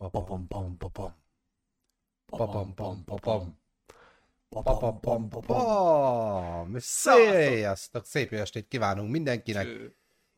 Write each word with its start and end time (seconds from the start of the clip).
Papam 0.00 0.46
pam 0.48 0.76
papam. 0.78 1.14
Papam 2.26 2.74
pam 2.74 3.04
papam. 3.04 3.58
Papam 4.48 5.00
pam 5.00 5.28
papam. 5.28 6.76
Sziasztok! 6.78 8.04
Szép 8.04 8.30
jó 8.30 8.38
estét 8.38 8.68
kívánunk 8.68 9.10
mindenkinek! 9.10 9.68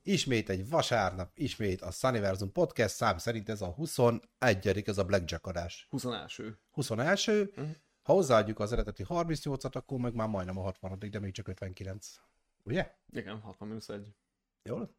Ismét 0.03 0.49
egy 0.49 0.69
vasárnap, 0.69 1.31
ismét 1.35 1.81
a 1.81 1.91
Sunniversum 1.91 2.53
Podcast, 2.53 2.95
szám 2.95 3.19
szerint 3.19 3.49
ez 3.49 3.63
a 3.63 3.67
21 3.67 4.83
ez 4.87 4.99
a 4.99 5.05
Blackjack 5.05 5.47
adás. 5.47 5.87
21. 5.91 6.57
21. 6.71 7.29
Uh-huh. 7.29 7.71
Ha 8.03 8.13
hozzáadjuk 8.13 8.59
az 8.59 8.73
eredeti 8.73 9.05
38-at, 9.09 9.75
akkor 9.75 9.99
meg 9.99 10.15
már 10.15 10.29
majdnem 10.29 10.59
a 10.59 10.63
60 10.63 10.99
de 11.11 11.19
még 11.19 11.33
csak 11.33 11.49
59. 11.49 12.21
Ugye? 12.65 12.95
Igen, 13.13 13.41
60 13.41 13.69
minusz 13.69 13.89
1. 13.89 14.15
Jól? 14.63 14.95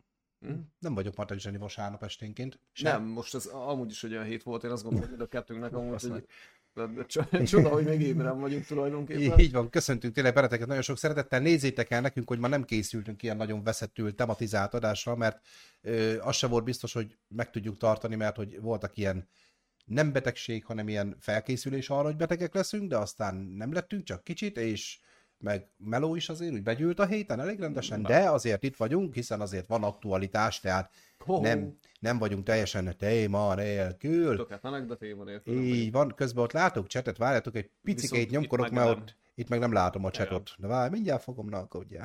Mm. 0.48 0.60
Nem 0.80 0.94
vagyok 0.94 1.16
Matek 1.16 1.40
Zseni 1.40 1.58
vasárnap 1.58 2.04
esténként. 2.04 2.60
Sem. 2.72 2.92
Nem, 2.92 3.12
most 3.12 3.36
ez 3.36 3.46
amúgy 3.46 3.92
is 3.92 4.04
olyan 4.04 4.24
hét 4.24 4.44
volt, 4.44 4.64
én 4.64 4.72
azt 4.72 4.84
gondolom, 4.84 5.10
hogy 5.10 5.22
a 5.22 5.28
kettőnknek 5.28 5.74
amúgy 5.74 6.02
hogy 6.02 6.26
Csoda, 7.46 7.70
hogy 7.70 7.86
még 7.86 8.02
ébren 8.02 8.40
vagyunk 8.40 8.66
tulajdonképpen. 8.66 9.40
Így 9.40 9.52
van, 9.52 9.70
köszöntünk 9.70 10.14
tényleg 10.14 10.34
benneteket 10.34 10.68
nagyon 10.68 10.82
sok 10.82 10.98
szeretettel. 10.98 11.40
Nézzétek 11.40 11.90
el 11.90 12.02
nekünk, 12.02 12.28
hogy 12.28 12.40
ma 12.40 12.48
nem 12.48 12.64
készültünk 12.64 13.24
ilyen 13.24 13.38
nagyon 13.38 13.64
veszettül 13.64 14.16
tematizált 14.16 14.74
adásra, 14.74 15.16
mert 15.16 15.46
ö, 15.82 16.20
az 16.20 16.36
se 16.36 16.48
volt 16.48 16.64
biztos, 16.64 16.94
hogy 16.94 17.18
meg 17.28 17.50
tudjuk 17.50 17.78
tartani, 17.78 18.16
mert 18.16 18.36
hogy 18.36 18.62
voltak 18.62 18.98
ilyen 18.98 19.28
nem 19.86 20.12
betegség, 20.12 20.66
hanem 20.66 20.88
ilyen 20.88 21.16
felkészülés 21.20 21.90
arra, 21.90 22.04
hogy 22.04 22.16
betegek 22.16 22.54
leszünk, 22.54 22.90
de 22.90 22.98
aztán 22.98 23.36
nem 23.36 23.74
lettünk, 23.74 24.04
csak 24.04 24.24
kicsit, 24.24 24.58
és 24.58 25.00
meg 25.44 25.68
meló 25.78 26.16
is 26.16 26.30
azért 26.30 26.54
úgy 26.54 26.64
begyűlt 26.64 27.00
a 27.00 27.06
héten 27.06 27.40
elég 27.40 27.60
rendesen, 27.60 28.02
Na. 28.02 28.08
de 28.08 28.30
azért 28.30 28.64
itt 28.64 28.76
vagyunk, 28.76 29.14
hiszen 29.14 29.42
azért 29.42 29.68
van 29.68 29.84
aktualitás, 29.84 30.60
tehát 30.60 30.94
oh. 31.26 31.42
nem, 31.42 31.78
nem 32.00 32.18
vagyunk 32.18 32.46
teljesen 32.46 32.98
téma 32.98 33.56
nélkül. 33.56 34.36
Tökéletlenek, 34.36 34.86
de 34.86 34.96
téma 34.96 35.24
nélkül. 35.24 35.62
Így 35.62 35.92
van, 35.92 36.14
közben 36.16 36.44
ott 36.44 36.52
látok 36.52 36.88
csetet, 36.88 37.18
várjátok, 37.18 37.56
egy 37.56 37.70
picikét 37.84 38.30
nyomkodok, 38.30 38.70
mert 38.70 38.88
nem. 38.88 38.98
ott, 38.98 39.16
itt 39.36 39.50
meg 39.50 39.60
nem 39.60 39.74
látom 39.74 40.06
a 40.06 40.12
csetot. 40.12 40.52
De 40.58 40.68
várj, 40.68 40.92
mindjárt 40.92 41.24
fogom, 41.24 41.50
na, 41.50 41.68
ugye. 41.72 42.00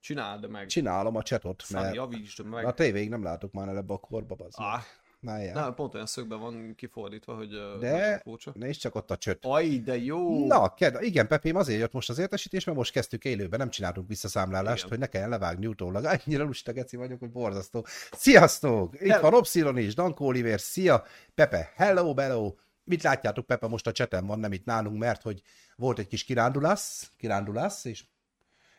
Csináld 0.00 0.48
meg. 0.48 0.66
Csinálom 0.66 1.16
a 1.16 1.22
csetot, 1.22 1.64
mert 1.70 1.94
javítsd 1.94 2.46
meg. 2.46 2.64
a 2.64 2.72
tévéig 2.72 3.08
nem 3.08 3.22
látok 3.22 3.52
már 3.52 3.68
ebbe 3.68 3.92
a 3.92 3.98
korba, 3.98 4.36
az. 4.38 4.54
Ah. 4.56 4.82
Na, 5.20 5.52
Na, 5.52 5.72
pont 5.72 5.94
olyan 5.94 6.06
szögben 6.06 6.40
van 6.40 6.74
kifordítva, 6.74 7.34
hogy 7.34 7.48
de 7.80 8.22
nézd 8.54 8.80
csak 8.80 8.94
ott 8.94 9.10
a 9.10 9.16
csöt. 9.16 9.44
Aj, 9.44 9.78
de 9.78 9.96
jó! 9.96 10.46
Na, 10.46 10.74
ked, 10.74 11.02
igen, 11.02 11.26
Pepém 11.26 11.56
azért 11.56 11.80
jött 11.80 11.92
most 11.92 12.10
az 12.10 12.18
értesítés, 12.18 12.64
mert 12.64 12.78
most 12.78 12.92
kezdtük 12.92 13.24
élőben, 13.24 13.58
nem 13.58 13.70
csináltunk 13.70 14.08
visszaszámlálást, 14.08 14.78
igen. 14.78 14.88
hogy 14.88 14.98
ne 14.98 15.06
kelljen 15.06 15.30
levágni 15.30 15.66
utólag. 15.66 16.04
Annyira 16.24 16.44
lusta 16.44 16.72
geci 16.72 16.96
vagyok, 16.96 17.18
hogy 17.18 17.30
borzasztó. 17.30 17.86
Sziasztok! 18.10 18.94
Itt 18.94 19.10
Hello. 19.10 19.22
van 19.22 19.34
Opsilon 19.34 19.78
is, 19.78 19.94
Danko 19.94 20.24
Oliver, 20.24 20.60
szia! 20.60 21.04
Pepe, 21.34 21.72
hello, 21.74 22.14
hello! 22.14 22.54
Mit 22.84 23.02
látjátok, 23.02 23.46
Pepe 23.46 23.66
most 23.66 23.86
a 23.86 23.92
csetem 23.92 24.26
van, 24.26 24.38
nem 24.38 24.52
itt 24.52 24.64
nálunk, 24.64 24.98
mert 24.98 25.22
hogy 25.22 25.42
volt 25.76 25.98
egy 25.98 26.06
kis 26.06 26.24
kirándulás, 26.24 27.12
kirándulás, 27.16 27.84
és, 27.84 28.04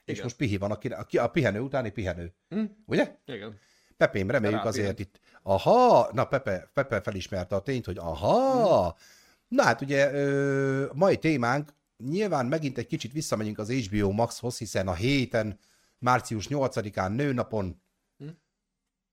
és 0.05 0.21
most 0.21 0.35
pihi 0.35 0.57
van, 0.57 0.71
a, 0.71 0.77
a, 0.89 1.21
a 1.21 1.27
pihenő 1.27 1.59
utáni 1.59 1.89
pihenő. 1.89 2.33
Hm? 2.49 2.63
Ugye? 2.85 3.15
Igen. 3.25 3.59
Pepém, 4.01 4.29
reméljük 4.29 4.59
Terápia. 4.59 4.81
azért 4.81 4.99
itt 4.99 5.19
aha, 5.43 6.09
na 6.13 6.25
Pepe, 6.25 6.71
Pepe 6.73 7.01
felismerte 7.01 7.55
a 7.55 7.61
tényt, 7.61 7.85
hogy 7.85 7.97
aha, 7.97 8.83
hmm. 8.83 8.95
na 9.47 9.63
hát 9.63 9.81
ugye 9.81 10.13
ö, 10.13 10.89
mai 10.93 11.17
témánk, 11.17 11.73
nyilván 11.97 12.45
megint 12.45 12.77
egy 12.77 12.87
kicsit 12.87 13.11
visszamegyünk 13.11 13.57
az 13.57 13.71
HBO 13.71 14.11
Maxhoz, 14.11 14.57
hiszen 14.57 14.87
a 14.87 14.93
héten, 14.93 15.59
március 15.97 16.47
8-án 16.49 17.15
nőnapon 17.15 17.81
hmm. 18.17 18.37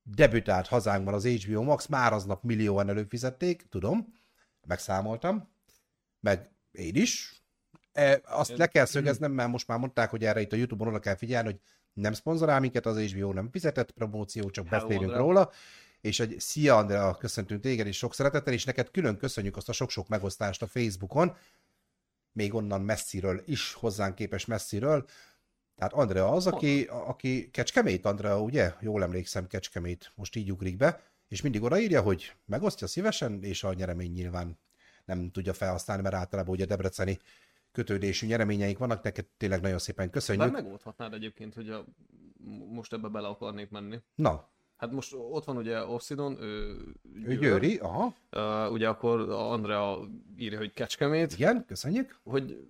debütált 0.02 0.66
hazánkban 0.66 1.14
az 1.14 1.26
HBO 1.26 1.62
Max, 1.62 1.86
már 1.86 2.12
aznap 2.12 2.42
millióan 2.42 2.88
előfizették, 2.88 3.66
tudom, 3.68 4.14
megszámoltam, 4.66 5.48
meg 6.20 6.50
én 6.70 6.94
is. 6.94 7.42
E, 7.92 8.20
azt 8.24 8.56
le 8.56 8.66
kell 8.66 8.84
szögeznem, 8.84 9.32
mert 9.32 9.50
most 9.50 9.66
már 9.66 9.78
mondták, 9.78 10.10
hogy 10.10 10.24
erre 10.24 10.40
itt 10.40 10.52
a 10.52 10.56
Youtube-on 10.56 10.88
oda 10.88 10.98
kell 10.98 11.16
figyelni, 11.16 11.50
hogy 11.50 11.60
nem 11.92 12.12
szponzorál 12.12 12.60
minket 12.60 12.86
az 12.86 12.98
HBO, 12.98 13.32
nem 13.32 13.50
fizetett 13.50 13.90
promóció, 13.90 14.50
csak 14.50 14.68
beszélünk 14.68 15.16
róla 15.16 15.50
és 16.00 16.20
egy 16.20 16.36
szia 16.38 16.76
Andrea, 16.76 17.14
köszöntünk 17.14 17.60
téged 17.60 17.86
is 17.86 17.96
sok 17.96 18.14
szeretettel, 18.14 18.52
és 18.52 18.64
neked 18.64 18.90
külön 18.90 19.16
köszönjük 19.16 19.56
azt 19.56 19.68
a 19.68 19.72
sok-sok 19.72 20.08
megosztást 20.08 20.62
a 20.62 20.66
Facebookon, 20.66 21.36
még 22.32 22.54
onnan 22.54 22.80
messziről 22.80 23.42
is, 23.46 23.72
hozzánk 23.72 24.14
képes 24.14 24.44
messziről. 24.44 25.06
Tehát 25.76 25.92
Andrea 25.92 26.32
az, 26.32 26.46
aki, 26.46 26.82
aki 26.84 27.50
Kecskemét, 27.50 28.04
Andrea, 28.04 28.40
ugye? 28.40 28.74
Jól 28.80 29.02
emlékszem, 29.02 29.46
Kecskemét, 29.46 30.12
most 30.14 30.36
így 30.36 30.52
ugrik 30.52 30.76
be, 30.76 31.02
és 31.28 31.40
mindig 31.40 31.62
odaírja, 31.62 32.00
hogy 32.02 32.32
megosztja 32.44 32.86
szívesen, 32.86 33.42
és 33.42 33.64
a 33.64 33.72
nyeremény 33.72 34.12
nyilván 34.12 34.58
nem 35.04 35.30
tudja 35.30 35.52
felhasználni, 35.52 36.02
mert 36.02 36.14
általában 36.14 36.54
ugye 36.54 36.64
debreceni 36.64 37.18
kötődésű 37.72 38.26
nyereményeik 38.26 38.78
vannak, 38.78 39.02
neked 39.02 39.26
tényleg 39.36 39.60
nagyon 39.60 39.78
szépen 39.78 40.10
köszönjük. 40.10 40.52
Már 40.52 40.62
megoldhatnád 40.62 41.12
egyébként, 41.12 41.54
hogy 41.54 41.70
a, 41.70 41.84
most 42.68 42.92
ebbe 42.92 43.08
bele 43.08 43.28
akarnék 43.28 43.70
menni. 43.70 44.00
Na, 44.14 44.48
Hát 44.78 44.92
most 44.92 45.14
ott 45.14 45.44
van 45.44 45.56
ugye 45.56 45.84
Obsidon, 45.84 46.42
ő, 46.42 46.76
ő 47.24 47.36
Győri, 47.36 47.76
aha. 47.76 48.14
Uh, 48.32 48.72
ugye 48.72 48.88
akkor 48.88 49.20
Andrea 49.30 49.98
írja, 50.36 50.58
hogy 50.58 50.72
Kecskemét. 50.72 51.32
Igen, 51.32 51.64
köszönjük. 51.66 52.20
Hogy 52.24 52.68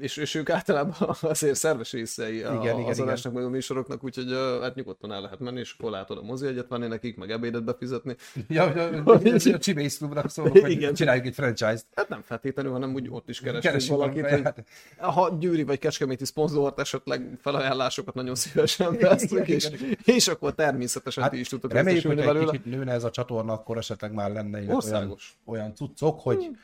és, 0.00 0.16
és 0.16 0.34
ők 0.34 0.50
általában 0.50 0.94
azért 1.20 1.54
szerves 1.54 1.92
részei 1.92 2.36
igen, 2.36 2.56
a, 2.56 2.62
igen, 2.62 2.84
az 2.84 3.00
adásnak, 3.00 3.32
meg 3.32 3.44
a 3.44 3.48
műsoroknak, 3.48 4.04
úgyhogy 4.04 4.32
hát 4.60 4.74
nyugodtan 4.74 5.12
el 5.12 5.20
lehet 5.20 5.38
menni, 5.38 5.58
és 5.58 5.74
akkor 5.78 5.90
látod 5.90 6.18
a 6.18 6.22
mozi 6.22 6.46
egyet 6.46 6.68
venni 6.68 6.86
nekik, 6.86 7.16
meg 7.16 7.30
ebédet 7.30 7.64
befizetni. 7.64 8.16
Ja, 8.48 8.64
a 9.04 9.20
Csibész 9.58 9.98
klubra 9.98 10.28
szólok, 10.28 10.58
hogy 10.58 10.70
igen. 10.70 10.94
csináljuk 10.94 11.26
egy 11.26 11.34
franchise-t. 11.34 11.86
Hát 11.94 12.08
nem 12.08 12.22
feltétlenül, 12.22 12.72
hanem 12.72 12.94
úgy 12.94 13.06
ott 13.10 13.28
is 13.28 13.40
keresünk 13.40 13.98
valakit, 13.98 14.28
hogy 14.28 14.42
hát. 14.42 14.64
ha 14.98 15.36
Győri 15.38 15.62
vagy 15.62 15.78
Kecskeméti 15.78 16.24
szponzort 16.24 16.78
esetleg 16.78 17.38
felajánlásokat 17.40 18.14
nagyon 18.14 18.34
szívesen 18.34 18.96
veszünk, 19.00 19.48
és, 19.48 19.70
és 20.04 20.28
akkor 20.28 20.54
természetesen 20.54 21.22
hát, 21.22 21.32
ti 21.32 21.38
is 21.38 21.48
tudtok 21.48 21.72
Reméljük, 21.72 22.06
hogy 22.06 22.18
egy 22.18 22.38
kicsit 22.38 22.64
nőne 22.64 22.92
ez 22.92 23.04
a 23.04 23.10
csatorna, 23.10 23.52
akkor 23.52 23.76
esetleg 23.76 24.12
már 24.12 24.32
lenne 24.32 24.58
olyan, 24.58 25.16
olyan 25.44 25.74
cuccok, 25.74 26.20
hogy 26.20 26.44
hmm 26.44 26.58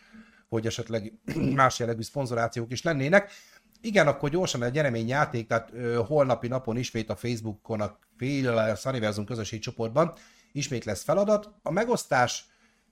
hogy 0.48 0.66
esetleg 0.66 1.12
más 1.54 1.78
jellegű 1.78 2.02
szponzorációk 2.02 2.72
is 2.72 2.82
lennének. 2.82 3.32
Igen, 3.80 4.06
akkor 4.06 4.30
gyorsan 4.30 4.62
egy 4.62 4.72
nyereményjáték, 4.72 5.46
tehát 5.46 5.70
ö, 5.72 5.94
holnapi 6.06 6.48
napon 6.48 6.76
ismét 6.76 7.10
a 7.10 7.16
Facebookon, 7.16 7.80
a 7.80 7.98
fél 8.16 8.74
Sunniversum 8.74 9.24
közösségi 9.24 9.62
csoportban 9.62 10.14
ismét 10.52 10.84
lesz 10.84 11.02
feladat. 11.02 11.50
A 11.62 11.70
megosztás 11.70 12.44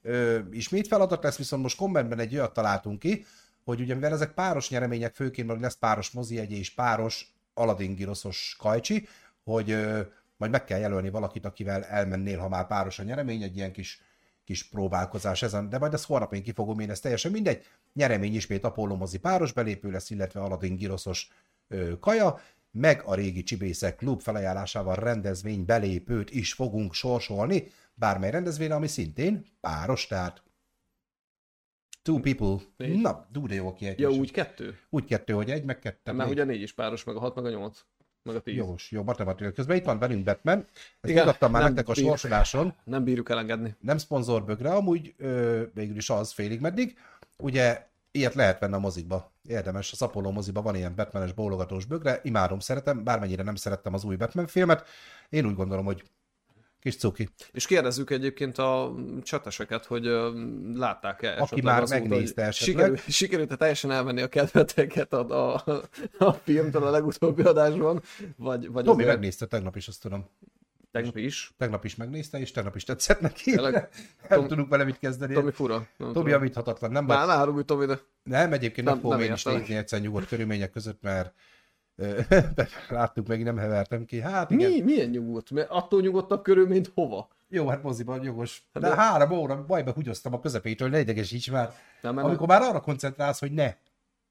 ö, 0.02 0.38
ismét 0.50 0.86
feladat 0.86 1.22
lesz, 1.22 1.36
viszont 1.36 1.62
most 1.62 1.76
kommentben 1.76 2.18
egy 2.18 2.34
olyat 2.34 2.52
találtunk 2.52 2.98
ki, 2.98 3.24
hogy 3.64 3.80
ugye 3.80 3.94
mivel 3.94 4.12
ezek 4.12 4.32
páros 4.32 4.70
nyeremények, 4.70 5.14
főként 5.14 5.48
meg 5.48 5.60
lesz 5.60 5.76
páros 5.76 6.10
mozi 6.10 6.38
egy 6.38 6.52
és 6.52 6.70
páros 6.74 7.34
Aladdin 7.54 7.94
giroszos 7.94 8.56
kajcsi, 8.58 9.08
hogy 9.44 9.70
ö, 9.70 10.00
majd 10.36 10.50
meg 10.50 10.64
kell 10.64 10.78
jelölni 10.78 11.10
valakit, 11.10 11.44
akivel 11.44 11.84
elmennél, 11.84 12.38
ha 12.38 12.48
már 12.48 12.66
páros 12.66 12.98
a 12.98 13.02
nyeremény, 13.02 13.42
egy 13.42 13.56
ilyen 13.56 13.72
kis 13.72 14.00
kis 14.44 14.68
próbálkozás 14.68 15.42
ezen, 15.42 15.68
de 15.68 15.78
majd 15.78 15.92
ezt 15.94 16.06
holnap 16.06 16.34
én 16.34 16.42
ki 16.42 16.52
fogom 16.52 16.78
én, 16.78 16.90
ez 16.90 17.00
teljesen 17.00 17.30
mindegy. 17.30 17.64
Nyeremény 17.92 18.34
ismét 18.34 18.64
Apollo 18.64 18.96
mozi 18.96 19.18
páros 19.18 19.52
belépő 19.52 19.90
lesz, 19.90 20.10
illetve 20.10 20.40
Aladdin 20.40 20.76
giroszos 20.76 21.28
ö, 21.68 21.98
kaja, 21.98 22.40
meg 22.70 23.02
a 23.04 23.14
régi 23.14 23.42
Csibészek 23.42 23.96
klub 23.96 24.20
felajánlásával 24.20 24.94
rendezvény 24.94 25.64
belépőt 25.64 26.30
is 26.30 26.52
fogunk 26.52 26.94
sorsolni, 26.94 27.70
bármely 27.94 28.30
rendezvény, 28.30 28.70
ami 28.70 28.86
szintén 28.86 29.46
páros, 29.60 30.06
tehát 30.06 30.42
Two 32.02 32.20
people. 32.20 32.56
Négy. 32.76 33.00
Na, 33.00 33.26
dú, 33.32 33.46
de 33.46 33.54
jó 33.54 33.72
kiejtés. 33.72 34.04
Ja, 34.04 34.10
úgy 34.10 34.30
kettő? 34.30 34.78
Úgy 34.90 35.04
kettő, 35.04 35.32
hogy 35.32 35.50
egy, 35.50 35.64
meg 35.64 35.78
kettő. 35.78 36.12
Mert 36.12 36.30
ugye 36.30 36.44
négy 36.44 36.62
is 36.62 36.72
páros, 36.72 37.04
meg 37.04 37.16
a 37.16 37.20
hat, 37.20 37.34
meg 37.34 37.44
a 37.44 37.50
nyolc 37.50 37.84
meg 38.24 38.36
a 38.36 38.40
10. 38.40 38.56
Jogos, 38.56 38.90
jó, 38.90 39.02
matematika. 39.02 39.52
Közben 39.52 39.76
itt 39.76 39.84
van 39.84 39.98
velünk 39.98 40.24
Batman. 40.24 40.66
Ezt 41.00 41.14
mutattam 41.14 41.50
már 41.50 41.62
nektek 41.62 41.88
a 41.88 41.94
sorsoláson. 41.94 42.74
Nem 42.84 43.04
bírjuk 43.04 43.30
elengedni. 43.30 43.74
Nem 43.80 43.98
szponzorbögre, 43.98 44.70
amúgy 44.70 45.14
ö, 45.18 45.62
végül 45.74 45.96
is 45.96 46.10
az 46.10 46.32
félig 46.32 46.60
meddig. 46.60 46.98
Ugye 47.36 47.86
ilyet 48.10 48.34
lehet 48.34 48.58
venni 48.58 48.74
a 48.74 48.78
mozikba. 48.78 49.32
Érdemes, 49.48 49.94
a 49.98 50.04
Apollo 50.04 50.30
moziba 50.30 50.62
van 50.62 50.74
ilyen 50.74 50.94
Batmanes 50.94 51.32
bólogatós 51.32 51.84
bögre, 51.84 52.20
imádom, 52.22 52.58
szeretem, 52.58 53.04
bármennyire 53.04 53.42
nem 53.42 53.54
szerettem 53.54 53.94
az 53.94 54.04
új 54.04 54.16
Batman 54.16 54.46
filmet. 54.46 54.86
Én 55.28 55.46
úgy 55.46 55.54
gondolom, 55.54 55.84
hogy 55.84 56.04
Kis 56.84 56.96
cuki. 56.96 57.28
És 57.52 57.66
kérdezzük 57.66 58.10
egyébként 58.10 58.58
a 58.58 58.94
csateseket, 59.22 59.84
hogy 59.84 60.04
látták-e 60.74 61.36
Aki 61.38 61.60
már 61.60 61.88
megnézte 61.88 62.42
esetleg. 62.42 62.84
Sikerült, 62.86 63.10
sikerült 63.10 63.58
teljesen 63.58 63.90
elvenni 63.90 64.22
a 64.22 64.28
kedveteket 64.28 65.12
a, 65.12 65.54
a, 65.54 65.62
a 66.18 66.32
filmtől 66.32 66.82
a 66.82 66.90
legutóbbi 66.90 67.42
adásban? 67.42 68.02
Vagy, 68.36 68.70
vagy 68.70 68.84
Tomi 68.84 69.02
azért... 69.02 69.16
megnézte 69.16 69.46
tegnap 69.46 69.76
is, 69.76 69.88
azt 69.88 70.02
tudom. 70.02 70.28
Tegnap 70.90 71.16
is? 71.16 71.54
Tegnap 71.58 71.84
is 71.84 71.96
megnézte, 71.96 72.38
és 72.38 72.50
tegnap 72.50 72.76
is 72.76 72.84
tetszett 72.84 73.20
neki. 73.20 73.50
Tényleg, 73.50 73.72
nem 74.28 74.38
Tom, 74.38 74.48
tudunk 74.48 74.68
vele 74.68 74.84
mit 74.84 74.98
kezdeni. 74.98 75.34
Tomi 75.34 75.52
fura. 75.52 75.86
Nem 75.96 76.12
Tomi 76.12 76.30
javíthatatlan. 76.30 76.90
Nem, 76.90 77.04
Már, 77.04 77.26
már 77.26 77.48
Tomi, 77.64 77.86
de... 77.86 77.98
Nem, 78.22 78.52
egyébként 78.52 78.86
nem 78.86 79.00
fogom 79.00 79.20
én 79.20 79.32
is 79.32 79.44
nézni 79.44 79.76
egyszer 79.76 80.00
nyugodt 80.00 80.28
körülmények 80.28 80.70
között, 80.70 81.02
mert 81.02 81.34
Láttuk 82.88 83.26
meg, 83.26 83.42
nem 83.42 83.56
hevertem 83.56 84.04
ki. 84.04 84.20
Hát 84.20 84.50
igen. 84.50 84.70
Mi, 84.70 84.80
milyen 84.80 85.08
nyugodt? 85.08 85.50
Mert 85.50 85.70
attól 85.70 86.00
nyugodtabb 86.00 86.42
körül, 86.42 86.66
mint 86.66 86.90
hova? 86.94 87.28
Jó, 87.48 87.68
hát 87.68 87.82
moziban 87.82 88.22
jogos. 88.22 88.68
De, 88.72 88.80
de 88.80 88.94
három 88.94 89.30
óra 89.30 89.64
bajba 89.64 89.92
húgyoztam 89.92 90.32
a 90.34 90.40
közepétől, 90.40 90.88
ne 90.88 91.00
idegesíts 91.00 91.50
már. 91.50 91.72
Nem, 92.00 92.16
Amikor 92.18 92.46
már 92.46 92.62
arra 92.62 92.80
koncentrálsz, 92.80 93.40
hogy 93.40 93.52
ne. 93.52 93.74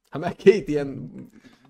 Hát 0.10 0.22
meg 0.22 0.36
két 0.36 0.68
ilyen 0.68 1.12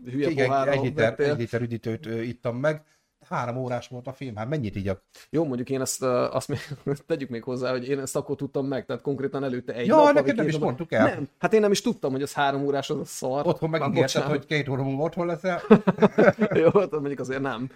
hülye 0.05 0.29
Igen, 0.29 0.67
egy 0.67 0.81
liter, 0.83 1.19
egy 1.19 1.37
liter 1.37 1.61
üdítőt 1.61 2.05
ittam 2.05 2.57
meg, 2.57 2.83
három 3.27 3.57
órás 3.57 3.87
volt 3.87 4.07
a 4.07 4.13
film, 4.13 4.35
hát 4.35 4.49
mennyit 4.49 4.75
igyak? 4.75 5.01
Jó, 5.29 5.45
mondjuk 5.45 5.69
én 5.69 5.81
ezt, 5.81 6.03
azt 6.03 6.47
még, 6.47 6.59
tegyük 7.07 7.29
még 7.29 7.43
hozzá, 7.43 7.71
hogy 7.71 7.89
én 7.89 7.99
ezt 7.99 8.15
akkor 8.15 8.35
tudtam 8.35 8.65
meg, 8.65 8.85
tehát 8.85 9.01
konkrétan 9.01 9.43
előtte 9.43 9.73
egy 9.73 9.87
ja, 9.87 9.95
nap. 9.95 10.13
neked 10.13 10.35
nem 10.35 10.47
is 10.47 10.57
mondtuk 10.57 10.91
el. 10.91 11.03
Nem, 11.03 11.27
hát 11.39 11.53
én 11.53 11.59
nem 11.59 11.71
is 11.71 11.81
tudtam, 11.81 12.11
hogy 12.11 12.21
az 12.21 12.33
három 12.33 12.65
órás, 12.65 12.89
az 12.89 12.97
a 12.97 13.05
szar. 13.05 13.47
Otthon 13.47 13.69
megígérted, 13.69 14.23
hogy 14.23 14.45
két 14.45 14.69
óra 14.69 14.83
múlva 14.83 15.03
otthon 15.03 15.25
leszel. 15.25 15.61
Jó, 16.63 16.69
hát 16.69 16.91
mondjuk 16.91 17.19
azért 17.19 17.41
nem. 17.41 17.69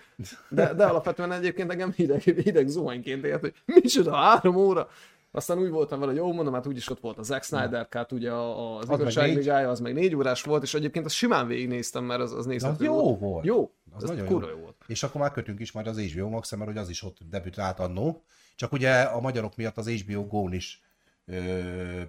De, 0.50 0.74
de 0.74 0.86
alapvetően 0.86 1.32
egyébként 1.32 1.72
engem 1.72 1.92
hideg, 1.92 2.22
hideg 2.22 2.68
zuhanyként 2.68 3.26
ért, 3.26 3.40
hogy 3.40 3.54
micsoda, 3.66 4.16
három 4.16 4.56
óra. 4.56 4.88
Aztán 5.32 5.60
úgy 5.60 5.70
voltam 5.70 6.00
vele, 6.00 6.12
hogy 6.12 6.22
jó, 6.22 6.34
mondom, 6.34 6.54
hát 6.54 6.68
úgyis 6.68 6.90
ott 6.90 7.00
volt 7.00 7.18
a 7.18 7.24
Zack 7.24 7.44
Snyder 7.44 7.88
Cut, 7.90 8.12
ugye 8.12 8.32
az, 8.32 8.90
az 8.90 9.00
igazságvigája, 9.00 9.70
az 9.70 9.80
meg 9.80 9.94
négy 9.94 10.16
órás 10.16 10.44
volt, 10.44 10.64
és 10.64 10.74
egyébként 10.74 11.06
azt 11.06 11.16
simán 11.16 11.48
végignéztem, 11.48 12.04
mert 12.04 12.22
az, 12.22 12.34
az 12.34 12.46
nézhető 12.46 12.84
jó 12.84 12.94
volt. 12.94 13.20
volt. 13.20 13.46
Jó, 13.46 13.72
az 13.98 14.04
ez 14.04 14.10
nagyon 14.10 14.32
jó. 14.32 14.50
jó 14.50 14.56
volt. 14.56 14.76
És 14.88 15.04
akkor 15.04 15.22
már 15.22 15.32
kötünk 15.32 15.60
is 15.60 15.72
majd 15.72 15.88
az 15.88 16.00
HBO 16.00 16.30
Max, 16.30 16.52
mert 16.52 16.70
hogy 16.70 16.78
az 16.78 16.90
is 16.90 17.04
ott 17.04 17.18
debütált 17.30 17.80
annó. 17.80 18.24
Csak 18.56 18.72
ugye 18.72 19.02
a 19.02 19.20
magyarok 19.20 19.56
miatt 19.56 19.78
az 19.78 19.90
HBO 19.90 20.26
Go-n 20.26 20.54
is 20.54 20.82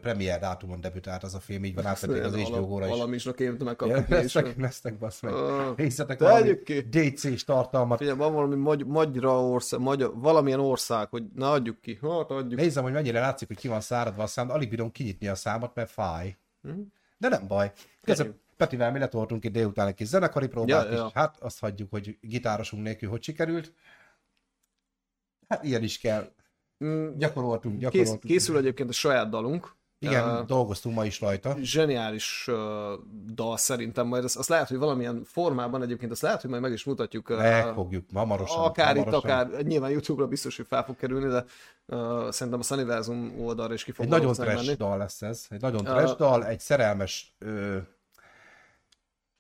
premier 0.00 0.38
dátumon 0.40 0.81
debütált 0.81 1.23
az 1.23 1.35
a 1.35 1.40
film, 1.40 1.64
így 1.64 1.75
van 1.75 1.87
átvették 1.87 2.25
az 2.25 2.35
HBO 2.35 2.67
Go-ra 2.67 2.87
is. 2.87 2.90
Valami 2.90 3.14
is 3.14 3.26
a 3.26 3.35
képt 3.35 3.64
megkapni. 3.64 4.05
Vesztek, 4.08 4.55
vesztek, 4.56 4.99
basz 4.99 5.20
meg. 5.20 5.32
Nézzetek 5.76 6.19
valami 6.19 6.52
DC-s 6.90 7.44
tartalmat. 7.44 7.99
Figyelj, 7.99 8.17
van 8.17 8.32
valami 8.32 8.55
magy- 8.55 8.87
magyra 8.87 9.43
ország, 9.43 9.81
magyar, 9.81 10.12
valamilyen 10.14 10.61
ország, 10.61 11.08
hogy 11.08 11.25
ne 11.35 11.50
adjuk 11.50 11.81
ki. 11.81 11.99
Hát 12.02 12.31
adjuk. 12.31 12.61
Nézzem, 12.61 12.82
hogy 12.82 12.93
mennyire 12.93 13.20
látszik, 13.20 13.49
hogy 13.49 13.56
ki 13.56 13.69
van 13.69 13.81
száradva 13.81 14.23
a 14.23 14.26
szám, 14.26 14.50
alig 14.50 14.69
bírom 14.69 14.93
kinyitni 14.93 15.29
a 15.29 15.35
számat, 15.35 15.75
mert 15.75 15.90
fáj. 15.90 16.37
Hm? 16.62 16.70
De 17.19 17.29
nem 17.29 17.46
baj. 17.46 17.73
Közben 18.02 18.40
Petivel 18.58 18.93
mi 18.93 18.99
letoltunk 18.99 19.44
itt 19.44 19.52
délután 19.52 19.87
egy 19.87 19.94
kis 19.94 20.06
zenekari 20.06 20.46
próbát, 20.46 20.84
ja, 20.84 20.90
és 20.90 20.96
ja. 20.96 21.10
hát 21.14 21.37
azt 21.40 21.58
hagyjuk, 21.58 21.90
hogy 21.90 22.19
gitárosunk 22.20 22.82
nélkül 22.82 23.08
hogy 23.08 23.22
sikerült. 23.22 23.72
Hát 25.49 25.64
ilyen 25.64 25.82
is 25.82 25.99
kell. 25.99 26.32
Mm, 26.84 27.16
gyakoroltunk, 27.16 27.78
gyakoroltunk. 27.78 28.20
Kész, 28.20 28.31
készül 28.31 28.56
egyébként 28.56 28.88
a 28.88 28.93
saját 28.93 29.28
dalunk. 29.28 29.76
Igen, 30.00 30.28
uh, 30.28 30.46
dolgoztunk 30.46 30.94
ma 30.94 31.05
is 31.05 31.20
rajta. 31.20 31.56
Zseniális 31.60 32.46
uh, 32.49 32.56
dal 33.34 33.56
szerintem, 33.56 34.06
majd 34.06 34.25
azt, 34.25 34.37
azt 34.37 34.49
lehet, 34.49 34.69
hogy 34.69 34.78
valamilyen 34.78 35.25
formában 35.25 35.82
egyébként, 35.82 36.12
azt 36.12 36.22
lehet, 36.22 36.40
hogy 36.40 36.50
majd 36.50 36.62
meg 36.62 36.72
is 36.72 36.84
mutatjuk. 36.84 37.28
Uh, 37.28 37.72
fogjuk, 37.75 38.04
hamarosan. 38.14 38.64
Akár 38.64 38.96
hamarosan. 38.96 39.19
itt, 39.19 39.25
akár, 39.25 39.62
nyilván 39.62 39.90
YouTube-ra 39.90 40.26
biztos, 40.28 40.56
hogy 40.56 40.66
fel 40.66 40.84
fog 40.84 40.96
kerülni, 40.96 41.28
de 41.28 41.44
uh, 41.87 42.31
szerintem 42.31 42.61
a 42.61 42.62
Sunnyversum 42.62 43.40
oldalra 43.40 43.75
is 43.75 43.84
ki 43.84 43.93
fog 43.93 44.04
Egy 44.04 44.11
nagyon 44.11 44.32
trash 44.32 44.76
dal 44.76 44.99
lesz 44.99 45.22
ez, 45.22 45.46
egy 45.49 45.61
nagyon 45.61 45.84
trash 45.84 46.12
uh, 46.12 46.19
dal, 46.19 46.46
egy 46.46 46.61
szerelmes 46.61 47.37
uh, 47.40 47.76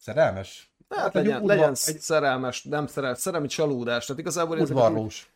Szerelmes? 0.08 0.72
Hát, 0.88 0.98
hát 0.98 1.14
legyen, 1.14 1.36
udvar, 1.40 1.56
legyen 1.56 1.68
egy... 1.68 1.98
szerelmes, 1.98 2.62
nem 2.62 2.86
szerel, 2.86 3.14
szerelmi 3.14 3.46
csalódás. 3.46 4.06
Tehát 4.06 4.20
igazából 4.20 4.60
ez 4.60 4.70
Udvarlós. 4.70 5.32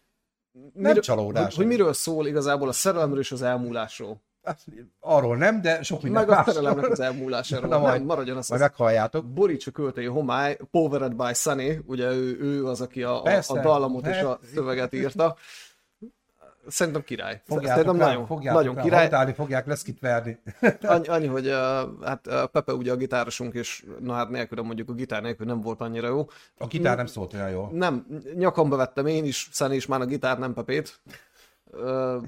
Nem 0.72 1.00
csalódás. 1.00 1.44
Hogy, 1.44 1.54
hogy 1.54 1.66
miről 1.66 1.92
szól 1.92 2.26
igazából 2.26 2.69
a 2.69 2.72
szerelemről 2.72 3.19
és 3.19 3.32
az 3.32 3.42
elmúlásról? 3.42 4.22
Hát, 4.42 4.60
arról 5.00 5.36
nem, 5.36 5.60
de 5.60 5.82
sok 5.82 6.02
minden 6.02 6.26
Meg 6.26 6.38
a 6.38 6.42
szerelemnek 6.46 6.90
az 6.90 7.00
elmúlásáról. 7.00 7.69
Na, 7.69 7.78
majd, 7.78 7.96
nem, 7.96 8.06
maradjon 8.06 8.36
az. 8.36 8.48
Majd 8.48 8.60
meghalljátok. 8.60 9.26
Boríts 9.26 9.66
a 9.66 9.70
költői 9.70 10.06
homály, 10.06 10.58
Powered 10.70 11.14
by 11.14 11.34
Sunny, 11.34 11.78
ugye 11.86 12.10
ő, 12.12 12.38
ő 12.40 12.66
az, 12.66 12.80
aki 12.80 13.02
a, 13.02 13.20
Persze, 13.20 13.52
a 13.52 13.62
dallamot 13.62 14.06
és 14.06 14.20
a 14.20 14.38
szöveget 14.54 14.92
írta. 14.92 15.36
Szerintem 16.67 17.03
király. 17.03 17.41
Fogjátok 17.44 17.76
Szerintem 17.76 18.00
el, 18.00 18.06
nagyon, 18.06 18.26
fogjátok 18.26 18.61
nagyon 18.61 18.76
el, 18.76 18.82
király. 18.82 19.00
Hajtálni 19.00 19.32
fogják, 19.32 19.67
lesz 19.67 19.82
kit 19.82 20.00
verni. 20.00 20.38
annyi, 20.82 21.06
annyi, 21.06 21.26
hogy 21.26 21.47
uh, 21.47 21.55
hát 22.05 22.26
uh, 22.26 22.44
Pepe 22.44 22.73
ugye 22.73 22.93
a 22.93 22.97
gitárosunk, 22.97 23.55
és 23.55 23.85
na 24.00 24.12
hát 24.14 24.29
nélkül, 24.29 24.62
mondjuk 24.62 24.88
a 24.88 24.93
gitár 24.93 25.23
nélkül 25.23 25.47
nem 25.47 25.61
volt 25.61 25.81
annyira 25.81 26.09
jó. 26.09 26.29
A 26.59 26.67
gitár 26.67 26.97
nem 26.97 27.06
szólt 27.06 27.35
olyan 27.35 27.50
jó. 27.50 27.69
Nem, 27.73 28.06
nyakamba 28.35 28.76
vettem 28.76 29.06
én 29.06 29.25
is, 29.25 29.49
Szani 29.53 29.76
is 29.76 29.87
már 29.87 30.00
a 30.00 30.05
gitár, 30.05 30.38
nem 30.38 30.55
Pepét. 30.55 31.00
Uh, 31.64 32.23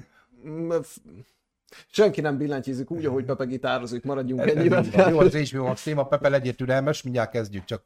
senki 1.91 2.21
nem 2.21 2.37
billentyűzik 2.37 2.91
úgy, 2.91 3.05
ahogy 3.05 3.25
Pepe 3.25 3.45
gitározik, 3.45 4.03
maradjunk 4.03 4.49
ennyiben. 4.49 4.85
Jó, 5.09 5.19
az 5.19 5.35
HBO 5.35 5.65
Max 5.65 5.83
téma, 5.83 6.05
Pepe 6.05 6.29
legyél 6.29 6.53
türelmes, 6.53 7.03
mindjárt 7.03 7.31
kezdjük, 7.31 7.65
csak 7.65 7.83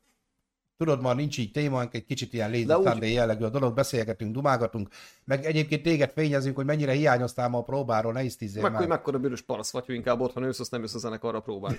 Tudod, 0.80 1.02
ma 1.02 1.14
nincs 1.14 1.38
így 1.38 1.52
témánk, 1.52 1.94
egy 1.94 2.06
kicsit 2.06 2.34
ilyen 2.34 2.50
lazy 2.50 2.74
úgy... 2.74 3.12
jellegű 3.12 3.44
a 3.44 3.50
dolog, 3.50 3.74
beszélgetünk, 3.74 4.34
dumágatunk, 4.34 4.90
meg 5.24 5.46
egyébként 5.46 5.84
téged 5.84 6.12
fényezünk, 6.12 6.56
hogy 6.56 6.66
mennyire 6.66 6.92
hiányoztál 6.92 7.50
ma 7.50 7.58
a 7.58 7.62
próbáról, 7.62 8.14
ne 8.14 8.24
isztízzél 8.24 8.62
meg. 8.62 8.72
Meg, 8.72 8.80
hogy 8.80 8.90
mekkora 8.90 9.20
bűnös 9.20 9.42
parasz 9.42 9.72
vagy, 9.72 9.86
hogy 9.86 9.96
inkább 9.96 10.20
otthon 10.20 10.44
ősz, 10.44 10.60
azt 10.60 10.72
nem 10.72 10.82
jössz 10.82 10.94
a 10.94 10.98
zenekarra 10.98 11.40
próbálni. 11.40 11.78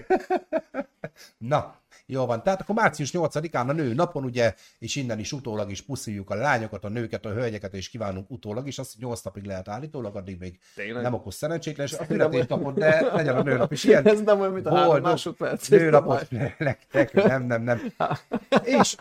Na, 1.52 1.74
jó 2.06 2.26
van. 2.26 2.42
Tehát 2.42 2.60
akkor 2.60 2.74
március 2.74 3.10
8-án 3.12 3.68
a 3.68 3.72
nő 3.72 3.94
napon, 3.94 4.24
ugye, 4.24 4.54
és 4.78 4.96
innen 4.96 5.18
is 5.18 5.32
utólag 5.32 5.70
is 5.70 5.82
pusziljuk 5.82 6.30
a 6.30 6.34
lányokat, 6.34 6.84
a 6.84 6.88
nőket, 6.88 7.26
a 7.26 7.32
hölgyeket, 7.32 7.74
és 7.74 7.88
kívánunk 7.88 8.30
utólag 8.30 8.66
is, 8.66 8.78
azt 8.78 8.98
8 8.98 9.20
napig 9.20 9.44
lehet 9.44 9.68
állítólag, 9.68 10.16
addig 10.16 10.38
még 10.38 10.58
Tényleg? 10.74 11.02
nem 11.02 11.14
okoz 11.14 11.34
szerencsétlen, 11.34 11.86
és 11.86 11.92
a 11.92 12.14
napot, 12.46 12.74
de 12.78 13.00
legyen 13.12 13.36
a 13.36 13.42
nőnap 13.42 13.72
is 13.72 13.84
ilyen. 13.84 14.06
Ez 14.10 14.20
nem 14.20 14.40
olyan, 14.40 14.52
mint 14.52 14.66
a 14.66 14.74
három 14.74 15.02
másodperc. 15.02 15.68
Nőnapot 15.68 16.28
nektek, 16.58 17.12
nem, 17.12 17.42
nem, 17.42 17.62
nem. 17.62 17.92
és 18.78 18.96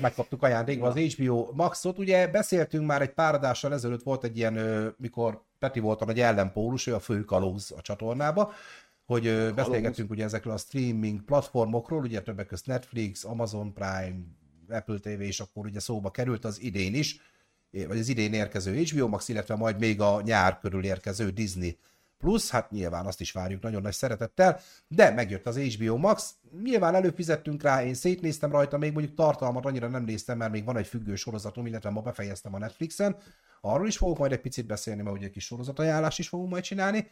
megkaptuk 0.00 0.42
ajándékba 0.42 0.86
az 0.86 0.96
HBO 0.96 1.50
Maxot. 1.52 1.98
Ugye 1.98 2.28
beszéltünk 2.28 2.86
már 2.86 3.02
egy 3.02 3.12
pár 3.12 3.34
adással 3.34 3.72
ezelőtt 3.72 4.02
volt 4.02 4.24
egy 4.24 4.36
ilyen, 4.36 4.94
mikor 4.98 5.44
Peti 5.58 5.80
volt 5.80 6.00
a 6.00 6.04
nagy 6.04 6.20
ellenpólus, 6.20 6.86
ő 6.86 6.94
a 6.94 7.00
fő 7.00 7.24
kalóz 7.24 7.74
a 7.76 7.80
csatornába, 7.80 8.52
hogy 9.06 9.24
kalóz. 9.24 9.52
beszélgettünk 9.52 10.10
ugye 10.10 10.24
ezekről 10.24 10.52
a 10.52 10.56
streaming 10.56 11.24
platformokról, 11.24 12.02
ugye 12.02 12.22
többek 12.22 12.46
között 12.46 12.66
Netflix, 12.66 13.24
Amazon 13.24 13.72
Prime, 13.72 14.16
Apple 14.68 14.98
TV, 14.98 15.20
és 15.20 15.40
akkor 15.40 15.66
ugye 15.66 15.80
szóba 15.80 16.10
került 16.10 16.44
az 16.44 16.62
idén 16.62 16.94
is, 16.94 17.20
vagy 17.70 17.98
az 17.98 18.08
idén 18.08 18.32
érkező 18.32 18.82
HBO 18.82 19.08
Max, 19.08 19.28
illetve 19.28 19.56
majd 19.56 19.78
még 19.78 20.00
a 20.00 20.20
nyár 20.24 20.58
körül 20.58 20.84
érkező 20.84 21.30
Disney 21.30 21.78
plusz, 22.18 22.50
hát 22.50 22.70
nyilván 22.70 23.06
azt 23.06 23.20
is 23.20 23.32
várjuk 23.32 23.62
nagyon 23.62 23.82
nagy 23.82 23.92
szeretettel, 23.92 24.60
de 24.88 25.10
megjött 25.10 25.46
az 25.46 25.58
HBO 25.58 25.96
Max, 25.96 26.34
nyilván 26.62 26.94
előfizettünk 26.94 27.62
rá, 27.62 27.84
én 27.84 27.94
szétnéztem 27.94 28.50
rajta, 28.50 28.78
még 28.78 28.92
mondjuk 28.92 29.14
tartalmat 29.14 29.66
annyira 29.66 29.88
nem 29.88 30.04
néztem, 30.04 30.38
mert 30.38 30.52
még 30.52 30.64
van 30.64 30.76
egy 30.76 30.86
függő 30.86 31.14
sorozatom, 31.14 31.66
illetve 31.66 31.90
ma 31.90 32.00
befejeztem 32.00 32.54
a 32.54 32.58
Netflixen, 32.58 33.16
arról 33.60 33.86
is 33.86 33.96
fogok 33.96 34.18
majd 34.18 34.32
egy 34.32 34.40
picit 34.40 34.66
beszélni, 34.66 35.02
mert 35.02 35.16
ugye 35.16 35.26
egy 35.26 35.32
kis 35.32 35.44
sorozatajánlást 35.44 36.18
is 36.18 36.28
fogunk 36.28 36.50
majd 36.50 36.62
csinálni, 36.62 37.08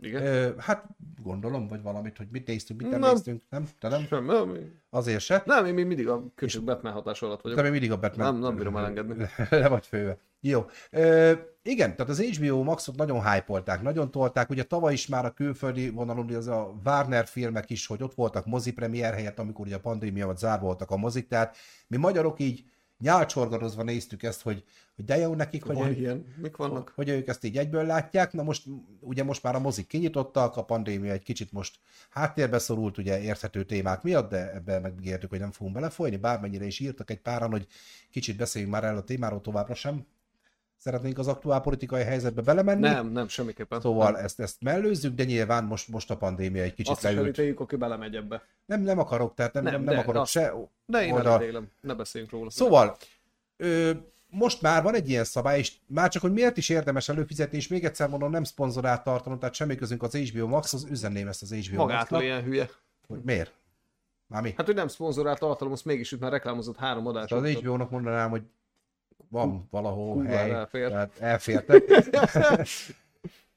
igen. 0.00 0.22
Ö, 0.22 0.50
hát 0.58 0.84
gondolom, 1.22 1.68
vagy 1.68 1.82
valamit, 1.82 2.16
hogy 2.16 2.26
mit 2.30 2.46
néztünk, 2.46 2.80
mit 2.80 2.90
nem, 2.90 3.00
nem. 3.00 3.10
néztünk, 3.10 3.42
nem? 3.48 3.68
Te 3.78 3.88
nem? 3.88 4.06
Sem, 4.06 4.24
nem. 4.24 4.56
Azért 4.90 5.20
se? 5.20 5.42
Nem, 5.46 5.66
én 5.66 5.74
még 5.74 5.86
mindig 5.86 6.08
a 6.08 6.24
köcsög 6.34 6.64
Batman 6.64 6.92
hatás 6.92 7.22
alatt 7.22 7.40
vagyok. 7.40 7.56
Te 7.56 7.62
még 7.62 7.72
mindig 7.72 7.92
a 7.92 7.98
Batman. 7.98 8.32
Nem, 8.32 8.42
nem 8.42 8.56
bírom 8.56 8.76
elengedni. 8.76 9.26
Le 9.50 9.68
vagy 9.68 9.86
főve. 9.86 10.18
Jó. 10.40 10.64
Ö, 10.90 11.32
igen, 11.62 11.96
tehát 11.96 12.10
az 12.10 12.20
HBO 12.20 12.62
Maxot 12.62 12.96
nagyon 12.96 13.30
hype 13.30 13.78
nagyon 13.82 14.10
tolták. 14.10 14.50
Ugye 14.50 14.62
tavaly 14.62 14.92
is 14.92 15.06
már 15.06 15.24
a 15.24 15.30
külföldi 15.30 15.90
vonalon, 15.90 16.34
az 16.34 16.46
a 16.46 16.74
Warner 16.84 17.26
filmek 17.26 17.70
is, 17.70 17.86
hogy 17.86 18.02
ott 18.02 18.14
voltak 18.14 18.46
mozi 18.46 18.72
premier 18.72 19.14
helyett, 19.14 19.38
amikor 19.38 19.66
ugye 19.66 19.76
a 19.76 19.80
pandémia 19.80 20.26
vagy 20.26 20.36
zár 20.36 20.60
voltak 20.60 20.90
a 20.90 20.96
mozik, 20.96 21.28
tehát 21.28 21.56
mi 21.86 21.96
magyarok 21.96 22.40
így 22.40 22.64
nyálcsorgadozva 23.00 23.82
néztük 23.82 24.22
ezt, 24.22 24.42
hogy, 24.42 24.64
hogy 24.96 25.04
de 25.04 25.16
jó 25.16 25.34
nekik, 25.34 25.64
hogy, 25.64 25.76
Van 25.76 25.94
ilyen. 25.94 26.34
Mik 26.36 26.56
vannak? 26.56 26.92
hogy 26.94 27.08
ők 27.08 27.28
ezt 27.28 27.44
így 27.44 27.58
egyből 27.58 27.84
látják. 27.84 28.32
Na 28.32 28.42
most, 28.42 28.66
ugye 29.00 29.24
most 29.24 29.42
már 29.42 29.54
a 29.54 29.58
mozik 29.58 29.86
kinyitottak, 29.86 30.56
a 30.56 30.64
pandémia 30.64 31.12
egy 31.12 31.22
kicsit 31.22 31.52
most 31.52 31.78
háttérbe 32.10 32.58
szorult, 32.58 32.98
ugye 32.98 33.20
érthető 33.20 33.64
témák 33.64 34.02
miatt, 34.02 34.30
de 34.30 34.52
ebbe 34.52 34.78
megígértük, 34.78 35.30
hogy 35.30 35.40
nem 35.40 35.52
fogunk 35.52 35.74
belefolyni, 35.74 36.16
bármennyire 36.16 36.64
is 36.64 36.80
írtak 36.80 37.10
egy 37.10 37.20
páran, 37.20 37.50
hogy 37.50 37.66
kicsit 38.10 38.36
beszéljünk 38.36 38.72
már 38.74 38.84
el 38.84 38.96
a 38.96 39.04
témáról 39.04 39.40
továbbra 39.40 39.74
sem 39.74 40.06
szeretnénk 40.80 41.18
az 41.18 41.28
aktuál 41.28 41.60
politikai 41.60 42.02
helyzetbe 42.02 42.42
belemenni. 42.42 42.80
Nem, 42.80 43.06
nem, 43.06 43.28
semmiképpen. 43.28 43.80
Szóval 43.80 44.10
nem. 44.10 44.24
ezt, 44.24 44.40
ezt 44.40 44.62
mellőzzük, 44.62 45.14
de 45.14 45.24
nyilván 45.24 45.64
most, 45.64 45.88
most 45.88 46.10
a 46.10 46.16
pandémia 46.16 46.62
egy 46.62 46.74
kicsit 46.74 46.92
Azt 46.92 47.02
leült. 47.02 47.38
Azt 47.38 47.60
aki 47.60 47.76
belemegy 47.76 48.14
ebbe. 48.14 48.42
Nem, 48.66 48.80
nem 48.80 48.98
akarok, 48.98 49.34
tehát 49.34 49.52
nem, 49.52 49.62
nem, 49.62 49.72
nem, 49.72 49.82
nem 49.82 49.94
de, 49.94 50.00
akarok 50.00 50.22
azt, 50.22 50.30
se 50.30 50.52
De 50.86 51.04
én 51.04 51.12
oldal. 51.12 51.38
nem 51.50 51.68
ne 51.80 51.94
beszéljünk 51.94 52.32
róla. 52.32 52.50
Szóval, 52.50 52.96
ö, 53.56 53.90
most 54.28 54.62
már 54.62 54.82
van 54.82 54.94
egy 54.94 55.08
ilyen 55.08 55.24
szabály, 55.24 55.58
és 55.58 55.72
már 55.86 56.08
csak, 56.08 56.22
hogy 56.22 56.32
miért 56.32 56.56
is 56.56 56.68
érdemes 56.68 57.08
előfizetni, 57.08 57.56
és 57.56 57.68
még 57.68 57.84
egyszer 57.84 58.08
mondom, 58.08 58.30
nem 58.30 58.44
szponzorált 58.44 59.02
tartalom, 59.02 59.38
tehát 59.38 59.54
semmi 59.54 59.74
közünk 59.74 60.02
az 60.02 60.16
HBO 60.16 60.46
Max, 60.46 60.72
az 60.72 60.86
üzenném 60.90 61.28
ezt 61.28 61.42
az 61.42 61.52
HBO 61.52 61.76
Magától 61.76 62.22
ilyen 62.22 62.42
hülye. 62.42 62.70
Hogy 63.06 63.20
miért? 63.22 63.52
Már 64.26 64.42
mi? 64.42 64.54
Hát, 64.56 64.66
hogy 64.66 64.74
nem 64.74 64.88
szponzorált 64.88 65.38
tartalom, 65.38 65.72
azt 65.72 65.84
mégis 65.84 66.12
itt 66.12 66.20
már 66.20 66.30
reklámozott 66.30 66.76
három 66.76 67.06
adásot. 67.06 67.42
Az 67.42 67.50
HBO-nak 67.50 67.90
mondanám, 67.90 68.30
hogy 68.30 68.42
van 69.28 69.66
valahol 69.70 70.14
Kúvár 70.14 70.30
hely, 70.30 70.50
elfér. 70.50 70.88
tehát 70.88 71.18
elfértek. 71.18 71.82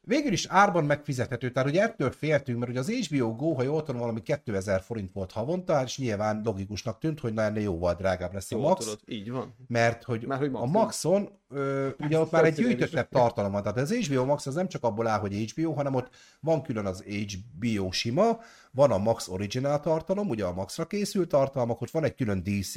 végül 0.06 0.32
is 0.32 0.46
árban 0.46 0.86
megfizethető, 0.86 1.52
tehát 1.52 1.70
ugye 1.70 1.82
ettől 1.82 2.12
féltünk, 2.12 2.60
mert 2.60 2.72
ugye 2.72 2.80
az 2.80 2.90
HBO 2.90 3.36
Go, 3.36 3.54
ha 3.54 3.64
jól 3.64 3.84
tudom, 3.84 4.02
valami 4.02 4.22
2000 4.22 4.82
forint 4.82 5.12
volt 5.14 5.32
havonta, 5.32 5.84
és 5.84 5.98
nyilván 5.98 6.42
logikusnak 6.44 7.00
tűnt, 7.00 7.20
hogy 7.20 7.34
na 7.34 7.42
ennél 7.42 7.64
jóval 7.64 7.94
drágább 7.94 8.34
lesz 8.34 8.52
a 8.52 8.58
Max, 8.58 8.86
tudod, 8.86 9.00
így 9.06 9.32
van. 9.32 9.56
mert 9.68 10.04
hogy, 10.04 10.26
Már 10.26 10.40
hogy 10.40 10.50
a 10.54 10.66
Maxon. 10.66 11.30
Ö, 11.50 11.90
ugye 12.00 12.20
ott 12.20 12.32
már 12.32 12.46
egy 12.46 12.54
gyűjtöttebb 12.54 13.10
tartalom 13.10 13.52
van, 13.52 13.62
tehát 13.62 13.78
az 13.78 13.94
HBO 13.94 14.26
Max 14.26 14.46
az 14.46 14.56
nem 14.56 14.68
csak 14.68 14.84
abból 14.84 15.08
áll, 15.08 15.20
hogy 15.20 15.52
HBO, 15.52 15.72
hanem 15.72 15.96
ott 15.96 16.10
van 16.40 16.64
külön 16.64 16.86
az 16.86 17.04
HBO 17.04 17.92
sima, 17.92 18.40
van 18.72 18.92
a 18.92 18.98
Max 18.98 19.28
Original 19.28 19.80
tartalom, 19.80 20.30
ugye 20.30 20.46
a 20.46 20.54
Maxra 20.54 20.86
készült 20.86 21.30
tartalmak, 21.30 21.82
ott 21.82 21.92
van 21.92 22.04
egy 22.04 22.16
külön 22.16 22.44
DC 22.44 22.76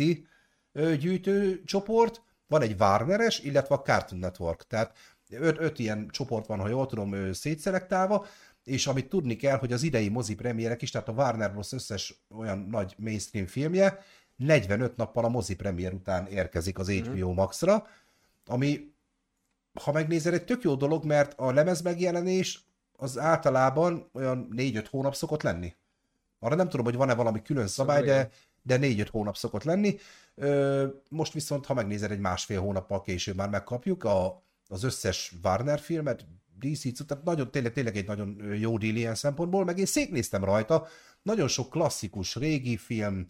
ö, 0.72 0.96
gyűjtő 0.96 1.62
csoport, 1.64 2.22
van 2.46 2.62
egy 2.62 2.80
Warneres, 2.80 3.38
illetve 3.38 3.74
a 3.74 3.82
Cartoon 3.82 4.20
Network, 4.20 4.66
tehát 4.66 4.96
öt, 5.30 5.58
öt 5.58 5.78
ilyen 5.78 6.08
csoport 6.08 6.46
van, 6.46 6.60
ha 6.60 6.68
jól 6.68 6.86
tudom, 6.86 7.32
szétszelektálva, 7.32 8.26
és 8.64 8.86
amit 8.86 9.08
tudni 9.08 9.36
kell, 9.36 9.58
hogy 9.58 9.72
az 9.72 9.82
idei 9.82 10.08
mozi 10.08 10.34
premierek 10.34 10.82
is, 10.82 10.90
tehát 10.90 11.08
a 11.08 11.12
Warner 11.12 11.52
Bros. 11.52 11.72
összes 11.72 12.24
olyan 12.30 12.58
nagy 12.58 12.94
mainstream 12.98 13.46
filmje 13.46 13.98
45 14.36 14.96
nappal 14.96 15.24
a 15.24 15.28
mozi 15.28 15.56
premier 15.56 15.92
után 15.92 16.26
érkezik 16.26 16.78
az 16.78 16.90
HBO 16.90 17.32
Maxra, 17.32 17.86
ami, 18.46 18.94
ha 19.82 19.92
megnézed, 19.92 20.34
egy 20.34 20.44
tök 20.44 20.62
jó 20.62 20.74
dolog, 20.74 21.04
mert 21.04 21.34
a 21.38 21.52
lemez 21.52 21.80
megjelenés 21.80 22.64
az 22.96 23.18
általában 23.18 24.08
olyan 24.12 24.48
4-5 24.56 24.86
hónap 24.90 25.14
szokott 25.14 25.42
lenni. 25.42 25.74
Arra 26.38 26.54
nem 26.54 26.68
tudom, 26.68 26.84
hogy 26.84 26.96
van-e 26.96 27.14
valami 27.14 27.42
külön 27.42 27.66
szabály, 27.66 28.02
de, 28.02 28.30
de 28.66 28.78
4-5 28.80 29.06
hónap 29.10 29.36
szokott 29.36 29.64
lenni. 29.64 29.98
Most 31.08 31.32
viszont, 31.32 31.66
ha 31.66 31.74
megnézed, 31.74 32.10
egy 32.10 32.18
másfél 32.18 32.60
hónappal 32.60 33.02
később 33.02 33.36
már 33.36 33.48
megkapjuk 33.48 34.04
a, 34.04 34.42
az 34.68 34.82
összes 34.82 35.32
Warner 35.42 35.78
filmet, 35.78 36.26
DC, 36.58 37.06
tehát 37.06 37.24
nagyon, 37.24 37.50
tényleg, 37.50 37.72
tényleg 37.72 37.96
egy 37.96 38.06
nagyon 38.06 38.54
jó 38.54 38.78
deal 38.78 38.94
ilyen 38.94 39.14
szempontból, 39.14 39.64
meg 39.64 39.78
én 39.78 39.86
szétnéztem 39.86 40.44
rajta, 40.44 40.86
nagyon 41.22 41.48
sok 41.48 41.70
klasszikus, 41.70 42.34
régi 42.34 42.76
film, 42.76 43.26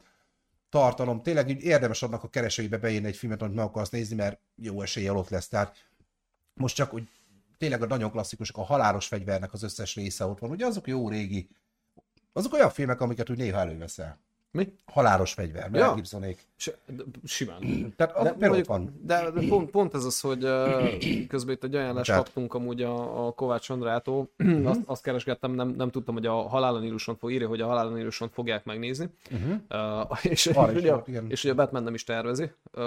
tartalom, 0.68 1.22
tényleg 1.22 1.62
érdemes 1.62 2.02
annak 2.02 2.22
a 2.22 2.28
keresőibe 2.28 2.78
beírni 2.78 3.06
egy 3.06 3.16
filmet, 3.16 3.42
amit 3.42 3.54
meg 3.54 3.64
akarsz 3.64 3.90
nézni, 3.90 4.16
mert 4.16 4.40
jó 4.54 4.82
eséllyel 4.82 5.16
ott 5.16 5.28
lesz. 5.28 5.48
Tehát 5.48 5.76
most 6.54 6.74
csak 6.74 6.94
úgy 6.94 7.08
tényleg 7.58 7.82
a 7.82 7.86
nagyon 7.86 8.10
klasszikusok, 8.10 8.58
a 8.58 8.62
halálos 8.62 9.06
fegyvernek 9.06 9.52
az 9.52 9.62
összes 9.62 9.94
része 9.94 10.24
ott 10.24 10.38
van. 10.38 10.50
Ugye 10.50 10.66
azok 10.66 10.86
jó 10.86 11.08
régi, 11.08 11.48
azok 12.32 12.52
olyan 12.52 12.70
filmek, 12.70 13.00
amiket 13.00 13.30
úgy 13.30 13.36
néha 13.36 13.58
előveszel. 13.58 14.25
Mi? 14.56 14.72
Halálos 14.86 15.32
fegyver, 15.32 15.70
Ja. 15.72 15.94
Gibsonék. 15.94 16.38
Simán. 17.24 17.60
Tehát 17.96 18.22
De, 18.22 18.32
például 18.32 18.62
van. 18.64 19.00
de, 19.02 19.30
de 19.30 19.46
pont, 19.48 19.70
pont 19.70 19.94
ez 19.94 20.04
az, 20.04 20.20
hogy 20.20 20.38
közben 21.28 21.54
itt 21.54 21.64
egy 21.64 21.74
ajánlást 21.74 21.96
Bocsánat. 21.96 22.24
kaptunk 22.24 22.54
amúgy 22.54 22.82
a, 22.82 23.26
a 23.26 23.32
Kovács 23.32 23.70
Andrától, 23.70 24.30
azt, 24.64 24.80
azt 24.86 25.02
keresgettem, 25.02 25.52
nem, 25.52 25.68
nem 25.68 25.90
tudtam, 25.90 26.14
hogy 26.14 26.26
a 26.26 26.32
Halálon 26.32 26.80
Níluson 26.80 27.16
fog 27.16 27.30
írni, 27.32 27.46
hogy 27.46 27.60
a 27.60 27.66
Halálon 27.66 27.92
Níluson 27.92 28.28
fogják 28.28 28.64
megnézni. 28.64 29.08
Uh-huh. 29.30 29.54
Uh, 30.10 30.24
és, 30.24 30.46
Arra 30.46 30.72
is 30.72 30.78
ugye, 30.78 30.90
volt, 30.92 31.08
igen. 31.08 31.30
és 31.30 31.42
ugye 31.44 31.52
a 31.52 31.56
Batman 31.56 31.82
nem 31.82 31.94
is 31.94 32.04
tervezi. 32.04 32.50
Uh, 32.74 32.82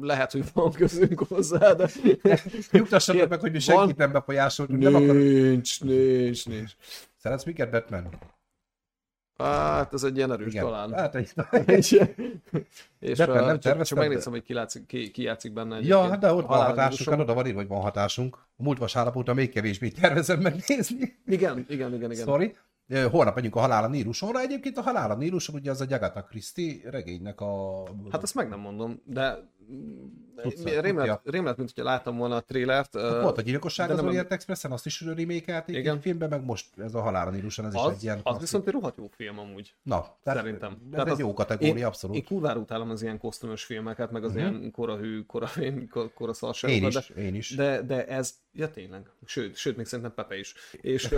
lehet, 0.00 0.32
hogy 0.32 0.44
van 0.52 0.72
közünk 0.72 1.18
hozzá, 1.18 1.72
de 1.72 1.88
Nyugtassatok 2.72 3.28
meg, 3.28 3.40
hogy 3.40 3.52
mi 3.52 3.58
van- 3.66 3.86
senkit 3.88 4.12
befolyásoltunk. 4.12 4.78
Nem 4.82 4.94
akar... 4.94 5.14
nincs, 5.14 5.80
nincs, 5.82 6.46
nincs. 6.46 6.72
Szeretsz 7.16 7.44
minket, 7.44 7.70
Batman? 7.70 8.08
Hát 9.42 9.94
ez 9.94 10.02
egy 10.02 10.16
ilyen 10.16 10.32
erős 10.32 10.52
Igen. 10.52 10.64
talán. 10.64 10.92
Hát 10.92 11.14
egy... 11.14 11.32
és 12.98 13.18
Batman 13.18 13.40
uh, 13.40 13.46
nem 13.46 13.60
csak, 13.60 13.82
csak 13.82 13.98
de- 13.98 14.04
megnézem, 14.04 14.32
hogy 14.32 14.42
ki, 14.42 14.52
látszik, 14.52 14.86
ki, 14.86 15.10
ki 15.10 15.22
játszik 15.22 15.52
benne. 15.52 15.78
Ja, 15.80 16.08
hát 16.08 16.18
de 16.18 16.32
ott 16.32 16.46
van 16.46 16.64
hatásunk, 16.64 17.10
hát 17.10 17.20
oda 17.20 17.34
van 17.34 17.46
írva, 17.46 17.58
hogy 17.58 17.68
van 17.68 17.80
hatásunk. 17.80 18.36
A 18.56 18.62
múlt 18.62 18.78
vasárnap 18.78 19.16
óta 19.16 19.34
még 19.34 19.50
kevésbé 19.50 19.88
tervezem 19.88 20.40
megnézni. 20.40 21.16
Igen, 21.26 21.64
igen, 21.68 21.94
igen, 21.94 22.12
igen. 22.12 22.24
Sorry. 22.24 22.56
Holnap 23.10 23.34
megyünk 23.34 23.56
a 23.56 23.60
Halál 23.60 23.84
a 23.84 23.88
Nílusonra. 23.88 24.40
Egyébként 24.40 24.76
a 24.76 24.82
Halál 24.82 25.10
a 25.10 25.16
Níluson 25.16 25.54
ugye 25.54 25.70
az 25.70 25.80
a 25.80 25.84
Agatha 25.90 26.22
Christie 26.22 26.90
regénynek 26.90 27.40
a... 27.40 27.82
Hát 28.10 28.22
ezt 28.22 28.34
meg 28.34 28.48
nem 28.48 28.60
mondom, 28.60 29.02
de 29.04 29.38
Tudsz- 30.42 30.64
rém 30.64 30.96
lett, 30.96 31.06
tudja. 31.06 31.20
rém 31.24 31.44
lett, 31.44 31.56
mint 31.56 31.72
hogyha 31.74 31.90
láttam 31.90 32.16
volna 32.16 32.36
a 32.36 32.40
trélert. 32.40 32.94
ö, 32.94 33.20
Volt 33.22 33.38
a 33.38 33.40
gyilkosság 33.42 33.90
az 33.90 33.96
nem- 33.96 34.06
Orient 34.06 34.32
Expressen, 34.32 34.72
azt 34.72 34.86
is 34.86 35.00
remékelték 35.00 35.76
Igen. 35.76 35.96
egy 35.96 36.02
filmben, 36.02 36.28
meg 36.28 36.44
most 36.44 36.78
ez 36.78 36.94
a 36.94 37.00
Halál 37.00 37.26
a 37.26 37.30
Níluson, 37.30 37.66
ez 37.66 37.74
is 37.74 37.80
az, 37.80 37.92
egy 37.92 38.02
ilyen... 38.02 38.20
az 38.22 38.38
viszont 38.38 38.66
egy 38.66 38.72
rohadt 38.72 38.96
jó 38.96 39.08
film 39.16 39.38
amúgy. 39.38 39.74
Na, 39.82 40.16
tehát 40.22 40.38
Szerintem. 40.38 40.70
Ez 40.72 40.78
Tehát 40.90 41.06
egy 41.06 41.12
az- 41.12 41.18
jó 41.18 41.32
kategória, 41.34 41.74
én, 41.76 41.84
abszolút. 41.84 42.16
Én 42.16 42.24
kurvára 42.24 42.58
utálom 42.60 42.90
az 42.90 43.02
ilyen 43.02 43.18
kosztümös 43.18 43.64
filmeket, 43.64 44.10
meg 44.10 44.24
az 44.24 44.34
uh-huh. 44.34 44.50
ilyen 44.50 44.70
korahű, 44.70 45.22
korahű, 45.22 45.86
kor- 45.92 46.12
koraszarságokat. 46.14 46.82
én 46.82 46.88
is, 46.88 46.94
de, 47.14 47.22
én 47.22 47.34
is. 47.34 47.54
de, 47.54 47.82
de 47.82 48.06
ez, 48.06 48.34
ja 48.52 48.70
tényleg, 48.70 49.10
sőt, 49.24 49.56
sőt, 49.56 49.76
még 49.76 49.86
szerintem 49.86 50.14
Pepe 50.14 50.38
is. 50.38 50.54
És 50.80 51.08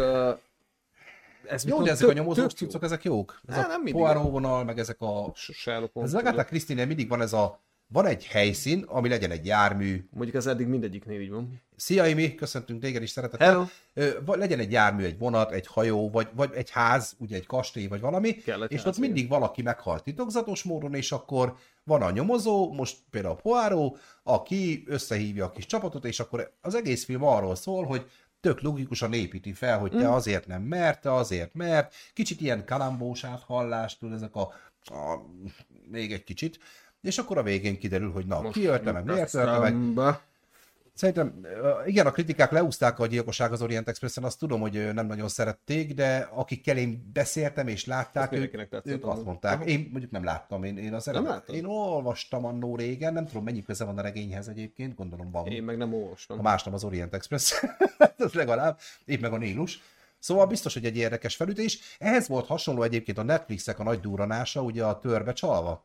ez 1.46 1.64
Jó, 1.64 1.82
de 1.82 1.90
ezek 1.90 2.04
a 2.04 2.06
tök- 2.06 2.18
nyomozós 2.18 2.52
tök 2.52 2.60
jó. 2.60 2.66
cuccok, 2.66 2.82
ezek 2.82 3.04
jók. 3.04 3.40
Ez 3.46 3.54
Á, 3.54 3.64
a 3.64 3.66
nem 3.66 3.82
mindig. 3.82 4.02
Poirot 4.02 4.30
vonal, 4.30 4.64
meg 4.64 4.78
ezek 4.78 5.00
a... 5.00 5.32
Sherlock 5.34 5.96
Ez 5.96 6.02
Holmes, 6.02 6.12
Agatha 6.14 6.44
Christie-nél 6.44 6.86
mindig 6.86 7.08
van 7.08 7.20
ez 7.20 7.32
a... 7.32 7.60
Van 7.92 8.06
egy 8.06 8.26
helyszín, 8.26 8.84
ami 8.88 9.08
legyen 9.08 9.30
egy 9.30 9.46
jármű. 9.46 10.08
Mondjuk 10.10 10.36
ez 10.36 10.46
eddig 10.46 10.66
mindegyiknél 10.66 11.20
így 11.20 11.30
van. 11.30 11.60
Szia, 11.76 12.06
Imi, 12.06 12.34
köszöntünk 12.34 12.80
téged 12.80 13.02
is 13.02 13.10
szeretettel. 13.10 13.70
Hello! 13.94 14.34
Legyen 14.34 14.58
egy 14.58 14.72
jármű, 14.72 15.04
egy 15.04 15.18
vonat, 15.18 15.50
egy 15.50 15.66
hajó, 15.66 16.10
vagy, 16.10 16.28
vagy 16.34 16.50
egy 16.54 16.70
ház, 16.70 17.14
ugye 17.18 17.36
egy 17.36 17.46
kastély, 17.46 17.86
vagy 17.86 18.00
valami, 18.00 18.34
Kell 18.34 18.62
egy 18.62 18.72
és 18.72 18.84
ott 18.84 18.98
mindig 18.98 19.28
valaki 19.28 19.62
meghalt 19.62 20.02
titokzatos 20.02 20.62
módon, 20.62 20.94
és 20.94 21.12
akkor 21.12 21.56
van 21.84 22.02
a 22.02 22.10
nyomozó, 22.10 22.72
most 22.72 22.96
például 23.10 23.36
Poirot, 23.36 23.98
aki 24.22 24.82
összehívja 24.86 25.44
a 25.44 25.50
kis 25.50 25.66
csapatot, 25.66 26.04
és 26.04 26.20
akkor 26.20 26.52
az 26.60 26.74
egész 26.74 27.04
film 27.04 27.24
arról 27.24 27.54
szól, 27.54 27.84
hogy 27.84 28.10
tök 28.40 28.60
logikusan 28.60 29.12
építi 29.12 29.52
fel, 29.52 29.78
hogy 29.78 29.90
te 29.90 30.12
azért 30.12 30.46
nem 30.46 30.62
mert, 30.62 31.00
te 31.00 31.14
azért 31.14 31.54
mert, 31.54 31.94
kicsit 32.14 32.40
ilyen 32.40 32.64
kalambós 32.64 33.24
áthallást, 33.24 33.98
ezek 34.12 34.34
a, 34.34 34.52
a 34.84 35.18
még 35.90 36.12
egy 36.12 36.24
kicsit, 36.24 36.58
és 37.02 37.18
akkor 37.18 37.38
a 37.38 37.42
végén 37.42 37.78
kiderül, 37.78 38.12
hogy 38.12 38.26
na, 38.26 38.40
Most 38.40 38.54
ki 38.54 38.64
ölte 38.64 38.92
meg, 38.92 39.04
miért 39.04 39.34
ölte 39.34 39.58
meg. 39.58 40.20
Szerintem, 40.94 41.46
igen, 41.86 42.06
a 42.06 42.10
kritikák 42.10 42.50
leúzták 42.50 42.98
a 42.98 43.06
gyilkosság 43.06 43.52
az 43.52 43.62
Orient 43.62 43.88
Expressen, 43.88 44.24
azt 44.24 44.38
tudom, 44.38 44.60
hogy 44.60 44.92
nem 44.94 45.06
nagyon 45.06 45.28
szerették, 45.28 45.94
de 45.94 46.28
akikkel 46.34 46.76
én 46.76 47.10
beszéltem 47.12 47.68
és 47.68 47.86
látták, 47.86 48.32
ők, 48.32 48.54
ők 48.84 49.06
azt 49.06 49.24
mondták. 49.24 49.54
Aha. 49.54 49.64
Én 49.64 49.88
mondjuk 49.90 50.10
nem 50.12 50.24
láttam, 50.24 50.64
én, 50.64 50.78
én 50.78 50.94
az 50.94 51.08
eredet, 51.08 51.48
én 51.48 51.64
olvastam 51.64 52.44
annó 52.44 52.76
régen, 52.76 53.12
nem 53.12 53.26
tudom 53.26 53.44
mennyi 53.44 53.62
köze 53.62 53.84
van 53.84 53.98
a 53.98 54.02
regényhez 54.02 54.48
egyébként, 54.48 54.94
gondolom 54.94 55.30
van. 55.30 55.46
Én 55.46 55.62
meg 55.62 55.76
nem 55.76 55.94
olvastam. 55.94 56.38
A 56.38 56.42
más 56.42 56.62
nem 56.62 56.74
az 56.74 56.84
Orient 56.84 57.14
Express, 57.14 57.52
ez 58.16 58.32
legalább, 58.32 58.78
épp 59.04 59.20
meg 59.20 59.32
a 59.32 59.38
Nílus. 59.38 59.82
Szóval 60.18 60.46
biztos, 60.46 60.74
hogy 60.74 60.84
egy 60.84 60.96
érdekes 60.96 61.36
felütés. 61.36 61.96
Ehhez 61.98 62.28
volt 62.28 62.46
hasonló 62.46 62.82
egyébként 62.82 63.18
a 63.18 63.22
Netflixek 63.22 63.78
a 63.78 63.82
nagy 63.82 64.00
durranása, 64.00 64.62
ugye 64.62 64.84
a 64.84 64.98
törbe 64.98 65.32
csalva. 65.32 65.84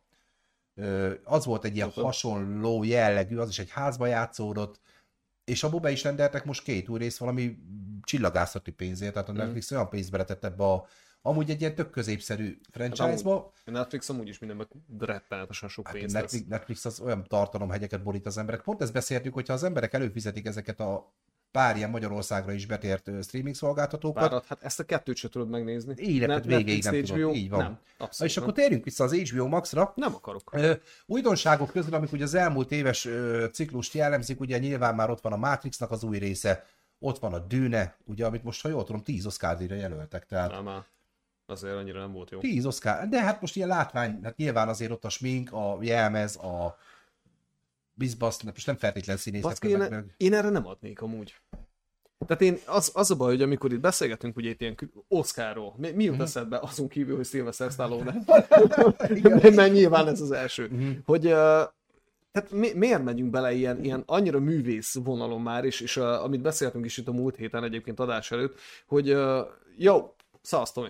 Az 1.24 1.46
volt 1.46 1.66
egy 1.66 1.76
ilyen 1.76 1.90
hasonló 1.90 2.84
jellegű, 2.84 3.38
az 3.38 3.50
is 3.50 3.60
egy 3.60 3.70
házba 3.70 4.06
játszódott, 4.06 4.80
és 5.44 5.64
abból 5.64 5.80
be 5.80 5.92
is 5.92 6.04
rendeltek 6.04 6.46
most 6.46 6.64
két 6.64 6.90
új 6.90 7.00
rész 7.00 7.18
valami 7.18 7.58
csillagászati 8.04 8.72
pénzért, 8.72 9.14
tehát 9.14 9.30
a 9.30 9.32
Mm. 9.32 9.36
Netflix 9.36 9.72
olyan 9.72 9.90
pénzt 9.90 10.12
beletett 10.12 10.44
ebbe 10.44 10.64
a 10.64 10.88
amúgy 11.22 11.50
egy 11.50 11.62
ilyen 11.62 11.76
tök 11.76 11.90
középszerű 11.90 12.60
franchise-ba. 12.72 13.52
A 13.66 13.72
Netflix 13.72 14.10
amúgy 14.10 14.28
is 14.28 14.40
mindenben 14.40 14.68
rettenetesen 15.00 15.70
sok 15.70 15.86
Hát 15.88 15.96
pénzt 15.96 16.14
Netflix, 16.14 16.44
tesz. 16.44 16.50
Netflix 16.50 16.86
az 16.86 17.00
olyan 17.00 17.24
tartalomhegyeket 17.28 18.04
borít 18.04 18.26
az 18.26 18.38
emberek. 18.38 18.62
Pont 18.62 18.82
ezt 18.82 18.94
beszéltük, 18.94 19.34
hogyha 19.34 19.54
az 19.54 19.64
emberek 19.64 19.94
előfizetik 19.94 20.46
ezeket 20.46 20.80
a 20.80 21.14
pár 21.52 21.78
ilyen 21.78 21.90
Magyarországra 21.90 22.52
is 22.52 22.66
betért 22.66 23.10
streaming 23.24 23.56
szolgáltatókat, 23.56 24.24
Párat, 24.24 24.46
hát 24.46 24.64
ezt 24.64 24.80
a 24.80 24.84
kettőt 24.84 25.16
sem 25.16 25.30
tudod 25.30 25.50
megnézni. 25.50 25.94
Életed 25.98 26.36
Net- 26.36 26.58
végéig 26.58 26.84
nem 26.84 26.94
Netflix, 26.94 27.10
tudod, 27.10 27.30
HBO? 27.30 27.40
így 27.40 27.50
van. 27.50 27.60
Nem, 27.60 27.80
abszolút 27.98 28.32
és 28.32 28.38
akkor 28.38 28.54
nem. 28.54 28.64
térjünk 28.64 28.84
vissza 28.84 29.04
az 29.04 29.14
HBO 29.14 29.48
Maxra. 29.48 29.94
Nem 29.96 30.16
akarok. 30.16 30.54
Ö, 30.54 30.74
Újdonságok 31.06 31.72
közül, 31.72 31.94
amik 31.94 32.12
ugye 32.12 32.24
az 32.24 32.34
elmúlt 32.34 32.72
éves 32.72 33.06
ö, 33.06 33.46
ciklust 33.52 33.94
jellemzik, 33.94 34.40
ugye 34.40 34.58
nyilván 34.58 34.96
már 34.96 35.10
ott 35.10 35.22
van 35.22 35.34
a 35.34 35.38
Matrixnak 35.38 35.92
az 35.92 36.04
új 36.04 36.18
része, 36.18 36.66
ott 37.00 37.20
van 37.20 37.34
a 37.34 37.40
Dűne, 37.40 37.98
ugye, 38.06 38.26
amit 38.26 38.44
most, 38.44 38.62
ha 38.62 38.70
jól 38.70 38.84
tudom, 38.84 39.04
10 39.04 39.26
oscar 39.26 39.62
jelöltek, 39.62 40.26
tehát 40.26 40.52
Nem, 40.52 40.64
már. 40.64 40.84
Azért 41.50 41.76
annyira 41.76 42.00
nem 42.00 42.12
volt 42.12 42.32
jó. 42.32 42.40
10 42.40 42.66
Oscar, 42.66 43.08
de 43.08 43.22
hát 43.22 43.42
most 43.42 43.56
ilyen 43.56 43.68
látvány, 43.68 44.20
hát 44.24 44.38
nyilván 44.38 44.68
azért 44.68 44.92
ott 44.92 45.06
a 45.06 45.10
smink, 45.10 45.52
a 45.54 45.78
jelmez, 45.82 46.36
a 46.36 46.78
bizbasz, 47.98 48.42
most 48.42 48.66
nem 48.66 48.76
feltétlen 48.78 49.18
színészek. 49.18 49.64
Én, 49.64 49.78
meg, 49.78 50.14
én 50.18 50.34
erre 50.34 50.50
nem 50.50 50.68
adnék 50.68 51.02
amúgy. 51.02 51.36
Tehát 52.28 52.42
én, 52.42 52.58
az, 52.66 52.92
az 52.94 53.12
a 53.12 53.16
baj, 53.16 53.30
hogy 53.30 53.42
amikor 53.42 53.74
itt 53.74 53.80
beszélgetünk 53.80 54.38
ugye 54.38 54.50
itt 54.50 54.62
ilyen 54.62 54.76
Oscarról, 55.08 55.74
mi, 55.78 55.92
mi 55.92 56.04
Mhm. 56.04 56.14
jut 56.14 56.22
eszedbe 56.22 56.60
azon 56.62 56.88
kívül, 56.88 57.16
hogy 57.16 57.26
Sylvester 57.26 57.72
Stallone? 57.72 58.16
Mert 59.56 59.72
nyilván 59.74 60.08
ez 60.08 60.22
az 60.22 60.32
első. 60.32 60.68
Mhm. 60.68 60.90
Hogy 61.06 61.26
uh, 61.26 61.32
tehát 62.32 62.52
mi, 62.52 62.72
miért 62.74 63.04
megyünk 63.04 63.30
bele 63.30 63.54
ilyen, 63.54 63.84
ilyen 63.84 64.04
annyira 64.06 64.40
művész 64.40 64.96
vonalon 65.04 65.42
már, 65.42 65.66
és, 65.66 65.82
és 65.82 65.98
uh, 65.98 66.24
amit 66.24 66.42
beszéltünk 66.42 66.86
is 66.86 66.98
itt 66.98 67.08
a 67.08 67.12
múlt 67.12 67.36
héten 67.36 67.64
egyébként 67.64 68.00
adás 68.00 68.32
előtt, 68.32 68.60
hogy 68.88 69.14
uh, 69.14 69.48
jó, 69.78 70.16
szasz 70.42 70.72
Tomi, 70.72 70.90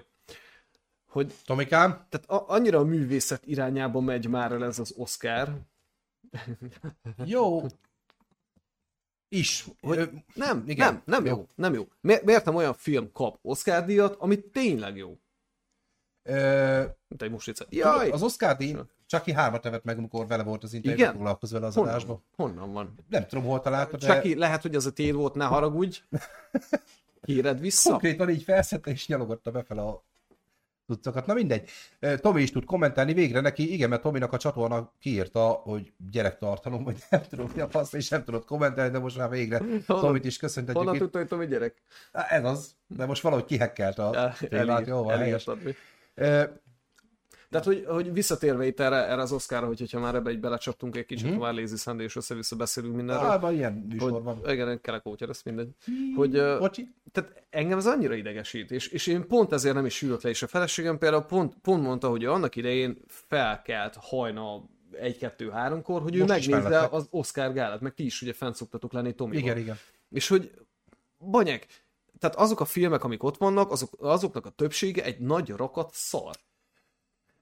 hogy 1.08 1.34
Tomikám, 1.46 2.06
tehát 2.10 2.30
a, 2.30 2.54
annyira 2.54 2.80
a 2.80 2.84
művészet 2.84 3.42
irányába 3.46 4.00
megy 4.00 4.28
már 4.28 4.52
el 4.52 4.66
ez 4.66 4.80
az 4.80 4.94
Oscar, 4.98 5.54
jó, 7.26 7.62
Is. 9.30 9.66
Hogy 9.82 10.10
nem, 10.34 10.64
igen. 10.68 10.94
nem, 10.94 11.02
nem 11.06 11.26
jó, 11.26 11.36
Jó. 11.36 11.46
nem 11.56 11.74
jó. 11.74 11.88
Mi- 12.02 12.20
Miért 12.24 12.46
nem 12.46 12.56
olyan 12.56 12.74
film 12.74 13.12
kap 13.12 13.40
Oscar 13.42 13.86
díjat, 13.86 14.16
ami 14.20 14.42
tényleg 14.42 14.98
jó? 14.98 15.18
Ö, 16.24 16.84
Mint 17.08 17.22
egy 17.22 17.32
muslica. 17.32 17.66
Jaj! 17.70 18.10
Az 18.10 18.22
Oscar 18.24 18.56
díj, 18.56 18.76
csak 19.06 19.24
ki 19.24 19.32
hármat 19.32 19.64
nevet 19.64 19.84
meg, 19.84 19.98
amikor 19.98 20.28
vele 20.28 20.44
volt 20.44 20.64
az 20.64 20.74
interjú, 20.74 20.98
Igen? 21.00 21.12
foglalkoz 21.14 21.52
vele 21.52 21.66
az 21.66 21.74
honnan, 21.74 21.90
adásban. 21.90 22.24
van? 22.36 22.48
honnan 22.48 22.72
van? 22.74 22.96
Nem 23.10 23.28
tudom, 23.28 23.44
hol 23.44 23.60
találta, 23.62 23.98
de 23.98 24.08
Csaki, 24.08 24.36
lehet, 24.36 24.62
hogy 24.62 24.76
az 24.76 24.86
a 24.86 24.92
téd 24.94 25.14
volt, 25.14 25.34
ne 25.34 25.46
haragudj. 25.46 26.02
Híred 27.26 27.60
vissza? 27.60 27.90
konkrétan 27.90 28.30
így 28.30 28.44
felszette 28.44 28.92
és 28.92 29.08
nyalogatta 29.08 29.52
befele 29.52 29.82
a 29.82 30.04
tucakat. 30.88 31.26
Na 31.26 31.34
mindegy. 31.34 31.70
Tomi 32.22 32.42
is 32.42 32.52
tud 32.52 32.66
kommentálni 32.66 33.14
végre 33.14 33.42
neki, 33.42 33.74
igen, 33.74 33.90
mert 33.90 34.02
Tominak 34.02 34.34
a 34.34 34.38
csatorna 34.38 34.92
kiírta, 35.00 35.48
hogy 35.48 35.94
gyerektartalom, 36.12 36.84
vagy 36.84 36.98
nem 37.10 37.22
tudom, 37.30 37.52
mi 37.56 37.62
a 37.62 37.70
fasz, 37.70 37.94
és 37.94 38.10
nem 38.10 38.24
tudott 38.24 38.46
kommentálni, 38.46 38.92
de 38.92 39.00
most 39.00 39.18
már 39.18 39.30
végre 39.30 39.62
Tomit 39.86 40.26
is 40.26 40.38
köszöntetjük 40.38 40.84
Honnan 40.84 40.98
tudta, 40.98 41.18
hogy 41.18 41.28
Tomi 41.28 41.48
gyerek? 41.48 41.82
Ez 42.12 42.46
az, 42.46 42.76
de 42.88 43.06
most 43.06 43.22
valahogy 43.22 43.46
kihekkelte 43.46 44.04
a 44.04 44.34
témát, 44.50 44.88
jó 44.88 45.04
van, 45.04 45.18
helyes. 45.18 45.48
elírtad 45.48 45.64
mi. 45.64 45.76
Ö, 46.16 46.44
Tehát, 47.50 47.66
hogy, 47.66 47.86
hogy 47.88 48.14
visszatérve 48.14 48.66
itt 48.66 48.80
erre, 48.80 49.08
erre 49.08 49.22
az 49.22 49.32
Oszkára, 49.32 49.68
hogy, 49.68 49.80
hogyha 49.80 50.00
már 50.00 50.16
ebbe 50.16 50.30
egy 50.30 50.40
belecsaptunk 50.40 50.96
egy 50.96 51.06
kicsit, 51.06 51.24
Mhm. 51.26 51.34
mm-hmm. 51.34 51.44
már 51.44 51.54
Lazy 51.54 51.76
Sunday 51.76 52.06
és 52.06 52.16
össze-vissza 52.16 52.56
beszélünk 52.56 52.96
mindenről. 52.96 53.30
Á, 53.30 53.40
van 53.40 53.54
ilyen 53.54 53.74
műsor 53.90 54.22
hogy, 54.24 54.52
igen, 54.52 54.82
kelekótya, 54.82 55.28
ez 55.30 55.42
mindegy. 55.46 55.70
Hogy, 56.16 56.32
Bocsi? 56.32 56.94
tehát 57.12 57.44
engem 57.50 57.78
ez 57.78 57.86
annyira 57.86 58.14
idegesít, 58.14 58.72
és, 58.72 58.88
és 58.88 59.08
én 59.08 59.28
pont 59.28 59.52
ezért 59.54 59.76
nem 59.76 59.86
is 59.86 60.02
ülök 60.02 60.22
le, 60.22 60.30
és 60.30 60.44
a 60.44 60.48
feleségem 60.48 60.98
például 60.98 61.24
pont, 61.24 61.54
pont 61.62 61.84
mondta, 61.84 62.10
hogy 62.10 62.26
annak 62.26 62.56
idején 62.56 62.98
felkelt 63.08 63.96
hajna 64.00 64.64
egy-kettő-háromkor, 64.92 66.02
hogy 66.02 66.16
ő 66.16 66.20
Most 66.20 66.50
megnézze 66.50 66.80
az 66.92 67.08
Oscar 67.10 67.54
gálát, 67.54 67.82
meg 67.82 67.94
ti 67.94 68.06
is 68.06 68.22
ugye 68.22 68.34
fent 68.34 68.56
szoktatok 68.56 68.94
lenni 68.94 69.14
Tomival. 69.14 69.42
Igen, 69.42 69.58
igen. 69.58 69.78
És 70.10 70.28
hogy 70.28 70.52
banyek, 71.20 71.68
tehát 72.20 72.36
azok 72.36 72.60
a 72.60 72.66
filmek, 72.66 73.04
amik 73.04 73.24
ott 73.24 73.38
vannak, 73.38 73.72
azok, 73.72 73.90
azoknak 74.00 74.46
a 74.46 74.50
többsége 74.50 75.04
egy 75.04 75.20
nagy 75.20 75.50
rakat 75.50 75.90
szar. 75.94 76.36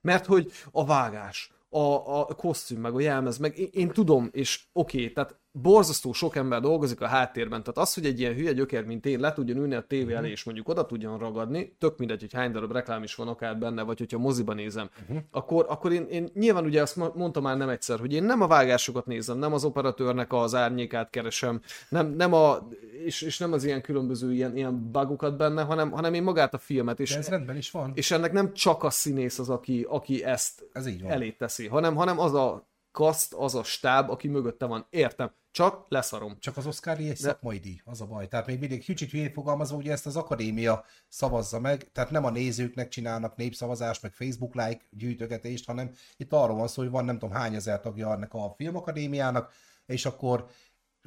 Mert 0.05 0.25
hogy 0.25 0.51
a 0.71 0.85
vágás, 0.85 1.51
a, 1.69 1.79
a 2.19 2.25
kosztüm, 2.25 2.79
meg 2.79 2.95
a 2.95 2.99
jelmez, 2.99 3.37
meg 3.37 3.57
én, 3.57 3.69
én 3.71 3.89
tudom, 3.89 4.29
és 4.31 4.63
oké, 4.73 4.97
okay, 4.97 5.11
tehát 5.11 5.39
borzasztó 5.61 6.13
sok 6.13 6.35
ember 6.35 6.61
dolgozik 6.61 7.01
a 7.01 7.07
háttérben, 7.07 7.59
tehát 7.59 7.77
az, 7.77 7.93
hogy 7.93 8.05
egy 8.05 8.19
ilyen 8.19 8.33
hülye 8.33 8.51
gyökér, 8.53 8.85
mint 8.85 9.05
én, 9.05 9.19
le 9.19 9.33
tudjon 9.33 9.57
ülni 9.57 9.75
a 9.75 9.81
tévé 9.81 10.13
elé, 10.13 10.29
és 10.29 10.43
mondjuk 10.43 10.69
oda 10.69 10.85
tudjon 10.85 11.17
ragadni, 11.17 11.75
tök 11.79 11.97
mindegy, 11.97 12.19
hogy 12.19 12.33
hány 12.33 12.51
darab 12.51 12.71
reklám 12.71 13.03
is 13.03 13.15
van 13.15 13.27
akár 13.27 13.57
benne, 13.57 13.81
vagy 13.81 13.97
hogyha 13.97 14.17
moziba 14.17 14.53
nézem, 14.53 14.89
uh-huh. 15.01 15.17
akkor, 15.31 15.65
akkor 15.69 15.91
én, 15.91 16.05
én 16.09 16.29
nyilván 16.33 16.65
ugye 16.65 16.81
azt 16.81 16.95
mo- 16.95 17.15
mondtam 17.15 17.43
már 17.43 17.57
nem 17.57 17.69
egyszer, 17.69 17.99
hogy 17.99 18.13
én 18.13 18.23
nem 18.23 18.41
a 18.41 18.47
vágásokat 18.47 19.05
nézem, 19.05 19.37
nem 19.37 19.53
az 19.53 19.63
operatőrnek 19.63 20.33
az 20.33 20.55
árnyékát 20.55 21.09
keresem, 21.09 21.61
nem, 21.89 22.07
nem 22.07 22.33
a, 22.33 22.67
és, 23.05 23.21
és 23.21 23.37
nem 23.37 23.53
az 23.53 23.63
ilyen 23.63 23.81
különböző 23.81 24.33
ilyen, 24.33 24.55
ilyen 24.57 24.91
bugokat 24.91 25.37
benne, 25.37 25.61
hanem, 25.61 25.91
hanem 25.91 26.13
én 26.13 26.23
magát 26.23 26.53
a 26.53 26.57
filmet, 26.57 26.99
és, 26.99 27.11
De 27.11 27.17
ez 27.17 27.27
rendben 27.27 27.57
is 27.57 27.71
van. 27.71 27.91
és 27.95 28.11
ennek 28.11 28.31
nem 28.31 28.53
csak 28.53 28.83
a 28.83 28.89
színész 28.89 29.39
az, 29.39 29.49
aki, 29.49 29.85
aki 29.89 30.23
ezt 30.23 30.69
Ez 30.71 30.87
így 30.87 31.01
van. 31.01 31.11
elé 31.11 31.31
teszi, 31.31 31.67
hanem, 31.67 31.95
hanem 31.95 32.19
az 32.19 32.33
a 32.33 32.73
kaszt, 32.95 33.33
az 33.33 33.55
a 33.55 33.63
stáb, 33.63 34.09
aki 34.09 34.27
mögötte 34.27 34.65
van. 34.65 34.87
Értem. 34.89 35.31
Csak 35.51 35.85
leszarom. 35.89 36.37
Csak 36.39 36.57
az 36.57 36.65
Oscar 36.65 36.99
egy 36.99 37.17
szakmai 37.17 37.57
díj, 37.57 37.81
az 37.83 38.01
a 38.01 38.05
baj. 38.05 38.27
Tehát 38.27 38.47
még 38.47 38.59
mindig 38.59 38.83
kicsit 38.83 39.11
hülyén 39.11 39.33
fogalmazva, 39.33 39.77
ugye 39.77 39.91
ezt 39.91 40.05
az 40.05 40.15
akadémia 40.15 40.85
szavazza 41.07 41.59
meg, 41.59 41.91
tehát 41.91 42.11
nem 42.11 42.25
a 42.25 42.29
nézőknek 42.29 42.87
csinálnak 42.87 43.35
népszavazást, 43.35 44.01
meg 44.01 44.13
Facebook 44.13 44.55
like 44.55 44.81
gyűjtögetést, 44.89 45.65
hanem 45.65 45.91
itt 46.17 46.33
arról 46.33 46.55
van 46.55 46.67
szó, 46.67 46.81
hogy 46.81 46.91
van 46.91 47.05
nem 47.05 47.19
tudom 47.19 47.35
hány 47.35 47.55
ezer 47.55 47.79
tagja 47.79 48.11
ennek 48.11 48.33
a 48.33 48.53
filmakadémiának, 48.57 49.51
és 49.85 50.05
akkor 50.05 50.47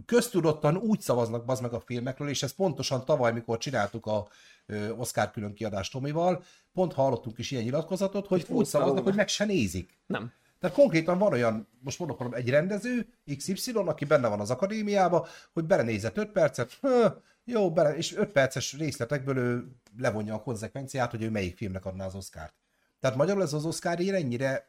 köztudottan 0.06 0.76
úgy 0.76 1.00
szavaznak 1.00 1.44
bazd 1.44 1.62
meg 1.62 1.72
a 1.72 1.80
filmekről, 1.80 2.28
és 2.28 2.42
ez 2.42 2.52
pontosan 2.52 3.04
tavaly, 3.04 3.32
mikor 3.32 3.58
csináltuk 3.58 4.06
a 4.06 4.28
ö, 4.66 4.90
Oscar 4.90 5.30
külön 5.30 5.54
kiadást 5.54 5.92
Tomival, 5.92 6.42
pont 6.72 6.92
hallottunk 6.92 7.38
is 7.38 7.50
ilyen 7.50 7.64
nyilatkozatot, 7.64 8.26
hogy 8.26 8.44
úgy 8.48 8.66
szavaznak, 8.66 9.04
hogy 9.04 9.14
meg 9.14 9.28
se 9.28 9.44
nézik. 9.44 9.98
Nem. 10.06 10.32
Tehát 10.58 10.76
konkrétan 10.76 11.18
van 11.18 11.32
olyan, 11.32 11.68
most 11.80 11.98
mondok 11.98 12.18
valam, 12.18 12.34
egy 12.34 12.50
rendező, 12.50 13.06
XY, 13.36 13.72
aki 13.74 14.04
benne 14.04 14.28
van 14.28 14.40
az 14.40 14.50
akadémiába, 14.50 15.26
hogy 15.52 15.64
belenézett 15.64 16.16
5 16.16 16.30
percet, 16.30 16.80
jó, 17.44 17.72
bele, 17.72 17.96
és 17.96 18.16
5 18.16 18.32
perces 18.32 18.76
részletekből 18.78 19.36
ő 19.36 19.68
levonja 19.98 20.34
a 20.34 20.42
konzekvenciát, 20.42 21.10
hogy 21.10 21.22
ő 21.22 21.30
melyik 21.30 21.56
filmnek 21.56 21.84
adná 21.84 22.06
az 22.06 22.14
Oscárt. 22.14 22.54
Tehát 23.00 23.16
magyarul 23.16 23.42
ez 23.42 23.52
az 23.52 23.64
Oscar 23.64 24.00
ér 24.00 24.14
ennyire 24.14 24.68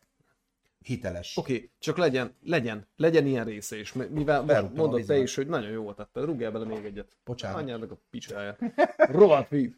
hiteles. 0.84 1.38
Oké, 1.38 1.56
okay, 1.56 1.72
csak 1.80 1.98
legyen, 1.98 2.36
legyen, 2.42 2.88
legyen 2.96 3.26
ilyen 3.26 3.46
része 3.46 3.80
is. 3.80 3.94
Mivel 3.94 4.72
mondod 4.76 5.06
te 5.06 5.18
is, 5.18 5.36
hogy 5.36 5.48
nagyon 5.48 5.70
jó 5.70 5.94
tetted, 5.94 6.24
rúgjál 6.24 6.52
bele 6.52 6.66
még 6.66 6.86
egyet. 6.86 7.18
Bocsánat. 7.24 7.62
Anyának 7.62 7.92
a 7.92 7.98
picsája. 8.10 8.58
Rohadt 8.98 9.50
víz. 9.50 9.72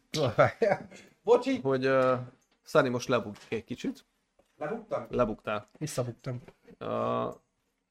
Bocsi! 1.23 1.59
Hogy 1.59 1.87
uh, 1.87 2.19
Szani 2.63 2.89
most 2.89 3.07
lebuk 3.07 3.35
egy 3.49 3.63
kicsit. 3.63 4.05
Lebuktam? 4.61 5.05
Lebuktál. 5.09 5.69
Visszabuktam. 5.77 6.41
Uh, 6.79 7.33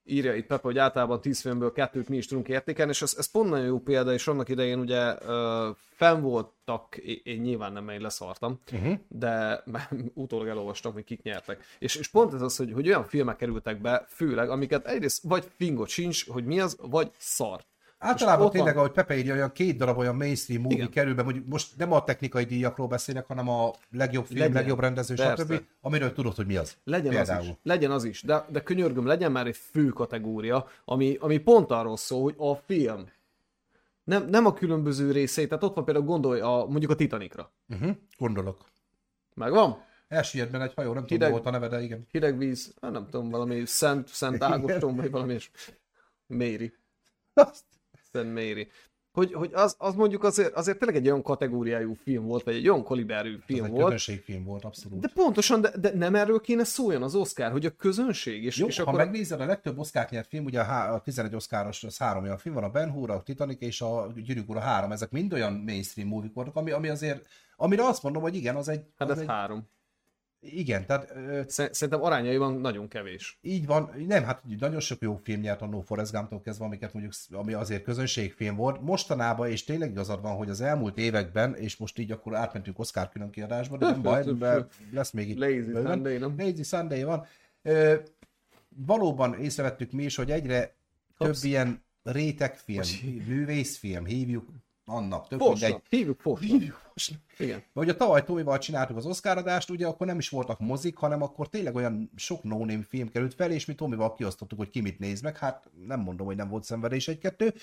írja 0.04 0.34
itt 0.34 0.46
Pepe, 0.46 0.62
hogy 0.62 0.78
általában 0.78 1.20
10 1.20 1.40
filmből 1.40 1.72
kettőt 1.72 2.08
mi 2.08 2.16
is 2.16 2.26
tudunk 2.26 2.48
értékelni, 2.48 2.90
és 2.90 3.02
ez, 3.02 3.14
ez 3.18 3.30
pont 3.30 3.50
nagyon 3.50 3.66
jó 3.66 3.78
példa, 3.78 4.12
és 4.12 4.26
annak 4.28 4.48
idején 4.48 4.78
ugye 4.78 5.14
uh, 5.14 5.76
fenn 5.76 6.20
voltak, 6.20 6.96
én, 6.96 7.40
nyilván 7.40 7.72
nem, 7.72 7.88
én 7.88 8.00
leszartam, 8.00 8.60
Uh-huh. 8.72 8.98
de 9.08 9.62
mert 9.64 9.92
utólag 10.14 10.48
elolvastam, 10.48 10.92
hogy 10.92 11.04
kik 11.04 11.22
nyertek. 11.22 11.64
És, 11.78 11.94
és 11.94 12.08
pont 12.08 12.34
ez 12.34 12.42
az, 12.42 12.56
hogy, 12.56 12.72
hogy 12.72 12.88
olyan 12.88 13.04
filmek 13.04 13.36
kerültek 13.36 13.80
be, 13.80 14.04
főleg, 14.08 14.50
amiket 14.50 14.86
egyrészt 14.86 15.22
vagy 15.22 15.50
fingot 15.56 15.88
sincs, 15.88 16.28
hogy 16.28 16.44
mi 16.44 16.60
az, 16.60 16.76
vagy 16.80 17.10
szar. 17.16 17.64
Általában 18.02 18.50
tényleg, 18.50 18.74
van- 18.74 18.82
ahogy 18.84 18.94
Pepe 18.94 19.16
írja, 19.16 19.34
olyan 19.34 19.52
két 19.52 19.76
darab 19.76 19.98
olyan 19.98 20.16
mainstream 20.16 20.62
movie 20.62 20.76
Igen. 20.76 20.90
kerül 20.90 21.14
be, 21.14 21.22
mondjuk 21.22 21.46
most 21.46 21.76
nem 21.76 21.92
a 21.92 22.04
technikai 22.04 22.44
díjakról 22.44 22.86
beszélek, 22.86 23.26
hanem 23.26 23.48
a 23.48 23.70
legjobb 23.90 24.24
film, 24.26 24.38
Legyen. 24.38 24.54
legjobb 24.54 24.80
rendező, 24.80 25.14
Persze. 25.14 25.44
stb. 25.44 25.64
Amiről 25.80 26.12
tudod, 26.12 26.34
hogy 26.34 26.46
mi 26.46 26.56
az. 26.56 26.76
Legyen 26.84 27.12
Például. 27.12 27.40
az 27.40 27.46
is, 27.46 27.52
legyen 27.62 27.90
az 27.90 28.04
is, 28.04 28.22
de, 28.22 28.44
de 28.48 28.62
könyörgöm, 28.62 29.06
legyen 29.06 29.32
már 29.32 29.46
egy 29.46 29.56
fő 29.56 29.88
kategória, 29.88 30.66
ami, 30.84 31.16
ami 31.20 31.38
pont 31.38 31.70
arról 31.70 31.96
szól, 31.96 32.22
hogy 32.22 32.34
a 32.38 32.54
film 32.54 33.04
nem, 34.04 34.26
nem 34.28 34.46
a 34.46 34.52
különböző 34.52 35.10
részei, 35.12 35.46
tehát 35.46 35.62
ott 35.62 35.74
van 35.74 35.84
például 35.84 36.06
gondolj 36.06 36.40
a, 36.40 36.66
mondjuk 36.68 36.90
a 36.90 36.94
Titanicra. 36.94 37.52
Uh-huh. 37.68 37.90
Gondolok. 38.18 38.64
Megvan? 39.34 39.84
Elsüllyedben 40.08 40.60
egy 40.62 40.74
hajó, 40.74 40.92
nem 40.92 41.06
tudom, 41.06 41.08
Hideg. 41.18 41.28
mi 41.28 41.34
volt 41.34 41.46
a 41.46 41.50
neve, 41.50 41.68
de 41.68 41.82
igen. 41.82 42.06
Hideg 42.10 42.38
víz, 42.38 42.74
hát 42.80 42.90
nem 42.92 43.04
tudom, 43.10 43.30
valami 43.30 43.62
Szent, 43.66 44.08
Szent 44.08 44.42
Ágoston, 44.42 44.96
vagy 44.96 45.10
valami 45.10 45.34
is. 45.34 45.50
Méri. 46.26 46.72
Azt. 47.34 47.64
Szent 48.12 48.32
Méri. 48.32 48.68
Hogy, 49.12 49.32
hogy 49.32 49.50
az, 49.52 49.74
az 49.78 49.94
mondjuk 49.94 50.24
azért, 50.24 50.54
azért 50.54 50.78
tényleg 50.78 50.96
egy 50.96 51.06
olyan 51.06 51.22
kategóriájú 51.22 51.94
film 51.94 52.24
volt, 52.24 52.42
vagy 52.44 52.54
egy 52.54 52.68
olyan 52.68 52.84
kaliberű 52.84 53.34
Ez 53.34 53.40
film 53.44 53.64
egy 53.64 53.70
volt. 53.70 53.84
közönségfilm 53.84 54.44
volt, 54.44 54.64
abszolút. 54.64 55.00
De 55.00 55.10
pontosan, 55.14 55.60
de, 55.60 55.72
de 55.80 55.94
nem 55.94 56.14
erről 56.14 56.40
kéne 56.40 56.64
szóljon 56.64 57.02
az 57.02 57.14
Oscar, 57.14 57.50
hogy 57.50 57.66
a 57.66 57.70
közönség, 57.70 58.44
és, 58.44 58.56
Jó, 58.58 58.66
és 58.66 58.76
ha 58.76 58.82
akkor... 58.82 58.94
megnézed, 58.94 59.40
a 59.40 59.44
legtöbb 59.44 59.78
Oscar 59.78 60.06
nyert 60.10 60.28
film, 60.28 60.44
ugye 60.44 60.60
a, 60.60 60.64
há- 60.64 60.90
a 60.94 61.00
11 61.00 61.34
Oscaros, 61.34 61.84
az 61.84 61.98
három 61.98 62.22
olyan 62.22 62.38
film 62.38 62.54
van, 62.54 62.64
a 62.64 62.70
Ben 62.70 62.90
Hur, 62.90 63.10
a 63.10 63.22
Titanic 63.22 63.60
és 63.62 63.80
a 63.80 64.12
Gyűrűk 64.14 64.48
Ura 64.48 64.60
három, 64.60 64.92
ezek 64.92 65.10
mind 65.10 65.32
olyan 65.32 65.52
mainstream 65.52 66.08
movie 66.08 66.30
voltak, 66.34 66.56
ami, 66.56 66.70
ami 66.70 66.88
azért, 66.88 67.26
amire 67.56 67.84
azt 67.84 68.02
mondom, 68.02 68.22
hogy 68.22 68.34
igen, 68.34 68.56
az 68.56 68.68
egy, 68.68 68.84
Hát 68.96 69.10
az 69.10 69.14
ez 69.16 69.22
egy 69.22 69.28
három. 69.28 69.68
Igen, 70.42 70.86
tehát 70.86 71.10
ö, 71.14 71.40
Szerintem 71.46 72.02
arányaiban 72.02 72.54
nagyon 72.60 72.88
kevés. 72.88 73.38
így 73.42 73.66
van, 73.66 73.90
nem, 74.06 74.24
hát 74.24 74.42
nagyon 74.58 74.80
sok 74.80 75.00
jó 75.00 75.16
film 75.22 75.40
nyert 75.40 75.62
a 75.62 75.66
No 75.66 75.80
Forrest 75.80 76.12
Gump-tól 76.12 76.40
kezdve, 76.40 76.64
amiket 76.64 76.92
mondjuk, 76.92 77.12
ami 77.30 77.52
azért 77.52 77.82
közönségfilm 77.82 78.56
volt. 78.56 78.80
Mostanában, 78.80 79.48
és 79.48 79.64
tényleg 79.64 79.90
igazad 79.90 80.22
van, 80.22 80.36
hogy 80.36 80.50
az 80.50 80.60
elmúlt 80.60 80.98
években, 80.98 81.54
és 81.54 81.76
most 81.76 81.98
így 81.98 82.10
akkor 82.12 82.34
átmentünk 82.34 82.78
Oscar 82.78 83.08
külön 83.08 83.30
kiadásba, 83.30 83.76
de 83.76 83.90
nem 83.90 84.02
baj, 84.12 84.24
mert 84.38 84.74
lesz 84.92 85.10
még 85.10 85.28
itt. 85.28 85.38
Lazy 85.38 85.60
bőven. 85.60 85.92
Sunday, 85.92 86.18
nem? 86.18 86.34
Lazy 86.38 86.62
Sunday 86.62 87.02
van. 87.02 87.26
Ö, 87.62 87.94
valóban 88.86 89.34
észrevettük 89.34 89.92
mi 89.92 90.02
is, 90.04 90.16
hogy 90.16 90.30
egyre 90.30 90.74
Kapsz. 91.16 91.40
több 91.40 91.50
ilyen 91.50 91.82
rétegfilm, 92.02 92.82
művészfilm, 93.26 94.04
hívjuk 94.04 94.48
annak, 94.90 95.28
tök 95.28 95.38
Forsnak. 95.38 95.68
mindegy. 95.70 95.82
Hívjuk 95.88 96.20
Forsnak. 96.20 96.50
Hívjuk 96.50 96.90
most. 96.94 97.18
Igen. 97.38 97.62
Vagy 97.72 97.88
a 97.88 97.96
tavaly 97.96 98.24
Tomival 98.24 98.58
csináltuk 98.58 98.96
az 98.96 99.06
Oscar 99.06 99.36
adást, 99.36 99.70
ugye 99.70 99.86
akkor 99.86 100.06
nem 100.06 100.18
is 100.18 100.28
voltak 100.28 100.58
mozik, 100.58 100.96
hanem 100.96 101.22
akkor 101.22 101.48
tényleg 101.48 101.74
olyan 101.74 102.10
sok 102.16 102.42
no 102.42 102.58
name 102.58 102.82
film 102.88 103.08
került 103.08 103.34
fel, 103.34 103.50
és 103.50 103.64
mi 103.64 103.74
Tomival 103.74 104.14
kiosztottuk, 104.14 104.58
hogy 104.58 104.70
ki 104.70 104.80
mit 104.80 104.98
néz 104.98 105.20
meg. 105.20 105.38
Hát 105.38 105.70
nem 105.86 106.00
mondom, 106.00 106.26
hogy 106.26 106.36
nem 106.36 106.48
volt 106.48 106.64
szenvedés 106.64 107.08
egy-kettő, 107.08 107.54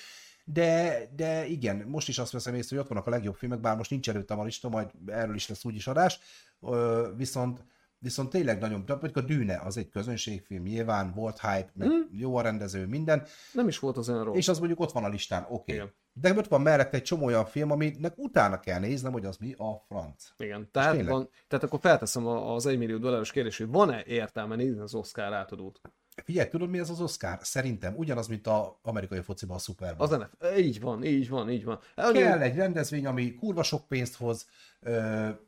de, 0.44 0.98
de 1.16 1.46
igen, 1.46 1.84
most 1.86 2.08
is 2.08 2.18
azt 2.18 2.32
veszem 2.32 2.54
észre, 2.54 2.76
hogy 2.76 2.84
ott 2.84 2.90
vannak 2.90 3.06
a 3.06 3.10
legjobb 3.10 3.34
filmek, 3.34 3.60
bár 3.60 3.76
most 3.76 3.90
nincs 3.90 4.08
előttem 4.08 4.38
a 4.38 4.44
lista, 4.44 4.68
majd 4.68 4.90
erről 5.06 5.34
is 5.34 5.48
lesz 5.48 5.64
úgyis 5.64 5.86
adás, 5.86 6.18
Ö, 6.60 7.08
viszont 7.16 7.64
Viszont 8.00 8.30
tényleg 8.30 8.58
nagyon, 8.58 8.84
mondjuk 8.88 9.16
a 9.16 9.20
Dűne 9.20 9.60
az 9.64 9.76
egy 9.76 9.88
közönségfilm, 9.88 10.62
nyilván 10.62 11.12
volt 11.14 11.40
hype, 11.40 11.70
meg 11.74 11.88
Mm. 11.88 12.00
jó 12.10 12.36
a 12.36 12.40
rendező, 12.40 12.86
minden, 12.86 13.26
Nem 13.52 13.68
is 13.68 13.78
volt 13.78 13.96
az 13.96 14.08
olyan 14.08 14.24
rossz. 14.24 14.36
és 14.36 14.48
az 14.48 14.58
mondjuk 14.58 14.80
ott 14.80 14.92
van 14.92 15.04
a 15.04 15.08
listán, 15.08 15.42
oké. 15.42 15.52
Okay. 15.54 15.74
Igen. 15.74 15.92
De 16.20 16.34
ott 16.34 16.48
van 16.48 16.60
mellette 16.60 16.96
egy 16.96 17.02
csomó 17.02 17.24
olyan 17.24 17.46
film, 17.46 17.70
aminek 17.70 18.12
utána 18.16 18.60
kell 18.60 18.78
néznem, 18.80 19.12
hogy 19.12 19.24
az 19.24 19.36
mi 19.36 19.52
a 19.52 19.84
franc. 19.88 20.24
Igen, 20.36 20.68
tehát, 20.72 21.04
van, 21.04 21.28
tehát 21.48 21.64
akkor 21.64 21.80
felteszem 21.80 22.26
a- 22.26 22.54
az 22.54 22.66
1 22.66 22.78
millió 22.78 22.96
dolláros 22.98 23.32
kérdést, 23.32 23.58
hogy 23.58 23.68
van-e 23.68 24.02
értelme 24.06 24.56
nézni 24.56 24.80
az 24.80 24.94
Oscar 24.94 25.32
átadót? 25.32 25.80
Figyelj, 26.24 26.48
tudod 26.48 26.68
mi 26.70 26.78
ez 26.78 26.90
az 26.90 27.00
Oscar? 27.00 27.38
Szerintem 27.42 27.94
ugyanaz, 27.96 28.26
mint 28.26 28.46
az 28.46 28.66
amerikai 28.82 29.20
fociban 29.20 29.56
a 29.56 29.60
Super 29.60 29.96
Bowl. 29.96 30.12
Az 30.12 30.18
NFL. 30.18 30.58
Így 30.58 30.80
van, 30.80 31.04
így 31.04 31.28
van, 31.28 31.50
így 31.50 31.64
van. 31.64 31.78
Kell 31.94 32.40
egy 32.40 32.56
rendezvény, 32.56 33.06
ami 33.06 33.34
kurva 33.34 33.62
sok 33.62 33.88
pénzt 33.88 34.16
hoz, 34.16 34.46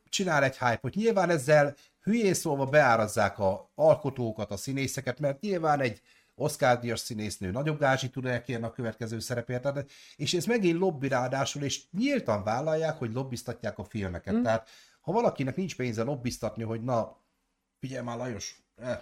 csinál 0.09 0.43
egy 0.43 0.57
hype-ot. 0.57 0.93
Nyilván 0.95 1.29
ezzel 1.29 1.75
hülyén 2.03 2.33
szólva 2.33 2.65
beárazzák 2.65 3.39
a 3.39 3.71
alkotókat, 3.75 4.51
a 4.51 4.57
színészeket, 4.57 5.19
mert 5.19 5.41
nyilván 5.41 5.79
egy 5.79 6.01
Oscar 6.41 6.79
díjas 6.79 6.99
színésznő 6.99 7.51
nagyobb 7.51 7.79
gázsit 7.79 8.11
tud 8.11 8.25
elkérni 8.25 8.65
a 8.65 8.71
következő 8.71 9.19
szerepért, 9.19 9.91
és 10.15 10.33
ez 10.33 10.45
megint 10.45 10.79
lobby 10.79 11.07
ráadásul, 11.07 11.63
és 11.63 11.83
nyíltan 11.91 12.43
vállalják, 12.43 12.97
hogy 12.97 13.13
lobbiztatják 13.13 13.77
a 13.77 13.83
filmeket. 13.83 14.33
Hmm. 14.33 14.43
Tehát 14.43 14.69
ha 15.01 15.11
valakinek 15.11 15.55
nincs 15.55 15.75
pénze 15.75 16.03
lobbiztatni, 16.03 16.63
hogy 16.63 16.83
na, 16.83 17.17
figyelj 17.79 18.03
már 18.03 18.17
Lajos, 18.17 18.63
eh, 18.75 18.99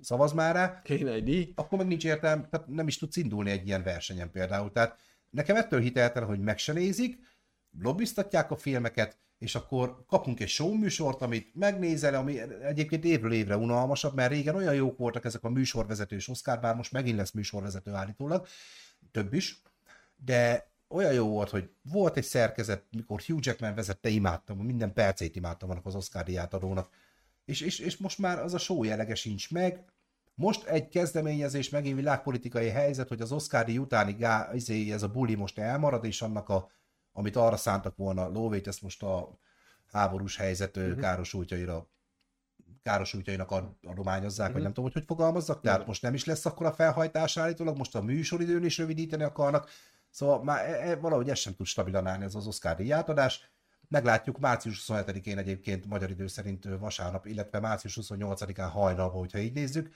szavaz 0.00 0.32
már 0.32 0.54
rá, 0.54 0.82
Kéne 0.82 1.12
egy 1.12 1.24
díj. 1.24 1.52
akkor 1.54 1.78
meg 1.78 1.86
nincs 1.86 2.04
értelme, 2.04 2.48
tehát 2.48 2.66
nem 2.66 2.86
is 2.86 2.98
tudsz 2.98 3.16
indulni 3.16 3.50
egy 3.50 3.66
ilyen 3.66 3.82
versenyen 3.82 4.30
például. 4.30 4.72
Tehát 4.72 4.98
nekem 5.30 5.56
ettől 5.56 5.80
hiteltelen, 5.80 6.28
hogy 6.28 6.40
meg 6.40 6.58
se 6.58 6.72
nézik, 6.72 7.18
lobbiztatják 7.78 8.50
a 8.50 8.56
filmeket, 8.56 9.18
és 9.40 9.54
akkor 9.54 10.04
kapunk 10.06 10.40
egy 10.40 10.48
show 10.48 10.74
műsort, 10.74 11.22
amit 11.22 11.54
megnézel, 11.54 12.14
ami 12.14 12.40
egyébként 12.62 13.04
évről 13.04 13.32
évre 13.32 13.56
unalmasabb, 13.56 14.14
mert 14.14 14.30
régen 14.30 14.54
olyan 14.54 14.74
jók 14.74 14.98
voltak 14.98 15.24
ezek 15.24 15.44
a 15.44 15.48
műsorvezetős 15.48 16.28
Oscar, 16.28 16.60
bár 16.60 16.74
most 16.74 16.92
megint 16.92 17.16
lesz 17.16 17.30
műsorvezető 17.30 17.92
állítólag, 17.92 18.46
több 19.10 19.34
is, 19.34 19.62
de 20.24 20.70
olyan 20.88 21.12
jó 21.12 21.28
volt, 21.28 21.50
hogy 21.50 21.70
volt 21.82 22.16
egy 22.16 22.24
szerkezet, 22.24 22.84
mikor 22.90 23.20
Hugh 23.20 23.40
Jackman 23.46 23.74
vezette, 23.74 24.08
imádtam, 24.08 24.58
minden 24.58 24.92
percét 24.92 25.36
imádtam 25.36 25.70
annak 25.70 25.86
az 25.86 25.94
Oscar 25.94 26.24
díjátadónak, 26.24 26.94
és, 27.44 27.60
és, 27.60 27.78
és 27.78 27.96
most 27.96 28.18
már 28.18 28.38
az 28.38 28.54
a 28.54 28.58
show 28.58 28.84
jellege 28.84 29.14
sincs 29.14 29.50
meg, 29.50 29.84
most 30.34 30.64
egy 30.64 30.88
kezdeményezés, 30.88 31.68
megint 31.68 31.96
világpolitikai 31.96 32.68
helyzet, 32.68 33.08
hogy 33.08 33.20
az 33.20 33.32
Oscar 33.32 33.68
utáni 33.68 34.12
gá, 34.12 34.50
izé, 34.54 34.92
ez 34.92 35.02
a 35.02 35.08
buli 35.08 35.34
most 35.34 35.58
elmarad, 35.58 36.04
és 36.04 36.22
annak 36.22 36.48
a 36.48 36.70
amit 37.12 37.36
arra 37.36 37.56
szántak 37.56 37.96
volna 37.96 38.28
lóvét, 38.28 38.66
ezt 38.66 38.82
most 38.82 39.02
a 39.02 39.38
háborús 39.92 40.36
helyzet 40.36 40.76
uh-huh. 40.76 41.00
károsultjaira 41.00 41.88
károsultjainak 42.82 43.50
adományozzák, 43.82 44.38
uh-huh. 44.38 44.52
vagy 44.52 44.62
nem 44.62 44.72
tudom, 44.72 44.84
hogy 44.84 44.92
hogy 44.92 45.04
fogalmazzak, 45.06 45.60
tehát 45.60 45.86
most 45.86 46.02
nem 46.02 46.14
is 46.14 46.24
lesz 46.24 46.46
akkor 46.46 46.66
a 46.66 46.72
felhajtás 46.72 47.36
állítólag, 47.36 47.76
most 47.76 47.94
a 47.94 48.02
műsoridőn 48.02 48.64
is 48.64 48.78
rövidíteni 48.78 49.22
akarnak, 49.22 49.70
szóval 50.10 50.42
már 50.42 50.64
e, 50.64 50.90
e, 50.90 50.96
valahogy 50.96 51.30
ez 51.30 51.38
sem 51.38 51.54
tud 51.54 51.66
stabilan 51.66 52.06
állni 52.06 52.24
ez 52.24 52.34
az 52.34 52.46
Oscar 52.46 52.76
díjátadás. 52.76 53.50
Meglátjuk 53.88 54.38
március 54.38 54.84
27-én 54.86 55.38
egyébként 55.38 55.86
magyar 55.86 56.10
idő 56.10 56.26
szerint 56.26 56.68
vasárnap, 56.78 57.26
illetve 57.26 57.60
március 57.60 57.98
28-án 58.00 58.68
hajnalban, 58.72 59.18
hogyha 59.18 59.38
így 59.38 59.52
nézzük 59.52 59.94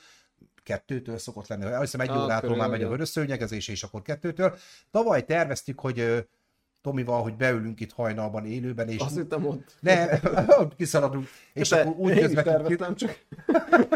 kettőtől 0.62 1.18
szokott 1.18 1.46
lenni. 1.46 1.64
Azt 1.64 1.80
hiszem 1.80 2.00
egy 2.00 2.08
ah, 2.08 2.22
órától 2.22 2.56
már 2.56 2.68
megy 2.68 2.82
a 2.82 2.88
vörös 2.88 3.08
szőnyegezés, 3.08 3.68
és 3.68 3.82
akkor 3.82 4.02
kettőtől. 4.02 4.56
Tavaly 4.90 5.24
terveztük, 5.24 5.80
hogy 5.80 6.26
Tomival, 6.84 7.22
hogy 7.22 7.36
beülünk 7.36 7.80
itt 7.80 7.92
hajnalban 7.92 8.46
élőben, 8.46 8.88
és... 8.88 9.00
Azt 9.00 9.16
hittem 9.16 9.46
ott. 9.46 9.76
Ne, 9.80 10.06
kiszaladunk. 10.76 11.28
És 11.52 11.68
De 11.68 11.80
akkor 11.80 11.96
úgy 11.96 12.18
közvetítjük... 12.18 12.94
Csak. 12.94 13.24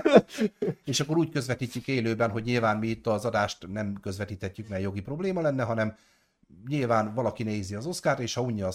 és 0.85 1.01
akkor 1.01 1.17
úgy 1.17 1.31
közvetítjük 1.31 1.89
élőben, 1.89 2.31
hogy 2.31 2.45
nyilván 2.45 2.79
mi 2.79 2.87
itt 2.87 3.07
az 3.07 3.25
adást 3.25 3.67
nem 3.73 3.99
közvetíthetjük, 4.01 4.69
mert 4.69 4.83
jogi 4.83 5.01
probléma 5.01 5.41
lenne, 5.41 5.63
hanem 5.63 5.97
nyilván 6.69 7.15
valaki 7.15 7.43
nézi 7.43 7.75
az 7.75 7.87
oszkárt, 7.87 8.19
és 8.19 8.35
ha 8.35 8.41
unja 8.41 8.69
a 8.69 8.75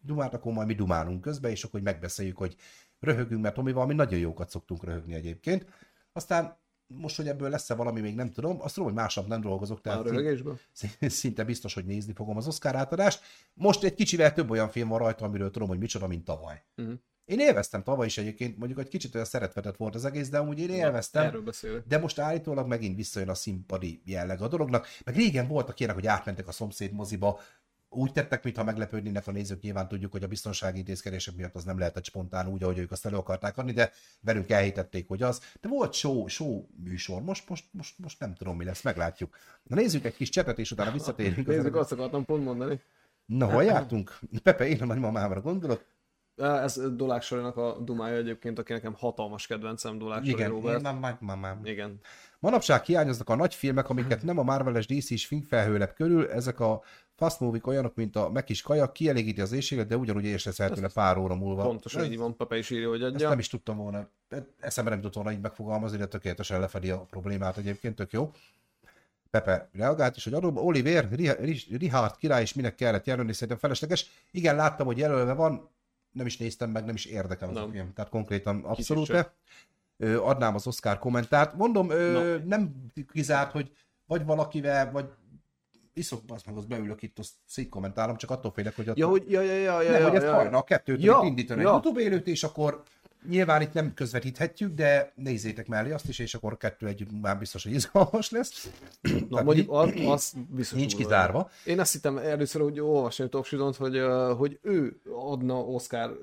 dumát, 0.00 0.34
akkor 0.34 0.52
majd 0.52 0.66
mi 0.66 0.74
dumálunk 0.74 1.20
közben, 1.20 1.50
és 1.50 1.64
akkor 1.64 1.80
megbeszéljük, 1.80 2.36
hogy 2.36 2.56
röhögünk, 3.00 3.42
mert 3.42 3.54
Tomival 3.54 3.86
mi 3.86 3.94
nagyon 3.94 4.18
jókat 4.18 4.50
szoktunk 4.50 4.84
röhögni 4.84 5.14
egyébként. 5.14 5.66
Aztán 6.12 6.56
most, 6.96 7.16
hogy 7.16 7.28
ebből 7.28 7.50
lesz-e 7.50 7.74
valami, 7.74 8.00
még 8.00 8.14
nem 8.14 8.30
tudom. 8.30 8.60
Azt 8.60 8.74
tudom, 8.74 8.88
hogy 8.88 8.98
másnap 8.98 9.26
nem 9.26 9.40
dolgozok, 9.40 9.80
tehát 9.80 10.08
szinte, 10.72 11.08
szinte 11.08 11.44
biztos, 11.44 11.74
hogy 11.74 11.84
nézni 11.84 12.12
fogom 12.12 12.36
az 12.36 12.46
Oscar 12.46 12.76
átadást. 12.76 13.20
Most 13.54 13.82
egy 13.82 13.94
kicsivel 13.94 14.32
több 14.32 14.50
olyan 14.50 14.68
film 14.70 14.88
van 14.88 14.98
rajta, 14.98 15.24
amiről 15.24 15.50
tudom, 15.50 15.68
hogy 15.68 15.78
micsoda, 15.78 16.06
mint 16.06 16.24
tavaly. 16.24 16.62
Uh-huh. 16.76 16.94
Én 17.24 17.38
élveztem 17.38 17.82
tavaly 17.82 18.06
is 18.06 18.18
egyébként, 18.18 18.58
mondjuk 18.58 18.80
egy 18.80 18.88
kicsit 18.88 19.14
olyan 19.14 19.26
szeretvetett 19.26 19.76
volt 19.76 19.94
az 19.94 20.04
egész, 20.04 20.28
de 20.28 20.38
amúgy 20.38 20.58
én 20.58 20.70
élveztem. 20.70 21.44
Beszélek. 21.44 21.86
De 21.86 21.98
most 21.98 22.18
állítólag 22.18 22.66
megint 22.66 22.96
visszajön 22.96 23.28
a 23.28 23.34
színpadi 23.34 24.02
jelleg 24.04 24.40
a 24.40 24.48
dolognak. 24.48 24.86
Meg 25.04 25.16
régen 25.16 25.48
voltak 25.48 25.78
ilyenek, 25.78 25.98
hogy 25.98 26.06
átmentek 26.06 26.48
a 26.48 26.52
szomszéd 26.52 26.92
moziba, 26.92 27.40
úgy 27.94 28.12
tettek, 28.12 28.44
mintha 28.44 28.64
meglepődnének 28.64 29.26
a 29.26 29.30
nézők, 29.30 29.60
nyilván 29.60 29.88
tudjuk, 29.88 30.12
hogy 30.12 30.22
a 30.22 30.26
biztonsági 30.26 30.78
intézkedések 30.78 31.36
miatt 31.36 31.54
az 31.54 31.64
nem 31.64 31.78
lehetett 31.78 32.04
spontán 32.04 32.48
úgy, 32.48 32.62
ahogy 32.62 32.78
ők 32.78 32.90
azt 32.90 33.06
elő 33.06 33.16
akarták 33.16 33.58
adni, 33.58 33.72
de 33.72 33.92
velünk 34.20 34.50
elhitették, 34.50 35.08
hogy 35.08 35.22
az. 35.22 35.40
De 35.60 35.68
volt 35.68 35.92
show, 35.92 36.26
show 36.28 36.66
műsor, 36.84 37.22
most, 37.22 37.48
most, 37.48 37.64
most, 37.70 37.98
most 37.98 38.20
nem 38.20 38.34
tudom, 38.34 38.56
mi 38.56 38.64
lesz, 38.64 38.82
meglátjuk. 38.82 39.36
Na 39.62 39.76
nézzük 39.76 40.04
egy 40.04 40.14
kis 40.14 40.28
csetet, 40.28 40.58
és 40.58 40.70
utána 40.70 40.90
visszatérünk. 40.90 41.46
Nézzük, 41.46 41.76
azt 41.76 41.92
akartam 41.92 42.24
pont 42.24 42.44
mondani. 42.44 42.80
Na, 43.26 43.50
hol 43.50 43.64
jártunk? 43.64 44.18
Pepe, 44.42 44.66
én 44.66 44.82
a 44.82 44.84
nagymamámra 44.84 45.40
gondolok. 45.40 45.84
Ez 46.36 46.80
Dolák 46.96 47.22
Sorinak 47.22 47.56
a 47.56 47.78
dumája 47.80 48.16
egyébként, 48.16 48.58
aki 48.58 48.72
nekem 48.72 48.94
hatalmas 48.94 49.46
kedvencem 49.46 49.98
Dolák 49.98 50.26
Igen, 50.26 50.50
Robert. 50.50 50.80
Igen, 50.80 50.96
nagymamám. 50.98 51.60
Igen. 51.64 52.00
Manapság 52.38 52.84
hiányoznak 52.84 53.28
a 53.28 53.34
nagy 53.34 53.54
filmek, 53.54 53.88
amiket 53.88 54.22
nem 54.22 54.38
a 54.38 54.42
Marvel-es 54.42 54.86
DC-s 54.86 55.26
filmfelhőlep 55.26 55.94
körül, 55.94 56.30
ezek 56.30 56.60
a 56.60 56.82
fast 57.22 57.40
movie 57.40 57.60
olyanok, 57.64 57.94
mint 57.94 58.16
a 58.16 58.30
meg 58.30 58.50
is 58.50 58.62
kaja, 58.62 58.92
kielégíti 58.92 59.40
az 59.40 59.52
éjséget, 59.52 59.86
de 59.86 59.96
ugyanúgy 59.96 60.24
észreszerhető 60.24 60.80
tőle 60.80 60.92
pár 60.94 61.18
óra 61.18 61.34
múlva. 61.34 61.62
Pontosan 61.62 62.04
így 62.04 62.18
van, 62.18 62.36
Pepe 62.36 62.56
is 62.58 62.70
írja, 62.70 62.88
hogy 62.88 63.02
adja. 63.02 63.16
Ezt 63.16 63.28
nem 63.28 63.38
is 63.38 63.48
tudtam 63.48 63.76
volna, 63.76 64.08
eszembe 64.60 64.90
nem 64.90 65.00
tudtam 65.00 65.22
volna 65.22 65.36
így 65.36 65.42
megfogalmazni, 65.42 65.98
de 65.98 66.06
tökéletesen 66.06 66.60
lefedi 66.60 66.90
a 66.90 67.06
problémát 67.10 67.56
egyébként, 67.56 67.94
tök 67.94 68.12
jó. 68.12 68.32
Pepe 69.30 69.68
reagált 69.72 70.16
is, 70.16 70.24
hogy 70.24 70.34
adom, 70.34 70.56
Oliver, 70.56 71.08
Richard 71.70 72.16
király 72.16 72.42
is 72.42 72.54
minek 72.54 72.74
kellett 72.74 73.06
jelölni, 73.06 73.32
szerintem 73.32 73.58
felesleges. 73.58 74.10
Igen, 74.30 74.56
láttam, 74.56 74.86
hogy 74.86 74.98
jelölve 74.98 75.32
van, 75.32 75.68
nem 76.12 76.26
is 76.26 76.36
néztem 76.36 76.70
meg, 76.70 76.84
nem 76.84 76.94
is 76.94 77.04
érdekel 77.04 77.48
az 77.48 77.54
nem. 77.54 77.64
a 77.64 77.70
film. 77.70 77.92
Tehát 77.92 78.10
konkrétan 78.10 78.64
abszolút 78.64 79.34
adnám 79.98 80.54
az 80.54 80.66
Oscar 80.66 80.98
kommentárt. 80.98 81.54
Mondom, 81.54 81.86
no. 81.86 82.36
nem 82.44 82.74
kizárt, 83.12 83.52
hogy 83.52 83.70
vagy 84.06 84.24
valakivel, 84.24 84.90
vagy 84.90 85.06
iszok, 85.94 86.20
azt 86.28 86.46
meg, 86.46 86.56
az 86.56 86.64
beülök 86.64 87.02
itt, 87.02 87.18
azt 87.18 87.32
szétkommentálom, 87.46 88.16
csak 88.16 88.30
attól 88.30 88.50
félek, 88.50 88.76
hogy... 88.76 88.88
Attól... 88.88 88.98
Ja, 88.98 89.08
hogy, 89.08 89.30
ja, 89.30 89.40
ja, 89.40 89.52
ja, 89.52 89.80
ja, 89.82 89.90
nem, 89.90 90.00
ja, 90.00 90.06
hogy 90.06 90.16
ezt 90.16 90.26
ja, 90.26 90.34
hajnal 90.34 90.64
kettőt 90.64 91.02
ja, 91.02 91.20
indítani 91.24 91.60
ja. 91.60 91.66
egy 91.66 91.72
YouTube 91.72 92.00
élőt, 92.00 92.26
és 92.26 92.42
akkor 92.42 92.82
Nyilván 93.28 93.60
itt 93.60 93.72
nem 93.72 93.94
közvetíthetjük, 93.94 94.74
de 94.74 95.12
nézzétek 95.14 95.66
mellé 95.66 95.92
azt 95.92 96.08
is, 96.08 96.18
és 96.18 96.34
akkor 96.34 96.56
kettő 96.56 96.86
együtt 96.86 97.20
már 97.20 97.38
biztos, 97.38 97.62
hogy 97.62 97.72
izgalmas 97.72 98.30
lesz. 98.30 98.70
Na, 99.28 99.42
mondjuk 99.42 99.70
az, 99.72 99.92
az 100.06 100.32
biztos. 100.48 100.78
Nincs 100.78 100.96
kizárva. 100.96 101.50
Én 101.64 101.80
azt 101.80 101.92
hittem 101.92 102.18
először, 102.18 102.62
hogy 102.62 102.80
olvasni 102.80 103.28
Topsidont, 103.28 103.76
hogy, 103.76 104.00
hogy 104.36 104.58
ő 104.62 105.00
adna 105.14 105.58
Oscar 105.58 106.18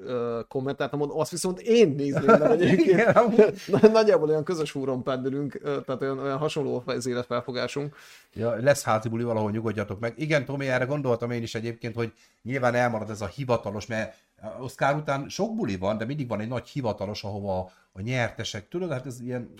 kommentárt, 0.48 0.92
mondom, 0.92 1.20
azt 1.20 1.32
viszont 1.32 1.60
én 1.60 1.90
nézném 1.90 2.40
meg 2.40 2.52
egyébként. 2.62 3.12
Nagyjából 3.92 4.30
olyan 4.30 4.44
közös 4.44 4.72
fúron 4.72 5.04
pendülünk, 5.04 5.62
tehát 5.62 6.02
olyan, 6.02 6.20
olyan 6.20 6.38
hasonló 6.38 6.84
az 6.86 7.06
életfelfogásunk. 7.06 7.96
Ja, 8.34 8.56
lesz 8.56 8.84
házi 8.84 9.10
buli, 9.10 9.24
valahol 9.24 9.52
nyugodjatok 9.52 10.00
meg. 10.00 10.14
Igen, 10.18 10.46
Tomi, 10.46 10.68
erre 10.68 10.86
gondoltam 10.86 11.32
én 11.32 11.42
is 11.42 11.56
egyébként, 11.56 11.96
hogy 11.96 12.14
nyilván 12.44 12.76
elmarad 12.76 13.10
ez 13.10 13.22
a 13.22 13.28
hivatalos, 13.28 13.86
mert 13.86 14.16
Oscar 14.60 14.95
után 14.95 15.30
sok 15.30 15.56
buli 15.56 15.78
van, 15.78 15.97
de 15.97 16.06
mindig 16.06 16.28
van 16.28 16.39
egy 16.39 16.47
nagy 16.47 16.67
hivatalos, 16.67 17.23
ahova 17.23 17.71
a 17.91 18.02
nyertesek, 18.02 18.67
tudod, 18.67 18.91
hát 18.91 19.06
ez 19.06 19.19
ilyen 19.19 19.54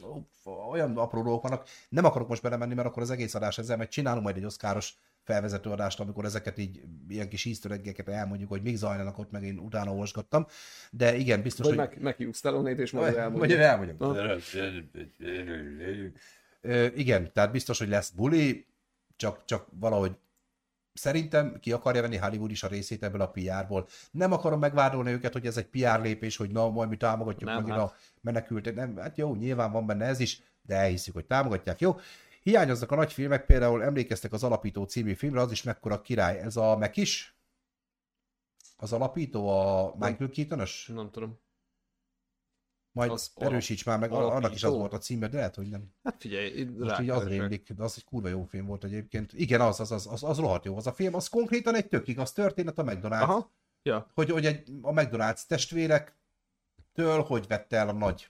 olyan 0.70 0.98
apró 0.98 1.22
dolgok 1.22 1.44
vannak. 1.44 1.68
Nem 1.90 2.06
akarok 2.06 2.28
most 2.28 2.42
belemenni, 2.42 2.74
mert 2.74 2.88
akkor 2.88 3.02
az 3.02 3.12
egész 3.12 3.36
adás 3.36 3.58
ezzel, 3.58 3.78
mert 3.78 3.92
csinálunk 3.92 4.24
majd 4.24 4.38
egy 4.38 4.46
oszkáros 4.46 4.94
felvezető 5.24 5.70
adást, 5.70 6.00
amikor 6.00 6.26
ezeket 6.26 6.58
így 6.58 6.82
ilyen 7.10 7.30
kis 7.30 7.46
íztöreggeket 7.46 8.08
elmondjuk, 8.08 8.50
hogy 8.50 8.62
mik 8.62 8.76
zajlanak 8.76 9.18
ott, 9.18 9.32
meg 9.32 9.44
én 9.44 9.58
utána 9.58 9.92
olvasgattam. 9.92 10.46
De 10.92 11.16
igen, 11.16 11.42
biztos, 11.42 11.66
Vagy 11.66 11.78
hogy... 11.78 11.88
meg, 12.02 12.18
meg 12.20 12.34
Stallone-t, 12.34 12.80
és 12.80 12.92
majd 12.92 13.16
elmondjuk. 13.16 13.60
Elmondjuk. 13.60 14.02
igen, 16.96 17.34
tehát 17.34 17.52
biztos, 17.52 17.80
hogy 17.80 17.90
lesz 17.90 18.10
buli, 18.10 18.68
csak, 19.16 19.46
csak 19.46 19.68
valahogy 19.80 20.18
Szerintem 21.00 21.60
ki 21.60 21.72
akarja 21.72 22.02
venni 22.02 22.18
Hollywood 22.18 22.52
is 22.52 22.64
a 22.64 22.68
részét 22.68 23.04
ebből 23.04 23.22
a 23.22 23.30
PR-ból. 23.30 23.88
Nem 24.12 24.32
akarom 24.32 24.60
megvádolni 24.60 25.12
őket, 25.12 25.34
hogy 25.34 25.46
ez 25.46 25.58
egy 25.58 25.68
PR 25.68 26.02
lépés, 26.02 26.38
hogy 26.38 26.52
na, 26.52 26.70
majd 26.70 26.90
mi 26.90 26.98
támogatjuk 26.98 27.50
nem, 27.50 27.64
meg 27.64 27.72
hát. 27.72 27.80
a 27.80 27.94
menekültet. 28.22 28.76
Nem, 28.76 28.98
hát 28.98 29.18
jó, 29.18 29.36
nyilván 29.36 29.72
van 29.72 29.86
benne 29.86 30.06
ez 30.06 30.20
is, 30.20 30.42
de 30.62 30.76
elhiszük, 30.76 31.14
hogy 31.14 31.26
támogatják. 31.26 31.80
Jó, 31.80 32.00
hiányoznak 32.42 32.92
a 32.92 32.96
nagy 32.96 33.14
filmek, 33.14 33.46
például 33.46 33.84
emlékeztek 33.84 34.34
az 34.34 34.44
Alapító 34.44 34.84
című 34.84 35.14
filmre, 35.14 35.42
az 35.42 35.52
is 35.52 35.64
mekkora 35.64 36.02
király. 36.02 36.40
Ez 36.40 36.56
a 36.56 36.78
Mekis? 36.78 37.36
Az 38.78 38.94
alapító, 38.94 39.50
a 39.50 39.94
Michael 40.00 40.30
keaton? 40.30 40.64
Nem 40.88 41.10
tudom. 41.12 41.40
Majd 42.92 43.12
az 43.12 43.32
erősíts 43.36 43.86
már 43.86 44.00
meg, 44.00 44.12
alapító. 44.12 44.36
annak 44.36 44.54
is 44.54 44.64
az 44.64 44.74
volt 44.74 44.94
a 44.94 44.98
címe, 44.98 45.28
de 45.28 45.38
lehet, 45.38 45.56
hogy 45.56 45.70
nem. 45.70 45.94
Hát 46.04 46.16
figyelj, 46.20 46.64
Most 46.64 47.00
így 47.00 47.10
az 47.10 47.28
rémlik, 47.28 47.72
de 47.72 47.84
az 47.84 47.94
egy 47.98 48.04
kurva 48.04 48.28
jó 48.28 48.44
film 48.44 48.66
volt 48.66 48.84
egyébként. 48.84 49.34
Igen, 49.34 49.62
az, 49.62 49.80
az, 49.80 49.92
az, 49.92 50.08
az, 50.12 50.24
az 50.24 50.38
rohadt 50.38 50.66
jó 50.66 50.78
az 50.78 50.88
a 50.88 50.94
film, 50.94 51.16
az 51.16 51.28
konkrétan 51.28 51.76
egy 51.76 51.88
tök 51.88 52.08
igaz 52.08 52.32
történet 52.32 52.80
a 52.80 52.84
McDonald's. 52.84 53.22
Aha. 53.22 53.52
Ja. 53.84 54.12
Hogy, 54.14 54.30
hogy 54.30 54.46
egy, 54.46 54.70
a 54.82 54.92
McDonald's 54.92 55.42
testvérek 55.48 56.18
től, 56.94 57.22
hogy 57.22 57.48
vette 57.48 57.78
el 57.78 57.90
a 57.90 57.94
nagy 57.94 58.30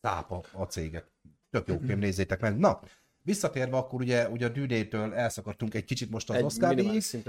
tápa 0.00 0.44
a 0.52 0.64
céget. 0.64 1.10
tök 1.50 1.68
jó 1.68 1.78
film, 1.78 1.98
nézzétek 1.98 2.40
meg. 2.40 2.58
Na, 2.58 2.80
visszatérve 3.22 3.76
akkor 3.76 4.00
ugye, 4.00 4.28
ugye 4.28 4.46
a 4.46 4.48
Dűnétől 4.48 5.14
elszakadtunk 5.14 5.74
egy 5.74 5.84
kicsit 5.84 6.10
most 6.10 6.30
az 6.30 6.36
Egy 6.36 6.44
Oscar 6.44 6.78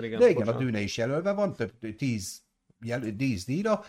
igen, 0.05 0.19
de 0.19 0.29
igen, 0.29 0.41
a 0.41 0.45
bocsánat. 0.45 0.57
Dűne 0.57 0.79
is 0.79 0.97
jelölve 0.97 1.31
van, 1.31 1.55
több 1.55 1.95
tíz, 1.95 2.41
jel, 2.79 3.15
tíz 3.15 3.45
díjra. 3.45 3.83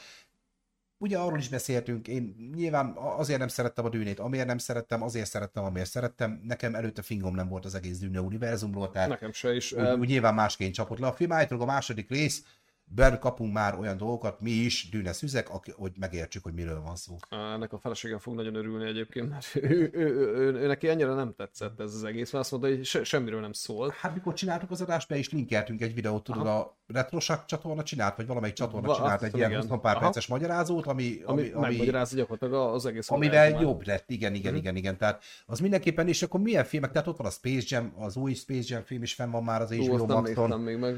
Ugye 1.02 1.18
arról 1.18 1.38
is 1.38 1.48
beszéltünk, 1.48 2.08
én 2.08 2.50
nyilván 2.54 2.96
azért 2.96 3.38
nem 3.38 3.48
szerettem 3.48 3.84
a 3.84 3.88
Dűnét, 3.88 4.18
amiért 4.18 4.46
nem 4.46 4.58
szerettem, 4.58 5.02
azért 5.02 5.26
szerettem, 5.26 5.64
amiért 5.64 5.90
szerettem. 5.90 6.40
Nekem 6.42 6.74
előtte 6.74 7.02
fingom 7.02 7.34
nem 7.34 7.48
volt 7.48 7.64
az 7.64 7.74
egész 7.74 7.98
Dűne 7.98 8.20
univerzumról, 8.20 8.90
tehát 8.90 9.08
Nekem 9.08 9.32
se 9.32 9.54
is. 9.54 9.72
úgy, 9.72 9.98
úgy 9.98 10.08
nyilván 10.08 10.34
másként 10.34 10.74
csapott 10.74 10.98
le 10.98 11.06
a 11.06 11.12
film. 11.12 11.32
Állítólag 11.32 11.68
a 11.68 11.72
második 11.72 12.10
rész, 12.10 12.44
ben 12.92 13.18
kapunk 13.18 13.52
már 13.52 13.78
olyan 13.78 13.96
dolgokat, 13.96 14.40
mi 14.40 14.50
is, 14.50 14.88
Dűne 14.90 15.12
szüzek, 15.12 15.46
hogy 15.48 15.92
megértsük, 15.98 16.42
hogy 16.42 16.54
miről 16.54 16.80
van 16.80 16.96
szó. 16.96 17.16
Ennek 17.30 17.72
a 17.72 17.78
feleségem 17.78 18.18
fog 18.18 18.34
nagyon 18.34 18.54
örülni 18.54 18.84
egyébként, 18.88 19.28
mert 19.30 19.46
ő, 19.54 19.90
ő, 19.92 20.06
ő, 20.06 20.34
ő, 20.36 20.54
ő, 20.54 20.66
neki 20.66 20.88
ennyire 20.88 21.14
nem 21.14 21.34
tetszett 21.36 21.80
ez 21.80 21.94
az 21.94 22.04
egész, 22.04 22.32
mert 22.32 22.44
azt 22.44 22.50
mondta, 22.52 22.68
hogy 22.70 22.84
se, 22.84 23.04
semmiről 23.04 23.40
nem 23.40 23.52
szól. 23.52 23.94
Hát 24.00 24.14
mikor 24.14 24.34
csináltuk 24.34 24.70
az 24.70 24.80
adást, 24.80 25.08
be 25.08 25.16
is 25.16 25.30
linkeltünk 25.30 25.80
egy 25.80 25.94
videót, 25.94 26.24
tudod, 26.24 26.46
a 26.46 26.78
Retrosak 26.86 27.44
csatorna 27.44 27.82
csinált, 27.82 28.16
vagy 28.16 28.26
valamelyik 28.26 28.54
csatorna 28.56 28.86
Va- 28.86 28.96
csinált 28.96 29.22
egy 29.22 29.36
ilyen 29.36 29.50
igen. 29.50 29.68
20 29.68 29.80
pár 29.80 29.94
Aha. 29.94 30.04
perces 30.04 30.26
magyarázót, 30.26 30.86
ami, 30.86 31.20
Ami, 31.24 31.40
ami, 31.40 31.50
ami 31.50 31.60
megmagyarázza 31.66 32.16
gyakorlatilag 32.16 32.74
az 32.74 32.86
egész 32.86 33.10
amivel 33.10 33.28
univerzumát. 33.36 33.62
jobb 33.62 33.86
lett, 33.86 34.10
igen, 34.10 34.34
igen, 34.34 34.52
Mhm. 34.52 34.60
igen, 34.60 34.76
igen. 34.76 34.96
Tehát 34.96 35.22
az 35.46 35.58
mindenképpen, 35.60 36.08
és 36.08 36.22
akkor 36.22 36.40
milyen 36.40 36.64
filmek, 36.64 36.90
tehát 36.92 37.06
ott 37.08 37.16
van 37.16 37.26
a 37.26 37.30
Space 37.30 37.66
Jam, 37.76 37.92
az 37.98 38.16
új 38.16 38.34
Space 38.34 38.74
Jam 38.74 38.82
film 38.82 39.02
is 39.02 39.14
fenn 39.14 39.30
van 39.30 39.44
már 39.44 39.60
az 39.62 39.72
HBO 39.72 40.06
Maxon, 40.06 40.60
még 40.60 40.76
meg, 40.78 40.94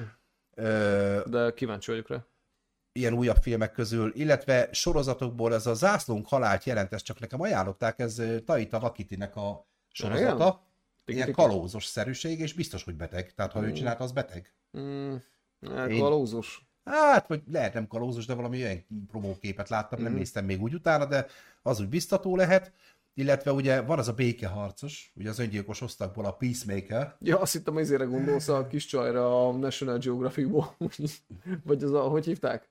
de 1.27 1.53
kíváncsi 1.55 1.91
vagyok 1.91 2.09
rá. 2.09 2.27
ilyen 2.93 3.13
újabb 3.13 3.37
filmek 3.37 3.73
közül, 3.73 4.13
illetve 4.15 4.69
sorozatokból 4.73 5.55
ez 5.55 5.67
a 5.67 5.75
Zászlónk 5.75 6.29
halált 6.29 6.65
jelent, 6.65 6.93
ezt 6.93 7.05
csak 7.05 7.21
nekem 7.21 7.41
ajánlották, 7.41 7.99
ez 7.99 8.23
Taita 8.45 8.81
Vakitinek 8.81 9.37
a 9.37 9.67
sorozata. 9.89 10.63
Igen? 11.05 11.23
Ilyen 11.23 11.33
kalózos 11.33 11.85
szerűség, 11.85 12.41
és 12.41 12.53
biztos, 12.53 12.85
hogy 12.85 12.95
beteg. 12.95 13.35
Tehát 13.35 13.53
ha 13.53 13.67
ő 13.67 13.73
csinálta, 13.73 14.05
az 14.05 14.13
beteg. 14.13 14.55
Mm, 14.79 15.15
hát 15.75 15.89
kalózus. 15.89 16.67
Hát, 16.85 17.27
vagy 17.27 17.43
lehet 17.51 17.75
nem 17.75 17.87
kalózos, 17.87 18.27
de 18.27 18.35
valami 18.35 18.63
olyan 18.63 18.87
promóképet 19.07 19.69
láttam, 19.69 20.03
nem 20.03 20.13
néztem 20.13 20.45
még 20.45 20.63
úgy 20.63 20.75
utána, 20.75 21.07
de 21.07 21.27
az 21.63 21.81
úgy 21.81 21.89
biztató 21.89 22.37
lehet. 22.37 22.73
Illetve 23.15 23.53
ugye 23.53 23.81
van 23.81 23.99
az 23.99 24.09
a 24.09 24.13
békeharcos, 24.13 25.13
ugye 25.15 25.29
az 25.29 25.39
öngyilkos 25.39 25.81
osztagból 25.81 26.25
a 26.25 26.33
Peacemaker. 26.33 27.17
Ja, 27.21 27.41
azt 27.41 27.53
hittem, 27.53 27.79
izére 27.79 28.05
gondolsz 28.05 28.49
a 28.49 28.67
kis 28.67 28.87
csajra 28.87 29.49
a 29.49 29.53
National 29.53 29.99
Geographic-ból. 29.99 30.77
Vagy 31.67 31.83
az 31.83 31.93
a, 31.93 32.01
hogy 32.01 32.25
hívták? 32.25 32.71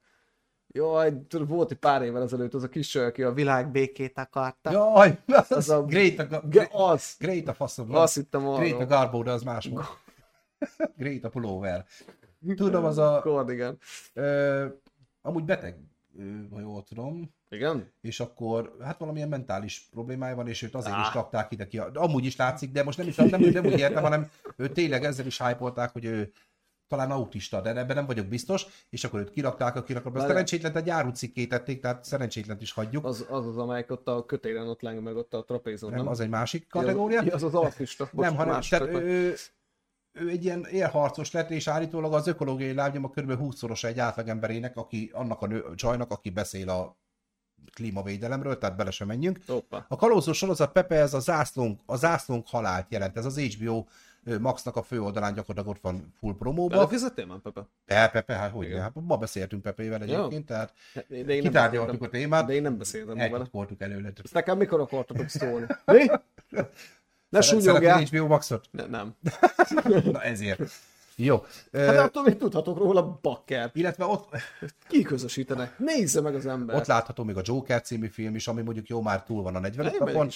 Jaj, 0.74 1.28
tudod, 1.28 1.48
volt 1.48 1.72
egy 1.72 1.78
pár 1.78 2.02
évvel 2.02 2.22
ezelőtt 2.22 2.54
az 2.54 2.64
a 2.64 2.70
kis 2.70 2.88
csaj, 2.88 3.06
aki 3.06 3.24
a 3.24 3.34
világ 3.34 3.72
békét 3.72 4.18
akarta. 4.18 4.72
Jaj, 4.72 5.20
az, 5.28 5.52
Az 5.52 5.70
a-. 5.70 5.84
Great 5.84 6.20
a, 6.20 6.42
Ge- 6.48 6.70
az! 6.74 7.16
Great 7.20 7.48
a 7.48 7.54
faszom. 7.54 7.96
Azt 7.96 8.16
hittem 8.16 8.42
Great 8.42 8.72
a 8.72 8.76
arra. 8.76 8.86
Garbo, 8.86 9.24
de 9.24 9.32
az 9.32 9.44
más 9.44 9.66
volt. 9.68 9.86
Great 10.98 11.24
a 11.24 11.30
pulóver. 11.30 11.86
Tudom, 12.56 12.86
az 12.86 12.98
a... 12.98 13.20
Cardigan. 13.24 13.78
Ö, 14.14 14.66
amúgy 15.22 15.44
beteg, 15.44 15.78
ha 16.52 16.60
jól 16.60 16.84
tudom. 16.84 17.34
Igen? 17.50 17.92
és 18.02 18.20
akkor 18.20 18.76
hát 18.82 19.00
valamilyen 19.00 19.30
mentális 19.30 19.88
problémája 19.92 20.36
van, 20.36 20.48
és 20.48 20.62
őt 20.62 20.76
azért 20.76 20.96
Á. 20.96 21.02
is 21.08 21.14
rakták 21.14 21.52
ide 21.52 21.68
ki. 21.68 21.78
Amúgy 21.78 22.26
is 22.26 22.36
látszik, 22.36 22.72
de 22.72 22.84
most 22.84 22.98
nem 22.98 23.08
is 23.08 23.16
nem, 23.16 23.28
nem, 23.28 23.42
nem 23.42 23.66
úgy 23.66 23.80
értem, 23.80 24.04
hanem 24.04 24.30
ő 24.56 24.70
tényleg 24.70 25.04
ezzel 25.04 25.26
is 25.26 25.42
hypolták, 25.42 25.92
hogy 25.92 26.06
ő 26.06 26.32
talán 26.88 27.12
autista, 27.12 27.62
de 27.62 27.70
ebben 27.70 27.96
nem 27.96 28.06
vagyok 28.06 28.26
biztos, 28.26 28.66
és 28.90 29.04
akkor 29.04 29.20
őt 29.20 29.32
kirakták 29.32 29.76
a 29.76 29.84
kirakatba. 29.84 30.20
Azt 30.20 30.28
Várjál. 30.28 30.46
szerencsétlen 30.48 30.84
egy 30.84 30.88
járucikkét 30.88 31.50
tették, 31.50 31.82
tehát 31.82 32.04
szerencsétlent 32.04 32.62
is 32.62 32.72
hagyjuk. 32.72 33.06
Az 33.06 33.26
az, 33.30 33.48
az 33.48 33.58
amelyik 33.58 33.92
ott 33.92 34.08
a 34.08 34.26
kötélen 34.26 34.68
ott 34.68 34.82
leng 34.82 35.02
meg 35.02 35.16
ott 35.16 35.34
a 35.34 35.44
trapézon, 35.44 35.90
nem? 35.90 36.00
nem, 36.00 36.08
az 36.08 36.20
egy 36.20 36.30
másik 36.30 36.68
kategória. 36.68 37.22
Ja, 37.24 37.34
az 37.34 37.44
az 37.44 37.54
autista. 37.54 38.10
Bocs, 38.14 38.26
nem, 38.26 38.36
hanem 38.36 38.54
más 38.54 38.68
tehát 38.68 38.88
ő, 38.88 39.34
ő 40.14 40.30
egy 40.30 40.44
ilyen 40.44 40.66
élharcos 40.72 41.32
lett, 41.32 41.50
és 41.50 41.68
állítólag 41.68 42.14
az 42.14 42.28
ökológiai 42.28 42.74
lábnyoma 42.74 43.10
kb. 43.10 43.32
20-szorosa 43.42 43.86
egy 43.86 44.00
átlagemberének, 44.00 44.78
aki 44.78 45.10
annak 45.14 45.42
a 45.42 45.48
nő, 45.48 45.64
csajnak, 45.76 46.12
aki 46.12 46.30
beszél 46.30 46.70
a 46.70 46.98
klímavédelemről, 47.74 48.58
tehát 48.58 48.76
bele 48.76 48.92
sem 48.92 49.08
menjünk. 49.08 49.40
Hoppá. 49.48 49.86
A 49.90 49.96
kalózó 49.96 50.32
sorozat 50.34 50.72
Pepe, 50.72 50.96
ez 50.96 51.14
a 51.14 51.20
zászlónk, 51.20 51.82
a 51.86 51.96
zászlónk 51.96 52.48
halált 52.48 52.92
jelent. 52.92 53.18
Ez 53.18 53.26
az 53.26 53.40
HBO 53.40 53.86
Maxnak 54.40 54.76
a 54.76 54.84
főoldalán 54.84 55.34
gyakorlatilag 55.34 55.76
ott 55.76 55.82
van 55.82 56.14
full 56.20 56.36
promóba. 56.38 56.76
Belefizettél 56.76 57.26
már, 57.26 57.38
Pepe? 57.40 57.68
Pe, 57.86 58.10
Pepe, 58.10 58.34
hát 58.34 58.52
hogy? 58.52 58.74
Hát 58.80 58.92
ma 58.94 59.18
beszéltünk 59.18 59.62
Pepevel 59.62 60.02
egyébként, 60.02 60.46
tehát 60.46 60.74
De 61.08 61.16
én 61.34 61.42
kitárgyaltuk 61.42 62.02
a 62.04 62.10
témát, 62.10 62.46
De 62.46 62.54
én 62.54 62.62
nem 62.62 62.78
beszéltem 62.78 63.18
vele. 63.18 63.34
eltitkoltuk 63.34 63.82
előle. 63.82 64.12
Ezt 64.24 64.34
nekem 64.34 64.58
mikor 64.58 64.80
akartatok 64.80 65.28
szólni? 65.28 65.66
Mi? 65.86 66.06
Ne 67.32 67.42
Szeretnél 67.42 67.72
súnyogjál! 67.74 68.04
HBO 68.04 68.28
Maxot? 68.28 68.68
Ne, 68.72 68.86
nem. 68.86 69.16
Na 70.12 70.22
ezért. 70.22 70.60
Jó. 71.16 71.36
Hát 71.38 71.50
Ö, 71.72 71.98
attól 71.98 72.24
még 72.24 72.38
tudhatok 72.38 72.78
róla, 72.78 73.20
bakker. 73.22 73.72
illetve 73.74 74.06
ott, 74.06 74.36
Ki 74.88 75.02
közösítenek? 75.02 75.80
Nézze 75.80 76.22
meg 76.22 76.36
az 76.36 76.46
ember. 76.46 76.76
ott 76.76 76.86
látható 76.86 77.24
még 77.24 77.38
a 77.38 77.42
Joker 77.44 77.82
című 77.82 78.08
film 78.08 78.36
is, 78.36 78.48
ami 78.48 78.62
mondjuk 78.62 78.88
jó 78.88 79.02
már 79.02 79.24
túl 79.24 79.44
van 79.44 79.56
a 79.56 79.60
45 79.60 79.94
Én 79.94 80.00
megyek 80.00 80.14
napon. 80.14 80.30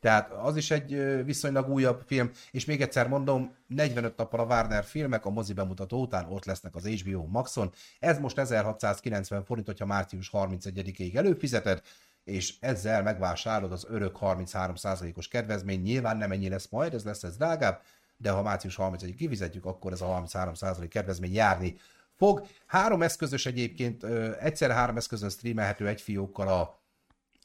Tehát 0.00 0.30
az 0.32 0.56
is 0.56 0.70
egy 0.70 1.24
viszonylag 1.24 1.68
újabb 1.68 2.02
film, 2.06 2.30
és 2.50 2.64
még 2.64 2.80
egyszer 2.80 3.08
mondom, 3.08 3.54
45 3.66 4.16
nappal 4.16 4.40
a 4.40 4.44
Warner 4.44 4.84
filmek 4.84 5.26
a 5.26 5.30
mozi 5.30 5.52
bemutató 5.52 6.00
után 6.00 6.26
ott 6.28 6.44
lesznek 6.44 6.74
az 6.74 6.86
HBO 6.86 7.26
Maxon. 7.26 7.70
Ez 7.98 8.18
most 8.18 8.38
1690 8.38 9.44
forint, 9.44 9.66
hogyha 9.66 9.86
március 9.86 10.30
31-ig 10.32 11.16
előfizeted, 11.16 11.82
és 12.24 12.54
ezzel 12.60 13.02
megvásárolod 13.02 13.72
az 13.72 13.86
örök 13.88 14.16
33%-os 14.20 15.28
kedvezmény. 15.28 15.80
Nyilván 15.80 16.16
nem 16.16 16.32
ennyi 16.32 16.48
lesz 16.48 16.68
majd, 16.68 16.94
ez 16.94 17.04
lesz 17.04 17.22
ez 17.22 17.36
drágább, 17.36 17.82
de 18.16 18.30
ha 18.30 18.42
március 18.42 18.76
31-ig 18.78 19.14
kifizetjük, 19.16 19.64
akkor 19.64 19.92
ez 19.92 20.00
a 20.00 20.22
33% 20.26 20.86
kedvezmény 20.90 21.32
járni 21.32 21.76
fog. 22.16 22.46
Három 22.66 23.02
eszközös 23.02 23.46
egyébként, 23.46 24.02
ö, 24.02 24.32
egyszerre 24.40 24.74
három 24.74 24.96
eszközön 24.96 25.30
streamelhető 25.30 25.88
egy 25.88 26.00
fiókkal 26.00 26.48
a 26.48 26.82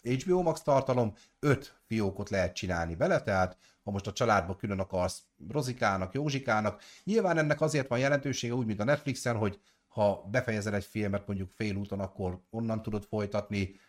HBO 0.02 0.42
Max 0.42 0.62
tartalom, 0.62 1.14
öt 1.40 1.76
fiókot 1.88 2.30
lehet 2.30 2.56
csinálni 2.56 2.96
bele, 2.96 3.22
tehát 3.22 3.58
ha 3.84 3.92
most 3.92 4.08
a 4.08 4.14
családba 4.14 4.56
külön 4.56 4.80
akarsz 4.80 5.24
Rozikának, 5.50 6.14
Józsikának, 6.14 6.82
nyilván 7.04 7.38
ennek 7.38 7.62
azért 7.62 7.88
van 7.88 8.00
jelentősége, 8.00 8.54
úgy, 8.54 8.66
mint 8.66 8.80
a 8.80 8.84
Netflixen, 8.84 9.36
hogy 9.36 9.60
ha 9.88 10.28
befejezed 10.32 10.74
egy 10.74 10.86
filmet 10.86 11.28
mondjuk 11.28 11.50
félúton, 11.56 12.00
akkor 12.00 12.40
onnan 12.50 12.82
tudod 12.82 13.04
folytatni, 13.04 13.80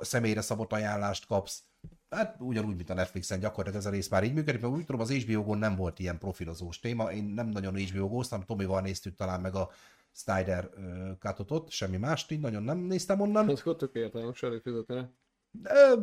személyre 0.00 0.40
szabott 0.40 0.72
ajánlást 0.72 1.26
kapsz, 1.26 1.62
Hát 2.10 2.36
ugyanúgy, 2.38 2.76
mint 2.76 2.90
a 2.90 2.94
Netflixen 2.94 3.40
gyakorlatilag 3.40 3.76
ez 3.78 3.86
a 3.86 3.90
rész 3.90 4.08
már 4.08 4.24
így 4.24 4.32
működik, 4.34 4.60
mert 4.60 4.72
úgy 4.72 4.84
tudom, 4.84 5.00
az 5.00 5.10
HBO-gon 5.12 5.58
nem 5.58 5.76
volt 5.76 5.98
ilyen 5.98 6.18
profilozós 6.18 6.78
téma, 6.78 7.12
én 7.12 7.24
nem 7.24 7.48
nagyon 7.48 7.76
HBO-góztam, 7.76 8.44
Tomival 8.44 8.80
néztük 8.80 9.14
talán 9.14 9.40
meg 9.40 9.54
a 9.54 9.70
Snyder 10.12 10.70
cutot 11.18 11.50
ott, 11.50 11.70
semmi 11.70 11.96
mást, 11.96 12.30
így 12.30 12.40
nagyon 12.40 12.62
nem 12.62 12.78
néztem 12.78 13.20
onnan. 13.20 13.46
Hát 13.48 13.58
akkor 13.58 13.76
tök 13.76 13.94
értelmes. 13.94 14.42
Ö, 14.42 15.94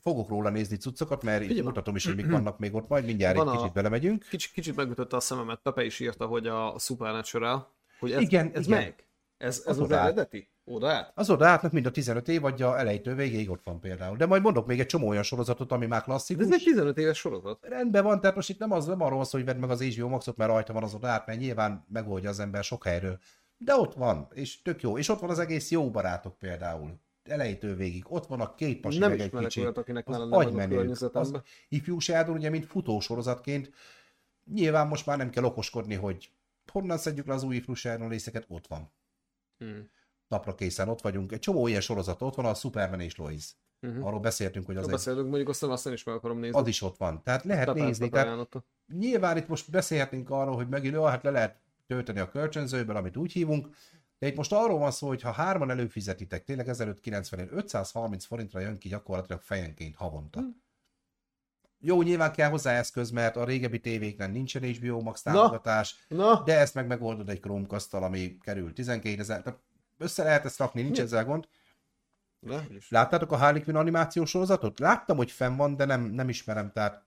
fogok 0.00 0.28
róla 0.28 0.50
nézni 0.50 0.76
cuccokat, 0.76 1.22
mert 1.22 1.42
Figyelj, 1.42 1.60
mutatom 1.60 1.96
is, 1.96 2.04
hogy 2.06 2.14
mik 2.16 2.30
vannak 2.40 2.58
még 2.58 2.74
ott, 2.74 2.88
majd 2.88 3.04
mindjárt 3.04 3.36
Van 3.36 3.48
egy 3.48 3.54
a- 3.54 3.58
kicsit 3.58 3.72
belemegyünk. 3.72 4.26
Kicsit, 4.30 4.52
kicsit 4.52 4.76
megütötte 4.76 5.16
a 5.16 5.20
szememet. 5.20 5.60
Pepe 5.62 5.84
is 5.84 6.00
írta, 6.00 6.26
hogy 6.26 6.46
a 6.46 6.78
Supernatural, 6.78 7.72
hogy 7.98 8.12
ez, 8.12 8.20
Igen, 8.20 8.50
ez 8.54 8.66
igen. 8.66 8.78
meg? 8.82 9.06
Ez, 9.36 9.56
ez 9.58 9.66
Az 9.66 9.76
az, 9.76 9.80
oda 9.84 9.96
át. 9.96 10.04
eredeti? 10.04 10.50
Oda 10.64 10.88
át? 10.90 11.12
Az 11.14 11.30
oda 11.30 11.46
átnak 11.46 11.72
mind 11.72 11.86
a 11.86 11.90
15 11.90 12.28
év, 12.28 12.40
vagy 12.40 12.62
a 12.62 12.78
elejétől 12.78 13.14
végéig 13.14 13.50
ott 13.50 13.62
van 13.64 13.80
például. 13.80 14.16
De 14.16 14.26
majd 14.26 14.42
mondok 14.42 14.66
még 14.66 14.80
egy 14.80 14.86
csomó 14.86 15.08
olyan 15.08 15.22
sorozatot, 15.22 15.72
ami 15.72 15.86
már 15.86 15.98
De 15.98 16.04
klasszikus. 16.04 16.44
ez 16.44 16.52
egy 16.52 16.62
15 16.62 16.98
éves 16.98 17.18
sorozat. 17.18 17.66
Rendben 17.66 18.04
van, 18.04 18.20
tehát 18.20 18.36
most 18.36 18.48
itt 18.48 18.58
nem, 18.58 18.70
az, 18.72 18.86
nem 18.86 19.00
arról 19.00 19.16
van 19.16 19.24
szó, 19.24 19.38
hogy 19.38 19.46
vedd 19.46 19.56
meg 19.56 19.70
az 19.70 19.82
HBO 19.82 20.08
Maxot, 20.08 20.36
mert 20.36 20.50
rajta 20.50 20.72
van 20.72 20.82
az 20.82 20.94
oda 20.94 21.08
át, 21.08 21.26
mert 21.26 21.38
nyilván 21.38 21.84
megoldja 21.88 22.30
az 22.30 22.40
ember 22.40 22.64
sok 22.64 22.84
helyről. 22.84 23.18
De 23.56 23.74
ott 23.74 23.94
van, 23.94 24.28
és 24.34 24.62
tök 24.62 24.82
jó. 24.82 24.98
És 24.98 25.08
ott 25.08 25.20
van 25.20 25.30
az 25.30 25.38
egész 25.38 25.70
jó 25.70 25.90
barátok 25.90 26.38
például. 26.38 27.00
Elejétől 27.22 27.76
végig. 27.76 28.04
Ott 28.08 28.26
van 28.26 28.40
a 28.40 28.54
két 28.54 28.80
pasi 28.80 28.98
Nem 28.98 29.10
meg 29.10 29.20
egy 29.20 29.26
ismerek 29.26 29.48
kicsi. 29.48 29.60
olyat, 29.60 29.78
akinek 29.78 30.08
Az 30.08 30.16
agymenők. 30.30 30.70
Az 30.70 30.76
környezetemben. 30.76 31.42
ifjú 31.68 31.98
Sheldon 31.98 32.36
ugye, 32.36 32.50
mint 32.50 32.66
futósorozatként, 32.66 33.70
nyilván 34.52 34.86
most 34.86 35.06
már 35.06 35.16
nem 35.16 35.30
kell 35.30 35.44
okoskodni, 35.44 35.94
hogy 35.94 36.30
honnan 36.72 36.98
szedjük 36.98 37.26
le 37.26 37.34
az 37.34 37.42
új 37.42 37.56
ifjú 37.56 37.74
Sheldon 37.74 38.08
részeket, 38.08 38.44
ott 38.48 38.66
van. 38.66 38.92
Hmm. 39.58 39.88
Napra 40.32 40.54
készen 40.54 40.88
ott 40.88 41.00
vagyunk. 41.00 41.32
Egy 41.32 41.38
csomó 41.38 41.66
ilyen 41.66 41.80
sorozat 41.80 42.22
ott 42.22 42.34
van, 42.34 42.44
a 42.44 42.54
Superman 42.54 43.00
és 43.00 43.16
Lois. 43.16 43.56
Mhm. 43.80 44.02
Arról 44.02 44.20
beszéltünk, 44.20 44.66
hogy 44.66 44.76
az, 44.76 44.82
Az 44.82 44.88
egy, 44.88 44.94
beszélünk, 44.94 45.28
mondjuk 45.28 45.48
azt 45.48 45.62
azt 45.62 45.86
is 45.86 46.04
meg 46.04 46.14
akarom 46.14 46.38
nézni. 46.38 46.58
az 46.58 46.66
is 46.66 46.82
ott 46.82 46.96
van. 46.96 47.22
Tehát 47.22 47.44
lehet 47.44 47.66
Pepe 47.66 47.84
nézni. 47.84 48.08
Tehát 48.08 48.26
ajánlotta. 48.26 48.64
nyilván 48.98 49.36
itt 49.36 49.48
most 49.48 49.70
beszélhetnénk 49.70 50.30
arról, 50.30 50.54
hogy 50.54 50.68
megint, 50.68 50.94
jó, 50.94 51.04
hát 51.04 51.22
le 51.22 51.30
lehet 51.30 51.60
tölteni 51.86 52.18
a 52.18 52.28
kölcsönzőből, 52.28 52.96
amit 52.96 53.16
úgy 53.16 53.32
hívunk, 53.32 53.68
de 54.18 54.26
itt 54.26 54.36
most 54.36 54.52
arról 54.52 54.78
van 54.78 54.90
szó, 54.90 55.06
hogy 55.06 55.22
ha 55.22 55.30
hárman 55.30 55.70
előfizetitek, 55.70 56.44
tényleg 56.44 56.68
1590 56.68 57.48
530 57.52 58.24
forintra 58.24 58.60
jön 58.60 58.78
ki 58.78 58.88
gyakorlatilag 58.88 59.40
fejenként 59.42 59.96
havonta. 59.96 60.40
Hm. 60.40 60.46
Jó, 61.84 62.02
nyilván 62.02 62.32
kell 62.32 62.50
hozzá 62.50 62.72
eszköz, 62.72 63.10
mert 63.10 63.36
a 63.36 63.44
régebbi 63.44 63.80
tévéknen 63.80 64.30
nincsen 64.30 64.62
HBO 64.62 65.00
Max 65.00 65.22
támogatás, 65.22 66.06
Na, 66.08 66.42
de 66.44 66.58
ezt 66.58 66.74
meg 66.74 66.86
megoldod 66.86 67.28
egy 67.28 67.40
chromecast 67.40 67.94
ami 67.94 68.38
kerül 68.38 68.72
12 68.72 69.20
ezer, 69.20 69.42
tehát 69.42 69.60
össze 69.98 70.22
lehet 70.22 70.44
ezt 70.44 70.58
rakni, 70.58 70.82
nincs 70.82 70.96
Mi? 70.96 71.02
ezzel 71.02 71.24
gond. 71.24 71.48
De. 72.40 72.66
Láttátok 72.88 73.32
a 73.32 73.36
Harley 73.36 73.62
Quinn 73.62 73.76
animációs 73.76 74.30
sorozatot? 74.30 74.78
Láttam, 74.78 75.16
hogy 75.16 75.30
fenn 75.30 75.56
van, 75.56 75.76
de 75.76 75.84
nem, 75.84 76.02
nem 76.02 76.28
ismerem, 76.28 76.72
tehát 76.72 77.04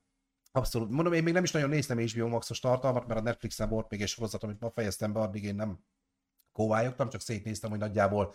abszolút. 0.51 0.89
Mondom, 0.89 1.13
én 1.13 1.23
még 1.23 1.33
nem 1.33 1.43
is 1.43 1.51
nagyon 1.51 1.69
néztem 1.69 1.99
HBO 1.99 2.27
Max-os 2.27 2.59
tartalmat, 2.59 3.07
mert 3.07 3.19
a 3.19 3.23
Netflixen 3.23 3.69
volt 3.69 3.89
még 3.89 4.01
egy 4.01 4.07
sorozat, 4.07 4.43
amit 4.43 4.59
ma 4.59 4.69
fejeztem 4.69 5.13
be, 5.13 5.19
addig 5.19 5.43
én 5.43 5.55
nem 5.55 5.79
kóvályogtam, 6.51 7.09
csak 7.09 7.21
szétnéztem, 7.21 7.69
hogy 7.69 7.79
nagyjából 7.79 8.33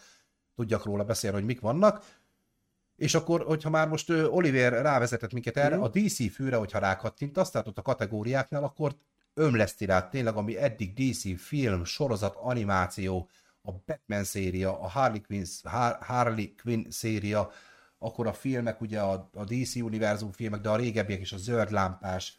tudjak 0.54 0.84
róla 0.84 1.04
beszélni, 1.04 1.36
hogy 1.36 1.44
mik 1.46 1.60
vannak. 1.60 2.04
És 2.96 3.14
akkor, 3.14 3.42
hogyha 3.44 3.70
már 3.70 3.88
most 3.88 4.10
Oliver 4.10 4.72
rávezetett 4.72 5.32
minket 5.32 5.56
erre, 5.56 5.74
Mhm. 5.76 5.84
a 5.84 5.88
DC 5.88 6.32
főre, 6.32 6.56
hogyha 6.56 6.78
rákattintasz, 6.78 7.50
tehát 7.50 7.66
ott 7.66 7.78
a 7.78 7.82
kategóriáknál, 7.82 8.64
akkor 8.64 8.96
ömlesztirát 9.34 10.10
tényleg, 10.10 10.34
ami 10.36 10.56
eddig 10.56 10.92
DC 10.92 11.40
film, 11.40 11.84
sorozat, 11.84 12.34
animáció, 12.36 13.28
a 13.62 13.72
Batman 13.86 14.24
széria, 14.24 14.80
a 14.80 14.88
Harley 14.88 15.20
Quinn, 15.20 15.44
Har- 15.62 16.02
Harley 16.02 16.54
Quinn 16.62 16.90
széria, 16.90 17.50
akkor 17.98 18.26
a 18.26 18.32
filmek, 18.32 18.80
ugye 18.80 19.00
a, 19.00 19.30
a 19.32 19.44
DC 19.44 19.74
univerzum 19.74 20.32
filmek, 20.32 20.60
de 20.60 20.68
a 20.68 20.76
régebbiek 20.76 21.20
is, 21.20 21.32
a 21.32 21.36
zöld 21.36 21.70
lámpás. 21.70 22.38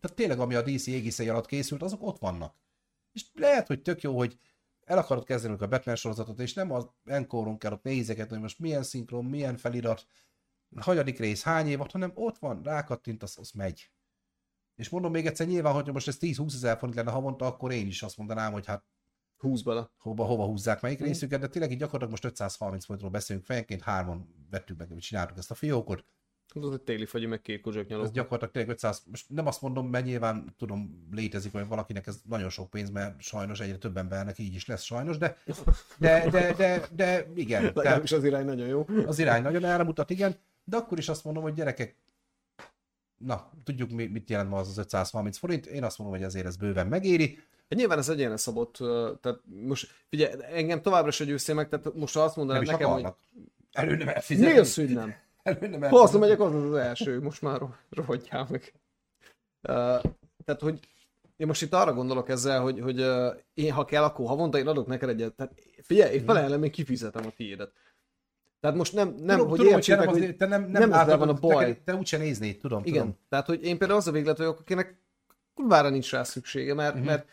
Tehát 0.00 0.16
tényleg, 0.16 0.40
ami 0.40 0.54
a 0.54 0.62
DC 0.62 0.86
égiszei 0.86 1.28
alatt 1.28 1.46
készült, 1.46 1.82
azok 1.82 2.02
ott 2.02 2.18
vannak. 2.18 2.54
És 3.12 3.24
lehet, 3.34 3.66
hogy 3.66 3.82
tök 3.82 4.00
jó, 4.00 4.16
hogy 4.16 4.38
el 4.84 4.98
akarod 4.98 5.24
kezdeni 5.24 5.56
a 5.58 5.66
Batman 5.66 5.96
sorozatot, 5.96 6.40
és 6.40 6.54
nem 6.54 6.72
az 6.72 6.86
enkorunk 7.04 7.58
kell 7.58 7.72
ott 7.72 7.82
nézeket, 7.82 8.28
hogy 8.28 8.40
most 8.40 8.58
milyen 8.58 8.82
szinkron, 8.82 9.24
milyen 9.24 9.56
felirat, 9.56 10.06
hanyadik 10.80 11.18
rész, 11.18 11.42
hány 11.42 11.66
év, 11.66 11.78
hanem 11.78 12.12
ott 12.14 12.38
van, 12.38 12.62
rákattint, 12.62 13.22
az, 13.22 13.36
az 13.38 13.50
megy. 13.50 13.90
És 14.74 14.88
mondom 14.88 15.12
még 15.12 15.26
egyszer, 15.26 15.46
nyilván, 15.46 15.74
hogyha 15.74 15.92
most 15.92 16.08
ez 16.08 16.16
10-20 16.20 16.54
ezer 16.54 16.78
forint 16.78 16.96
lenne 16.96 17.10
havonta, 17.10 17.46
akkor 17.46 17.72
én 17.72 17.86
is 17.86 18.02
azt 18.02 18.16
mondanám, 18.16 18.52
hogy 18.52 18.66
hát 18.66 18.84
Húsz 19.42 19.62
bele. 19.62 19.90
hova, 19.98 20.24
hova 20.24 20.44
húzzák 20.44 20.80
melyik 20.80 21.00
Mm. 21.00 21.04
részüket, 21.04 21.40
de 21.40 21.48
tényleg 21.48 21.70
így 21.70 21.78
gyakorlatilag 21.78 22.10
most 22.10 22.24
530 22.24 22.84
forintról 22.84 23.10
beszélünk 23.10 23.44
fejenként, 23.44 23.80
hárman 23.82 24.34
vettük 24.50 24.78
meg, 24.78 24.88
hogy 24.88 24.98
csináltuk 24.98 25.38
ezt 25.38 25.50
a 25.50 25.54
fiókot. 25.54 26.04
Tudod, 26.48 26.70
hogy 26.70 26.80
téli 26.82 27.04
fagyi, 27.06 27.26
meg 27.26 27.40
két 27.40 27.60
kozsaknyaló. 27.60 28.02
Ez 28.02 28.10
gyakorlatilag 28.10 28.52
tényleg 28.52 28.70
500, 28.72 29.02
most 29.10 29.26
nem 29.28 29.46
azt 29.46 29.62
mondom, 29.62 29.88
mert 29.88 30.04
nyilván 30.04 30.54
tudom, 30.58 31.08
létezik, 31.10 31.52
hogy 31.52 31.66
valakinek 31.66 32.06
ez 32.06 32.20
nagyon 32.28 32.48
sok 32.48 32.70
pénz, 32.70 32.90
mert 32.90 33.20
sajnos 33.20 33.60
egyre 33.60 33.76
több 33.76 33.96
embernek 33.96 34.38
így 34.38 34.54
is 34.54 34.66
lesz 34.66 34.82
sajnos, 34.82 35.18
de, 35.18 35.36
de, 35.98 36.30
de, 36.30 36.52
de, 36.54 36.86
de 36.92 37.26
igen, 37.34 37.62
Legalábbis 37.74 38.12
az 38.12 38.24
irány 38.24 38.44
nagyon 38.44 38.66
jó. 38.68 38.86
az 39.06 39.18
irány 39.18 39.42
nagyon 39.42 39.64
erre 39.64 39.82
mutat, 39.82 40.10
igen, 40.10 40.36
de 40.64 40.76
akkor 40.76 40.98
is 40.98 41.08
azt 41.08 41.24
mondom, 41.24 41.42
hogy 41.42 41.54
gyerekek, 41.54 41.96
na, 43.16 43.50
tudjuk 43.64 43.90
mi- 43.90 44.06
mit 44.06 44.30
jelent 44.30 44.50
ma 44.50 44.58
az 44.58 44.68
az 44.68 44.78
530 44.78 45.36
forint, 45.38 45.66
én 45.66 45.84
azt 45.84 45.98
mondom, 45.98 46.16
hogy 46.16 46.26
ezért 46.26 46.46
ez 46.46 46.56
bőven 46.56 46.86
megéri. 46.86 47.38
Nyilván 47.74 47.98
ez 47.98 48.08
egyénre 48.08 48.36
szabott, 48.36 48.76
tehát 49.20 49.40
most 49.44 49.90
figyelj, 50.08 50.34
engem 50.52 50.82
továbbra 50.82 51.10
se 51.10 51.24
győztél 51.24 51.54
meg, 51.54 51.68
tehát 51.68 51.94
most 51.94 52.14
ha 52.14 52.20
azt 52.22 52.36
mondanád 52.36 52.62
is 52.62 52.68
nekem, 52.68 52.88
hogy 52.90 52.98
akarnak. 53.00 53.18
Elő 53.72 53.96
nem 53.96 54.06
mi 54.06 54.12
elfizetni. 54.12 54.58
az, 54.58 54.74
hogy 54.74 54.88
nem? 54.88 55.14
Elő 55.42 55.66
nem 55.66 55.80
megyek, 56.18 56.40
az 56.40 56.54
az 56.54 56.74
első, 56.74 57.20
most 57.20 57.42
már 57.42 57.58
ro- 57.58 57.74
rohadjál 57.90 58.46
meg. 58.50 58.72
Uh, 59.68 60.02
tehát, 60.44 60.60
hogy 60.60 60.78
én 61.36 61.46
most 61.46 61.62
itt 61.62 61.72
arra 61.72 61.92
gondolok 61.92 62.28
ezzel, 62.28 62.60
hogy, 62.60 62.80
hogy 62.80 63.00
uh, 63.00 63.34
én 63.54 63.72
ha 63.72 63.84
kell, 63.84 64.02
akkor 64.02 64.26
havonta 64.26 64.58
én 64.58 64.66
adok 64.66 64.86
neked 64.86 65.08
egyet. 65.08 65.32
Tehát 65.34 65.52
figyelj, 65.82 66.14
én 66.14 66.24
felelem, 66.24 66.62
én 66.62 66.70
kifizetem 66.70 67.26
a 67.26 67.30
tiédet. 67.30 67.72
Tehát 68.60 68.76
most 68.76 68.92
nem, 68.92 69.08
nem 69.08 69.36
tudom, 69.36 69.48
hogy 69.48 69.58
tudom, 69.58 69.72
hogy 69.72 69.84
te 69.84 69.92
értsétek, 69.92 70.08
hogy 70.08 70.22
azért, 70.22 70.36
te 70.38 70.46
nem, 70.46 70.60
nem, 70.70 70.88
nem 70.90 71.18
van 71.18 71.28
a 71.28 71.34
te- 71.34 71.40
baj. 71.40 71.82
Te 71.84 71.94
úgyse 71.94 72.16
néznéd, 72.16 72.58
tudom, 72.58 72.82
Igen, 72.84 73.00
tudom. 73.02 73.18
tehát 73.28 73.46
hogy 73.46 73.64
én 73.64 73.78
például 73.78 73.98
az 73.98 74.06
a 74.06 74.12
véglet 74.12 74.38
vagyok, 74.38 74.58
akinek 74.60 75.00
kurvára 75.54 75.88
nincs 75.88 76.10
rá 76.10 76.22
szüksége, 76.22 76.74
mert, 76.74 76.94
Mhm. 76.94 77.02
uh-huh. 77.02 77.16
mert 77.16 77.28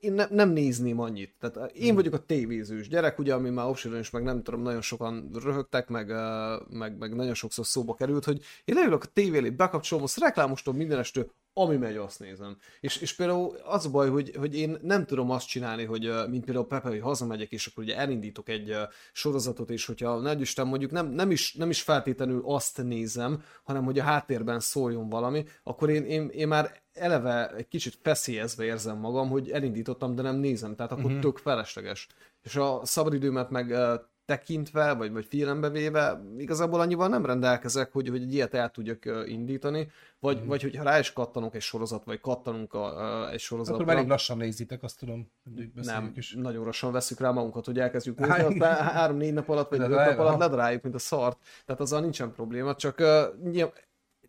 én 0.00 0.12
ne, 0.12 0.26
nem 0.30 0.50
nézném 0.50 1.00
annyit. 1.00 1.34
Tehát 1.40 1.72
én 1.72 1.86
Mhm. 1.86 1.94
vagyok 1.94 2.14
a 2.14 2.18
tévézős 2.24 2.88
gyerek, 2.88 3.18
ugye, 3.18 3.34
ami 3.34 3.50
már 3.50 3.66
Obsidian 3.68 4.00
is, 4.00 4.10
meg 4.10 4.22
nem 4.22 4.42
tudom, 4.42 4.62
nagyon 4.62 4.80
sokan 4.82 5.30
röhögtek, 5.42 5.88
meg, 5.88 6.08
ö, 6.08 6.56
meg, 6.70 6.98
meg 6.98 7.14
nagyon 7.14 7.34
sokszor 7.34 7.66
szóba 7.66 7.94
került, 7.94 8.24
hogy 8.24 8.40
én 8.64 8.74
leülök 8.74 9.02
a 9.02 9.06
tévé 9.06 9.36
elé, 9.38 9.50
bekapcsolom, 9.50 10.04
azt 10.04 10.18
reklámostom 10.18 10.76
mindenestől, 10.76 11.30
ami 11.54 11.76
megy, 11.76 11.96
azt 11.96 12.20
nézem. 12.20 12.56
És, 12.80 12.96
és 12.96 13.14
például 13.14 13.56
az 13.64 13.86
a 13.86 13.90
baj, 13.90 14.10
hogy, 14.10 14.36
hogy 14.38 14.56
én 14.56 14.78
nem 14.82 15.04
tudom 15.06 15.30
azt 15.30 15.46
csinálni, 15.46 15.84
hogy 15.84 16.12
mint 16.28 16.44
például 16.44 16.66
Pepe, 16.66 16.88
hogy 16.88 17.00
hazamegyek, 17.00 17.52
és 17.52 17.66
akkor 17.66 17.84
ugye 17.84 17.96
elindítok 17.96 18.48
egy 18.48 18.76
sorozatot, 19.12 19.70
és 19.70 19.86
hogyha 19.86 20.20
nagy 20.20 20.40
Isten 20.40 20.66
mondjuk 20.66 20.90
nem, 20.90 21.06
nem, 21.06 21.30
is, 21.30 21.54
nem 21.54 21.70
is 21.70 21.82
feltétlenül 21.82 22.42
azt 22.44 22.82
nézem, 22.82 23.42
hanem 23.64 23.84
hogy 23.84 23.98
a 23.98 24.02
háttérben 24.02 24.60
szóljon 24.60 25.08
valami, 25.08 25.44
akkor 25.62 25.90
én, 25.90 26.04
én, 26.04 26.28
én 26.28 26.48
már 26.48 26.82
eleve 26.92 27.54
egy 27.54 27.68
kicsit 27.68 27.98
feszélyezve 28.02 28.64
érzem 28.64 28.98
magam, 28.98 29.28
hogy 29.28 29.50
elindítottam, 29.50 30.14
de 30.14 30.22
nem 30.22 30.36
nézem, 30.36 30.74
tehát 30.74 30.92
akkor 30.92 31.04
uh-huh. 31.04 31.20
tök 31.20 31.38
felesleges. 31.38 32.08
És 32.42 32.56
a 32.56 32.80
szabadidőmet 32.84 33.50
meg 33.50 33.74
tekintve, 34.24 34.92
vagy, 34.92 35.12
vagy 35.12 35.26
figyelembe 35.26 35.68
véve, 35.70 36.22
igazából 36.38 36.80
annyival 36.80 37.08
nem 37.08 37.26
rendelkezek, 37.26 37.92
hogy, 37.92 38.08
hogy 38.08 38.22
egy 38.22 38.34
ilyet 38.34 38.54
el 38.54 38.70
tudjak 38.70 39.04
indítani, 39.26 39.90
vagy, 40.18 40.42
mm. 40.42 40.46
vagy 40.46 40.62
hogyha 40.62 40.82
rá 40.82 40.98
is 40.98 41.12
kattanok 41.12 41.54
egy 41.54 41.60
sorozat, 41.60 42.04
vagy 42.04 42.20
kattanunk 42.20 42.74
a, 42.74 42.98
a, 42.98 43.30
egy 43.30 43.40
sorozatra. 43.40 43.82
Akkor 43.82 43.94
elég 43.94 44.08
lassan 44.08 44.36
nézitek, 44.36 44.82
azt 44.82 44.98
tudom. 44.98 45.30
nem, 45.74 46.12
Is. 46.16 46.34
nagyon 46.34 46.64
lassan 46.64 46.92
veszük 46.92 47.20
rá 47.20 47.30
magunkat, 47.30 47.64
hogy 47.64 47.78
elkezdjük 47.78 48.18
nézni, 48.18 48.42
aztán 48.42 48.76
három-négy 48.76 49.32
nap 49.32 49.48
alatt, 49.48 49.70
vagy 49.70 49.80
öt 49.80 49.88
nap 49.88 50.18
alatt 50.18 50.32
ha. 50.32 50.38
ledaráljuk, 50.38 50.82
mint 50.82 50.94
a 50.94 50.98
szart. 50.98 51.38
Tehát 51.66 51.80
azzal 51.80 52.00
nincsen 52.00 52.32
probléma, 52.32 52.74
csak 52.74 52.98
uh, 53.00 53.52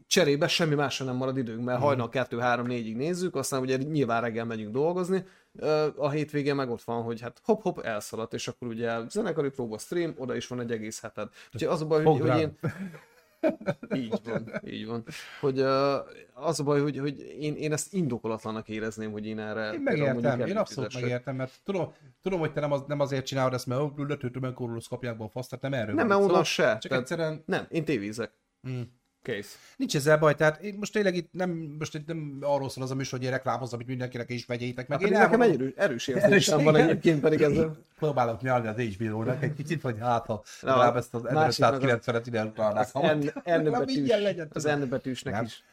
cserébe 0.07 0.47
semmi 0.47 0.75
másra 0.75 1.05
nem 1.05 1.15
marad 1.15 1.37
időnk, 1.37 1.57
Mhm. 1.57 1.65
mert 1.65 1.79
hajnal 1.79 2.09
2-3-4-ig 2.11 2.95
nézzük, 2.95 3.35
aztán 3.35 3.61
ugye 3.61 3.77
nyilván 3.77 4.21
reggel 4.21 4.45
megyünk 4.45 4.71
dolgozni, 4.73 5.25
a 5.95 6.09
hétvégén 6.09 6.55
meg 6.55 6.69
ott 6.69 6.81
van, 6.81 7.03
hogy 7.03 7.21
hát 7.21 7.41
hop-hop 7.43 7.79
elszaladt, 7.79 8.33
és 8.33 8.47
akkor 8.47 8.67
ugye 8.67 9.07
zenekari 9.09 9.49
próba 9.49 9.77
stream, 9.77 10.13
oda 10.17 10.35
is 10.35 10.47
van 10.47 10.59
egy 10.59 10.71
egész 10.71 11.01
heted. 11.01 11.29
Úgyhogy 11.53 11.73
az 11.73 11.81
a 11.81 11.85
baj, 11.85 12.03
hogy, 12.03 12.19
hogy 12.19 12.39
én, 12.39 12.57
így 13.95 14.19
van, 14.23 14.51
így 14.65 14.85
van. 14.87 15.03
Hogy 15.39 15.59
uh, 15.59 15.93
az 16.33 16.59
a 16.59 16.63
baj, 16.63 16.81
hogy, 16.81 16.97
hogy 16.97 17.19
én, 17.39 17.55
én 17.55 17.71
ezt 17.73 17.93
indokolatlanak 17.93 18.69
érezném, 18.69 19.11
hogy 19.11 19.25
én 19.25 19.39
erre 19.39 19.73
Én 19.73 19.81
megértem, 19.81 20.17
én 20.17 20.25
abszolút 20.25 20.49
előfizessek. 20.57 21.01
megértem, 21.01 21.35
mert 21.35 21.53
tudom, 21.63 21.93
tudom 22.21 22.39
hogy 22.39 22.53
te 22.53 22.59
nem, 22.59 22.71
az, 22.71 22.83
nem 22.87 22.99
azért 22.99 23.25
csinálod 23.25 23.53
ezt, 23.53 23.65
mert 23.67 23.81
ó, 23.81 23.91
letöltöm, 23.97 24.43
akkor 24.43 24.69
rossz 24.69 24.87
kapják 24.87 25.17
be 25.17 25.23
a 25.23 25.29
faszt, 25.29 25.49
tehát 25.49 25.63
nem 25.63 25.73
erről 25.81 25.95
Nem, 25.95 26.07
mert 26.07 26.21
onnan 26.21 26.43
se. 26.43 26.63
Csak 26.63 26.79
Tehát- 26.81 26.99
egyszerűen 26.99 27.43
Nem, 27.45 27.65
én 27.69 27.85
tévézek. 27.85 28.31
mm, 28.69 28.81
Kész. 29.25 29.57
nincs 29.77 29.95
ezzel 29.95 30.17
baj, 30.17 30.35
tehát 30.35 30.61
én 30.61 30.75
most 30.79 30.93
tényleg 30.93 31.15
itt 31.15 31.29
nem, 31.31 31.49
most 31.79 31.95
itt 31.95 32.07
nem 32.07 32.37
arról 32.41 32.69
szól 32.69 32.83
az 32.83 32.91
a 32.91 32.95
műsor, 32.95 33.17
hogy 33.17 33.27
én 33.27 33.33
reklámozzam, 33.33 33.79
hogy 33.79 33.87
mindenkinek 33.87 34.29
is 34.29 34.45
vegyétek 34.45 34.87
meg. 34.87 35.01
Hát 35.01 35.09
én 35.09 35.17
nekem 35.17 35.41
egy 35.41 35.53
erős, 35.53 35.73
erős 35.75 36.07
érzésem 36.07 36.63
van 36.63 36.75
igen. 36.75 36.89
egyébként 36.89 37.21
pedig 37.21 37.41
ezzel. 37.41 37.77
Próbálok 37.97 38.41
nyalni 38.41 38.67
az 38.67 38.75
HBO-nak 38.77 39.43
egy 39.43 39.53
kicsit, 39.53 39.81
hogy 39.81 39.95
hát, 39.99 40.25
ha 40.25 40.43
Na, 40.61 40.69
legalább 40.69 40.95
ezt 40.95 41.13
az 41.13 41.21
másiknak 41.21 41.81
1590-et 41.81 42.23
ide 42.25 42.43
utalnák. 42.43 42.89
Az 44.49 44.63
N, 44.63 44.89
betűsnek 44.89 45.33
Nem. 45.33 45.43
is. 45.43 45.63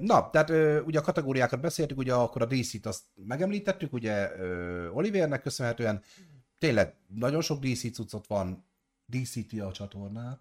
Na, 0.00 0.30
tehát 0.30 0.50
ugye 0.84 0.98
a 0.98 1.02
kategóriákat 1.02 1.60
beszéltük, 1.60 1.98
ugye 1.98 2.14
akkor 2.14 2.42
a 2.42 2.46
DC-t 2.46 2.86
azt 2.86 3.02
megemlítettük, 3.26 3.92
ugye 3.92 4.30
Olivernek 4.92 5.42
köszönhetően 5.42 6.02
tényleg 6.58 6.94
nagyon 7.14 7.40
sok 7.40 7.58
DC 7.58 7.92
cuccot 7.92 8.26
van, 8.26 8.64
DC-ti 9.06 9.60
a 9.60 9.72
csatornát. 9.72 10.40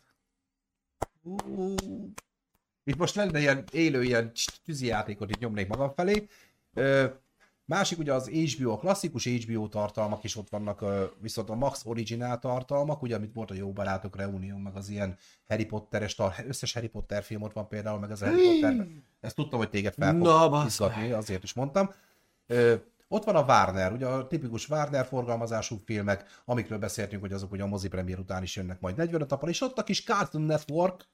Itt 2.89 2.97
most 2.97 3.15
lenne 3.15 3.39
ilyen 3.39 3.63
élő, 3.71 4.03
ilyen 4.03 4.31
tűzi 4.65 4.85
játékot 4.85 5.29
itt 5.29 5.39
nyomnék 5.39 5.67
magam 5.67 5.93
felé. 5.95 6.27
Ö, 6.73 7.05
Másik 7.65 7.99
ugye 7.99 8.13
az 8.13 8.27
HBO, 8.29 8.71
a 8.71 8.77
klasszikus 8.77 9.25
HBO 9.25 9.67
tartalmak 9.67 10.23
is 10.23 10.35
ott 10.35 10.49
vannak, 10.49 10.81
ö, 10.81 11.05
viszont 11.21 11.49
a 11.49 11.55
Max 11.55 11.85
Original 11.85 12.39
tartalmak, 12.39 13.01
ugye 13.01 13.15
amit 13.15 13.33
volt 13.33 13.51
a 13.51 13.53
Jó 13.53 13.71
Barátok 13.71 14.15
Reunion, 14.15 14.59
meg 14.59 14.75
az 14.75 14.89
ilyen 14.89 15.17
Harry 15.47 15.65
Potteres, 15.65 16.15
tar- 16.15 16.45
összes 16.47 16.73
Harry 16.73 16.87
Potter 16.87 17.23
film 17.23 17.41
ott 17.41 17.53
van 17.53 17.67
például, 17.67 17.99
meg 17.99 18.11
az 18.11 18.19
Harry 18.19 18.59
Potter. 18.61 18.87
Ezt 19.19 19.35
tudtam, 19.35 19.59
hogy 19.59 19.69
téged 19.69 19.93
fel 19.93 20.13
Na, 20.13 20.39
fog 20.39 20.49
basz 20.49 20.65
izgatni, 20.65 21.11
azért 21.11 21.43
is 21.43 21.53
mondtam. 21.53 21.91
Ö, 22.47 22.75
ott 23.07 23.23
van 23.23 23.35
a 23.35 23.43
Warner, 23.43 23.91
ugye 23.91 24.05
a 24.05 24.27
tipikus 24.27 24.69
Warner 24.69 25.05
forgalmazású 25.05 25.81
filmek, 25.85 26.41
amikről 26.45 26.77
beszéltünk, 26.77 27.21
hogy 27.21 27.33
azok 27.33 27.51
ugye 27.51 27.63
a 27.63 27.67
mozi 27.67 27.87
premier 27.87 28.19
után 28.19 28.43
is 28.43 28.55
jönnek 28.55 28.79
majd 28.79 28.95
45 28.95 29.29
napon, 29.29 29.49
és 29.49 29.61
ott 29.61 29.77
a 29.77 29.83
kis 29.83 30.03
Cartoon 30.03 30.43
Network, 30.43 31.07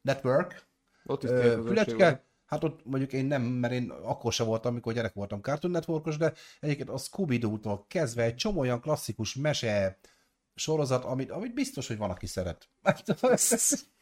Network, 0.00 0.66
Ott 1.06 1.22
is 1.22 1.30
Ö, 1.30 1.62
Fülecske, 1.66 2.24
hát 2.46 2.64
ott 2.64 2.80
mondjuk 2.84 3.12
én 3.12 3.24
nem, 3.24 3.42
mert 3.42 3.72
én 3.72 3.90
akkor 3.90 4.32
sem 4.32 4.46
voltam, 4.46 4.72
amikor 4.72 4.92
gyerek 4.92 5.14
voltam 5.14 5.40
Cartoon 5.40 5.72
Networkos, 5.72 6.16
de 6.16 6.32
egyébként 6.60 6.88
a 6.88 6.96
scooby 6.96 7.38
tól 7.38 7.84
kezdve 7.88 8.22
egy 8.22 8.34
csomó 8.34 8.60
olyan 8.60 8.80
klasszikus 8.80 9.34
mese 9.34 9.98
sorozat, 10.54 11.04
amit, 11.04 11.30
amit 11.30 11.54
biztos, 11.54 11.86
hogy 11.86 11.96
van, 11.96 12.10
aki 12.10 12.26
szeret. 12.26 12.68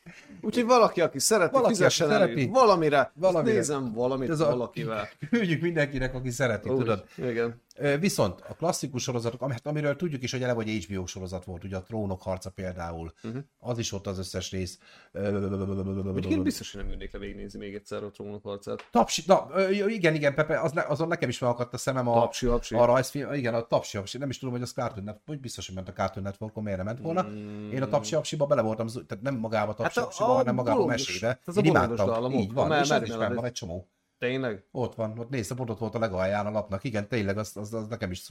Úgyhogy 0.41 0.65
valaki, 0.65 1.01
aki 1.01 1.19
szereti, 1.19 1.53
valaki, 1.53 1.75
fizessen 1.75 2.07
aki 2.11 2.17
szereti, 2.17 2.47
valamire, 2.47 3.13
valamire. 3.15 3.55
nézem 3.55 3.93
valamit 3.93 4.31
Ez 4.31 4.41
a, 4.41 4.47
valakivel. 4.47 5.09
Küldjük 5.31 5.61
mindenkinek, 5.61 6.15
aki 6.15 6.31
szereti, 6.31 6.69
Úgy, 6.69 6.79
tudod. 6.79 7.05
Igen. 7.17 7.63
Viszont 8.01 8.41
a 8.49 8.55
klasszikus 8.55 9.03
sorozatok, 9.03 9.51
hát 9.51 9.67
amiről 9.67 9.97
tudjuk 9.97 10.23
is, 10.23 10.31
hogy 10.31 10.43
eleve 10.43 10.63
egy 10.63 10.85
HBO 10.85 11.07
sorozat 11.07 11.45
volt, 11.45 11.65
ugye 11.65 11.77
a 11.77 11.83
Trónok 11.83 12.23
harca 12.23 12.51
például, 12.51 13.13
uh-huh. 13.23 13.43
az 13.59 13.79
is 13.79 13.93
ott 13.93 14.07
az 14.07 14.19
összes 14.19 14.51
rész. 14.51 14.79
Egyébként 15.13 16.43
biztos, 16.43 16.73
hogy 16.73 16.81
nem 16.81 16.91
jönnék 16.91 17.13
le 17.13 17.19
végignézni 17.19 17.59
még 17.59 17.75
egyszer 17.75 18.03
a 18.03 18.11
Trónok 18.11 18.43
harcát. 18.43 18.89
Tapsi, 18.91 19.23
na, 19.27 19.49
igen, 19.71 20.15
igen, 20.15 20.35
Pepe, 20.35 20.61
az 20.61 20.73
ne, 20.73 20.83
azon 20.83 21.09
nekem 21.09 21.29
is 21.29 21.39
felakadt 21.39 21.75
a 21.75 21.77
szemem 21.77 22.09
a, 22.09 22.15
tapsi, 22.15 22.47
tapsi. 22.47 22.75
a 22.75 22.85
rajzfilm, 22.85 23.33
igen, 23.33 23.55
a 23.55 23.67
Tapsi, 23.67 23.97
tapsi. 23.97 24.19
nem 24.19 24.29
is 24.29 24.39
tudom, 24.39 24.55
hogy 24.55 24.63
az 24.63 24.73
Cartoon 24.73 25.05
Network, 25.05 25.27
hogy 25.27 25.41
biztos, 25.41 25.67
hogy 25.67 25.75
ment 25.75 25.89
a 25.89 25.93
Cartoon 25.93 26.25
Networkon, 26.25 26.63
miért 26.63 26.79
nem 26.79 26.87
ment 26.87 27.01
volna. 27.01 27.23
Mm. 27.23 27.71
Én 27.71 27.83
a 27.83 27.89
Tapsi 27.89 28.15
Tapsiba 28.15 28.47
bele 28.47 28.63
voltam, 28.63 28.87
tehát 28.87 29.21
nem 29.21 29.35
magába 29.35 29.71
a 29.71 29.75
Tapsi 29.75 29.99
hát 29.99 30.09
Tapsiba, 30.09 30.29
hanem 30.29 30.55
magába 30.55 30.83
a 30.83 30.87
mesébe. 30.87 31.41
Én 31.57 31.65
imádtam, 31.65 32.31
így 32.33 32.53
van, 32.53 32.83
és 32.83 32.91
ez 32.91 33.03
is 33.03 33.15
van 33.15 33.45
egy 33.45 33.53
csomó. 33.53 33.89
Tényleg? 34.23 34.65
Ott 34.71 34.95
van, 34.95 35.19
ott 35.19 35.29
nézd, 35.29 35.55
pont 35.55 35.71
ott 35.71 35.79
volt 35.79 35.95
a 35.95 35.99
legalján 35.99 36.47
a 36.47 36.51
lapnak. 36.51 36.85
Igen, 36.85 37.09
tényleg, 37.09 37.39
az, 37.39 37.57
az, 37.57 37.75
az 37.75 37.87
nekem 37.87 38.11
is 38.11 38.31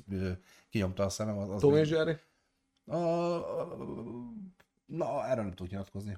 kinyomta 0.69 1.03
a 1.03 1.09
szemem. 1.09 1.37
Az, 1.37 1.49
az 1.49 1.61
Tom 1.61 1.75
és 1.75 1.89
Jerry? 1.89 2.17
A, 2.85 2.97
na, 4.85 5.25
erről 5.25 5.43
nem 5.43 5.53
tudok 5.53 5.71
nyilatkozni. 5.71 6.17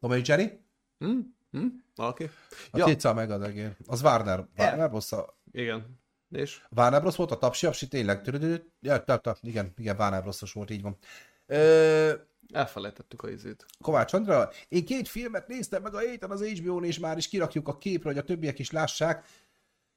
Tom 0.00 0.12
és 0.12 0.28
Jerry? 0.28 0.60
Hm? 0.98 1.18
Hm? 1.50 1.66
Oké. 1.96 2.24
Okay. 2.24 2.28
A 2.70 2.78
ja. 2.78 2.84
Kétszer 2.84 3.14
meg 3.14 3.30
az 3.30 3.40
egész. 3.40 3.70
Az 3.86 4.02
Warner. 4.02 4.46
Warner 4.58 4.90
Bros. 4.90 5.12
A... 5.12 5.38
Igen. 5.52 6.00
És? 6.30 6.66
Warner 6.70 7.00
Bros. 7.00 7.16
volt 7.16 7.30
a 7.30 7.38
tapsi, 7.38 7.66
apsi, 7.66 7.88
tényleg. 7.88 8.30
Ja, 8.80 9.04
ta, 9.04 9.16
ta, 9.16 9.36
igen, 9.40 9.72
igen, 9.76 9.96
Warner 9.98 10.22
Bros. 10.22 10.52
volt, 10.52 10.70
így 10.70 10.82
van. 10.82 10.96
Ö, 11.46 12.12
Elfelejtettük 12.52 13.22
a 13.22 13.30
izét. 13.30 13.66
Kovács 13.80 14.12
Andra, 14.12 14.50
én 14.68 14.84
két 14.84 15.08
filmet 15.08 15.48
néztem 15.48 15.82
meg 15.82 15.94
a 15.94 15.98
héten 15.98 16.30
az 16.30 16.44
HBO-n, 16.44 16.84
és 16.84 16.98
már 16.98 17.16
is 17.16 17.28
kirakjuk 17.28 17.68
a 17.68 17.78
képre, 17.78 18.08
hogy 18.08 18.18
a 18.18 18.24
többiek 18.24 18.58
is 18.58 18.70
lássák. 18.70 19.26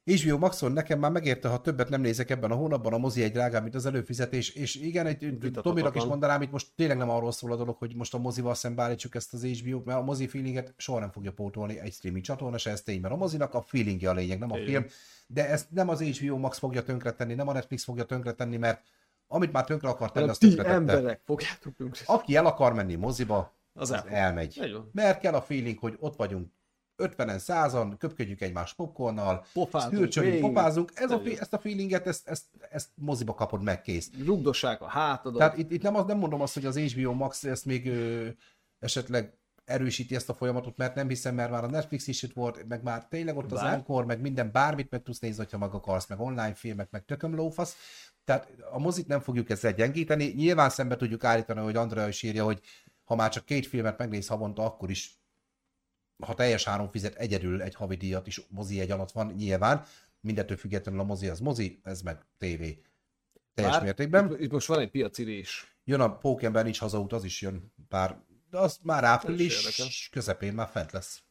HBO 0.04 0.38
Maxon 0.38 0.72
nekem 0.72 0.98
már 0.98 1.10
megérte, 1.10 1.48
ha 1.48 1.60
többet 1.60 1.88
nem 1.88 2.00
nézek 2.00 2.30
ebben 2.30 2.50
a 2.50 2.54
hónapban, 2.54 2.92
a 2.92 2.98
mozi 2.98 3.22
egy 3.22 3.32
drágább, 3.32 3.62
mint 3.62 3.74
az 3.74 3.86
előfizetés, 3.86 4.50
és 4.50 4.74
igen, 4.74 5.06
egy 5.06 5.36
Tomirak 5.52 5.96
is 5.96 6.02
mondanám, 6.02 6.42
itt 6.42 6.50
most 6.50 6.66
tényleg 6.76 6.96
nem 6.96 7.10
arról 7.10 7.32
szól 7.32 7.52
a 7.52 7.56
dolog, 7.56 7.76
hogy 7.76 7.94
most 7.96 8.14
a 8.14 8.18
mozival 8.18 8.54
szembe 8.54 8.82
állítsuk 8.82 9.14
ezt 9.14 9.34
az 9.34 9.44
HBO-t, 9.44 9.84
mert 9.84 9.98
a 9.98 10.02
mozi 10.02 10.26
feelinget 10.26 10.74
soha 10.76 10.98
nem 10.98 11.10
fogja 11.10 11.32
pótolni 11.32 11.78
egy 11.78 11.92
streaming 11.92 12.24
csatorna, 12.24 12.58
se 12.58 12.70
ez 12.70 12.82
tény, 12.82 13.00
mert 13.00 13.14
a 13.14 13.16
mozinak 13.16 13.54
a 13.54 13.62
feelingje 13.62 14.10
a 14.10 14.12
lényeg, 14.12 14.38
nem 14.38 14.52
a 14.52 14.58
igen. 14.58 14.68
film, 14.68 14.86
de 15.26 15.48
ezt 15.48 15.70
nem 15.70 15.88
az 15.88 16.02
HBO 16.02 16.36
Max 16.36 16.58
fogja 16.58 16.82
tönkretenni, 16.82 17.34
nem 17.34 17.48
a 17.48 17.52
Netflix 17.52 17.84
fogja 17.84 18.04
tönkretenni, 18.04 18.56
mert 18.56 18.82
amit 19.28 19.52
már 19.52 19.64
tönkre 19.64 19.88
akar 19.88 20.12
tenni, 20.12 20.28
azt 20.28 20.40
tönkre 20.40 20.64
emberek 20.64 21.20
fogjátok 21.24 21.76
tönkre. 21.76 22.04
Aki 22.06 22.36
el 22.36 22.46
akar 22.46 22.72
menni 22.72 22.94
moziba, 22.94 23.56
az, 23.72 23.90
az 23.90 24.02
elmegy. 24.06 24.76
Mert 24.92 25.20
kell 25.20 25.34
a 25.34 25.42
feeling, 25.42 25.78
hogy 25.78 25.96
ott 26.00 26.16
vagyunk 26.16 26.52
50-en, 26.98 27.40
100-an, 27.46 27.94
köpködjük 27.98 28.40
egymás 28.40 28.74
popcornnal, 28.74 29.44
hürcsöljünk, 29.90 30.40
popázunk. 30.40 30.92
Ez 30.94 31.10
a, 31.10 31.20
ezt 31.38 31.52
a 31.52 31.58
feelinget, 31.58 32.06
ezt, 32.06 32.28
ezt, 32.28 32.44
ezt 32.70 32.88
moziba 32.94 33.34
kapod 33.34 33.62
meg, 33.62 33.82
kész. 33.82 34.10
Rugdossák 34.24 34.80
a 34.80 34.86
hátadat. 34.86 35.38
Tehát 35.38 35.58
itt, 35.58 35.70
itt 35.70 35.82
nem, 35.82 35.94
az, 35.94 36.04
nem 36.04 36.18
mondom 36.18 36.40
azt, 36.40 36.54
hogy 36.54 36.66
az 36.66 36.78
HBO 36.78 37.12
Max 37.12 37.44
ezt 37.44 37.64
még 37.64 37.86
ö, 37.86 38.28
esetleg 38.78 39.38
erősíti 39.64 40.14
ezt 40.14 40.28
a 40.28 40.34
folyamatot, 40.34 40.76
mert 40.76 40.94
nem 40.94 41.08
hiszem, 41.08 41.34
mert 41.34 41.50
már 41.50 41.64
a 41.64 41.68
Netflix 41.68 42.06
is 42.06 42.22
itt 42.22 42.32
volt, 42.32 42.68
meg 42.68 42.82
már 42.82 43.08
tényleg 43.08 43.36
ott 43.36 43.48
Bár? 43.48 43.64
az 43.64 43.72
Encore, 43.72 44.06
meg 44.06 44.20
minden, 44.20 44.52
bármit 44.52 44.90
meg 44.90 45.02
tudsz 45.02 45.18
nézni, 45.18 45.46
ha 45.50 45.58
meg 45.58 45.74
akarsz, 45.74 46.06
meg 46.06 46.20
online 46.20 46.54
filmek, 46.54 46.90
meg 46.90 47.04
tököm 47.04 47.34
lófasz. 47.34 47.76
Tehát 48.28 48.48
a 48.70 48.78
mozit 48.78 49.06
nem 49.06 49.20
fogjuk 49.20 49.50
ezzel 49.50 49.72
gyengíteni. 49.72 50.24
Nyilván 50.24 50.70
szembe 50.70 50.96
tudjuk 50.96 51.24
állítani, 51.24 51.60
hogy 51.60 51.76
Andrea 51.76 52.08
is 52.08 52.22
írja, 52.22 52.44
hogy 52.44 52.60
ha 53.04 53.14
már 53.14 53.30
csak 53.30 53.44
két 53.44 53.66
filmet 53.66 53.98
megnéz 53.98 54.26
havonta, 54.26 54.64
akkor 54.64 54.90
is, 54.90 55.18
ha 56.18 56.34
teljes 56.34 56.64
három 56.64 56.88
fizet 56.88 57.14
egyedül 57.14 57.62
egy 57.62 57.74
havidíjat 57.74 58.26
is 58.26 58.40
mozi 58.48 58.80
egy 58.80 58.90
alatt 58.90 59.10
van, 59.10 59.32
nyilván. 59.36 59.84
Mindettől 60.20 60.56
függetlenül 60.56 61.00
a 61.00 61.04
mozi 61.04 61.28
az 61.28 61.40
mozi, 61.40 61.80
ez 61.82 62.00
meg 62.00 62.26
tévé. 62.38 62.82
Teljes 63.54 63.74
Bár, 63.74 63.82
mértékben. 63.82 64.36
Itt, 64.40 64.50
most 64.50 64.66
van 64.66 64.78
egy 64.78 64.90
piaci 64.90 65.38
is. 65.38 65.78
Jön 65.84 66.00
a 66.00 66.16
Pókember 66.16 66.64
nincs 66.64 66.78
hazaut, 66.78 67.12
az 67.12 67.24
is 67.24 67.40
jön 67.40 67.72
pár 67.88 68.18
de 68.50 68.58
az 68.58 68.78
már 68.82 69.04
április 69.04 70.08
közepén 70.10 70.54
már 70.54 70.68
fent 70.68 70.92
lesz. 70.92 71.22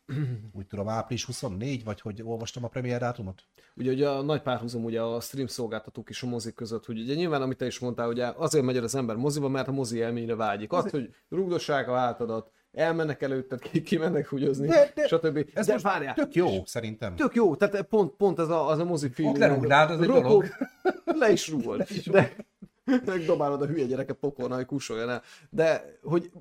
Úgy 0.51 0.68
tudom, 0.68 0.88
április 0.88 1.26
24, 1.26 1.84
vagy 1.84 2.01
hogy 2.01 2.22
olvastam 2.24 2.64
a 2.64 2.68
premier 2.68 2.99
dátumot? 2.99 3.43
Ugye, 3.76 3.91
ugye 3.91 4.10
a 4.10 4.22
nagy 4.22 4.41
párhuzam 4.41 4.84
ugye 4.84 5.01
a 5.01 5.20
stream 5.20 5.47
szolgáltatók 5.47 6.10
és 6.10 6.24
a 6.24 6.28
mozik 6.28 6.53
között, 6.53 6.86
hogy 6.86 6.99
ugye 6.99 7.14
nyilván, 7.14 7.41
amit 7.41 7.58
te 7.58 7.66
is 7.66 7.80
mondtál, 7.80 8.10
ugye 8.10 8.32
azért 8.36 8.66
megy 8.66 8.78
az 8.78 8.95
ember 8.95 9.16
moziba, 9.16 9.47
mert 9.47 9.68
a 9.68 9.72
mozi 9.72 9.97
élményre 9.97 10.36
vágyik. 10.36 10.72
Az, 10.72 10.89
hogy 10.89 11.14
rugdossák 11.30 11.88
a 11.88 11.95
hátadat, 11.95 12.51
elmennek 12.72 13.22
előtted, 13.22 13.60
kimennek 13.84 14.28
húgyozni, 14.28 14.68
de, 14.68 14.91
de, 14.95 15.08
stb. 15.08 15.49
Ez 15.53 15.66
de 15.66 15.72
most 15.72 15.84
várjál. 15.84 16.14
Tök 16.14 16.36
jó, 16.36 16.66
szerintem. 16.66 17.16
Tök 17.16 17.36
jó, 17.36 17.55
tehát 17.55 17.82
pont, 17.82 18.16
pont 18.16 18.39
ez 18.39 18.49
a, 18.49 18.68
az 18.68 18.80
a 18.80 18.86
mozi 18.86 19.10
film. 19.10 19.30
Ott 19.30 19.38
lerúgnád, 19.38 19.89
az 19.89 20.01
egy 20.01 20.08
dolog. 20.08 20.45
Le 21.20 21.32
is 21.32 21.49
rúgol. 21.49 21.78
De, 22.12 22.36
megdobálod 23.06 23.62
a 23.62 23.66
hülye 23.66 23.86
gyereket 23.86 24.16
pokolna, 24.16 24.56
hogy 24.56 24.66
kussoljon 24.66 25.10
el. 25.10 25.22
De, 25.50 26.00
hogy 26.04 26.32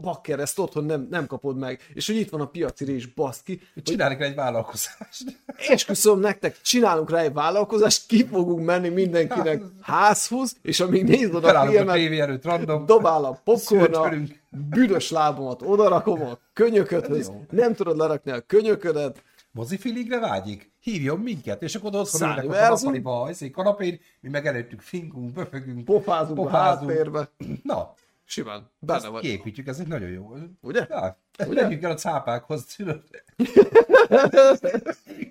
bakker, 0.00 0.40
ezt 0.40 0.58
otthon 0.58 0.84
nem, 0.84 1.06
nem 1.10 1.26
kapod 1.26 1.56
meg, 1.56 1.80
és 1.94 2.06
hogy 2.06 2.16
itt 2.16 2.30
van 2.30 2.40
a 2.40 2.46
piaci 2.46 2.84
rés, 2.84 3.06
baszki. 3.06 3.60
Csináljuk 3.82 4.20
rá 4.20 4.26
egy 4.26 4.34
vállalkozást. 4.34 5.42
Esküszöm 5.68 6.18
nektek, 6.18 6.60
csinálunk 6.60 7.10
rá 7.10 7.18
egy 7.18 7.32
vállalkozást, 7.32 8.06
ki 8.06 8.26
fogunk 8.26 8.64
menni 8.64 8.88
mindenkinek 8.88 9.62
házhoz, 9.80 10.56
és 10.62 10.80
amíg 10.80 11.04
nézd 11.04 11.34
oda 11.34 11.60
a 11.60 11.66
filmet, 11.66 11.88
a 11.88 11.92
tévé 11.92 12.18
előtt 12.18 12.44
random, 12.44 12.86
dobál 12.86 13.24
a 13.24 13.40
popcorna, 13.44 14.12
büdös 14.50 15.10
lábomat 15.10 15.62
odarakom 15.62 16.22
a 16.22 16.38
könyököthöz, 16.52 17.32
nem 17.50 17.74
tudod 17.74 17.96
lerakni 17.96 18.30
a 18.30 18.40
könyöködet, 18.40 19.22
mozifiligre 19.50 20.18
vágyik? 20.18 20.74
Hívjon 20.86 21.18
minket, 21.18 21.62
és 21.62 21.74
akkor 21.74 21.94
otthon 21.94 22.28
ülnek 22.28 22.44
a 22.44 22.68
nappaliba, 22.68 23.22
a 23.22 23.30
kanapén, 23.52 24.00
mi 24.20 24.28
meg 24.28 24.46
előttük 24.46 24.80
fingunk, 24.80 25.32
böfögünk, 25.32 25.84
pofázunk, 25.84 26.36
pofázunk. 26.36 26.90
a 26.90 26.92
háttérbe. 26.92 27.30
Na, 27.62 27.94
Simán, 28.24 28.70
benne 28.78 29.08
vagy. 29.08 29.22
Képítjük, 29.22 29.66
ez 29.66 29.78
egy 29.78 29.86
nagyon 29.86 30.08
jó. 30.08 30.36
Ugye? 30.60 30.86
Ja, 30.88 31.18
Ugye? 31.46 31.60
Menjünk 31.60 31.82
el 31.82 31.90
a 31.90 31.94
cápákhoz, 31.94 32.64
tudod. 32.64 33.02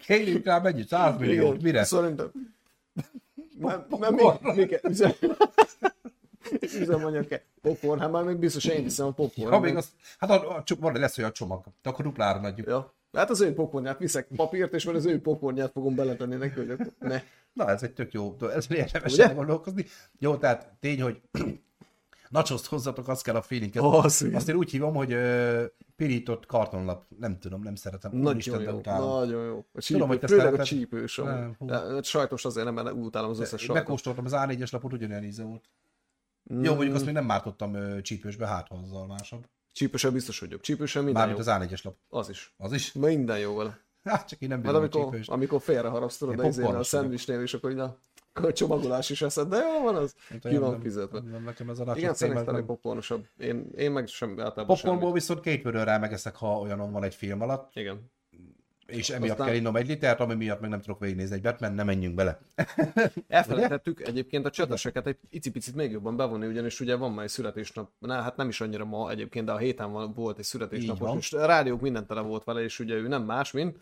Kérjük 0.06 0.46
rá 0.46 0.60
mennyi? 0.60 0.84
100 0.88 1.20
milliót, 1.20 1.62
mire? 1.62 1.84
Szerintem. 1.84 2.32
Mi, 3.58 4.52
mi 4.56 4.66
kell, 4.66 4.80
üzem, 4.90 5.12
üzemanyag 6.62 7.28
kell. 7.28 7.42
Popcorn, 7.62 8.00
hát 8.00 8.12
már 8.12 8.24
még 8.24 8.38
biztos 8.38 8.66
én 8.66 8.82
hiszem 8.82 9.06
a 9.06 9.12
popcorn. 9.12 9.52
Ha 9.52 9.60
még 9.60 9.76
az, 9.76 9.90
hát 10.20 10.30
a, 10.30 10.56
a, 10.56 10.64
a, 10.82 10.92
lesz 10.92 11.18
olyan 11.18 11.34
csomag, 11.34 11.64
de 11.82 11.90
akkor 11.90 12.06
duplára 12.06 12.40
adjuk. 12.40 12.68
Ja. 12.68 12.94
Hát 13.16 13.30
az 13.30 13.42
ő 13.42 13.54
pokornyát, 13.54 14.00
viszek 14.00 14.28
papírt, 14.36 14.74
és 14.74 14.86
már 14.86 14.96
az 14.96 15.06
ő 15.06 15.22
pokornyát 15.22 15.72
fogom 15.72 15.96
beletenni 15.96 16.36
neki, 16.36 16.66
hogy 16.66 16.78
ne. 17.00 17.22
Na, 17.54 17.70
ez 17.70 17.84
egy 17.84 17.94
tök 17.94 18.14
jó, 18.14 18.36
ez 18.54 18.68
érdemes 18.70 19.18
elgondolkozni. 19.18 19.86
Jó, 20.20 20.36
tehát 20.38 20.74
tény, 20.80 21.02
hogy 21.02 21.22
nacsoszt 22.30 22.66
hozzatok, 22.66 23.08
az 23.08 23.22
kell 23.22 23.36
a 23.36 23.42
feeling. 23.42 23.76
Oh, 23.76 24.04
azt 24.04 24.50
én 24.50 24.56
úgy 24.56 24.72
hívom, 24.72 24.94
hogy 24.94 25.14
uh, 25.14 25.64
pirított 25.96 26.46
kartonlap. 26.46 27.06
Nem 27.20 27.40
tudom, 27.40 27.62
nem 27.62 27.76
szeretem. 27.76 28.12
Nagyon 28.14 28.38
Isten, 28.38 28.62
jó, 28.62 28.82
nagyon 28.84 29.46
jó. 29.46 29.66
A 29.74 29.82
csípő, 29.82 29.94
tudom, 29.94 30.08
hogy 30.08 30.20
te 30.20 30.28
főleg 30.28 30.46
szereted. 30.46 30.66
a 30.66 30.68
csípős. 30.68 31.16
Nem, 31.16 31.56
de, 31.60 32.02
sajtos 32.02 32.46
azért 32.46 32.66
nem, 32.66 32.74
mert 32.74 32.92
utálom 32.92 33.30
az 33.30 33.40
összes 33.40 33.60
sajtot. 33.60 33.76
Megkóstoltam 33.76 34.26
az 34.26 34.32
A4-es 34.36 34.72
lapot, 34.72 34.94
ugyanilyen 34.94 35.24
íze 35.24 35.44
volt. 35.44 35.70
Mm. 36.54 36.64
Jó, 36.64 36.74
mondjuk 36.74 36.96
azt 36.96 37.06
még 37.06 37.14
nem 37.14 37.26
mártottam 37.26 37.74
uh, 37.74 38.02
csípősbe, 38.02 38.48
hát 38.48 38.68
ha 38.68 38.76
azzal 38.76 39.08
másabb. 39.08 39.46
Csípősen 39.76 40.14
biztos 40.14 40.40
vagyok. 40.40 40.62
Csípősen 40.62 41.04
minden 41.04 41.28
Mármint 41.28 41.46
jó. 41.48 41.54
az 41.54 41.62
A4-es 41.62 41.84
lap. 41.84 41.96
Az 42.10 42.30
is. 42.30 42.54
Az 42.58 42.74
is? 42.74 42.94
Minden 42.94 43.40
jó 43.40 43.56
vele. 43.56 43.80
Hát 44.04 44.28
csak 44.28 44.42
én 44.42 44.50
nem 44.50 44.62
bírom 44.62 44.76
amikor, 44.76 45.04
csípőst. 45.04 45.30
amikor 45.30 45.62
félreharapsz, 45.62 46.26
de 46.26 46.48
izé 46.48 46.64
a 46.64 46.84
szendvicsnél, 46.84 47.42
és 47.42 47.54
akkor 47.54 47.72
így 47.72 47.80
a 47.80 48.00
csomagolás 48.54 49.10
is 49.10 49.22
eszed, 49.22 49.48
de 49.48 49.58
jó 49.58 49.84
van 49.84 49.96
az, 49.96 50.16
hát 50.30 50.48
ki 50.48 50.58
van 50.58 50.82
fizetve. 50.82 51.20
Nem, 51.20 51.44
nekem 51.44 51.70
ez 51.70 51.80
a 51.80 51.94
Igen, 51.96 52.14
szerintem 52.14 52.56
egy 52.56 52.66
popcornosabb. 52.66 53.26
Én, 53.38 53.70
én 53.76 53.92
meg 53.92 54.08
sem 54.08 54.30
általában 54.30 54.66
Popcornból 54.66 55.14
viszont 55.14 55.40
két 55.40 55.64
vörőre 55.64 55.98
megeszek, 55.98 56.36
ha 56.36 56.60
olyanon 56.60 56.92
van 56.92 57.04
egy 57.04 57.16
film 57.16 57.42
alatt. 57.42 57.70
Igen 57.74 58.12
és 58.88 59.10
emiatt 59.10 59.32
Aztán... 59.32 59.48
kell 59.48 59.56
innom 59.56 59.76
egy 59.76 59.88
litert, 59.88 60.20
ami 60.20 60.34
miatt 60.34 60.60
meg 60.60 60.70
nem 60.70 60.82
tudok 60.82 61.00
végignézni 61.00 61.36
egy 61.36 61.42
Batman, 61.42 61.74
nem 61.74 61.86
menjünk 61.86 62.16
bele. 62.16 62.40
Elfelejtettük 63.28 64.08
egyébként 64.08 64.46
a 64.46 64.50
cseteseket 64.50 65.08
egy 65.08 65.18
icipicit 65.30 65.76
még 65.76 65.92
jobban 65.92 66.16
bevonni, 66.16 66.46
ugyanis 66.46 66.80
ugye 66.80 66.96
van 66.96 67.12
már 67.12 67.24
egy 67.24 67.32
születésnap, 67.32 67.92
na, 68.00 68.14
hát 68.14 68.36
nem 68.36 68.48
is 68.48 68.62
annyira 68.62 68.86
ma 68.86 69.10
egyébként, 69.10 69.46
de 69.46 69.52
a 69.52 69.58
héten 69.58 69.92
van, 69.92 70.14
volt 70.14 70.38
egy 70.38 70.46
születésnap, 70.46 71.18
és 71.18 71.34
a 71.34 71.46
rádiók 71.46 71.82
minden 71.82 72.08
tele 72.08 72.22
volt 72.22 72.44
vele, 72.44 72.64
és 72.64 72.80
ugye 72.80 72.94
ő 72.94 73.08
nem 73.08 73.24
más, 73.24 73.52
mint... 73.52 73.78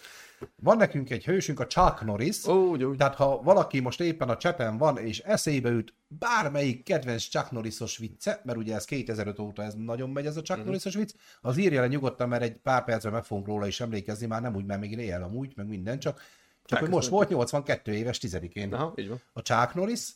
Van 0.62 0.78
nekünk 0.78 1.10
egy 1.10 1.26
hősünk, 1.26 1.60
a 1.60 1.68
Chuck 1.68 2.02
Norris, 2.02 2.48
úgy, 2.48 2.84
úgy. 2.84 2.98
tehát 2.98 3.16
ha 3.16 3.42
valaki 3.42 3.80
most 3.80 4.02
éppen 4.02 4.30
a 4.30 4.38
cseten 4.38 4.78
van, 4.78 4.98
és 4.98 5.20
eszébe 5.20 5.70
üt 5.70 5.94
bármelyik 6.20 6.84
kedvenc 6.84 7.24
Chuck 7.24 7.52
Norrisos 7.52 7.98
vicce, 7.98 8.42
mert 8.44 8.58
ugye 8.58 8.76
ez 8.76 8.86
2005 8.86 9.40
óta 9.40 9.64
ez 9.64 9.74
nagyon 9.76 10.10
megy 10.10 10.26
ez 10.26 10.38
a 10.38 10.42
Chuck 10.42 10.50
uh-huh. 10.50 10.66
Norrisos 10.66 10.96
vicc, 10.96 11.14
az 11.42 11.58
írja 11.58 11.82
le 11.82 11.88
nyugodtan, 11.88 12.30
mert 12.30 12.44
egy 12.44 12.56
pár 12.56 12.84
percben 12.84 13.12
meg 13.12 13.24
fogunk 13.24 13.48
róla 13.48 13.68
is 13.68 13.82
emlékezni, 13.82 14.28
már 14.28 14.42
nem 14.42 14.56
úgy, 14.56 14.66
mert 14.66 14.80
még 14.80 14.92
él 15.00 15.24
amúgy, 15.24 15.54
meg 15.56 15.68
minden, 15.68 16.00
csak, 16.00 16.22
csak 16.66 16.80
hogy 16.80 16.90
most 16.90 17.10
volt 17.10 17.30
82 17.30 17.94
éves 17.94 18.18
tizedikén 18.18 18.74
Aha, 18.74 18.94
így 18.96 19.08
van. 19.08 19.22
a 19.34 19.42
Chuck 19.42 19.74
Norris, 19.74 20.10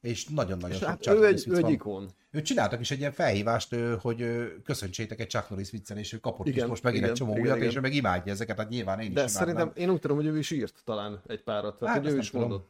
és 0.00 0.26
nagyon-nagyon 0.26 0.76
sok 0.76 0.88
Hát 0.88 1.00
Chuck 1.02 1.16
ő 1.16 1.26
egy, 1.26 1.44
ő 1.48 1.56
egy 1.56 1.70
ikon. 1.70 2.10
Őt 2.30 2.44
csináltak 2.44 2.80
is 2.80 2.90
egy 2.90 2.98
ilyen 2.98 3.12
felhívást, 3.12 3.72
ő, 3.72 3.96
hogy 4.00 4.20
ő, 4.20 4.60
köszöntsétek 4.64 5.20
egy 5.20 5.28
Chuck 5.28 5.50
Norris 5.50 5.70
viccel, 5.70 5.98
és 5.98 6.12
ő 6.12 6.18
kapott 6.18 6.46
igen, 6.46 6.64
is 6.64 6.68
most 6.70 6.82
megint 6.82 7.02
igen, 7.02 7.14
egy 7.14 7.18
csomó 7.20 7.30
igen, 7.32 7.44
újat, 7.44 7.56
igen. 7.56 7.68
és 7.68 7.76
ő 7.76 7.80
meg 7.80 7.94
imádja 7.94 8.32
ezeket, 8.32 8.56
hát 8.56 8.68
nyilván 8.68 9.00
én 9.00 9.06
is 9.06 9.12
De 9.12 9.20
imádnám. 9.20 9.42
szerintem 9.44 9.72
én 9.74 9.90
úgy 9.90 10.00
tudom, 10.00 10.16
hogy 10.16 10.26
ő 10.26 10.38
is 10.38 10.50
írt 10.50 10.82
talán 10.84 11.22
egy 11.26 11.42
párat. 11.42 11.78
Tehát, 11.78 11.94
Hát, 11.94 12.06
ő 12.12 12.18
is 12.18 12.30
nem 12.30 12.42
tudom. 12.42 12.64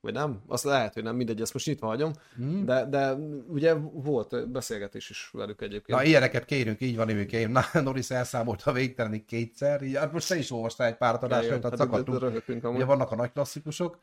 Vagy 0.00 0.12
nem? 0.12 0.42
Azt 0.46 0.64
lehet, 0.64 0.94
hogy 0.94 1.02
nem, 1.02 1.16
mindegy, 1.16 1.40
ezt 1.40 1.52
most 1.52 1.66
nyitva 1.66 1.86
hagyom. 1.86 2.12
Hmm. 2.36 2.64
De, 2.64 2.84
de 2.84 3.12
ugye 3.48 3.74
volt 3.92 4.50
beszélgetés 4.50 5.10
is 5.10 5.30
velük 5.32 5.60
egyébként. 5.60 5.98
Na, 5.98 6.04
ilyeneket 6.04 6.44
kérünk, 6.44 6.80
így 6.80 6.96
van, 6.96 7.08
Imikém. 7.08 7.50
Na, 7.72 7.80
Norris 7.80 8.10
elszámolta 8.10 8.72
végtelenig 8.72 9.24
kétszer. 9.24 9.82
Így, 9.82 9.96
hát 9.96 10.12
most 10.12 10.28
te 10.28 10.36
is 10.36 10.50
olvastál 10.50 10.86
egy 10.86 10.96
párat 10.96 11.22
adásra, 11.22 11.58
tehát 11.58 11.78
hát 11.78 11.88
szakadtunk. 11.88 12.74
Ugye 12.74 12.84
vannak 12.84 13.10
a 13.10 13.16
nagy 13.16 13.32
klasszikusok. 13.32 13.98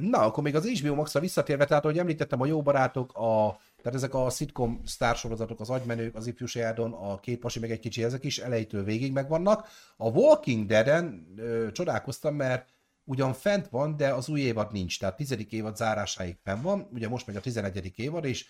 Na, 0.00 0.18
akkor 0.18 0.42
még 0.42 0.54
az 0.54 0.66
HBO 0.68 0.94
Max-ra 0.94 1.20
visszatérve, 1.20 1.64
tehát 1.64 1.84
ahogy 1.84 1.98
említettem, 1.98 2.40
a 2.40 2.46
jó 2.46 2.62
barátok, 2.62 3.12
a, 3.14 3.58
tehát 3.82 3.98
ezek 3.98 4.14
a 4.14 4.30
sitcom 4.30 4.80
sztársorozatok, 4.84 5.60
az 5.60 5.70
agymenők, 5.70 6.14
az 6.14 6.26
ifjú 6.26 6.46
Sheldon, 6.46 6.92
a 6.92 7.20
két 7.20 7.38
pasi, 7.38 7.58
meg 7.58 7.70
egy 7.70 7.78
kicsi, 7.78 8.04
ezek 8.04 8.24
is 8.24 8.38
elejétől 8.38 8.84
végig 8.84 9.12
megvannak. 9.12 9.68
A 9.96 10.08
Walking 10.08 10.66
Dead-en 10.66 11.26
ö, 11.36 11.72
csodálkoztam, 11.72 12.34
mert 12.34 12.68
ugyan 13.10 13.32
fent 13.32 13.68
van, 13.68 13.96
de 13.96 14.14
az 14.14 14.28
új 14.28 14.40
évad 14.40 14.72
nincs, 14.72 14.98
tehát 14.98 15.16
tizedik 15.16 15.52
évad 15.52 15.76
zárásáig 15.76 16.36
fenn 16.42 16.62
van, 16.62 16.88
ugye 16.92 17.08
most 17.08 17.26
megy 17.26 17.36
a 17.36 17.40
11. 17.40 17.92
évad, 17.96 18.24
és 18.24 18.46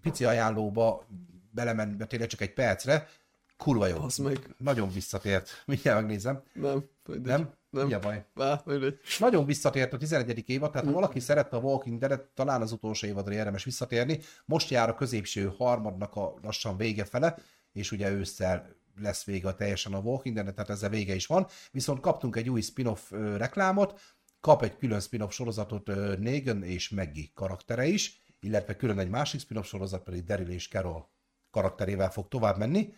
pici 0.00 0.24
ajánlóba 0.24 1.06
belemenve 1.50 2.06
tényleg 2.06 2.28
csak 2.28 2.40
egy 2.40 2.52
percre, 2.52 3.08
kurva 3.56 3.86
jó. 3.86 4.02
Az 4.02 4.16
meg. 4.16 4.54
Nagyon 4.58 4.90
visszatért. 4.90 5.50
Mindjárt 5.66 6.00
megnézem. 6.00 6.42
Nem. 6.52 6.84
mindegy. 7.06 7.26
Nem? 7.26 7.50
Nem. 7.70 7.86
Mi 7.86 7.92
a 7.92 7.98
baj? 7.98 8.24
Á, 8.34 8.62
mindegy. 8.64 8.98
Nagyon 9.18 9.46
visszatért 9.46 9.92
a 9.92 9.96
11. 9.98 10.48
évad, 10.48 10.70
tehát 10.70 10.86
ha 10.86 10.92
valaki 10.92 11.20
szerette 11.20 11.56
a 11.56 11.60
Walking 11.60 11.98
Dead-et, 11.98 12.20
talán 12.34 12.60
az 12.60 12.72
utolsó 12.72 13.06
évadra 13.06 13.34
érdemes 13.34 13.64
visszatérni. 13.64 14.18
Most 14.44 14.70
jár 14.70 14.88
a 14.88 14.94
középső 14.94 15.52
harmadnak 15.56 16.16
a 16.16 16.34
lassan 16.42 16.76
vége 16.76 17.04
fele, 17.04 17.36
és 17.72 17.92
ugye 17.92 18.10
ősszel 18.10 18.79
lesz 19.00 19.24
vége 19.24 19.48
a 19.48 19.54
teljesen 19.54 19.92
a 19.92 19.98
Walking 19.98 20.34
Dead, 20.34 20.54
tehát 20.54 20.70
ezzel 20.70 20.88
vége 20.88 21.14
is 21.14 21.26
van. 21.26 21.46
Viszont 21.70 22.00
kaptunk 22.00 22.36
egy 22.36 22.50
új 22.50 22.60
spin-off 22.60 23.10
reklámot, 23.36 24.00
kap 24.40 24.62
egy 24.62 24.76
külön 24.76 25.00
spin-off 25.00 25.32
sorozatot 25.32 25.86
Negan 26.18 26.62
és 26.62 26.88
Maggie 26.88 27.30
karaktere 27.34 27.86
is, 27.86 28.22
illetve 28.40 28.76
külön 28.76 28.98
egy 28.98 29.08
másik 29.08 29.40
spin-off 29.40 29.66
sorozat 29.66 30.02
pedig 30.02 30.24
Daryl 30.24 30.50
és 30.50 30.68
Carol 30.68 31.10
karakterével 31.50 32.10
fog 32.10 32.28
tovább 32.28 32.58
menni. 32.58 32.94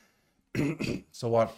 szóval 1.10 1.52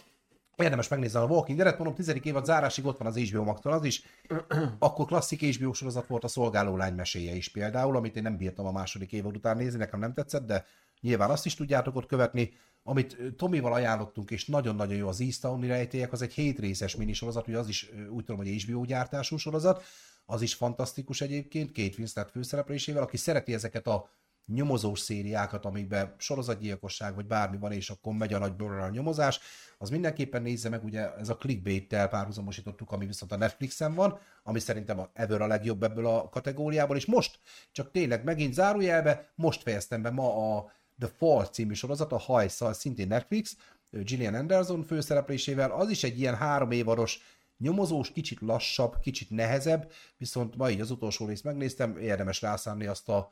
érdemes 0.55 0.87
megnézni 0.87 1.19
a 1.19 1.25
Walking 1.25 1.57
Dead-et, 1.57 1.77
mondom, 1.77 1.95
10. 1.95 2.15
évad 2.23 2.45
zárásig 2.45 2.85
ott 2.85 2.97
van 2.97 3.07
az 3.07 3.17
HBO 3.17 3.43
max 3.43 3.65
az 3.65 3.83
is. 3.83 4.03
Akkor 4.79 5.05
klasszik 5.05 5.55
HBO 5.55 5.73
sorozat 5.73 6.07
volt 6.07 6.23
a 6.23 6.27
szolgáló 6.27 6.77
lány 6.77 6.93
meséje 6.93 7.35
is 7.35 7.49
például, 7.49 7.95
amit 7.95 8.15
én 8.15 8.23
nem 8.23 8.37
bírtam 8.37 8.65
a 8.65 8.71
második 8.71 9.11
évad 9.11 9.35
után 9.35 9.57
nézni, 9.57 9.79
nekem 9.79 9.99
nem 9.99 10.13
tetszett, 10.13 10.45
de 10.45 10.65
nyilván 11.01 11.29
azt 11.29 11.45
is 11.45 11.55
tudjátok 11.55 11.95
ott 11.95 12.05
követni. 12.05 12.53
Amit 12.87 13.17
Tomival 13.37 13.73
ajánlottunk, 13.73 14.31
és 14.31 14.45
nagyon-nagyon 14.45 14.95
jó 14.95 15.07
az 15.07 15.21
Easttown 15.21 15.67
rejtélyek, 15.67 16.11
az 16.11 16.21
egy 16.21 16.33
7 16.33 16.59
részes 16.59 16.95
minisorozat, 16.95 17.47
ugye 17.47 17.57
az 17.57 17.67
is 17.67 17.89
úgy 18.09 18.23
tudom, 18.23 18.37
hogy 18.37 18.63
HBO 18.63 18.83
gyártású 18.83 19.37
sorozat, 19.37 19.83
az 20.25 20.41
is 20.41 20.53
fantasztikus 20.53 21.21
egyébként, 21.21 21.71
két 21.71 21.97
Winslet 21.97 22.31
főszereplésével, 22.31 23.03
aki 23.03 23.17
szereti 23.17 23.53
ezeket 23.53 23.87
a 23.87 24.09
nyomozós 24.45 24.99
szériákat, 24.99 25.65
amikben 25.65 26.15
sorozatgyilkosság 26.17 27.15
vagy 27.15 27.25
bármi 27.25 27.57
van, 27.57 27.71
és 27.71 27.89
akkor 27.89 28.13
megy 28.13 28.33
a 28.33 28.37
nagy 28.37 28.53
a 28.61 28.89
nyomozás, 28.89 29.39
az 29.77 29.89
mindenképpen 29.89 30.41
nézze 30.41 30.69
meg, 30.69 30.83
ugye 30.83 31.15
ez 31.15 31.29
a 31.29 31.37
clickbait-tel 31.37 32.07
párhuzamosítottuk, 32.07 32.91
ami 32.91 33.05
viszont 33.05 33.31
a 33.31 33.37
Netflixen 33.37 33.93
van, 33.93 34.19
ami 34.43 34.59
szerintem 34.59 34.99
a 34.99 35.09
ever 35.13 35.41
a 35.41 35.47
legjobb 35.47 35.83
ebből 35.83 36.07
a 36.07 36.29
kategóriából, 36.29 36.95
és 36.95 37.05
most, 37.05 37.39
csak 37.71 37.91
tényleg 37.91 38.23
megint 38.23 38.53
zárójelbe, 38.53 39.31
most 39.35 39.61
fejeztem 39.61 40.01
be 40.01 40.09
ma 40.09 40.57
a 40.57 40.73
The 40.99 41.07
Fall 41.17 41.45
című 41.45 41.73
sorozat, 41.73 42.11
a 42.11 42.17
hajszal, 42.17 42.73
szintén 42.73 43.07
Netflix, 43.07 43.55
Gillian 43.89 44.33
Anderson 44.33 44.83
főszereplésével, 44.83 45.71
az 45.71 45.89
is 45.89 46.03
egy 46.03 46.19
ilyen 46.19 46.35
három 46.35 46.71
évaros 46.71 47.19
nyomozós, 47.57 48.11
kicsit 48.11 48.39
lassabb, 48.39 48.99
kicsit 48.99 49.29
nehezebb, 49.29 49.91
viszont 50.17 50.55
ma 50.55 50.69
így 50.69 50.81
az 50.81 50.91
utolsó 50.91 51.25
részt 51.25 51.43
megnéztem, 51.43 51.97
érdemes 51.97 52.41
rászánni 52.41 52.85
azt 52.85 53.09
a 53.09 53.31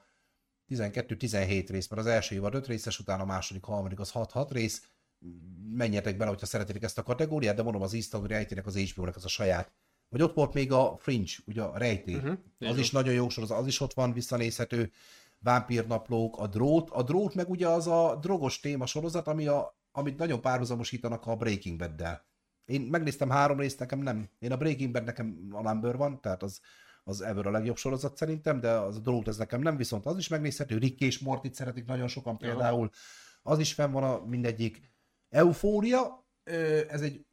12-17 0.70 1.66
rész, 1.70 1.88
mert 1.88 2.02
az 2.02 2.08
első 2.08 2.36
évad 2.36 2.56
5 2.56 2.68
részes, 2.68 3.00
utána 3.00 3.22
a 3.22 3.26
második, 3.26 3.64
harmadik 3.64 4.00
az 4.00 4.12
6-6 4.14 4.48
rész. 4.50 4.88
Menjetek 5.74 6.18
bele, 6.18 6.30
hogyha 6.30 6.46
szeretitek 6.46 6.84
ezt 6.84 6.98
a 6.98 7.04
kategóriát, 7.04 7.56
de 7.56 7.64
mondom, 7.64 7.82
az 7.82 7.94
Easttown 7.94 8.28
rejtének 8.28 8.66
az 8.66 8.78
HBO-nek 8.78 9.16
az 9.16 9.26
a 9.26 9.28
saját. 9.28 9.72
Vagy 10.10 10.22
ott 10.22 10.34
volt 10.34 10.54
még 10.54 10.72
a 10.72 10.98
Fringe, 11.00 11.32
ugye 11.46 11.62
a 11.62 11.78
rejtély. 11.78 12.16
Uh-huh, 12.16 12.38
az 12.60 12.78
is 12.78 12.92
nagyon 12.92 13.14
jó 13.14 13.30
sorozat, 13.30 13.58
az 13.60 13.68
is 13.68 13.80
ott 13.80 13.94
van, 13.94 14.14
visszanézhető. 14.14 14.92
Vámpírnaplók, 15.44 16.38
a 16.38 16.48
drót. 16.48 16.90
A 16.90 17.04
drót 17.04 17.36
meg 17.36 17.50
ugye 17.50 17.68
az 17.68 17.88
a 17.88 18.18
drogos 18.22 18.60
téma 18.60 18.86
sorozat, 18.86 19.28
ami 19.28 19.48
a, 19.48 19.78
amit 19.92 20.18
nagyon 20.18 20.42
párhuzamosítanak 20.42 21.26
a 21.26 21.36
Breaking 21.36 21.78
Bad-del. 21.78 22.26
Én 22.66 22.82
megnéztem 22.82 23.30
három 23.30 23.60
részt, 23.60 23.80
nekem 23.80 24.00
nem. 24.00 24.30
Én 24.40 24.52
a 24.52 24.58
Breaking 24.58 24.92
Bad 24.92 25.04
nekem 25.04 25.48
a 25.52 25.62
number 25.62 25.98
van, 25.98 26.22
tehát 26.22 26.44
az, 26.44 26.60
az 27.04 27.22
ever 27.22 27.46
a 27.46 27.52
legjobb 27.52 27.78
sorozat 27.78 28.18
szerintem, 28.18 28.60
de 28.60 28.72
az 28.72 28.96
a 28.96 29.00
drót 29.00 29.28
ez 29.28 29.38
nekem 29.38 29.62
nem, 29.62 29.78
viszont 29.78 30.06
az 30.06 30.18
is 30.18 30.28
megnézhető. 30.28 30.78
Rick 30.78 31.02
és 31.02 31.20
Mortit 31.20 31.54
szeretik 31.54 31.86
nagyon 31.86 32.08
sokan 32.08 32.38
például. 32.38 32.90
Az 33.42 33.60
is 33.60 33.74
fenn 33.74 33.92
van 33.92 34.04
a 34.04 34.26
mindegyik. 34.26 34.92
Eufória, 35.30 36.26
ez 36.90 37.02
egy 37.02 37.26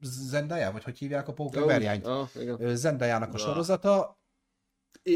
Zendaya, 0.00 0.72
vagy 0.72 0.84
hogy 0.84 0.98
hívják 0.98 1.28
a 1.28 1.32
pókerverjányt? 1.32 2.08
Igen. 2.40 2.56
Ö, 2.60 2.74
Zendajának 2.74 3.34
a 3.34 3.38
sorozata. 3.38 4.18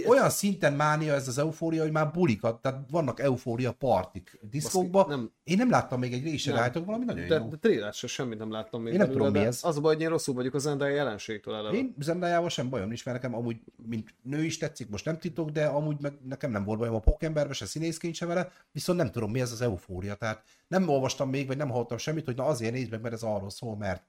Olyan 0.07 0.30
szinten 0.30 0.72
mánia 0.72 1.14
ez 1.14 1.28
az 1.28 1.39
eufória, 1.39 1.82
hogy 1.82 1.91
már 1.91 2.11
bulikat, 2.11 2.62
tehát 2.62 2.80
vannak 2.91 3.20
eufória 3.20 3.72
partik 3.72 4.39
diszkókba. 4.51 4.91
Baszki, 5.05 5.11
nem. 5.11 5.30
Én 5.45 5.57
nem 5.57 5.70
láttam 5.70 5.99
még 5.99 6.12
egy 6.12 6.22
részre, 6.22 6.53
Nem. 6.53 6.61
rájtok 6.61 6.84
valami 6.84 7.05
nagyon 7.05 7.28
De, 7.28 7.34
jó. 7.34 7.49
de 7.49 7.57
trélert 7.57 7.95
se 7.95 8.07
semmit 8.07 8.39
nem 8.39 8.51
láttam 8.51 8.82
még 8.82 8.93
Én 8.93 8.99
nem 8.99 9.11
tudom, 9.11 9.32
mi 9.32 9.39
ez. 9.39 9.61
Az 9.62 9.76
a 9.76 9.80
baj, 9.80 9.95
hogy 9.95 10.03
én 10.03 10.09
rosszul 10.09 10.34
vagyok 10.34 10.55
az 10.55 10.62
Zendaya 10.62 10.95
jelenségtől 10.95 11.55
eleve. 11.55 11.76
Én 11.76 11.95
Zendayával 11.99 12.49
sem 12.49 12.68
bajom 12.68 12.86
nincs, 12.86 13.05
mert 13.05 13.22
nekem 13.22 13.39
amúgy, 13.39 13.61
mint 13.89 14.14
nő 14.22 14.45
is 14.45 14.59
tetszik, 14.59 14.89
most 14.89 15.05
nem 15.05 15.18
titok, 15.18 15.51
de 15.51 15.66
amúgy 15.66 15.97
meg 16.01 16.12
nekem 16.28 16.51
nem 16.51 16.64
volt 16.64 16.78
bajom 16.78 16.95
a 16.95 17.01
pókemberbe, 17.01 17.53
se 17.53 17.66
színészként 17.66 18.14
se 18.14 18.26
vele, 18.26 18.53
viszont 18.72 18.99
nem 18.99 19.11
tudom, 19.11 19.30
mi 19.30 19.41
ez 19.41 19.53
az 19.53 19.61
eufória. 19.61 20.14
Tehát 20.14 20.43
nem 20.68 20.89
olvastam 20.89 21.30
még, 21.30 21.47
vagy 21.47 21.57
nem 21.57 21.70
hallottam 21.70 21.99
semmit, 21.99 22.24
hogy 22.24 22.36
na 22.36 22.45
azért 22.45 22.72
nézd 22.72 22.91
meg, 22.91 23.01
mert 23.01 23.14
ez 23.14 23.22
arról 23.22 23.51
szól, 23.51 23.76
mert 23.76 24.03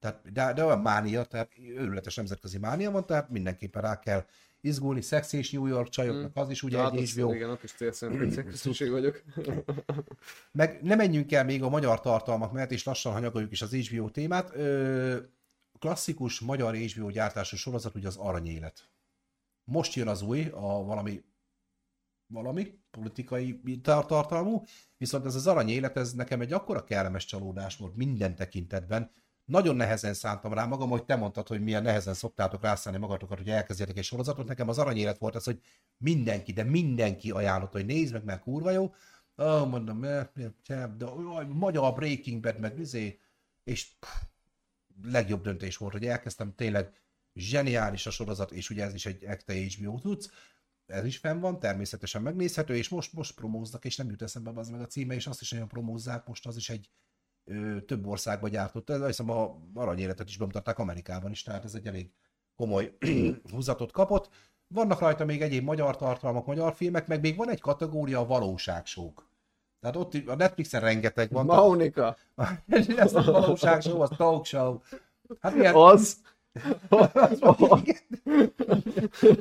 tehát, 0.00 0.32
de, 0.32 0.52
de 0.52 0.64
olyan 0.64 0.80
mánia, 0.80 1.24
tehát 1.24 1.50
őrületes 1.58 2.14
nemzetközi 2.14 2.58
mánia 2.58 2.90
van, 2.90 3.06
tehát 3.06 3.30
mindenképpen 3.30 3.82
rá 3.82 3.98
kell 3.98 4.24
izgulni, 4.66 5.00
Sex 5.00 5.32
és 5.32 5.50
New 5.50 5.66
York 5.66 5.88
csajoknak, 5.88 6.30
az 6.34 6.50
is 6.50 6.62
ugye 6.62 6.78
Hát 6.78 6.94
egy 6.94 7.10
HBO. 7.10 7.32
Igen, 7.32 7.50
ott 7.50 7.62
is 7.62 7.72
célszerűen 7.72 8.30
szükség 8.52 8.90
vagyok. 8.90 9.22
Meg 10.52 10.82
ne 10.82 10.94
menjünk 10.94 11.32
el 11.32 11.44
még 11.44 11.62
a 11.62 11.68
magyar 11.68 12.00
tartalmak 12.00 12.52
mellett, 12.52 12.70
és 12.70 12.84
lassan 12.84 13.12
hanyagoljuk 13.12 13.52
is 13.52 13.62
az 13.62 13.74
HBO 13.74 14.10
témát. 14.10 14.50
Ö, 14.54 15.16
klasszikus 15.78 16.40
magyar 16.40 16.76
HBO 16.76 17.10
gyártású 17.10 17.56
sorozat, 17.56 17.94
ugye 17.94 18.06
az 18.06 18.16
Aranyélet. 18.16 18.90
Most 19.64 19.94
jön 19.94 20.08
az 20.08 20.22
új, 20.22 20.44
a 20.52 20.84
valami 20.84 21.24
valami 22.26 22.78
politikai 22.90 23.60
tar- 23.82 24.06
tartalmú, 24.06 24.62
viszont 24.96 25.24
ez 25.24 25.34
az 25.34 25.46
aranyélet, 25.46 25.96
ez 25.96 26.12
nekem 26.12 26.40
egy 26.40 26.52
akkora 26.52 26.84
kellemes 26.84 27.24
csalódás 27.24 27.76
volt 27.76 27.96
minden 27.96 28.34
tekintetben. 28.34 29.10
Nagyon 29.46 29.76
nehezen 29.76 30.14
szántam 30.14 30.52
rá 30.52 30.64
magam, 30.64 30.88
hogy 30.88 31.04
te 31.04 31.16
mondtad, 31.16 31.48
hogy 31.48 31.62
milyen 31.62 31.82
nehezen 31.82 32.14
szoktátok 32.14 32.62
rászállni 32.62 32.98
magatokat, 32.98 33.38
hogy 33.38 33.48
elkezdjetek 33.48 33.96
egy 33.96 34.04
sorozatot. 34.04 34.46
Nekem 34.46 34.68
az 34.68 34.78
aranyélet 34.78 35.18
volt 35.18 35.34
az, 35.34 35.44
hogy 35.44 35.60
mindenki, 35.98 36.52
de 36.52 36.62
mindenki 36.62 37.30
ajánlott, 37.30 37.72
hogy 37.72 37.86
nézd 37.86 38.12
meg, 38.12 38.24
mert 38.24 38.42
kurva 38.42 38.70
jó. 38.70 38.94
Oh, 39.36 39.68
mondom, 39.68 40.04
eh, 40.04 40.26
de 40.64 40.88
jaj, 40.98 41.46
magyar 41.48 41.94
Breaking 41.94 42.40
Bad, 42.40 42.60
meg 42.60 42.76
vizé, 42.76 43.20
és 43.64 43.86
pff, 43.98 44.22
legjobb 45.02 45.42
döntés 45.42 45.76
volt, 45.76 45.92
hogy 45.92 46.06
elkezdtem, 46.06 46.54
tényleg 46.54 46.92
zseniális 47.34 48.06
a 48.06 48.10
sorozat, 48.10 48.50
és 48.50 48.70
ugye 48.70 48.84
ez 48.84 48.94
is 48.94 49.06
egy 49.06 49.24
ekte 49.24 49.54
HBO 49.54 49.98
tudsz, 49.98 50.30
ez 50.86 51.04
is 51.04 51.16
fenn 51.18 51.40
van, 51.40 51.58
természetesen 51.58 52.22
megnézhető, 52.22 52.76
és 52.76 52.88
most, 52.88 53.12
most 53.12 53.34
promóznak, 53.34 53.84
és 53.84 53.96
nem 53.96 54.10
jut 54.10 54.22
eszembe 54.22 54.50
az 54.54 54.68
meg 54.68 54.80
a 54.80 54.86
címe, 54.86 55.14
és 55.14 55.26
azt 55.26 55.40
is 55.40 55.50
nagyon 55.50 55.68
promózzák, 55.68 56.26
most 56.26 56.46
az 56.46 56.56
is 56.56 56.70
egy 56.70 56.90
ö, 57.46 57.80
több 57.80 58.06
országba 58.06 58.48
gyártott, 58.48 58.90
ez 58.90 59.06
hiszem 59.06 59.30
a 59.30 59.56
aranyéletet 59.74 60.28
is 60.28 60.36
bemutatták 60.36 60.78
Amerikában 60.78 61.30
is, 61.30 61.42
tehát 61.42 61.64
ez 61.64 61.74
egy 61.74 61.86
elég 61.86 62.10
komoly 62.56 62.96
húzatot 63.52 63.92
kapott. 63.92 64.28
Vannak 64.68 65.00
rajta 65.00 65.24
még 65.24 65.42
egyéb 65.42 65.64
magyar 65.64 65.96
tartalmak, 65.96 66.46
magyar 66.46 66.74
filmek, 66.74 67.06
meg 67.06 67.20
még 67.20 67.36
van 67.36 67.50
egy 67.50 67.60
kategória 67.60 68.18
a 68.18 68.26
valóságsók. 68.26 69.28
Tehát 69.80 69.96
ott 69.96 70.14
a 70.14 70.34
Netflixen 70.34 70.80
rengeteg 70.80 71.30
van. 71.30 71.44
Maunika. 71.44 72.16
ez 72.96 73.14
a 73.14 73.22
valóságshow, 73.22 74.00
az 74.00 74.10
talk 74.16 74.44
show. 74.44 74.78
Hát 75.40 75.54
ilyen, 75.54 75.74
Az. 75.74 76.16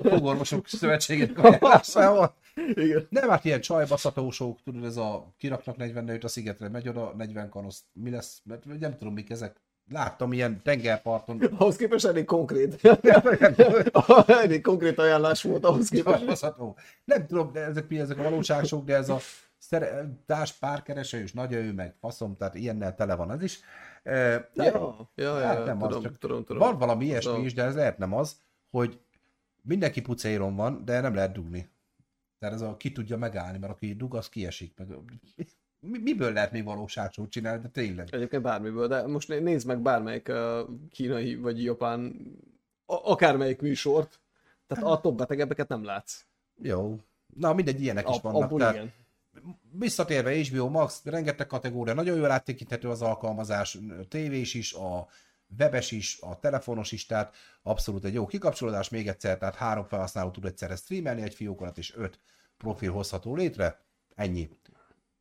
fogorvosok 0.03 0.67
szövetségének 0.67 1.37
ajánlásával. 1.37 2.35
Igen. 2.75 3.07
Nem, 3.09 3.29
hát 3.29 3.45
ilyen 3.45 3.61
csajbaszatósok, 3.61 4.61
tudod, 4.63 4.83
ez 4.83 4.97
a 4.97 5.33
kiraknak 5.37 5.77
40 5.77 6.03
nőt 6.03 6.23
a 6.23 6.27
szigetre, 6.27 6.69
megy 6.69 6.87
oda, 6.87 7.13
40 7.17 7.49
kanoszt, 7.49 7.83
mi 7.93 8.09
lesz, 8.09 8.41
mert 8.43 8.65
nem 8.79 8.97
tudom, 8.97 9.13
mik 9.13 9.29
ezek. 9.29 9.61
láttam 9.91 10.33
ilyen 10.33 10.61
tengerparton. 10.63 11.41
Ahhoz 11.41 11.75
képest 11.75 12.05
elég 12.05 12.25
konkrét. 12.25 12.81
elég 14.43 14.61
konkrét 14.61 14.99
ajánlás 14.99 15.43
volt 15.43 15.65
ahhoz 15.65 15.89
képest. 15.89 16.53
Nem 17.03 17.27
tudom, 17.27 17.51
de 17.51 17.59
ezek 17.59 17.87
mi 17.87 17.99
ezek 17.99 18.17
a 18.17 18.23
valóságsok, 18.23 18.85
de 18.85 18.95
ez 18.95 19.09
a 19.09 19.19
szere, 19.57 20.09
társ 20.25 20.53
párkereső 20.53 21.19
és 21.19 21.33
nagy 21.33 21.53
ő 21.53 21.73
meg 21.73 21.95
faszom, 21.99 22.35
tehát 22.37 22.55
ilyennel 22.55 22.95
tele 22.95 23.15
van 23.15 23.29
az 23.29 23.41
is. 23.41 23.59
E, 24.03 24.49
Ja, 24.53 25.09
ja, 25.15 25.39
ja, 25.39 25.45
hát 25.45 25.57
ja, 25.57 25.63
nem 25.63 25.81
az, 25.81 25.87
tudom, 25.87 26.03
csak 26.03 26.17
tudom, 26.17 26.43
tudom. 26.43 26.61
Van 26.61 26.77
valami 26.77 27.05
ilyesmi 27.05 27.31
Tudom. 27.31 27.45
is, 27.45 27.53
de 27.53 27.63
ez 27.63 27.75
lehet 27.75 27.97
nem 27.97 28.13
az, 28.13 28.41
hogy 28.69 28.99
mindenki 29.61 30.01
pucéron 30.01 30.55
van, 30.55 30.85
de 30.85 31.01
nem 31.01 31.15
lehet 31.15 31.31
dugni. 31.31 31.69
Tehát 32.45 32.61
ez 32.61 32.67
a 32.67 32.77
ki 32.77 32.91
tudja 32.91 33.17
megállni, 33.17 33.57
mert 33.57 33.73
aki 33.73 33.93
dug, 33.95 34.15
az 34.15 34.29
kiesik. 34.29 34.73
Meg, 34.77 34.87
mi, 35.79 35.97
miből 35.99 36.33
lehet 36.33 36.51
még 36.51 36.63
valóságsót 36.63 37.29
csinálni, 37.29 37.61
de 37.61 37.67
tényleg. 37.67 38.07
Egyébként 38.11 38.41
bármiből, 38.41 38.87
de 38.87 39.07
most 39.07 39.27
né- 39.27 39.41
nézd 39.41 39.67
meg 39.67 39.79
bármelyik 39.81 40.31
kínai 40.89 41.35
vagy 41.35 41.63
japán, 41.63 42.15
a- 42.85 43.11
akármelyik 43.11 43.61
műsort, 43.61 44.19
tehát 44.67 44.83
a 44.83 45.01
top 45.01 45.17
betegebbeket 45.17 45.67
nem 45.67 45.83
látsz. 45.83 46.25
Jó. 46.61 46.99
Na, 47.35 47.53
mindegy, 47.53 47.81
ilyenek 47.81 48.09
is 48.09 48.15
A- 48.15 48.19
vannak. 48.21 48.41
abból 48.43 48.59
Tehát 48.59 48.75
igen. 48.75 48.93
visszatérve 49.71 50.43
HBO 50.43 50.69
Max, 50.69 51.01
rengeteg 51.03 51.47
kategória, 51.47 51.93
nagyon 51.93 52.17
jól 52.17 52.31
áttekinthető 52.31 52.89
az 52.89 53.01
alkalmazás, 53.01 53.77
tévés 54.07 54.53
is, 54.53 54.73
a 54.73 55.07
webes 55.59 55.91
is, 55.91 56.17
a 56.21 56.39
telefonos 56.39 56.91
is, 56.91 57.05
tehát 57.05 57.35
abszolút 57.63 58.05
egy 58.05 58.13
jó 58.13 58.25
kikapcsolódás, 58.25 58.89
még 58.89 59.07
egyszer, 59.07 59.37
tehát 59.37 59.55
három 59.55 59.83
felhasználó 59.85 60.29
tud 60.31 60.45
egyszerre 60.45 60.75
streamelni, 60.75 61.21
egy 61.21 61.33
fiók 61.33 61.61
alatt 61.61 61.77
és 61.77 61.95
öt 61.95 62.19
profil 62.57 62.91
hozható 62.91 63.35
létre, 63.35 63.85
ennyi. 64.15 64.49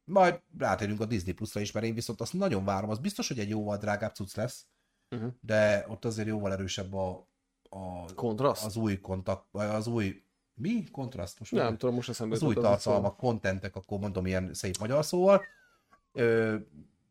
Majd 0.05 0.41
rátérünk 0.59 1.01
a 1.01 1.05
Disney 1.07 1.32
Plus-ra 1.32 1.61
is, 1.61 1.72
mert 1.72 1.87
én 1.87 1.95
viszont 1.95 2.20
azt 2.20 2.32
nagyon 2.32 2.64
várom, 2.64 2.91
az 2.91 2.99
biztos, 2.99 3.28
hogy 3.28 3.39
egy 3.39 3.49
jóval 3.49 3.76
drágább 3.76 4.14
cucc 4.14 4.35
lesz, 4.35 4.66
Uh-huh. 5.11 5.32
de 5.41 5.85
ott 5.89 6.05
azért 6.05 6.28
jóval 6.28 6.53
erősebb 6.53 6.95
a, 6.95 7.28
a 7.68 8.14
Kontraszt? 8.14 8.64
az 8.64 8.76
új 8.76 9.01
kontakt, 9.01 9.47
vagy 9.51 9.66
az 9.68 9.87
új, 9.87 10.22
mi? 10.55 10.85
Kontraszt? 10.91 11.39
Most 11.39 11.53
Nem 11.53 11.76
tudom, 11.76 11.95
most 11.95 12.09
eszembe 12.09 12.35
az 12.35 12.43
új 12.43 12.55
tartalmak, 12.55 13.16
kontentek, 13.16 13.76
akkor 13.76 13.99
mondom 13.99 14.26
ilyen 14.26 14.55
szép 14.55 14.78
magyar 14.78 15.05
szóval. 15.05 15.45
Ö, 16.12 16.57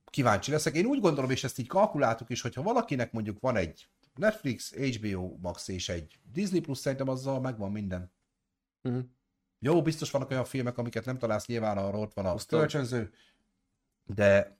kíváncsi 0.05 0.51
leszek. 0.51 0.75
Én 0.75 0.85
úgy 0.85 0.99
gondolom, 0.99 1.29
és 1.29 1.43
ezt 1.43 1.59
így 1.59 1.67
kalkuláltuk 1.67 2.29
is, 2.29 2.41
hogyha 2.41 2.61
valakinek 2.63 3.11
mondjuk 3.11 3.39
van 3.39 3.55
egy 3.55 3.89
Netflix, 4.15 4.73
HBO 4.75 5.37
Max 5.41 5.67
és 5.67 5.89
egy 5.89 6.19
Disney 6.31 6.59
Plus, 6.59 6.77
szerintem 6.77 7.09
azzal 7.09 7.39
megvan 7.39 7.71
minden. 7.71 8.11
Mhm. 8.81 8.99
Jó, 9.65 9.81
biztos 9.81 10.11
vannak 10.11 10.31
olyan 10.31 10.45
filmek, 10.45 10.77
amiket 10.77 11.05
nem 11.05 11.17
találsz, 11.17 11.45
nyilván 11.45 11.77
arra 11.77 11.97
ott 11.99 12.13
van 12.13 12.25
a 12.25 12.33
Azt 12.33 12.53
a- 12.53 12.57
kölcsönző, 12.57 13.11
de 14.05 14.57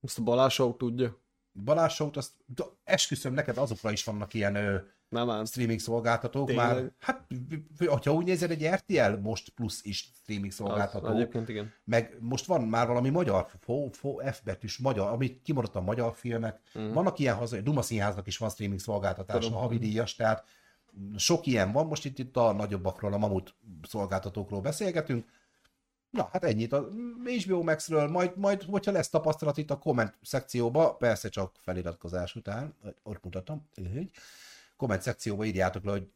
Ezt 0.00 0.18
a 0.18 0.22
Balázs 0.22 0.52
Show 0.52 0.76
tudja. 0.76 1.20
Balázs 1.64 1.92
Show-t, 1.94 2.16
azt 2.16 2.32
de 2.46 2.64
esküszöm 2.84 3.34
neked, 3.34 3.58
azokra 3.58 3.90
is 3.90 4.04
vannak 4.04 4.34
ilyen 4.34 4.54
ö, 4.54 4.76
Nem 5.08 5.30
ám. 5.30 5.44
streaming 5.44 5.78
szolgáltatók 5.80 6.46
Tényleg? 6.46 6.66
már. 6.66 6.92
Hát, 6.98 7.26
ha 8.04 8.12
úgy 8.12 8.24
nézed, 8.24 8.50
egy 8.50 8.66
RTL 8.66 9.16
most 9.20 9.48
plusz 9.48 9.84
is 9.84 10.12
streaming 10.22 10.50
Az, 10.50 10.54
szolgáltató. 10.56 11.06
egyébként 11.14 11.48
igen. 11.48 11.72
meg 11.84 12.16
most 12.20 12.44
van 12.44 12.62
már 12.62 12.86
valami 12.86 13.08
magyar, 13.10 13.46
fo, 13.60 13.88
fo, 13.92 14.16
F 14.32 14.42
betűs 14.44 14.78
magyar, 14.78 15.10
amit 15.12 15.42
kimaradtam 15.42 15.84
magyar 15.84 16.14
filmek. 16.14 16.60
Mm. 16.78 16.92
Vannak 16.92 17.18
ilyen 17.18 17.36
hazai, 17.36 17.60
Duma 17.60 17.82
Színháznak 17.82 18.26
is 18.26 18.36
van 18.38 18.50
streaming 18.50 18.80
szolgáltatása, 18.80 19.38
Tudom. 19.40 19.58
havidíjas, 19.58 20.14
tehát 20.14 20.44
sok 21.16 21.46
ilyen 21.46 21.72
van, 21.72 21.86
most 21.86 22.04
itt, 22.04 22.18
itt 22.18 22.36
a 22.36 22.52
nagyobbakról, 22.52 23.12
a 23.12 23.18
mamut 23.18 23.54
szolgáltatókról 23.82 24.60
beszélgetünk. 24.60 25.24
Na, 26.10 26.28
hát 26.32 26.44
ennyit 26.44 26.72
a 26.72 26.88
HBO 27.24 27.62
Maxről, 27.62 28.08
majd, 28.08 28.36
majd 28.36 28.62
hogyha 28.62 28.92
lesz 28.92 29.08
tapasztalat 29.08 29.56
itt 29.56 29.70
a 29.70 29.78
komment 29.78 30.18
szekcióba, 30.22 30.94
persze 30.94 31.28
csak 31.28 31.56
feliratkozás 31.58 32.34
után, 32.34 32.74
ott 33.02 33.24
mutatom, 33.24 33.68
így, 33.76 34.10
komment 34.76 35.02
szekcióba 35.02 35.44
írjátok 35.44 35.84
le, 35.84 35.90
hogy 35.90 36.08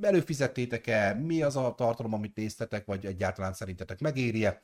előfizettétek-e, 0.00 1.14
mi 1.14 1.42
az 1.42 1.56
a 1.56 1.74
tartalom, 1.76 2.12
amit 2.12 2.36
néztetek, 2.36 2.86
vagy 2.86 3.06
egyáltalán 3.06 3.52
szerintetek 3.52 4.00
megéri-e, 4.00 4.62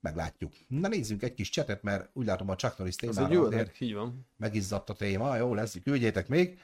meglátjuk. 0.00 0.52
Na 0.68 0.88
nézzünk 0.88 1.22
egy 1.22 1.34
kis 1.34 1.50
csetet, 1.50 1.82
mert 1.82 2.10
úgy 2.12 2.26
látom 2.26 2.50
a 2.50 2.56
Chuck 2.56 2.78
Norris 2.78 2.96
témára 2.96 3.32
jó, 3.32 3.44
azért 3.44 3.80
így 3.80 3.94
van. 3.94 4.26
megizzadt 4.36 4.90
a 4.90 4.94
téma, 4.94 5.36
jó 5.36 5.54
lesz, 5.54 5.76
küldjétek 5.82 6.28
még. 6.28 6.58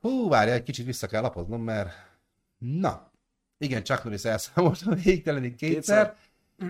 Hú, 0.00 0.28
várj, 0.28 0.50
egy 0.50 0.62
kicsit 0.62 0.86
vissza 0.86 1.06
kell 1.06 1.22
lapoznom, 1.22 1.62
mert... 1.62 1.90
Na, 2.58 3.12
igen, 3.58 3.84
Chuck 3.84 4.04
Norris 4.04 4.24
elszámolt 4.24 4.80
a 4.86 4.94
végtelenig 4.94 5.54
kétszer, 5.54 6.16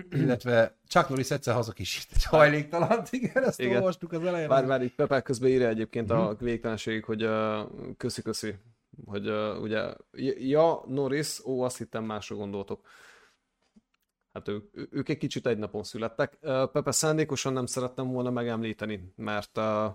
illetve 0.09 0.75
Chuck 0.87 1.09
Norris 1.09 1.31
egyszer 1.31 1.53
hazakisít 1.53 2.07
egy 2.13 2.23
hajléktalant, 2.23 3.11
igen, 3.11 3.43
ezt 3.43 3.59
Igen. 3.59 3.75
olvastuk 3.75 4.11
az 4.11 4.23
elején. 4.25 4.47
Várj, 4.47 4.67
várj, 4.67 4.83
itt 4.83 4.95
Pepe 4.95 5.21
közben 5.21 5.49
írja 5.49 5.67
egyébként 5.67 6.11
a 6.11 6.31
Mhm. 6.31 6.43
végtelenségig, 6.43 7.03
hogy 7.03 7.23
uh, 7.25 7.59
köszi, 7.97 8.21
köszi. 8.21 8.55
Hogy 9.05 9.29
uh, 9.29 9.61
ugye, 9.61 9.93
ja, 10.37 10.81
Norris, 10.87 11.45
ó, 11.45 11.61
azt 11.61 11.77
hittem 11.77 12.03
másra 12.03 12.35
gondoltok. 12.35 12.87
Hát 14.33 14.47
ők, 14.47 14.63
ők 14.91 15.09
egy 15.09 15.17
kicsit 15.17 15.47
egy 15.47 15.57
napon 15.57 15.83
születtek. 15.83 16.37
Uh, 16.41 16.71
Pepe 16.71 16.91
szándékosan 16.91 17.53
nem 17.53 17.65
szerettem 17.65 18.07
volna 18.07 18.29
megemlíteni, 18.29 19.13
mert 19.15 19.57
uh, 19.57 19.85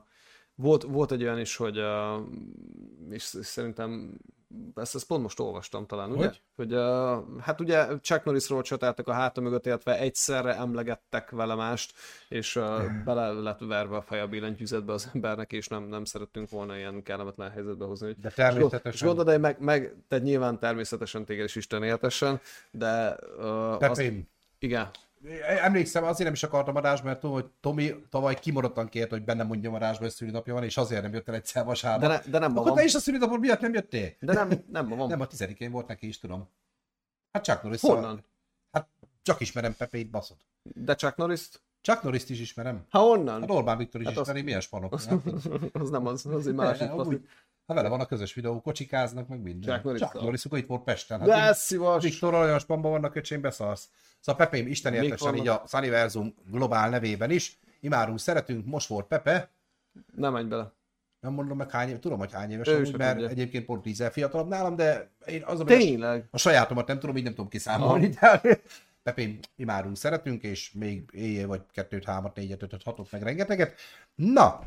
volt, 0.55 0.83
volt 0.83 1.13
egy 1.13 1.23
olyan 1.23 1.39
is, 1.39 1.57
hogy 1.57 1.79
uh, 1.79 2.21
és 3.11 3.23
szerintem 3.23 4.19
ezt, 4.75 4.95
ezt 4.95 5.07
pont 5.07 5.23
most 5.23 5.41
olvastam 5.41 5.87
talán, 5.87 6.11
ugye? 6.11 6.27
Hogy? 6.27 6.41
Hogy 6.57 6.75
uh, 6.75 7.41
hát 7.41 7.61
ugye 7.61 7.87
Chuck 8.01 8.25
Norrisról 8.25 8.63
csatáltak 8.63 9.09
a 9.09 9.13
háta 9.13 9.41
mögött, 9.41 9.67
illetve 9.67 9.99
egyszerre 9.99 10.57
emlegettek 10.57 11.31
vele 11.31 11.55
mást, 11.55 11.93
és 12.29 12.57
uh, 12.57 12.83
bele 13.05 13.29
lett 13.33 13.59
verve 13.59 13.97
a 13.97 14.03
fej 14.03 14.21
a 14.21 14.27
billentyűzetbe 14.27 14.93
az 14.93 15.11
embernek, 15.15 15.53
és 15.53 15.69
nem, 15.69 15.83
nem 15.83 16.05
szerettünk 16.05 16.51
volna 16.51 16.77
ilyen 16.77 17.03
kellemetlen 17.03 17.51
helyzetbe 17.51 17.85
hozni. 17.85 18.07
Hogy 18.07 18.19
De 18.19 18.29
és 18.29 18.35
természetesen, 18.35 19.07
gondolod, 19.07 19.33
hogy 19.33 19.41
meg, 19.41 19.61
meg, 19.61 19.95
tehát 20.09 20.25
nyilván 20.25 20.59
természetesen 20.59 21.25
téged 21.25 21.45
is 21.45 21.57
Isten 21.57 21.83
éltessen, 21.83 22.41
de 22.71 23.17
uh, 23.37 23.71
azt, 23.71 23.79
Pepém, 23.79 24.29
igen, 24.59 24.91
emlékszem, 25.47 26.05
azért 26.05 26.25
nem 26.25 26.33
is 26.33 26.43
akartam 26.43 26.77
adásba, 26.77 27.07
mert 27.07 27.21
tudom, 27.21 27.35
hogy 27.35 27.47
Tomi 27.61 27.95
tavaly 28.11 28.35
kimaradtan 28.39 28.89
kért, 28.89 29.11
hogy 29.11 29.25
bennem 29.25 29.47
mondjam 29.47 29.75
adásba, 29.75 30.03
hogy 30.03 30.13
szülinapja 30.13 30.55
van, 30.55 30.65
és 30.65 30.77
azért 30.77 31.03
nem 31.03 31.13
jött 31.13 31.29
el 31.29 31.35
egyszer 31.35 31.65
vasárnap. 31.65 32.01
de, 32.01 32.07
ne, 32.09 32.31
de 32.31 32.39
nem 32.39 32.51
Akkor 32.57 32.67
van. 32.67 32.75
te 32.77 32.85
is 32.85 32.95
a 32.95 32.99
szülinapod 32.99 33.41
miatt 33.41 33.61
nem 33.61 33.73
jöttél? 33.75 34.11
De 34.21 34.33
nem, 34.33 34.51
nem 34.71 34.87
ma 34.87 34.97
van. 34.97 35.09
Nem, 35.09 35.21
a 35.21 35.27
tizedikén 35.27 35.71
volt 35.71 35.87
neki 35.87 36.07
is, 36.07 36.19
tudom. 36.19 36.49
Hát 37.33 37.45
Chuck 37.45 37.63
Norris. 37.63 37.81
Honnan? 37.81 38.25
Hát 38.73 38.89
csak 39.23 39.41
ismerem 39.41 39.77
Pepét, 39.77 40.11
baszod. 40.11 40.37
De 40.63 40.95
Chuck 40.95 41.17
Norris-t? 41.17 41.63
Chuck 41.81 42.03
Norris-t 42.03 42.31
is 42.31 42.41
ismerem. 42.41 42.85
Ha 42.91 43.05
onnan? 43.07 43.41
Hát 43.41 43.51
Orbán 43.51 43.77
Viktor 43.77 44.01
is 44.01 44.07
Hát 44.07 44.17
hát 44.17 44.23
azt- 44.23 44.29
ismeri, 44.31 44.45
milyen 44.47 44.61
spanok. 44.61 44.93
Az, 44.97 45.09
az 45.73 45.91
nem 45.91 46.07
az, 46.07 46.27
az 46.27 46.47
egy 46.47 46.55
másik. 46.55 46.89
ne, 46.95 47.05
ha 47.67 47.75
vele 47.75 47.89
van 47.89 48.01
a 48.01 48.07
közös 48.07 48.35
videó, 48.35 48.61
kocsikáznak, 48.61 49.29
meg 49.29 49.41
minden. 49.41 49.73
Chuck 49.73 49.85
Norris-tal. 49.85 50.11
Chuck 50.11 50.23
Norris 50.23 50.45
itt 50.63 50.67
volt 50.67 50.83
Pesten. 50.83 51.23
De 51.25 51.35
Hát, 51.35 51.51
ez 51.51 51.59
szívas! 51.59 52.03
Viktor 52.03 52.35
olyan 52.35 52.59
spanban 52.59 52.91
vannak, 52.91 53.15
öcsém, 53.15 53.41
beszarsz. 53.41 53.89
Szóval 54.21 54.47
Pepém, 54.47 54.67
Isten 54.67 54.95
értesen 54.95 55.37
így 55.37 55.49
a 55.49 55.63
Sunniversum 55.67 56.35
globál 56.51 56.91
nevében 56.91 57.31
is. 57.31 57.59
Imádunk, 57.81 58.19
szeretünk, 58.19 58.67
most 58.67 58.89
volt 58.89 59.07
Pepe. 59.07 59.51
Nem 60.15 60.33
menj 60.33 60.49
bele. 60.49 60.73
Nem 61.21 61.33
mondom 61.33 61.57
meg 61.57 61.71
hány 61.71 61.89
év, 61.89 61.99
tudom, 61.99 62.19
hogy 62.19 62.33
hány 62.33 62.51
éves 62.51 62.69
amúgy, 62.69 62.97
mert 62.97 63.15
tudja. 63.15 63.29
egyébként 63.29 63.65
pont 63.65 63.83
tízzel 63.83 64.11
fiatalabb 64.11 64.49
nálam, 64.49 64.77
de 64.77 65.11
én 65.27 65.43
az 65.45 65.61
a 65.61 65.65
Tényleg? 65.65 66.29
A 66.31 66.39
sajátomat 66.39 66.87
nem 66.87 66.99
tudom, 66.99 67.17
így 67.17 67.23
nem 67.23 67.35
tudom 67.35 67.51
kiszámolni, 67.51 68.09
de 68.09 68.41
Pepén 69.03 69.39
imádunk, 69.57 69.97
szeretünk, 69.97 70.43
és 70.43 70.73
még 70.73 71.09
éjjel 71.13 71.47
vagy 71.47 71.63
kettőt, 71.73 72.05
hármat, 72.05 72.37
négyet, 72.37 72.63
ötöt, 72.63 72.83
hatot, 72.83 73.11
meg 73.11 73.23
rengeteget. 73.23 73.75
Na, 74.15 74.61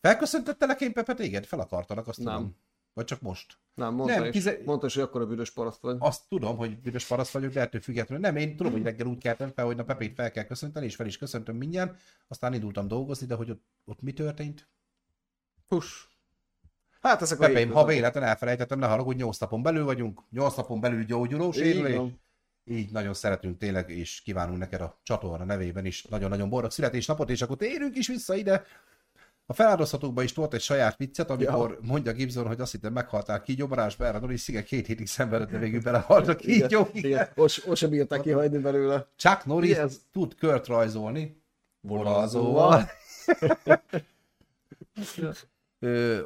felköszöntettelek 0.00 0.80
én 0.80 0.92
Pepe 0.92 1.14
téged? 1.14 1.44
Fel 1.46 1.60
akartanak, 1.60 2.08
azt 2.08 2.18
Nem. 2.18 2.34
tudom. 2.36 2.56
Vagy 2.92 3.04
csak 3.06 3.20
most? 3.20 3.58
Nem, 3.74 3.94
mondta 3.94 4.14
Nem, 4.14 4.24
is. 4.24 4.30
tize- 4.32 4.64
Mondta 4.64 4.86
is, 4.86 4.94
hogy 4.94 5.02
akkor 5.02 5.20
a 5.20 5.26
büdös 5.26 5.50
paraszt 5.50 5.80
vagy. 5.80 5.96
Azt 5.98 6.22
tudom, 6.28 6.56
hogy 6.56 6.78
büdös 6.78 7.06
paraszt 7.06 7.32
vagyok, 7.32 7.52
de 7.52 7.60
ettől 7.60 7.80
függetlenül 7.80 8.24
nem. 8.24 8.36
Én 8.36 8.56
tudom, 8.56 8.72
hogy 8.72 8.82
reggel 8.82 9.06
úgy 9.06 9.18
keltem 9.18 9.50
fel, 9.54 9.64
hogy 9.64 9.76
na 9.76 9.84
Pepét 9.84 10.14
fel 10.14 10.30
kell 10.30 10.44
köszönteni, 10.44 10.86
és 10.86 10.94
fel 10.94 11.06
is 11.06 11.18
köszöntöm 11.18 11.56
mindjárt. 11.56 12.00
Aztán 12.28 12.54
indultam 12.54 12.88
dolgozni, 12.88 13.26
de 13.26 13.34
hogy 13.34 13.50
ott, 13.50 13.62
ott 13.84 14.02
mi 14.02 14.12
történt? 14.12 14.68
Hús. 15.68 16.08
Hát 17.00 17.22
ezek 17.22 17.38
hétköznapok. 17.38 17.76
ha 17.76 17.84
véletlen 17.84 18.22
elfelejtettem, 18.24 18.78
ne 18.78 18.86
haragudj, 18.86 19.18
8 19.22 19.38
napon 19.38 19.62
belül 19.62 19.84
vagyunk, 19.84 20.22
8 20.30 20.54
napon 20.56 20.80
belül 20.80 21.04
gyógyuló 21.04 21.46
Így 21.46 21.54
sérülés. 21.54 21.96
van. 21.96 22.20
Így 22.64 22.90
nagyon 22.92 23.14
szeretünk 23.14 23.58
tényleg, 23.58 23.90
és 23.90 24.20
kívánunk 24.20 24.58
neked 24.58 24.80
a 24.80 24.98
csatorna 25.02 25.44
nevében 25.44 25.84
is 25.84 26.04
nagyon-nagyon 26.04 26.48
boldog 26.48 26.70
születésnapot, 26.70 27.30
és 27.30 27.42
akkor 27.42 27.56
térünk 27.56 27.96
is 27.96 28.06
vissza 28.06 28.34
ide. 28.34 28.64
A 29.50 29.54
feláldozhatókban 29.54 30.24
is 30.24 30.32
volt 30.32 30.54
egy 30.54 30.60
saját 30.60 30.96
viccet, 30.96 31.30
amikor 31.30 31.70
ja. 31.70 31.78
mondja 31.82 32.12
Gibson, 32.12 32.46
hogy 32.46 32.60
azt 32.60 32.72
hittem 32.72 32.92
meghaltál 32.92 33.42
kígyóbarásba, 33.42 34.06
erre 34.06 34.18
Norris 34.18 34.40
szige 34.40 34.62
két 34.62 34.86
hétig 34.86 35.06
szenvedett, 35.06 35.50
de 35.50 35.58
végül 35.58 35.80
belehalt 35.80 36.28
a 36.28 36.36
kígyó. 36.36 36.88
Igen, 36.92 37.10
igen. 37.10 37.28
Os, 37.34 37.66
os 37.66 37.78
sem 37.78 37.90
bírták 37.90 38.20
kihagyni 38.20 38.58
belőle. 38.58 39.06
Chuck 39.16 39.44
Norris 39.44 39.70
Igen. 39.70 39.90
tud 40.12 40.34
kört 40.34 40.66
rajzolni. 40.66 41.42
Vonalzóval. 41.80 42.84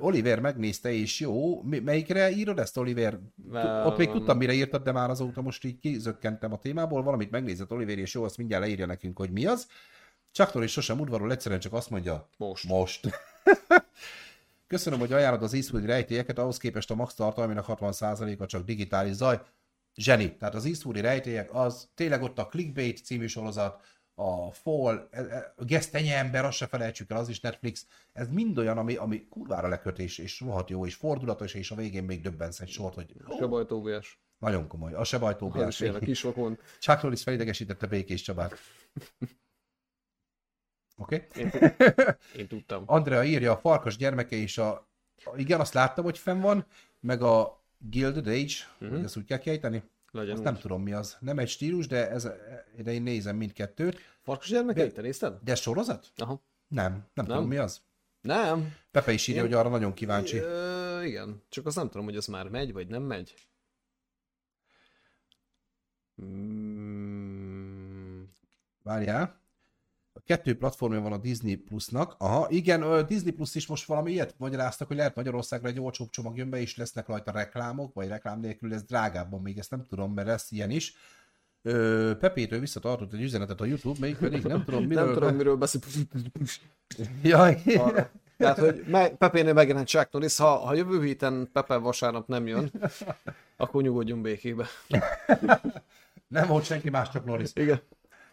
Oliver 0.01 0.41
megnézte, 0.41 0.93
és 0.93 1.20
jó. 1.20 1.62
Melyikre 1.62 2.31
írod 2.31 2.59
ezt, 2.59 2.77
Oliver? 2.77 3.18
Mert- 3.51 3.87
Ott 3.87 3.97
még 3.97 4.11
tudtam, 4.11 4.37
mire 4.37 4.53
írtad, 4.53 4.83
de 4.83 4.93
már 4.93 5.11
azóta 5.11 5.43
most 5.43 5.64
így 5.64 5.79
kizökkentem 5.79 6.53
a 6.53 6.59
témából. 6.59 7.03
Valamit 7.03 7.31
megnézett 7.31 7.73
Oliver, 7.73 7.99
és 7.99 8.14
jó, 8.14 8.25
azt 8.25 8.37
mindjárt 8.37 8.62
leírja 8.62 8.87
nekünk, 8.87 9.18
hogy 9.18 9.31
mi 9.31 9.47
az. 9.47 9.66
Chuck 10.33 10.53
Norris 10.55 10.72
sosem 10.72 11.01
udvarol, 11.01 11.33
egyszerűen 11.33 11.61
csak 11.61 11.72
azt 11.72 11.91
mondja, 11.91 12.28
Most. 12.37 12.68
most. 12.68 13.09
Köszönöm, 14.66 14.99
hogy 14.99 15.12
ajánlod 15.12 15.43
az 15.43 15.55
Eastwood 15.55 15.85
rejtélyeket, 15.85 16.39
ahhoz 16.39 16.57
képest 16.57 16.91
a 16.91 16.95
max 16.95 17.14
tartalmának 17.14 17.66
60%-a 17.68 18.47
csak 18.47 18.64
digitális 18.64 19.14
zaj. 19.14 19.41
Zseni. 19.95 20.37
Tehát 20.37 20.55
az 20.55 20.64
Eastwoodi 20.64 21.01
rejtélyek, 21.01 21.55
az 21.55 21.89
tényleg 21.95 22.22
ott 22.22 22.39
a 22.39 22.47
Clickbait 22.47 23.05
című 23.05 23.26
sorozat, 23.26 23.83
a 24.14 24.53
Fall, 24.53 25.09
e, 25.11 25.20
e, 25.20 25.55
a 25.57 25.64
Gesztenye 25.64 26.18
ember, 26.18 26.45
azt 26.45 26.57
se 26.57 26.66
felejtsük 26.66 27.11
el, 27.11 27.16
az 27.16 27.28
is 27.28 27.41
Netflix, 27.41 27.87
ez 28.12 28.28
mind 28.28 28.59
olyan, 28.59 28.78
ami, 28.78 28.95
ami 28.95 29.26
kurvára 29.28 29.68
lekötés, 29.68 30.18
és 30.18 30.41
rohadt 30.41 30.70
jó, 30.70 30.87
és 30.87 30.95
fordulatos, 30.95 31.55
és 31.55 31.70
a 31.70 31.74
végén 31.74 32.05
még 32.05 32.20
döbbensz 32.20 32.61
egy 32.61 32.68
sort, 32.68 32.95
hogy... 32.95 33.14
Sebaj 33.39 33.66
Tóbiás. 33.66 34.20
Nagyon 34.39 34.68
komoly. 34.68 34.93
A 34.93 35.05
Sebaj 35.05 35.37
Tóbiás. 35.37 35.80
Az 35.80 35.95
is 35.97 36.05
kis 36.05 36.22
rokon. 36.22 36.59
Chuck 36.80 37.03
Norris 37.03 37.22
felidegesítette 37.22 37.87
Békés 37.87 38.22
Csabát. 38.22 38.59
Oké? 41.03 41.27
Okay? 41.29 41.45
Én, 41.45 41.75
én 42.41 42.49
tudtam. 42.49 42.83
Andrea 42.87 43.25
írja, 43.25 43.53
a 43.53 43.57
farkas 43.57 43.97
gyermeke 43.97 44.37
és 44.37 44.59
a... 44.59 44.89
Igen, 45.37 45.61
azt 45.61 45.75
láttam, 45.75 46.05
hogy 46.05 46.19
fenn 46.19 46.41
van, 46.41 46.67
meg 47.01 47.23
a 47.23 47.63
Gilded 47.79 48.27
Age, 48.27 48.53
uh-huh. 48.75 48.97
hogy 48.97 49.05
ezt 49.05 49.17
úgy 49.17 49.25
kell 49.25 49.39
kiejteni. 49.39 49.83
Legyen 50.11 50.31
Azt 50.31 50.41
úgy. 50.41 50.47
nem 50.47 50.59
tudom 50.59 50.83
mi 50.83 50.93
az. 50.93 51.17
Nem 51.21 51.39
egy 51.39 51.49
stílus, 51.49 51.87
de, 51.87 52.11
ez, 52.11 52.29
de 52.77 52.93
én 52.93 53.03
nézem 53.03 53.37
mindkettőt. 53.37 53.99
Farkas 54.23 54.49
gyermekei, 54.49 54.93
te 54.93 55.01
nézted? 55.01 55.39
De 55.43 55.53
ez 55.53 55.61
sorozat? 55.61 56.13
Aha. 56.17 56.43
Nem, 56.69 56.93
nem, 56.93 57.05
nem. 57.15 57.27
tudom 57.27 57.47
mi 57.47 57.57
az. 57.57 57.81
Nem. 58.21 58.75
Pepe 58.91 59.13
is 59.13 59.27
írja, 59.27 59.43
Én- 59.43 59.49
hogy 59.49 59.59
arra 59.59 59.69
nagyon 59.69 59.95
kíváncsi. 59.95 60.39
Ö, 60.39 61.03
igen. 61.03 61.43
Csak 61.49 61.67
azt 61.67 61.77
nem 61.77 61.89
tudom, 61.89 62.05
hogy 62.05 62.17
az 62.17 62.27
már 62.27 62.49
megy, 62.49 62.73
vagy 62.73 62.89
nem 62.89 63.03
megy. 63.03 63.35
Mm, 66.23 68.23
Várjál. 68.83 69.41
Kettő 70.25 70.57
platformja 70.57 71.01
van 71.01 71.12
a 71.12 71.16
Disney 71.16 71.55
Plusnak. 71.55 72.14
Aha, 72.18 72.47
igen, 72.51 72.83
a 72.83 73.03
Disney 73.03 73.33
Plus 73.33 73.55
is 73.55 73.66
most 73.66 73.85
valami 73.87 74.12
ilyet 74.12 74.35
magyaráztak, 74.39 74.89
hogy 74.89 74.97
lehet 74.97 75.14
Magyarországra 75.14 75.68
egy 75.68 75.81
olcsóbb 75.81 76.11
csomag 76.11 76.37
jön 76.37 76.51
be, 76.51 76.61
és 76.61 76.77
lesznek 76.77 77.07
rajta 77.07 77.33
reklámok, 77.33 77.95
vagy 77.95 78.09
reklám 78.09 78.41
nélkül 78.41 78.68
lesz 78.68 78.85
drágábban, 78.85 79.43
még 79.43 79.59
ezt 79.59 79.70
nem 79.70 79.85
tudom, 79.89 80.12
mert 80.12 80.29
lesz 80.29 80.51
ilyen 80.51 80.70
is. 80.70 80.95
Ö, 81.62 82.12
Pepétől 82.20 82.61
visszatartott 82.61 83.12
egy 83.12 83.23
üzenetet 83.23 83.61
a 83.61 83.64
YouTube, 83.64 83.99
melyik 84.01 84.16
pedig 84.16 84.43
nem 84.43 84.64
tudom, 84.64 84.85
miről... 84.85 85.05
nem 85.05 85.14
tudom, 85.14 85.35
miről 85.35 85.57
beszél. 85.57 85.81
Jaj, 87.23 87.62
Arra. 87.77 88.11
Tehát, 88.37 88.59
hogy 88.59 88.85
me- 88.87 89.14
Pepénél 89.14 89.53
megjelent 89.53 89.89
Chuck 89.89 90.12
Norris, 90.12 90.37
ha, 90.37 90.57
ha 90.57 90.75
jövő 90.75 91.03
héten 91.05 91.49
Pepe 91.53 91.77
vasárnap 91.77 92.29
nem 92.29 92.47
jön, 92.47 92.70
akkor 93.57 93.83
nyugodjon 93.83 94.23
békébe. 94.23 94.66
nem 96.29 96.49
volt 96.49 96.64
senki 96.64 96.91
más, 96.91 97.11
csak 97.11 97.25
Norris. 97.25 97.51
Igen. 97.55 97.81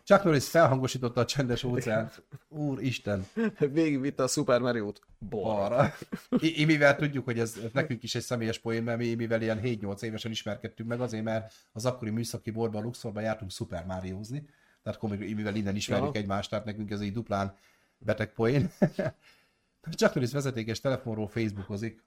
Chuck 0.10 0.24
Norris 0.24 0.48
felhangosította 0.48 1.22
a 1.22 1.26
csendes 1.26 1.64
óceánt. 1.64 2.24
Úristen, 2.48 3.28
Végigvitte 3.60 4.24
a 4.24 4.28
Super 4.28 4.62
Mario-t. 4.62 5.02
Balra. 5.30 5.94
I- 6.40 6.62
Imivel 6.62 6.96
tudjuk, 6.96 7.26
hogy 7.26 7.40
ez 7.40 7.58
ez 7.64 7.72
nekünk 7.74 8.04
is 8.04 8.16
egy 8.16 8.22
személyes 8.22 8.60
poén, 8.60 8.84
mert 8.84 8.98
mi 8.98 9.06
Imivel 9.06 9.42
ilyen 9.42 9.60
7-8 9.64 10.02
évesen 10.02 10.32
ismerkedtünk 10.32 10.90
meg, 10.90 11.02
azért 11.02 11.24
mert 11.24 11.54
az 11.72 11.86
akkori 11.86 12.10
műszaki 12.12 12.52
boltban, 12.52 12.84
Luxorban 12.84 13.24
jártunk 13.24 13.52
Super 13.52 13.86
Mario-zni. 13.86 14.50
Tehát 14.84 15.00
komolyan 15.00 15.24
Imivel 15.24 15.56
innen 15.56 15.76
ismerjük 15.76 16.08
Aha. 16.08 16.18
egymást, 16.18 16.50
tehát 16.50 16.66
nekünk 16.66 16.92
ez 16.92 17.02
így 17.02 17.14
duplán 17.14 17.56
beteg 17.98 18.34
poén. 18.34 18.72
Chuck 19.98 20.14
Norris 20.14 20.32
vezetékes 20.32 20.80
telefonról 20.80 21.28
Facebookozik. 21.28 22.04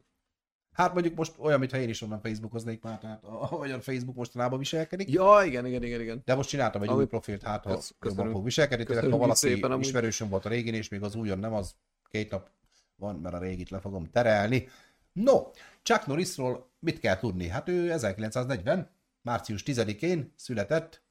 Hát 0.73 0.93
mondjuk 0.93 1.15
most 1.15 1.35
olyan, 1.39 1.59
mintha 1.59 1.79
én 1.79 1.89
is 1.89 2.03
onnan 2.03 2.21
Facebookoznék 2.21 2.83
már, 2.83 2.99
tehát 2.99 3.25
ahogy 3.25 3.71
a 3.71 3.81
Facebook 3.81 4.17
mostanában 4.17 4.59
viselkedik. 4.59 5.11
Ja, 5.11 5.43
igen, 5.45 5.67
igen, 5.67 5.83
igen, 5.83 6.01
igen. 6.01 6.23
De 6.25 6.35
most 6.35 6.49
csináltam 6.49 6.83
egy 6.83 6.89
Ami- 6.89 6.99
új 6.99 7.07
profilt, 7.07 7.43
hát 7.43 7.65
ha 7.65 7.79
jobban 8.01 8.31
fog 8.31 8.45
viselkedni. 8.45 8.85
Tényleg, 8.85 9.11
ha 9.11 9.17
valaki 9.17 9.61
ismerősöm 9.79 10.29
volt 10.29 10.45
a 10.45 10.49
régin, 10.49 10.75
és 10.75 10.89
még 10.89 11.03
az 11.03 11.15
újon 11.15 11.39
nem, 11.39 11.53
az 11.55 11.75
két 12.09 12.31
nap 12.31 12.51
van, 12.97 13.17
mert 13.17 13.35
a 13.35 13.39
régit 13.39 13.71
le 13.71 13.81
fogom 13.81 14.11
terelni. 14.11 14.69
No, 15.13 15.51
Chuck 15.83 16.07
Norrisról 16.07 16.71
mit 16.79 16.99
kell 17.01 17.19
tudni? 17.19 17.49
Hát 17.49 17.69
ő 17.69 17.93
1940, 17.93 18.91
március 19.23 19.63
10-én 19.67 20.33
született, 20.37 21.03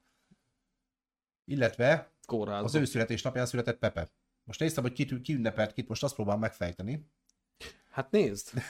illetve 1.44 2.10
Kórházban. 2.26 2.64
az 2.64 2.74
ő 2.74 2.84
születésnapján 2.84 3.46
született 3.46 3.78
Pepe. 3.78 4.10
Most 4.44 4.60
néztem, 4.60 4.82
hogy 4.82 4.92
kit, 4.92 5.20
ki 5.20 5.34
ünnepelt 5.34 5.72
kit, 5.72 5.88
most 5.88 6.02
azt 6.02 6.14
próbálom 6.14 6.40
megfejteni. 6.40 7.06
Hát 7.90 8.10
nézd. 8.10 8.50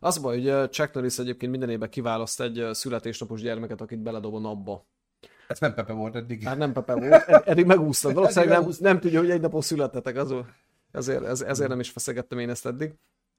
Az 0.00 0.18
baj, 0.18 0.40
hogy 0.40 0.70
Chuck 0.70 0.94
Norris 0.94 1.18
egyébként 1.18 1.50
minden 1.50 1.70
évben 1.70 1.90
kiválaszt 1.90 2.40
egy 2.40 2.66
születésnapos 2.72 3.40
gyermeket, 3.40 3.80
akit 3.80 3.98
beledob 3.98 4.34
a 4.34 4.38
napba. 4.38 4.86
Ez 5.48 5.58
nem 5.58 5.74
Pepe 5.74 5.92
volt 5.92 6.14
eddig. 6.14 6.42
Hát 6.42 6.58
nem 6.58 6.72
Pepe 6.72 6.94
volt, 6.94 7.12
ed- 7.12 7.48
eddig 7.48 7.66
megúsztad. 7.66 8.14
Valószínűleg 8.14 8.60
nem, 8.60 8.70
nem 8.78 9.00
tudja, 9.00 9.18
hogy 9.18 9.30
egy 9.30 9.40
napon 9.40 9.60
születtetek, 9.60 10.16
az, 10.16 10.34
ezért, 10.92 11.24
ez, 11.24 11.40
ezért 11.40 11.68
nem 11.68 11.80
is 11.80 11.90
feszegettem 11.90 12.38
én 12.38 12.50
ezt 12.50 12.66
eddig. 12.66 12.92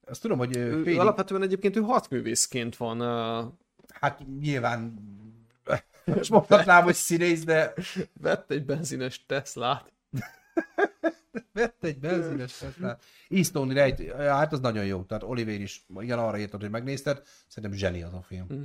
Azt 0.06 0.22
tudom, 0.22 0.38
hogy 0.38 0.56
ő 0.56 0.82
félig, 0.82 0.98
alapvetően 0.98 1.42
egyébként 1.42 1.76
ő 1.76 1.80
harcművészként 1.80 2.76
van. 2.76 3.00
hát 3.88 4.22
nyilván 4.40 4.94
most 6.04 6.30
mondhatnám, 6.30 6.82
hogy 6.82 6.94
színész, 6.94 7.44
de 7.44 7.74
Vett 8.20 8.50
egy 8.50 8.64
benzines 8.64 9.26
Teslát. 9.26 9.92
Vett 11.52 11.84
egy 11.84 11.98
benzines 11.98 12.58
Teslát. 12.58 13.02
Eastoni 13.28 13.74
rejt, 13.74 14.12
hát 14.12 14.52
az 14.52 14.60
nagyon 14.60 14.84
jó. 14.84 15.02
Tehát 15.02 15.22
Oliver 15.22 15.60
is, 15.60 15.86
igen, 15.98 16.18
arra 16.18 16.38
írtad, 16.38 16.60
hogy 16.60 16.70
megnézted. 16.70 17.22
Szerintem 17.46 17.78
zseni 17.78 18.02
az 18.02 18.14
a 18.14 18.22
film. 18.22 18.46
Mhm. 18.48 18.62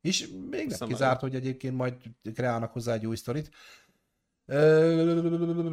És 0.00 0.28
még 0.50 0.74
nem 0.78 0.88
kizárt, 0.88 1.20
hogy 1.20 1.34
egyébként 1.34 1.74
majd 1.74 1.94
kreálnak 2.34 2.72
hozzá 2.72 2.92
egy 2.92 3.06
új 3.06 3.16
sztorit. 3.16 3.50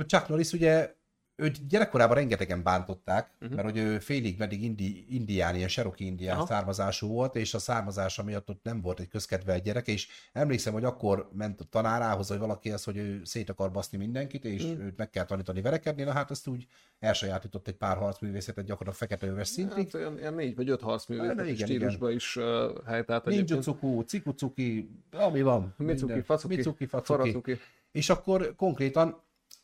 Chuck 0.06 0.28
Norris 0.28 0.54
ugye 0.54 0.96
őt 1.36 1.68
gyerekkorában 1.68 2.16
rengetegen 2.16 2.64
bántották, 2.64 3.32
uh-huh. 3.42 3.56
mert 3.56 3.68
hogy 3.68 3.78
ő 3.78 4.00
félig 4.00 4.38
meddig 4.38 4.64
indi, 4.64 5.06
indián, 5.16 5.56
ilyen 5.56 5.68
Cherokee 5.68 6.08
indián 6.08 6.38
Aha. 6.38 6.46
származású 6.46 7.08
volt, 7.08 7.36
és 7.36 7.54
a 7.54 7.60
származása 7.60 8.24
miatt 8.24 8.50
ott 8.50 8.64
nem 8.64 8.82
volt 8.82 9.00
egy 9.00 9.08
közkedvelt 9.08 9.64
gyereke, 9.64 9.92
és 9.92 10.08
emlékszem, 10.34 10.74
hogy 10.74 10.84
akkor 10.84 11.30
ment 11.34 11.62
a 11.62 11.64
tanárához, 11.64 12.28
hogy 12.28 12.38
valaki 12.38 12.72
az, 12.72 12.84
hogy 12.84 12.98
ő 12.98 13.22
szét 13.24 13.50
akar 13.50 13.72
baszni 13.72 13.98
mindenkit, 13.98 14.46
és 14.46 14.64
Mhm. 14.64 14.82
őt 14.82 14.98
meg 14.98 15.10
kell 15.10 15.26
tanítani 15.26 15.62
verekedni, 15.62 16.04
na 16.04 16.12
hát 16.12 16.32
ezt 16.32 16.48
úgy 16.48 16.68
elsajátított 17.00 17.68
egy 17.68 17.76
pár 17.76 17.98
harcművészetet 17.98 18.66
gyakorlatilag 18.66 19.10
fekete 19.10 19.32
öves 19.32 19.48
szintig. 19.48 19.76
Hát 19.76 19.94
olyan, 19.94 20.14
olyan 20.14 20.34
négy 20.34 20.56
vagy 20.56 20.70
öt 20.70 20.82
harcművészet 20.82 21.38
Hát, 21.38 21.48
igen, 21.48 21.68
stílusban 21.68 22.12
is 22.12 22.36
uh, 22.36 22.44
helytált. 22.86 23.26
Ninjutsuku, 23.26 24.02
cikucuki, 24.02 24.90
ami 25.12 25.42
van. 25.42 25.74
Micuki, 25.78 26.06
minden. 26.06 26.24
facuki, 26.24 26.56
Micuki, 26.56 26.86
facuki. 26.86 27.20
Faracuki. 27.20 27.60
És 27.92 28.10
akkor 28.10 28.54
konkrétan 28.56 29.22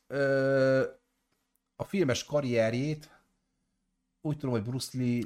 ö, 0.07 0.83
a 1.79 1.83
filmes 1.83 2.23
karrierjét 2.23 3.09
úgy 4.21 4.37
tudom, 4.37 4.55
hogy 4.55 4.63
Bruce 4.63 4.97
Lee 4.97 5.23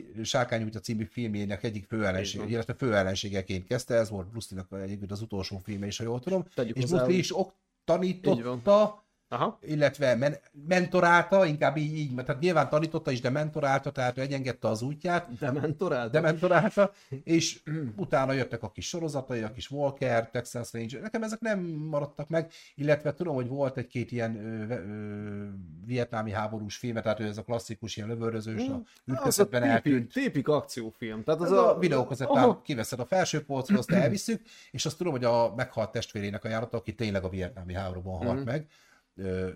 a 0.74 0.80
című 0.80 1.04
filmjének 1.04 1.64
egyik 1.64 1.86
főellenség, 1.86 2.50
illetve 2.50 2.74
főellenségeként 2.74 3.68
kezdte, 3.68 3.96
ez 3.96 4.10
volt 4.10 4.28
Bruce 4.28 4.56
Lee-nak 4.56 4.84
egyébként 4.84 5.12
az 5.12 5.22
utolsó 5.22 5.62
filme 5.64 5.86
is, 5.86 5.98
ha 5.98 6.04
jól 6.04 6.20
tudom. 6.20 6.46
Tegyük 6.56 6.76
és 6.76 6.86
Bruce 6.86 7.06
Lee 7.06 7.18
is 7.18 7.38
ok- 7.38 7.56
tanította, 7.84 9.03
Aha. 9.34 9.60
illetve 9.62 10.16
men- 10.16 10.40
mentorálta, 10.68 11.46
inkább 11.46 11.78
így, 11.78 11.98
így, 11.98 12.12
mert 12.14 12.28
tehát 12.28 12.42
nyilván 12.42 12.70
tanította 12.70 13.12
is, 13.12 13.22
de 13.22 13.30
mentorálta, 13.30 13.92
tehát 13.92 14.18
ő 14.18 14.22
egyengedte 14.22 14.68
az 14.68 14.82
útját, 14.82 15.38
Dementorált? 15.40 16.12
de 16.12 16.20
mentorálta, 16.20 16.92
és 17.24 17.60
utána 17.96 18.32
jöttek 18.32 18.64
a 18.64 18.72
kis 18.72 18.88
sorozatai, 18.88 19.42
a 19.42 19.52
kis 19.52 19.72
Walker, 19.72 20.30
Texas 20.30 20.74
Ranger, 20.74 21.02
nekem 21.02 21.24
ezek 21.24 21.40
nem 21.40 21.60
maradtak 21.90 22.30
meg, 22.30 22.52
illetve 22.76 23.14
tudom, 23.14 23.36
hogy 23.36 23.48
volt 23.48 23.78
egy-két 23.78 24.12
ilyen 24.12 24.36
ö, 24.36 24.74
ö, 24.74 25.48
vietnámi 25.86 26.32
háborús 26.32 26.76
filme, 26.78 27.02
tehát 27.02 27.20
ő 27.20 27.26
ez 27.28 27.38
a 27.38 27.44
klasszikus 27.44 27.98
ilyen 27.98 28.10
lövöldözős, 28.10 28.68
a 28.68 28.74
Az 28.74 28.80
a 29.06 29.12
ütközetben 29.12 29.62
típik, 29.62 29.76
eltűnt. 29.76 30.14
típik 30.14 30.48
akciófilm. 30.48 31.24
Tehát 31.24 31.42
az 31.42 31.52
Ez 31.52 31.58
a 31.58 31.76
a, 31.76 31.80
videókazettán 31.80 32.62
kiveszed 32.64 33.00
a 33.00 33.06
felső 33.06 33.46
polcról, 33.46 33.78
azt 33.78 33.92
elviszük, 33.92 34.42
és 34.72 34.86
azt 34.86 34.98
tudom, 34.98 35.12
hogy 35.14 35.24
a 35.24 35.54
meghalt 35.56 35.92
testvérének 35.92 36.44
ajánlotta, 36.44 36.78
aki 36.78 36.96
tényleg 36.96 37.24
a 37.24 37.30
vietnámi 37.30 37.74
háborúban 37.74 38.26
halt 38.26 38.40
Mhm. 38.40 38.48
meg, 38.48 38.68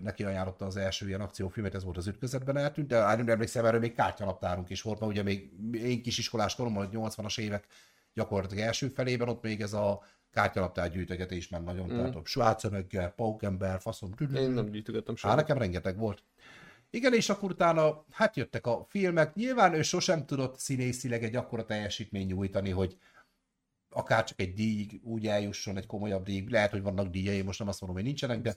neki 0.01 0.23
ajánlotta 0.23 0.65
az 0.65 0.77
első 0.77 1.07
ilyen 1.07 1.21
akciófilmet, 1.21 1.75
ez 1.75 1.83
volt 1.83 1.97
az 1.97 2.07
ütközetben 2.07 2.57
eltűnt, 2.57 2.87
de 2.87 2.97
hát 2.97 3.17
nem 3.17 3.29
emlékszem, 3.29 3.65
erről 3.65 3.79
még 3.79 3.93
kártyalaptárunk 3.93 4.69
is 4.69 4.81
volt, 4.81 4.99
mert 4.99 5.11
ugye 5.11 5.23
még 5.23 5.51
én 5.73 6.01
kisiskolás 6.01 6.55
koromban, 6.55 6.85
hogy 6.85 6.99
80-as 7.01 7.39
évek 7.39 7.67
gyakorlatilag 8.13 8.63
első 8.63 8.87
felében, 8.87 9.29
ott 9.29 9.43
még 9.43 9.61
ez 9.61 9.73
a 9.73 10.03
kártyalaptár 10.31 10.91
gyűjtögetés 10.91 11.49
már 11.49 11.63
nagyon, 11.63 11.89
mm. 11.89 11.99
a 11.99 12.21
Schwarzenegger, 12.23 13.15
Paukember, 13.15 13.81
faszom, 13.81 14.13
Én 14.35 14.49
nem 14.49 14.69
gyűjtögettem 14.69 15.13
Á, 15.13 15.17
semmit. 15.17 15.35
nekem 15.35 15.57
rengeteg 15.57 15.97
volt. 15.97 16.23
Igen, 16.89 17.13
és 17.13 17.29
akkor 17.29 17.51
utána 17.51 18.05
hát 18.11 18.35
jöttek 18.35 18.67
a 18.67 18.85
filmek. 18.89 19.35
Nyilván 19.35 19.73
ő 19.73 19.81
sosem 19.81 20.25
tudott 20.25 20.59
színészileg 20.59 21.23
egy 21.23 21.35
akkora 21.35 21.65
teljesítmény 21.65 22.25
nyújtani, 22.25 22.69
hogy 22.69 22.97
akár 23.97 24.23
csak 24.23 24.39
egy 24.39 24.53
díj 24.53 24.87
úgy 25.03 25.27
eljusson, 25.27 25.77
egy 25.77 25.85
komolyabb 25.85 26.23
díj. 26.23 26.45
Lehet, 26.49 26.71
hogy 26.71 26.81
vannak 26.81 27.07
díjai, 27.07 27.41
most 27.41 27.59
nem 27.59 27.67
azt 27.67 27.81
mondom, 27.81 27.99
hogy 27.99 28.07
nincsenek, 28.07 28.41
de, 28.41 28.55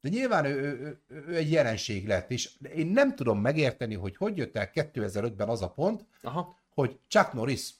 de 0.00 0.08
nyilván 0.08 0.44
ő, 0.44 0.60
ő, 0.60 1.00
ő, 1.08 1.36
egy 1.36 1.50
jelenség 1.50 2.06
lett, 2.06 2.30
és 2.30 2.50
én 2.74 2.86
nem 2.86 3.14
tudom 3.14 3.40
megérteni, 3.40 3.94
hogy 3.94 4.16
hogy 4.16 4.36
jött 4.36 4.56
el 4.56 4.70
2005-ben 4.74 5.48
az 5.48 5.62
a 5.62 5.70
pont, 5.70 6.06
Aha. 6.22 6.58
hogy 6.74 6.98
Chuck 7.08 7.32
Norris 7.32 7.74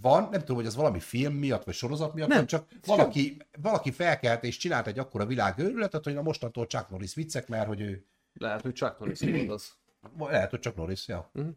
van, 0.00 0.28
nem 0.30 0.40
tudom, 0.40 0.56
hogy 0.56 0.66
az 0.66 0.74
valami 0.74 1.00
film 1.00 1.34
miatt, 1.34 1.64
vagy 1.64 1.74
sorozat 1.74 2.14
miatt, 2.14 2.28
Nem. 2.28 2.46
csak 2.46 2.68
valaki, 2.86 3.36
valaki 3.62 3.90
felkelt 3.90 4.44
és 4.44 4.56
csinált 4.56 4.86
egy 4.86 4.98
akkora 4.98 5.26
világőrületet, 5.26 6.04
hogy 6.04 6.14
na 6.14 6.22
mostantól 6.22 6.66
Chuck 6.66 6.90
Norris 6.90 7.14
viccek, 7.14 7.48
mert 7.48 7.66
hogy 7.66 7.80
ő 7.80 8.06
Lehet, 8.34 8.60
hogy 8.62 8.72
Chuck 8.72 8.98
Norris 8.98 9.20
volt 9.20 9.50
az. 9.50 9.72
Lehet, 10.18 10.50
hogy 10.50 10.60
csak 10.60 10.76
Norris, 10.76 11.08
ja. 11.08 11.30
Mhm. 11.32 11.48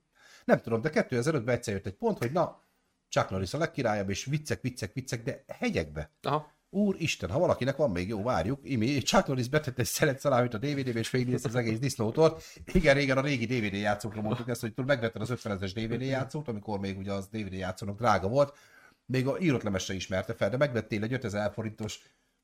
Nem 0.45 0.61
tudom, 0.61 0.81
de 0.81 0.89
2005-ben 0.93 1.55
egyszer 1.55 1.73
jött 1.73 1.85
egy 1.85 1.95
pont, 1.95 2.17
hogy 2.17 2.31
na, 2.31 2.61
Chuck 3.09 3.29
Norris 3.29 3.53
a 3.53 3.57
legkirályabb, 3.57 4.09
és 4.09 4.25
viccek, 4.25 4.61
viccek, 4.61 4.93
viccek, 4.93 5.23
de 5.23 5.43
hegyekbe. 5.47 6.11
Aha. 6.21 6.55
Úristen, 6.69 7.29
ha 7.29 7.39
valakinek 7.39 7.75
van 7.75 7.91
még 7.91 8.07
jó, 8.07 8.23
várjuk. 8.23 8.59
Imi, 8.63 8.97
Chuck 8.97 9.27
Norris 9.27 9.49
betett 9.49 9.79
egy 9.79 9.85
szeret 9.85 10.19
szalámit 10.19 10.53
a 10.53 10.57
DVD-be, 10.57 10.99
és 10.99 11.09
végignéz 11.09 11.45
az 11.45 11.55
egész 11.55 11.79
disznótort. 11.79 12.43
Igen, 12.73 12.95
régen 12.95 13.17
a 13.17 13.21
régi 13.21 13.45
DVD 13.45 13.73
játszókra 13.73 14.21
mondtuk 14.21 14.49
ezt, 14.49 14.61
hogy 14.61 14.73
megvetted 14.85 15.21
az 15.21 15.29
50 15.29 15.61
es 15.61 15.73
DVD 15.73 16.01
játszót, 16.01 16.47
amikor 16.47 16.79
még 16.79 16.97
ugye 16.97 17.11
az 17.11 17.27
DVD 17.27 17.53
játszónak 17.53 17.97
drága 17.97 18.27
volt. 18.27 18.57
Még 19.05 19.27
a 19.27 19.39
írott 19.39 19.63
lemez 19.63 19.83
se 19.83 19.93
ismerte 19.93 20.33
fel, 20.33 20.49
de 20.49 20.57
megvettél 20.57 21.03
egy 21.03 21.13
5000 21.13 21.51
forintos 21.53 21.99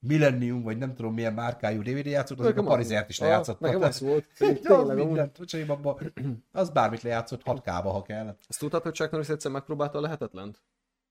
Millennium, 0.07 0.63
vagy 0.63 0.77
nem 0.77 0.95
tudom 0.95 1.13
milyen 1.13 1.33
márkájú 1.33 1.81
DVD 1.81 2.05
játszót, 2.05 2.39
az 2.39 2.45
a 2.45 2.47
Nekem 2.49 2.65
az- 2.65 2.71
Parizert 2.71 3.09
is 3.09 3.19
lejátszott. 3.19 3.59
Nekem 3.59 3.81
az 3.81 3.99
volt. 3.99 4.25
Tényleg, 4.61 4.97
mindent, 4.97 5.39
öcsém, 5.39 5.69
abba, 5.69 5.99
az 6.51 6.69
bármit 6.69 7.01
lejátszott 7.01 7.43
6 7.43 7.67
ha 7.67 8.01
kell. 8.01 8.37
Azt 8.47 8.59
tudtad, 8.59 8.81
hogy 8.83 8.93
Chuck 8.93 9.11
Norris 9.11 9.29
egyszer 9.29 9.51
megpróbálta 9.51 9.97
a 9.97 10.01
lehetetlent? 10.01 10.61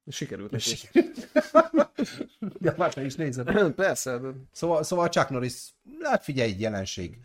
És 0.04 0.16
sikerült 0.16 0.50
neki. 0.50 0.74
ja, 2.60 2.74
már 2.76 2.94
te 2.94 3.04
is 3.04 3.14
nézed. 3.14 3.52
Persze, 3.74 4.18
de 4.18 4.28
Szóval, 4.52 4.82
szóval 4.82 5.08
Chuck 5.08 5.28
Norris, 5.28 5.74
hát 6.02 6.24
figyelj, 6.24 6.50
egy 6.50 6.60
jelenség. 6.60 7.18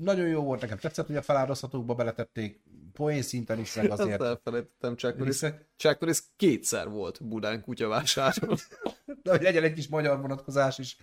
Nagyon 0.00 0.26
jó 0.26 0.42
volt, 0.42 0.60
nekem 0.60 0.78
tetszett, 0.78 1.06
hogy 1.06 1.16
a 1.16 1.22
feláldozhatókba 1.22 1.94
beletették, 1.94 2.60
poén 2.98 3.22
szinten 3.22 3.58
is, 3.58 3.74
meg 3.74 3.90
azért. 3.90 4.22
elfelejtettem 4.22 4.96
Chuck 4.96 5.16
Norris. 5.16 5.38
Chuck 5.76 6.00
Norris 6.00 6.22
kétszer 6.36 6.88
volt 6.88 7.24
Budán 7.24 7.62
kutyavásáron. 7.62 8.56
De 9.22 9.30
hogy 9.30 9.42
legyen 9.42 9.62
egy 9.62 9.72
kis 9.72 9.88
magyar 9.88 10.20
vonatkozás 10.20 10.78
is. 10.78 10.96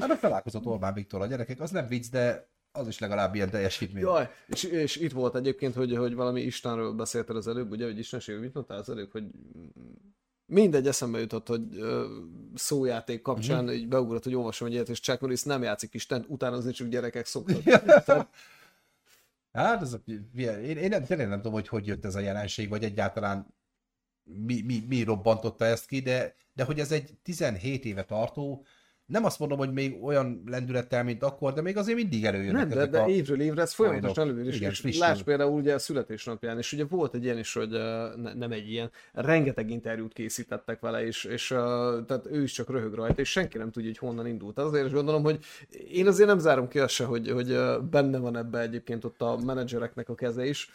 Hát 0.00 0.10
a 0.10 0.16
felálkozott 0.16 0.64
Orbán 0.64 0.94
Viktor 0.94 1.20
a 1.20 1.26
gyerekek, 1.26 1.60
az 1.60 1.70
nem 1.70 1.86
vicc, 1.86 2.10
de 2.10 2.48
az 2.72 2.88
is 2.88 2.98
legalább 2.98 3.34
ilyen 3.34 3.50
teljesítmény. 3.50 4.02
Jaj, 4.02 4.28
és, 4.46 4.64
és 4.64 4.96
itt 4.96 5.12
volt 5.12 5.34
egyébként, 5.34 5.74
hogy, 5.74 5.96
hogy 5.96 6.14
valami 6.14 6.40
Istenről 6.40 6.92
beszéltél 6.92 7.36
az 7.36 7.48
előbb, 7.48 7.70
ugye, 7.70 7.84
hogy 7.84 7.98
Istenség, 7.98 8.38
mit 8.38 8.54
mondtál 8.54 8.78
az 8.78 8.90
előbb, 8.90 9.10
hogy 9.12 9.24
mindegy 10.46 10.86
eszembe 10.86 11.18
jutott, 11.18 11.48
hogy 11.48 11.62
ö, 11.76 12.06
szójáték 12.54 13.22
kapcsán 13.22 13.64
mm-hmm. 13.64 13.74
így 13.74 13.88
beugrott, 13.88 14.24
hogy 14.24 14.34
olvasom 14.34 14.68
egy 14.68 14.74
ilyet, 14.74 14.88
és 14.88 15.00
Chuck 15.00 15.20
Norris 15.20 15.42
nem 15.42 15.62
játszik 15.62 15.94
Istent, 15.94 16.24
utánozni 16.28 16.72
csak 16.72 16.88
gyerekek 16.88 17.26
szoktak. 17.26 17.62
Hát, 19.54 19.82
ez 19.82 19.92
a, 19.92 20.02
én, 20.36 20.76
én 20.76 20.88
nem, 20.88 21.04
tényleg 21.04 21.28
nem 21.28 21.36
tudom, 21.36 21.52
hogy 21.52 21.68
hogy 21.68 21.86
jött 21.86 22.04
ez 22.04 22.14
a 22.14 22.20
jelenség, 22.20 22.68
vagy 22.68 22.84
egyáltalán 22.84 23.54
mi, 24.22 24.62
mi, 24.62 24.84
mi 24.88 25.02
robbantotta 25.02 25.64
ezt 25.64 25.86
ki, 25.86 26.00
de, 26.00 26.34
de 26.52 26.64
hogy 26.64 26.80
ez 26.80 26.92
egy 26.92 27.18
17 27.22 27.84
éve 27.84 28.04
tartó, 28.04 28.64
nem 29.06 29.24
azt 29.24 29.38
mondom, 29.38 29.58
hogy 29.58 29.72
még 29.72 30.02
olyan 30.02 30.42
lendülettel, 30.46 31.04
mint 31.04 31.22
akkor, 31.22 31.52
de 31.52 31.60
még 31.60 31.76
azért 31.76 31.98
mindig 31.98 32.24
előjönnek 32.24 32.68
Nem, 32.68 32.78
de, 32.78 32.86
de 32.86 32.98
a... 32.98 33.08
évről 33.08 33.40
évre 33.40 33.62
ez 33.62 33.72
folyamatosan 33.72 34.28
előjön, 34.28 34.46
és, 34.46 34.56
Igen, 34.56 34.72
és 34.82 34.98
láss 34.98 35.22
például 35.22 35.52
ugye 35.52 35.74
a 35.74 35.78
születésnapján, 35.78 36.58
és 36.58 36.72
ugye 36.72 36.84
volt 36.84 37.14
egy 37.14 37.24
ilyen 37.24 37.38
is, 37.38 37.52
hogy 37.52 37.68
ne, 37.68 38.34
nem 38.34 38.52
egy 38.52 38.70
ilyen, 38.70 38.90
rengeteg 39.12 39.70
interjút 39.70 40.12
készítettek 40.12 40.80
vele, 40.80 41.06
és, 41.06 41.24
és 41.24 41.46
tehát 42.06 42.26
ő 42.30 42.42
is 42.42 42.52
csak 42.52 42.70
röhög 42.70 42.94
rajta, 42.94 43.20
és 43.20 43.30
senki 43.30 43.58
nem 43.58 43.70
tudja, 43.70 43.88
hogy 43.88 43.98
honnan 44.08 44.26
indult. 44.26 44.58
Azért 44.58 44.86
is 44.86 44.92
gondolom, 44.92 45.22
hogy 45.22 45.38
én 45.92 46.06
azért 46.06 46.28
nem 46.28 46.38
zárom 46.38 46.68
ki 46.68 46.78
azt 46.78 46.94
se, 46.94 47.04
hogy, 47.04 47.30
hogy 47.30 47.58
benne 47.90 48.18
van 48.18 48.36
ebbe 48.36 48.60
egyébként 48.60 49.04
ott 49.04 49.22
a 49.22 49.38
menedzsereknek 49.44 50.08
a 50.08 50.14
keze 50.14 50.46
is, 50.46 50.70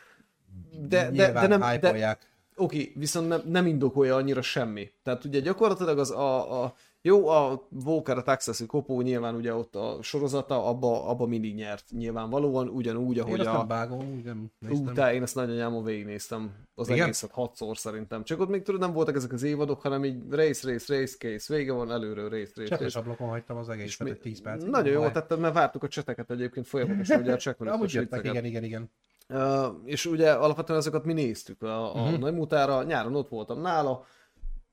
de, 0.87 1.11
de, 1.11 1.31
de 1.31 1.47
nem, 1.47 1.79
de. 1.79 2.17
Oké, 2.55 2.91
viszont 2.95 3.27
nem, 3.27 3.41
nem 3.45 3.65
indokolja 3.65 4.15
annyira 4.15 4.41
semmi. 4.41 4.91
Tehát 5.03 5.25
ugye 5.25 5.39
gyakorlatilag 5.39 5.99
az 5.99 6.11
a, 6.11 6.63
a 6.63 6.73
jó, 7.01 7.27
a 7.27 7.67
Walker, 7.85 8.17
a 8.17 8.21
Texasi 8.23 8.65
kopó 8.65 9.01
nyilván 9.01 9.35
ugye 9.35 9.53
ott 9.53 9.75
a 9.75 9.97
sorozata, 10.01 10.65
abba, 10.65 11.05
abba 11.07 11.25
mindig 11.25 11.55
nyert 11.55 11.83
nyilvánvalóan, 11.91 12.67
ugyanúgy, 12.67 13.15
Én 13.17 13.23
ahogy 13.23 13.39
azt 13.39 13.49
a... 13.49 13.65
vágom, 13.67 13.99
úgy 14.15 14.23
nem 14.23 14.51
Ú, 14.61 14.67
néztem. 14.67 14.93
te, 14.93 15.13
én 15.13 15.21
ezt 15.21 15.35
nagyanyámon 15.35 15.83
végignéztem. 15.83 16.51
Az 16.75 16.89
Igen? 16.89 17.03
egészet 17.03 17.31
hatszor 17.31 17.77
szerintem. 17.77 18.23
Csak 18.23 18.39
ott 18.39 18.49
még 18.49 18.61
tudod, 18.61 18.79
nem 18.81 18.93
voltak 18.93 19.15
ezek 19.15 19.31
az 19.33 19.43
évadok, 19.43 19.81
hanem 19.81 20.05
így 20.05 20.21
race, 20.29 20.71
race, 20.71 20.95
race, 20.97 21.15
case, 21.17 21.53
vége 21.55 21.71
van, 21.73 21.91
előről 21.91 22.29
race, 22.29 22.51
race, 22.55 22.63
Cseppes 22.63 22.79
race. 22.79 22.99
ablakon 22.99 23.27
hagytam 23.29 23.57
az 23.57 23.69
egészet, 23.69 24.07
mi- 24.07 24.09
egy 24.13 24.19
10 24.19 24.41
perc. 24.41 24.63
Nagyon 24.63 24.93
jó 24.93 25.09
tetted, 25.09 25.39
mert 25.39 25.53
vártuk 25.53 25.83
a 25.83 25.87
cseteket 25.87 26.31
egyébként 26.31 26.67
folyamatosan, 26.67 27.21
ugye 27.21 27.33
a 27.33 27.37
check 27.43 27.61
Amúgy 27.61 27.93
jöttek, 27.93 28.25
igen, 28.25 28.45
igen, 28.45 28.63
igen. 28.63 28.91
Uh, 29.33 29.65
és 29.85 30.05
ugye 30.05 30.31
alapvetően 30.31 30.79
ezeket 30.79 31.03
mi 31.05 31.13
néztük 31.13 31.61
a, 31.61 31.89
a 31.95 31.97
Mhm. 31.97 32.03
uh-huh. 32.05 32.19
nagymutára, 32.19 32.83
nyáron 32.83 33.15
ott 33.15 33.29
voltam 33.29 33.61
nála, 33.61 34.05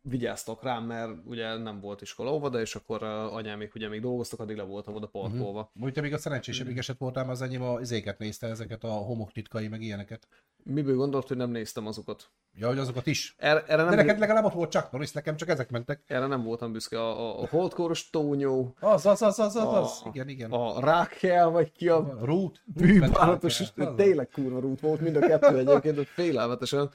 vigyáztak 0.09 0.63
rám, 0.63 0.85
mert 0.85 1.11
ugye 1.25 1.57
nem 1.57 1.81
volt 1.81 2.01
iskola 2.03 2.33
óvoda, 2.35 2.61
és 2.61 2.75
akkor 2.75 3.03
anyám 3.03 3.59
még 3.59 3.71
ugye 3.75 3.89
még 3.89 4.01
dolgoztak, 4.01 4.41
addig 4.41 4.57
le 4.57 4.63
voltam 4.63 4.95
oda 4.95 5.07
parkolva. 5.07 5.71
Uh-huh. 5.75 5.91
Te 5.93 6.01
még 6.01 6.13
a 6.13 6.19
szerencsésebbik 6.19 6.79
eset 6.79 6.99
voltál, 6.99 7.31
az 7.31 7.43
enyém 7.43 7.63
a 7.63 7.81
izéket 7.81 8.19
nézte, 8.19 8.47
ezeket 8.47 8.85
a 8.85 8.89
homok 8.89 9.33
titkai, 9.33 9.69
meg 9.69 9.83
ilyeneket. 9.83 10.29
Miből 10.65 10.97
gondolt, 10.97 11.29
hogy 11.29 11.37
nem 11.37 11.51
néztem 11.51 11.87
azokat? 11.87 12.31
Ja, 12.59 12.69
hogy 12.69 12.79
azokat 12.79 13.07
is. 13.07 13.35
Erre, 13.39 13.65
erre, 13.67 13.83
De 13.83 13.89
nem, 13.89 13.95
neked 13.97 14.19
legalább 14.19 14.45
ott 14.45 14.53
volt 14.53 14.71
Chuck 14.71 14.91
Norris, 14.93 15.13
nekem 15.13 15.37
csak 15.37 15.49
ezek 15.49 15.71
mentek. 15.71 16.03
erre 16.07 16.27
nem 16.27 16.43
voltam 16.43 16.73
büszke. 16.73 17.01
A, 17.01 17.39
a, 17.39 17.43
a 17.43 17.47
holdkoros 17.49 18.11
tónyó, 18.11 18.75
Az, 18.81 19.07
az, 19.07 19.23
az, 19.23 19.39
az, 19.39 19.57
az, 19.57 19.75
az. 19.75 20.01
A- 20.05 20.09
Igen, 20.13 20.29
igen. 20.29 20.51
a 20.51 20.81
rákkel, 20.81 21.49
vagy 21.49 21.73
ki 21.73 21.89
a 21.89 21.97
A 21.97 22.25
Root. 22.25 22.63
bűbánatos, 22.65 23.61
Az, 23.61 23.73
az. 23.77 23.89
tényleg 23.97 24.29
kurva 24.29 24.61
rút 24.61 24.81
volt 24.81 25.01
mind 25.01 25.17
a 25.17 25.21
kettő 25.21 25.59
egyébként, 25.59 26.07
félelmetesen. 26.07 26.91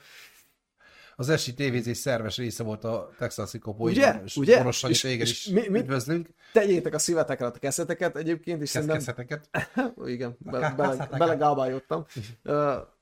Az 1.22 1.30
esi 1.30 1.53
tévézés 1.53 1.97
szerves 1.97 2.38
része 2.38 2.63
volt 2.63 2.84
a 2.84 3.09
Texasi 3.17 3.59
kopó. 3.59 3.84
Ugye? 3.84 4.22
És 4.26 4.36
Ugye? 4.36 4.57
Boros 4.57 4.78
Sanyi, 4.78 4.93
És- 4.93 5.03
és 5.03 5.30
is 5.32 5.45
mi- 5.45 5.67
mi- 5.69 5.80
üdvözlünk. 5.80 6.30
Tegyétek 6.53 6.93
a 6.93 6.99
szívetekre 6.99 7.45
a 7.45 7.51
keszeteket 7.51 8.17
egyébként, 8.17 8.61
és 8.61 8.69
szerintem 8.69 8.97
Keszkeszeteket. 8.97 9.49
Ó, 9.97 10.05
Igen, 10.15 10.38
be, 10.39 10.74
bele, 10.78 11.07
belegábályodtam. 11.17 12.05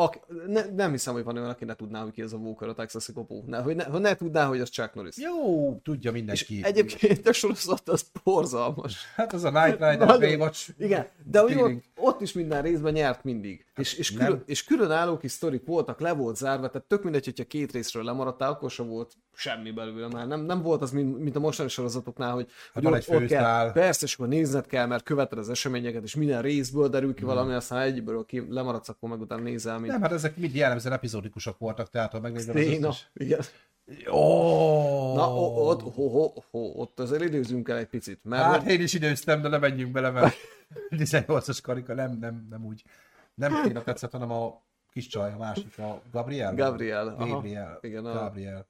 Ak, 0.00 0.18
ne, 0.46 0.64
nem 0.64 0.90
hiszem, 0.90 1.14
hogy 1.14 1.24
van 1.24 1.36
olyan, 1.36 1.48
aki 1.48 1.64
ne 1.64 1.74
tudná, 1.74 2.02
hogy 2.02 2.12
ki 2.12 2.22
ez 2.22 2.32
a 2.32 2.36
Walker 2.36 2.68
a 2.68 2.74
Texasi 2.74 3.12
kopó. 3.12 3.44
Ne, 3.46 3.58
hogy, 3.58 3.76
ne, 3.76 3.84
hogy 3.84 4.00
ne 4.00 4.14
tudná, 4.14 4.46
hogy 4.46 4.60
az 4.60 4.68
Chuck 4.68 4.94
Norris. 4.94 5.16
Jó, 5.16 5.80
tudja 5.84 6.10
És 6.10 6.16
mindenki. 6.16 6.60
egyébként 6.64 7.28
a 7.28 7.32
sorozat 7.32 7.88
az 7.88 8.04
borzalmas. 8.24 9.04
Hát 9.14 9.32
az 9.32 9.44
a 9.44 9.50
Night 9.50 9.70
Rider, 9.72 9.98
Nagyon- 9.98 10.18
Baywatch. 10.20 10.70
Igen, 10.78 11.06
de 11.24 11.40
hogy 11.40 11.82
ott, 11.96 12.20
is 12.20 12.32
minden 12.32 12.62
részben 12.62 12.92
nyert 12.92 13.24
mindig. 13.24 13.66
És, 13.76 13.94
és, 13.94 14.12
nem. 14.12 14.26
külön, 14.26 14.42
és 14.46 14.64
különálló 14.64 15.16
kis 15.16 15.32
sztorik 15.32 15.66
voltak, 15.66 16.00
le 16.00 16.12
volt 16.12 16.36
zárva, 16.36 16.68
tehát 16.68 16.86
tök 16.86 17.02
mindegy, 17.02 17.24
hogyha 17.24 17.44
két 17.44 17.72
részről 17.72 18.04
lemaradtál, 18.04 18.50
akkor 18.50 18.70
sem 18.70 18.88
volt 18.88 19.12
semmi 19.34 19.70
belőle 19.70 20.08
már. 20.08 20.26
Nem, 20.26 20.40
nem 20.40 20.62
volt 20.62 20.82
az, 20.82 20.90
mint, 20.90 21.18
mint 21.18 21.36
a 21.36 21.40
mostani 21.40 21.68
sorozatoknál, 21.68 22.32
hogy, 22.32 22.48
hogy 22.72 22.82
van 22.82 22.92
ott, 22.92 23.08
ott 23.08 23.26
kell, 23.26 23.72
persze, 23.72 24.06
és 24.06 24.14
akkor 24.14 24.28
nézned 24.28 24.66
kell, 24.66 24.86
mert 24.86 25.04
követed 25.04 25.38
az 25.38 25.48
eseményeket, 25.48 26.02
és 26.02 26.14
minden 26.14 26.42
részből 26.42 26.88
derül 26.88 27.06
Hmm. 27.08 27.16
ki 27.16 27.24
valami, 27.24 27.52
aztán 27.52 27.78
egyből 27.80 28.24
ki 28.24 28.46
lemaradsz, 28.48 28.88
akkor 28.88 29.08
meg 29.08 29.20
utána 29.20 29.42
nézel, 29.42 29.78
mint 29.88 30.00
Nem, 30.00 30.02
hát 30.02 30.12
ezek 30.18 30.36
mind 30.36 30.54
jellemzően 30.54 30.94
epizódikusak 30.94 31.58
voltak, 31.58 31.90
tehát 31.90 32.12
ha 32.12 32.20
megnézed 32.20 32.56
az 32.56 32.62
összes... 32.66 33.10
Igen. 33.14 33.40
Oh! 34.06 35.14
Na, 35.16 35.34
ott, 35.34 35.80
ho, 35.94 36.08
ho, 36.08 36.32
ho, 36.50 36.58
ott 36.58 37.00
azért 37.00 37.22
időzünk 37.22 37.68
el 37.68 37.76
egy 37.76 37.86
picit, 37.86 38.20
mert 38.24 38.42
Hát 38.42 38.62
hogy- 38.62 38.72
én 38.72 38.80
is 38.80 38.94
időztem, 38.94 39.42
de 39.42 39.48
nem 39.48 39.60
menjünk 39.60 39.92
bele, 39.92 40.10
mert 40.10 40.34
18-as 40.90 41.58
karika, 41.62 41.94
nem, 41.94 42.18
nem, 42.20 42.46
nem 42.50 42.64
úgy. 42.64 42.82
Nem 43.34 43.62
Téna 43.62 43.82
tetszett, 43.82 44.10
hanem 44.10 44.30
a 44.32 44.62
kis 44.92 45.06
csaj, 45.06 45.32
a 45.32 45.36
másik, 45.36 45.78
a 45.78 46.02
Gabriel? 46.12 46.54
Gabriel, 46.54 47.08
aha. 47.08 47.26
Gabriel. 47.26 47.78
Igen, 47.80 48.04
a- 48.06 48.12
Gabriel. 48.12 48.66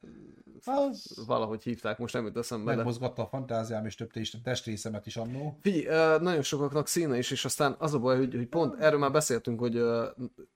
Az 0.64 1.22
valahogy 1.26 1.62
hívták, 1.62 1.98
most 1.98 2.14
nem 2.14 2.24
jut 2.24 2.36
eszembe. 2.36 2.74
megmozgatta 2.74 3.22
a 3.22 3.26
fantáziám, 3.26 3.86
és 3.86 3.94
több 3.94 4.10
test- 4.10 4.42
testrészemet 4.42 5.06
is 5.06 5.16
annó. 5.16 5.58
Figyelj, 5.60 6.18
nagyon 6.22 6.42
sokaknak 6.42 6.88
színe 6.88 7.18
is, 7.18 7.30
és 7.30 7.44
aztán 7.44 7.76
az 7.78 7.94
a 7.94 7.98
baj, 7.98 8.16
hogy, 8.16 8.34
hogy 8.34 8.46
pont 8.46 8.80
erről 8.80 8.98
már 8.98 9.12
beszéltünk, 9.12 9.60
hogy 9.60 9.82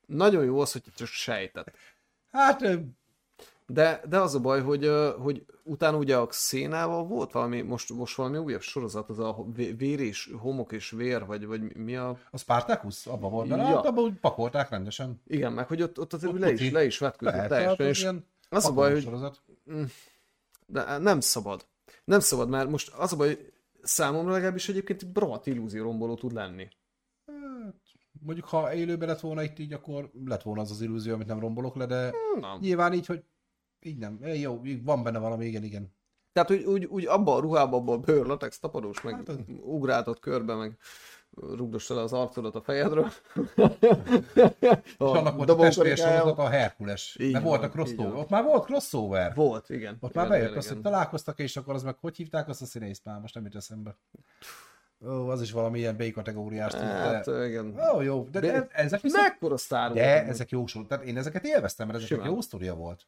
nagyon 0.06 0.44
jó 0.44 0.60
az, 0.60 0.72
hogy 0.72 0.82
csak 0.96 1.06
sejtett. 1.06 1.70
Hát, 2.30 2.62
De, 3.66 4.02
de 4.08 4.18
az 4.20 4.34
a 4.34 4.40
baj, 4.40 4.60
hogy, 4.62 4.90
hogy 5.18 5.44
utána 5.62 5.96
ugye 5.96 6.16
a 6.16 6.26
szénával 6.30 7.04
volt 7.04 7.32
valami, 7.32 7.60
most, 7.60 7.92
most 7.92 8.16
valami 8.16 8.38
újabb 8.38 8.60
sorozat, 8.60 9.08
az 9.08 9.18
a 9.18 9.44
vé- 9.54 9.78
vér 9.78 10.00
és 10.00 10.30
homok 10.38 10.72
és 10.72 10.90
vér, 10.90 11.26
vagy, 11.26 11.46
vagy 11.46 11.76
mi 11.76 11.96
a... 11.96 12.18
a 12.30 12.38
Spartacus 12.38 13.06
abban 13.06 13.30
volt, 13.30 13.48
de 13.48 13.56
Ja. 13.56 13.64
hát 13.64 13.86
abban 13.86 14.04
úgy 14.04 14.18
pakolták 14.20 14.70
rendesen. 14.70 15.20
Igen, 15.26 15.52
meg 15.52 15.66
hogy 15.66 15.82
ott, 15.82 15.98
ott 15.98 16.12
azért 16.12 16.32
Ott 16.32 16.38
le 16.38 16.50
is, 16.52 16.58
tuti. 16.58 16.70
le 16.72 16.84
is 16.84 16.98
vetkőzött 16.98 17.46
teljesen, 17.48 17.76
az 17.80 17.86
és 17.86 18.00
ilyen 18.00 18.26
az 18.52 18.64
a 18.66 18.72
baj, 18.72 18.92
hogy 18.92 19.02
sorozat. 19.02 19.42
de 20.66 20.98
nem 20.98 21.20
szabad. 21.20 21.66
Nem 22.04 22.20
szabad, 22.20 22.48
mert 22.48 22.68
most 22.68 22.92
az 22.94 23.12
a 23.12 23.16
baj, 23.16 23.26
hogy 23.28 23.52
számomra 23.82 24.32
legalábbis 24.32 24.68
egyébként 24.68 25.06
rohadt 25.14 25.46
illúzió 25.46 25.82
romboló 25.82 26.14
tud 26.14 26.32
lenni. 26.32 26.68
Hát, 27.26 27.74
mondjuk 28.20 28.46
ha 28.46 28.74
élőben 28.74 29.08
lett 29.08 29.20
volna 29.20 29.42
itt 29.42 29.58
így, 29.58 29.72
akkor 29.72 30.10
lett 30.24 30.42
volna 30.42 30.60
az 30.60 30.70
az 30.70 30.80
illúzió, 30.80 31.14
amit 31.14 31.26
nem 31.26 31.40
rombolok 31.40 31.76
le, 31.76 31.86
de 31.86 32.12
Nem. 32.40 32.58
nyilván 32.60 32.92
így, 32.92 33.06
hogy 33.06 33.24
így 33.80 33.98
nem. 33.98 34.18
Jó, 34.24 34.60
van 34.82 35.02
benne 35.02 35.18
valami, 35.18 35.46
igen, 35.46 35.62
igen. 35.62 35.94
Tehát 36.32 36.50
úgy, 36.50 36.64
úgy, 36.64 36.84
úgy 36.84 37.06
abban 37.06 37.36
a 37.36 37.40
ruhában, 37.40 37.80
abban 37.80 37.98
a 37.98 38.00
bőr, 38.00 38.26
latex, 38.26 38.58
tapadós, 38.58 39.00
meg 39.00 39.14
Hát 39.14 39.38
ugráltott 39.60 40.20
körbe, 40.20 40.54
meg 40.54 40.78
rugdost 41.36 41.90
el 41.90 41.98
az 41.98 42.12
arcodat 42.12 42.54
a 42.54 42.60
fejedről. 42.60 43.10
És 44.82 44.94
annak 44.96 45.36
volt 45.36 45.48
a 45.48 45.56
testvér 45.56 45.84
dobókarikájával. 45.84 46.20
sorozat 46.20 46.38
a 46.38 46.48
Herkules. 46.48 47.16
Így 47.20 47.32
Mert 47.32 47.44
van, 47.44 47.52
volt 47.52 47.62
a 47.62 47.66
így 47.66 47.72
crossover. 47.72 48.14
Ott 48.14 48.28
már 48.28 48.44
volt 48.44 48.64
crossover. 48.64 49.34
Volt, 49.34 49.68
igen. 49.68 49.96
Ott 50.00 50.10
igen, 50.10 50.22
már 50.22 50.28
bejött 50.28 50.46
igen, 50.46 50.58
az, 50.58 50.68
hogy 50.68 50.78
igen. 50.78 50.90
találkoztak, 50.92 51.38
és 51.38 51.56
akkor 51.56 51.74
az 51.74 51.82
meg 51.82 51.96
hogy 52.00 52.16
hívták 52.16 52.48
azt 52.48 52.62
a 52.62 52.66
színészt 52.66 53.04
már, 53.04 53.20
most 53.20 53.34
nem 53.34 53.44
jut 53.44 53.54
eszembe. 53.54 53.96
Ó, 55.06 55.28
az 55.28 55.42
is 55.42 55.52
valami 55.52 55.78
ilyen 55.78 55.96
B 55.96 56.10
kategóriás. 56.10 56.74
Hát, 56.74 57.24
de... 57.24 57.46
igen. 57.46 57.80
Ó, 57.94 58.00
jó, 58.00 58.28
de, 58.30 58.40
de 58.40 58.66
ezek 58.70 59.00
viszont... 59.00 59.22
Mekkora 59.22 59.56
sztár 59.56 59.92
De 59.92 60.14
volt. 60.14 60.28
ezek 60.28 60.50
jó 60.50 60.66
sorok. 60.66 60.88
Tehát 60.88 61.04
én 61.04 61.16
ezeket 61.16 61.44
élveztem, 61.44 61.86
mert 61.86 62.02
ezek 62.02 62.24
jó 62.24 62.40
sztoria 62.40 62.74
volt. 62.74 63.06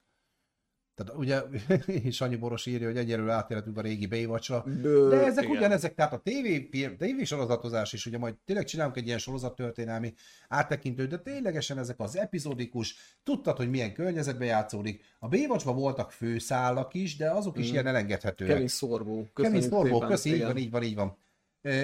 Tehát 0.95 1.15
ugye 1.17 1.43
Sanyi 2.11 2.37
Boros 2.37 2.67
írja, 2.67 2.87
hogy 2.87 2.97
egyelőre 2.97 3.33
átérhetünk 3.33 3.79
a 3.79 3.81
régi 3.81 4.07
Baywatch-ra. 4.07 4.65
De 5.09 5.25
ezek 5.25 5.45
igen. 5.45 5.57
ugyanezek, 5.57 5.95
tehát 5.95 6.13
a 6.13 6.23
TV, 6.25 6.77
TV 6.99 7.23
sorozatozás 7.23 7.93
is, 7.93 8.07
ugye 8.07 8.19
majd 8.19 8.35
tényleg 8.45 8.65
csinálunk 8.65 8.97
egy 8.97 9.07
ilyen 9.07 9.19
sorozattörténelmi 9.19 10.15
áttekintőt, 10.49 11.09
de 11.09 11.19
ténylegesen 11.19 11.79
ezek 11.79 12.01
az 12.01 12.17
epizódikus, 12.17 12.97
tudtad, 13.23 13.57
hogy 13.57 13.71
milyen 13.71 13.93
környezetben 13.93 14.47
játszódik. 14.47 15.05
A 15.19 15.29
baywatch 15.29 15.65
voltak 15.65 16.11
főszálak 16.13 16.95
is, 16.95 17.17
de 17.17 17.31
azok 17.31 17.59
is 17.59 17.69
Mm. 17.69 17.73
ilyen 17.73 17.87
elengedhetőek. 17.87 18.51
Kevin 18.53 18.69
Szorbó. 18.69 19.27
Kevin 19.35 19.61
Sorbo, 19.61 19.99
köszi, 19.99 20.35
így 20.35 20.43
van, 20.43 20.57
így 20.57 20.71
van, 20.71 20.83
így 20.83 20.95
van. 20.95 21.17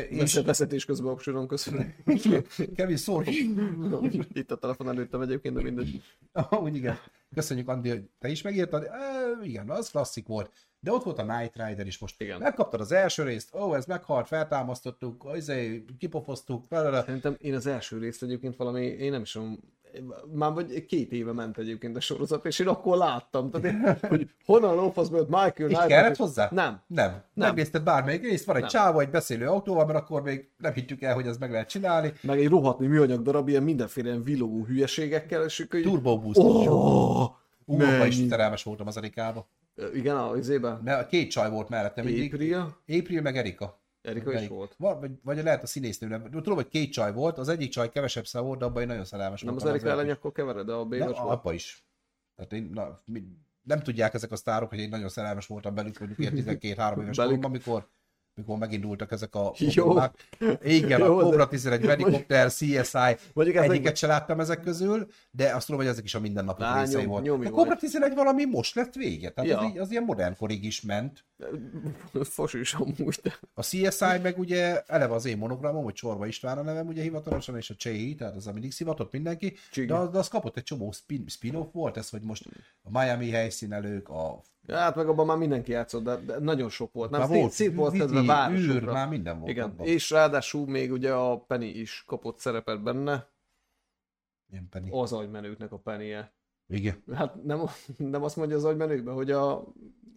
És 0.08 0.34
Vesz- 0.34 0.44
Vezetés 0.44 0.84
közben 0.84 1.12
oksoron 1.12 1.46
köszönöm. 1.48 1.94
Kevin 2.76 2.96
Sorbo, 2.96 3.30
Itt 4.32 4.50
a 4.50 4.56
telefon 4.56 4.88
előttem 4.88 5.20
egyébként, 5.20 5.54
de 5.54 5.62
mindegy. 5.62 6.02
úgy 6.50 6.76
igen. 6.76 6.98
Köszönjük, 7.34 7.68
Andi, 7.68 7.88
hogy 7.88 8.02
te 8.18 8.28
is 8.28 8.42
megírtad. 8.42 8.82
E, 8.82 8.90
igen, 9.44 9.70
az 9.70 9.90
klasszik 9.90 10.26
volt. 10.26 10.50
De 10.80 10.92
ott 10.92 11.02
volt 11.02 11.18
a 11.18 11.38
Night 11.38 11.56
Rider 11.66 11.86
is 11.86 11.98
most. 11.98 12.20
Igen. 12.20 12.38
Megkaptad 12.40 12.80
az 12.80 12.92
első 12.92 13.22
részt, 13.22 13.54
ó, 13.54 13.74
ez 13.74 13.86
meghalt, 13.86 14.26
feltámasztottuk, 14.26 15.30
izé, 15.34 15.84
kipofoztuk, 15.98 16.64
felele. 16.68 17.02
Szerintem 17.04 17.36
én 17.38 17.54
az 17.54 17.66
első 17.66 17.98
részt 17.98 18.22
egyébként 18.22 18.56
valami, 18.56 18.84
én 18.84 19.10
nem 19.10 19.22
is 19.22 19.32
tudom, 19.32 19.60
már 20.32 20.52
vagy 20.52 20.86
két 20.86 21.12
éve 21.12 21.32
ment 21.32 21.58
egyébként 21.58 21.96
a 21.96 22.00
sorozat, 22.00 22.46
és 22.46 22.58
én 22.58 22.68
akkor 22.68 22.96
láttam, 22.96 23.50
tehát 23.50 23.66
én, 23.66 24.08
hogy 24.08 24.30
honnan 24.44 24.74
lófasz 24.74 25.10
jött 25.10 25.28
Michael 25.28 25.50
Így 25.70 25.76
Knight. 25.76 25.86
kellett 25.86 26.16
hozzá? 26.16 26.48
Nem. 26.52 26.80
Nem. 26.86 27.10
nem. 27.10 27.22
Megnézted 27.34 27.82
bármelyik 27.82 28.22
részt, 28.22 28.44
van 28.44 28.54
egy 28.56 28.60
Nem. 28.60 28.70
csávó, 28.70 28.98
egy 28.98 29.10
beszélő 29.10 29.46
autóval, 29.46 29.86
mert 29.86 29.98
akkor 29.98 30.22
még 30.22 30.48
nem 30.56 30.72
hittük 30.72 31.02
el, 31.02 31.14
hogy 31.14 31.26
ez 31.26 31.36
meg 31.36 31.50
lehet 31.50 31.68
csinálni. 31.68 32.12
Meg 32.22 32.38
egy 32.38 32.48
rohadni 32.48 32.86
műanyag 32.86 33.22
darab, 33.22 33.48
ilyen 33.48 33.62
mindenféle 33.62 34.16
villogó 34.16 34.64
hülyeségekkel, 34.64 35.44
és 35.44 35.60
akkor 35.60 35.78
így... 35.78 35.84
Turbo 35.84 36.18
Boost. 36.18 36.38
Oh, 36.38 37.38
Ú, 37.64 37.80
abban 37.80 38.06
is 38.06 38.14
szerelmes 38.28 38.62
voltam 38.62 38.86
az 38.86 38.96
Erikába. 38.96 39.48
Igen, 39.94 40.16
a 40.16 40.36
izében. 40.36 40.80
Mert 40.84 41.02
a 41.02 41.06
két 41.06 41.30
csaj 41.30 41.50
volt 41.50 41.68
mellettem. 41.68 42.06
April, 42.06 42.74
April 42.88 43.20
meg 43.20 43.36
Erika. 43.36 43.79
Erika 44.02 44.32
is 44.40 44.48
volt. 44.48 44.74
Va- 44.78 45.00
Vagy, 45.00 45.10
vagy 45.22 45.42
lehet 45.42 45.62
a 45.62 45.66
színésznő, 45.66 46.08
nem. 46.08 46.30
Tudom, 46.30 46.54
hogy 46.54 46.68
két 46.68 46.92
csaj 46.92 47.12
volt, 47.12 47.38
az 47.38 47.48
egyik 47.48 47.70
csaj 47.70 47.90
kevesebb 47.90 48.26
szám 48.26 48.44
volt, 48.44 48.58
de 48.58 48.64
abban 48.64 48.82
én 48.82 48.88
nagyon 48.88 49.04
szerelmes 49.04 49.42
Nem 49.42 49.54
az. 49.54 49.64
Erika 49.64 49.88
ellen 49.88 50.06
is. 50.06 50.12
akkor 50.12 50.32
kevered, 50.32 50.66
de 50.66 50.72
a 50.72 50.84
Baywatch 50.84 51.20
volt. 51.22 51.32
apa 51.32 51.52
is. 51.52 51.84
Tehát 52.36 52.52
én, 52.52 52.70
na, 52.74 52.98
mi, 53.04 53.22
nem 53.62 53.80
tudják 53.82 54.14
ezek 54.14 54.32
a 54.32 54.36
sztárok, 54.36 54.68
hogy 54.68 54.78
én 54.78 54.88
nagyon 54.88 55.08
szerelmes 55.08 55.46
voltam 55.46 55.74
belük, 55.74 55.98
mondjuk 55.98 56.18
ilyen 56.18 56.58
12-3 56.58 57.02
éves 57.02 57.16
koromban, 57.16 57.44
amikor 57.50 57.88
mikor 58.40 58.58
megindultak 58.58 59.12
ezek 59.12 59.34
a 59.34 59.52
Jó. 59.58 59.82
problémák. 59.84 60.14
Igen, 60.62 61.00
a 61.00 61.06
Jó, 61.06 61.16
de- 61.18 61.22
Cobra 61.24 61.48
11, 61.48 61.84
Helikopter, 61.84 62.50
CSI, 62.50 62.68
Mondjuk 63.32 63.56
ez 63.56 63.62
egyiket 63.62 63.82
meg... 63.84 63.96
se 63.96 64.06
láttam 64.06 64.40
ezek 64.40 64.60
közül, 64.60 65.06
de 65.30 65.54
azt 65.54 65.66
tudom, 65.66 65.80
hogy 65.80 65.90
ezek 65.90 66.04
is 66.04 66.14
a 66.14 66.20
mindennapok 66.20 66.62
Á, 66.64 66.80
részei 66.80 67.04
nyom- 67.04 67.26
volt. 67.26 67.46
A. 67.46 67.50
Cobra 67.50 67.76
11 67.76 68.14
valami 68.14 68.44
most 68.44 68.74
lett 68.74 68.94
vége, 68.94 69.30
tehát 69.30 69.50
Ja. 69.50 69.58
az, 69.58 69.78
az 69.78 69.90
ilyen 69.90 70.04
modern 70.04 70.36
korig 70.36 70.64
is 70.64 70.80
ment. 70.80 71.24
Fos 72.22 72.52
is 72.54 72.74
amúgy, 72.74 73.18
de... 73.22 73.34
A 73.54 73.62
CSI 73.62 74.18
meg 74.22 74.38
ugye 74.38 74.82
eleve 74.86 75.14
az 75.14 75.24
én 75.26 75.36
monogramom, 75.38 75.84
hogy 75.84 75.94
Csorba 75.94 76.26
István 76.26 76.58
a 76.58 76.62
nevem 76.62 76.86
ugye 76.86 77.02
hivatalosan, 77.02 77.56
és 77.56 77.70
a 77.70 77.74
Cséhi, 77.74 78.14
tehát 78.14 78.36
az, 78.36 78.44
ami 78.44 78.52
mindig 78.52 78.72
szivatott 78.72 79.12
mindenki, 79.12 79.56
Csigi. 79.70 79.86
de 79.86 79.94
az, 79.94 80.10
de 80.10 80.18
az 80.18 80.28
kapott 80.28 80.56
egy 80.56 80.62
csomó 80.62 80.92
spin, 80.92 81.24
spin-off 81.28 81.72
volt, 81.72 81.96
ez, 81.96 82.08
hogy 82.08 82.22
most 82.22 82.48
a 82.82 82.98
Miami 83.00 83.30
helyszínelők, 83.30 84.08
a 84.08 84.40
Hát 84.70 84.94
meg 84.94 85.08
abban 85.08 85.26
már 85.26 85.36
mindenki 85.36 85.70
játszott, 85.72 86.02
de, 86.04 86.16
de 86.16 86.38
nagyon 86.38 86.68
sok 86.68 86.92
volt. 86.92 87.10
Nem, 87.10 87.20
már 87.20 87.28
szét, 87.28 87.50
szét 87.50 87.74
volt 87.74 87.92
Vidi, 87.92 88.04
tedve 88.04 88.20
űr, 88.20 88.26
városokra. 88.26 88.92
már 88.92 89.08
minden 89.08 89.38
volt 89.38 89.50
Igen, 89.50 89.64
abban. 89.64 89.86
és 89.86 90.10
ráadásul 90.10 90.66
még 90.66 90.92
ugye 90.92 91.14
a 91.14 91.38
Penny 91.40 91.62
is 91.80 92.04
kapott 92.06 92.38
szerepet 92.38 92.82
benne, 92.82 93.28
Ilyen 94.50 94.68
Penny. 94.70 94.88
az 94.90 95.12
agymenőknek 95.12 95.72
a 95.72 95.78
pennie. 95.78 96.32
Igen. 96.70 97.02
Hát 97.14 97.44
nem, 97.44 97.60
nem 98.14 98.22
azt 98.22 98.36
mondja 98.36 98.56
az 98.56 98.64
agymenőkben, 98.64 99.14
hogy 99.14 99.30
a... 99.30 99.64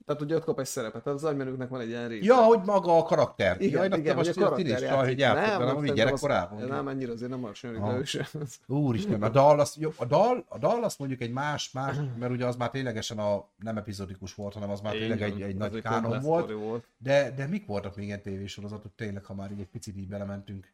Tehát 0.06 0.22
ugye 0.22 0.36
ott 0.36 0.44
kap 0.44 0.60
egy 0.60 0.66
szerepet, 0.66 1.04
tehát 1.04 1.20
az 1.20 1.26
agymenőknek 1.26 1.70
van 1.70 1.80
egy 1.82 1.88
ilyen 1.88 2.08
része. 2.08 2.26
Ja, 2.26 2.36
hogy 2.36 2.60
maga 2.66 2.98
a 2.98 3.04
karakter. 3.04 3.62
igen, 3.62 3.90
Jaj, 3.90 4.00
igen, 4.00 4.16
most 4.16 4.30
a 4.30 4.34
karakter 4.34 4.66
tinis 4.66 4.90
hogy 4.90 5.06
hogy 5.08 5.20
szerintem 5.20 5.96
gyerekkorában. 5.96 6.60
azt- 6.60 6.70
Nem, 6.70 6.88
ennyire 6.88 7.12
azért 7.12 7.30
nem 7.30 7.44
alacsony, 7.44 7.76
Aha. 7.76 7.92
de 7.92 7.98
ő 7.98 8.04
sem. 8.04 8.26
Úristen, 8.68 9.24
a 9.24 9.30
dal, 9.30 9.60
az, 9.60 9.76
jó, 9.80 9.90
a 9.98 10.06
dal, 10.06 10.46
a 10.48 10.58
dal 10.58 10.84
az 10.84 10.96
mondjuk 10.98 11.22
egy 11.22 11.32
más, 11.32 11.72
más, 11.72 11.96
mert 12.20 12.32
ugye 12.32 12.46
az 12.46 12.56
már 12.56 12.70
ténylegesen 12.70 13.18
a, 13.18 13.48
nem 13.64 13.78
epizodikus 13.78 14.36
volt, 14.36 14.54
hanem 14.54 14.70
az 14.70 14.82
már 14.82 14.94
tényleg 14.94 15.22
egy, 15.22 15.42
egy 15.42 15.56
nagy 15.56 15.82
kánon 15.82 16.20
volt. 16.22 16.52
volt. 16.52 16.88
De, 16.98 17.32
de 17.36 17.48
mik 17.48 17.66
voltak 17.66 17.96
még 17.96 18.06
ilyen 18.06 18.22
tévésorozatok, 18.22 18.92
tényleg, 18.96 19.26
ha 19.26 19.34
már 19.34 19.52
így 19.52 19.60
egy 19.60 19.70
picit 19.70 19.98
így 19.98 20.08
belementünk? 20.08 20.72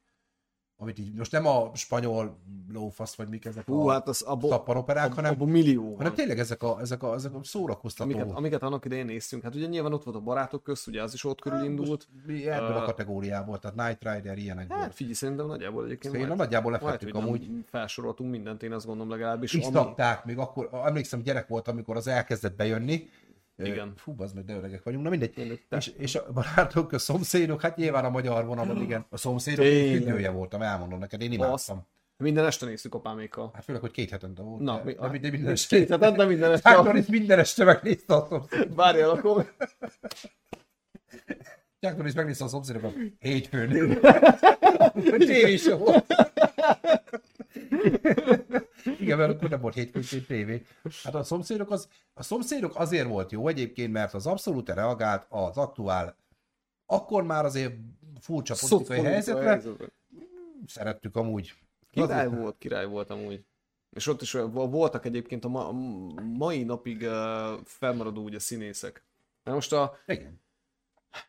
Amit 0.82 1.00
így, 1.00 1.14
most 1.14 1.32
nem 1.32 1.46
a 1.48 1.72
spanyol 1.74 2.38
lófasz, 2.74 3.16
vagy 3.16 3.30
mik 3.30 3.46
ezek 3.46 3.66
Hú, 3.66 3.88
a 3.88 3.92
hát 3.92 4.08
az 4.08 4.22
abból, 4.22 4.50
szapparoperák, 4.50 5.14
hanem, 5.14 5.32
abból 5.32 5.48
millió 5.48 5.96
hanem 5.96 6.14
tényleg 6.14 6.40
ezek 6.40 6.64
a, 6.64 6.78
ezek 6.80 7.04
a, 7.04 7.14
ezek 7.14 7.34
a 7.36 7.40
szórakoztató. 7.44 8.10
Amiket, 8.12 8.32
amiket 8.36 8.64
annak 8.64 8.86
idején 8.86 9.06
néztünk. 9.06 9.44
Hát 9.44 9.56
ugye 9.56 9.68
nyilván 9.68 9.94
ott 9.94 10.04
volt 10.04 10.18
a 10.18 10.20
barátok 10.20 10.64
közt, 10.64 10.88
ugye 10.88 11.04
az 11.04 11.14
is 11.14 11.24
ott 11.24 11.42
körül 11.42 11.64
indult. 11.64 11.88
Most 11.90 12.08
mi 12.26 12.48
ebből 12.48 12.78
a 12.78 12.82
Ö, 12.82 12.86
kategóriából, 12.86 13.60
tehát 13.60 13.76
Night 13.78 14.14
Rider 14.16 14.38
ilyenekből. 14.38 14.78
Hát 14.78 14.94
figyelj, 14.94 15.14
szerintem 15.16 15.46
nagyjából 15.46 15.86
egyébként 15.86 16.14
Én 16.14 16.26
majd- 16.26 16.38
nagyjából 16.38 16.72
majd, 16.72 16.84
lefettük 16.84 17.12
hogy 17.16 17.24
amúgy. 17.24 17.50
felsoroltunk 17.66 18.32
mindent, 18.32 18.64
én 18.64 18.72
azt 18.72 18.86
gondolom 18.86 19.12
legalábbis. 19.12 19.54
És 19.54 19.66
ami- 19.66 19.94
még 20.26 20.38
akkor, 20.38 20.70
emlékszem 20.86 21.22
gyerek 21.22 21.48
volt, 21.48 21.68
amikor 21.68 21.96
az 21.96 22.08
elkezdett 22.08 22.56
bejönni. 22.56 23.10
Igen. 23.66 23.94
Fú, 23.96 24.16
az 24.18 24.34
meg 24.34 24.46
de 24.46 24.54
öregek 24.54 24.84
vagyunk, 24.84 25.04
na 25.04 25.10
mindegy. 25.10 25.60
Te- 25.70 25.78
És, 25.78 25.88
és 25.88 26.16
a 26.16 26.32
barátok, 26.32 26.92
a 26.92 26.98
szomszédok, 27.00 27.62
hát 27.62 27.76
nyilván 27.76 28.06
a 28.06 28.10
magyar 28.10 28.46
vonalon, 28.46 28.82
igen. 28.82 29.06
A 29.10 29.18
szomszédok 29.18 29.66
függője 29.66 30.30
voltam, 30.30 30.62
elmondom 30.62 31.00
neked, 31.00 31.22
én 31.22 31.32
imádtam. 31.32 31.88
Minden 32.18 32.46
este 32.46 32.66
néztük 32.66 32.94
apámékkal. 32.96 33.52
Hát 33.54 33.64
főleg, 33.64 33.82
hogy 33.82 33.92
két 33.92 34.10
hetente 34.10 34.42
volt. 34.42 34.60
Na, 34.62 34.78
de, 34.78 34.84
mi, 34.84 34.94
de, 34.94 35.18
de 35.18 35.30
minden 35.30 35.52
este. 35.52 35.78
Két 35.78 35.90
hetet, 35.90 36.16
de 36.16 36.26
minden 36.26 36.52
este. 36.52 36.72
Norris 36.72 37.06
minden 37.06 37.40
este 37.40 37.64
megnézte 37.64 38.16
a 38.16 38.26
szomszédok. 38.30 38.76
Várjál, 38.76 39.10
akkor 39.10 39.46
Chuck 41.80 41.96
Norris 41.96 42.14
megnézte 42.14 42.44
a 42.44 42.48
szomszédokat 42.48 42.94
hétfőn. 43.20 44.00
Hogy 45.10 45.26
tévés 45.26 45.68
volt. 45.68 46.06
Igen, 49.00 49.18
mert 49.18 49.32
akkor 49.32 49.50
nem 49.50 49.62
volt 49.62 49.74
hétfőnként 49.74 50.28
tévé. 50.28 50.66
Hát 51.04 51.16
a 51.16 51.24
szomszédok, 51.24 51.72
az, 51.72 51.88
a 52.14 52.24
szomszédok 52.24 52.76
azért 52.76 53.08
volt 53.08 53.32
jó 53.32 53.48
egyébként, 53.48 53.94
mert 53.94 54.14
az 54.14 54.28
abszolút 54.28 54.70
reagált 54.70 55.26
az 55.30 55.58
aktuál, 55.58 56.16
akkor 56.86 57.24
már 57.24 57.46
azért 57.46 57.74
furcsa 58.20 58.56
politikai 58.60 59.00
helyzetre, 59.02 59.62
szerettük 60.66 61.16
amúgy. 61.16 61.54
Király 61.92 62.26
Az- 62.26 62.34
volt, 62.38 62.58
király 62.58 62.86
volt 62.86 63.10
amúgy. 63.10 63.44
És 63.96 64.08
ott 64.08 64.22
is 64.22 64.32
vo- 64.32 64.72
voltak 64.72 65.06
egyébként 65.06 65.46
a 65.46 65.48
ma, 65.48 65.72
mai 66.38 66.64
napig 66.64 67.02
uh, 67.02 67.60
felmaradó 67.66 68.24
ugye 68.24 68.40
színészek. 68.40 69.04
Na 69.44 69.54
most 69.54 69.74
a, 69.74 69.98
Igen. 70.06 70.42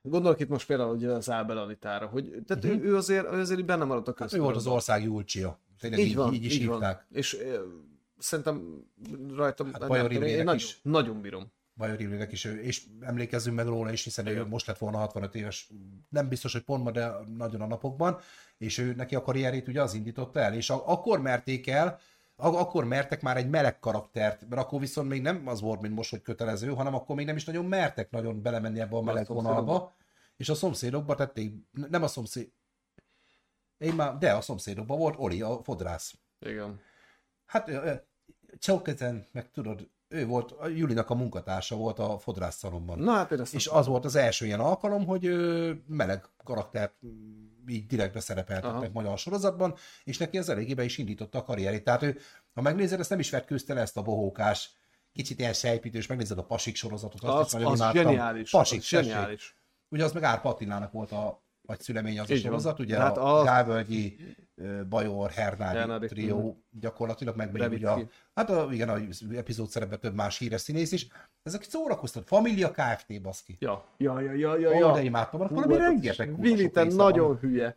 Gondolok 0.03 0.41
itt 0.41 0.49
most 0.49 0.67
például 0.67 0.95
ugye 0.95 1.09
az 1.09 1.31
Ábel 1.31 1.59
Anitára, 1.59 2.07
hogy 2.07 2.31
tehát 2.47 2.65
uh-huh. 2.65 2.83
ő, 2.83 2.85
ő, 2.85 2.97
azért, 2.97 3.33
ő 3.33 3.41
azért 3.41 3.65
benne 3.65 3.85
maradt 3.85 4.09
a 4.09 4.11
Mhm. 4.11 4.21
Hát 4.23 4.33
ő 4.33 4.41
volt 4.41 4.57
az 4.57 4.67
ország 4.67 5.03
Julcsia. 5.03 5.61
Tényleg 5.79 6.01
Így 6.01 6.07
így, 6.07 6.15
van, 6.17 6.35
így 6.35 6.45
is 6.45 6.55
így 6.55 6.67
van. 6.67 6.75
hívták. 6.79 7.07
És 7.13 7.39
ö, 7.39 7.65
szerintem 8.19 8.85
rajtam, 9.35 9.73
Hát 9.73 9.89
nem, 9.89 10.05
én 10.05 10.11
Imrének 10.11 10.45
nagyon, 10.45 10.55
is. 10.55 10.81
nagyon 10.83 11.21
bírom. 11.21 11.53
Bajor 11.75 12.01
Imrének 12.01 12.33
is, 12.33 12.45
és 12.45 12.83
emlékezzünk 13.01 13.57
meg 13.57 13.67
róla 13.67 13.93
is, 13.93 14.05
hiszen 14.05 14.27
ő 14.27 14.47
most 14.47 14.67
lett 14.67 14.79
volna 14.79 14.99
65 14.99 15.35
éves, 15.35 15.71
nem 16.09 16.29
biztos, 16.29 16.53
hogy 16.53 16.63
pont 16.63 16.85
ma, 16.85 16.91
de 16.91 17.13
nagyon 17.37 17.61
a 17.61 17.67
napokban, 17.67 18.19
és 18.59 18.79
ő 18.79 18.95
neki 18.95 19.15
a 19.15 19.23
karrierét 19.23 19.69
ugye 19.69 19.83
az 19.83 19.95
indította 19.95 20.41
el, 20.41 20.55
és 20.55 20.71
a, 20.71 20.89
akkor 20.89 21.21
merték 21.21 21.67
el, 21.67 21.99
akkor 22.41 22.85
mertek 22.85 23.23
már 23.23 23.37
egy 23.37 23.49
meleg 23.49 23.79
karaktert, 23.79 24.49
mert 24.49 24.63
akkor 24.63 24.81
viszont 24.81 25.09
még 25.09 25.23
nem 25.23 25.43
az 25.47 25.61
volt, 25.61 25.81
mint 25.81 25.95
most, 25.95 26.11
hogy 26.11 26.23
kötelező, 26.23 26.69
hanem 26.69 26.95
akkor 26.95 27.17
még 27.17 27.27
nem 27.27 27.37
is 27.37 27.45
nagyon 27.45 27.65
mertek 27.65 28.11
nagyon 28.11 28.43
belemenni 28.43 28.81
ebbe 28.81 28.97
a 28.97 29.03
meleg 29.03 29.27
vonalba, 29.27 29.93
és 30.37 30.49
a 30.49 30.55
szomszédokba 30.55 31.15
tették, 31.15 31.55
nem 31.73 32.03
a 32.03 32.07
szomszéd, 32.07 32.53
én 33.79 33.95
már, 33.95 34.19
de 34.19 34.33
a 34.33 34.41
szomszédokban 34.41 34.99
volt 34.99 35.15
Oli, 35.19 35.43
a 35.43 35.61
fodrász. 35.63 36.15
Igen. 36.39 36.81
Hát 37.47 37.71
Csaukezen, 38.59 39.27
meg 39.33 39.51
tudod, 39.51 39.89
ő 40.09 40.27
volt, 40.27 40.51
a 40.51 40.69
Julinak 40.69 41.11
a 41.11 41.15
munkatársa 41.15 41.77
volt 41.77 41.99
a 41.99 42.19
fodrász 42.19 42.57
szalomban. 42.57 42.99
Na 42.99 43.13
hát 43.13 43.53
És 43.53 43.67
az 43.67 43.87
volt 43.87 44.05
az 44.05 44.15
első 44.15 44.47
ilyen 44.47 44.61
alkalom, 44.61 45.07
hogy 45.07 45.31
meleg 45.87 46.25
karaktert 46.45 46.95
mm, 47.07 47.50
így 47.69 47.87
direktbe 47.87 48.21
szerepeltettek 48.21 48.75
Aha. 48.75 48.91
magyar 48.93 49.19
sorozatban, 49.19 49.75
és 50.05 50.19
neki 50.19 50.39
az 50.39 50.49
eléggé 50.49 50.75
be 50.75 50.85
is 50.85 50.99
indította 50.99 51.39
a 51.39 51.43
karrierét. 51.43 51.85
Tehát 51.85 52.03
ő, 52.03 52.19
ha 52.55 52.61
megnézed, 52.61 53.01
ezt 53.01 53.11
nem 53.11 53.19
is 53.19 53.31
vetkőzte 53.31 53.75
le 53.75 53.81
ezt 53.81 53.97
a 53.97 54.03
bohókás, 54.03 54.71
kicsit 55.13 55.39
ilyen 55.39 55.53
sejpítős, 55.53 56.07
megnézed 56.07 56.39
a 56.39 56.45
Pasik 56.45 56.77
sorozatot, 56.77 57.23
azt 57.23 57.39
is 57.39 57.45
az, 57.45 57.53
nagyon 57.53 57.73
az 57.73 57.79
imádtam. 57.79 58.03
zseniális. 58.03 58.51
Pasik, 58.51 58.79
az 58.79 58.87
zseniális. 58.87 59.57
Ugye 59.89 60.05
az 60.05 60.13
meg 60.13 60.23
Árpa 60.23 60.49
Attilának 60.49 60.93
volt 60.93 61.13
a, 61.13 61.43
szülemény 61.79 62.21
az 62.21 62.31
a 62.31 62.35
Így 62.35 62.43
van. 62.43 62.51
sorozat, 62.51 62.79
ugye 62.79 62.99
Hát 62.99 63.17
a 63.17 63.39
az- 63.39 63.45
Gávölgyi, 63.45 64.17
Bajor, 64.89 65.31
Hernádi 65.31 66.07
trió 66.07 66.63
gyakorlatilag, 66.71 67.37
meg 67.37 67.53
még 67.53 67.71
ugye 67.71 67.89
a, 67.91 68.01
hát 68.35 68.51
a, 68.51 68.69
igen, 68.73 68.89
az 68.89 69.25
epizód 69.37 69.69
szerepben 69.69 70.01
több 70.01 70.15
más 70.15 70.39
híres 70.39 70.61
színész 70.61 70.93
is. 70.93 71.07
Ezek 71.43 71.63
szórakoztat. 71.63 72.27
Família 72.27 72.71
Kft. 72.71 73.23
baszki. 73.23 73.57
Ja, 73.61 73.85
ja, 73.97 74.21
ja, 74.21 74.33
ja, 74.35 74.57
ja. 74.59 74.71
Ja, 74.71 74.79
ja. 74.79 74.93
de 74.93 75.03
imádtam, 75.03 75.41
akkor 75.41 75.57
valami 75.57 75.73
hát 75.75 75.83
rengeteg 75.83 76.41
része 76.41 76.85
nagyon 76.85 77.27
van. 77.29 77.39
hülye. 77.39 77.77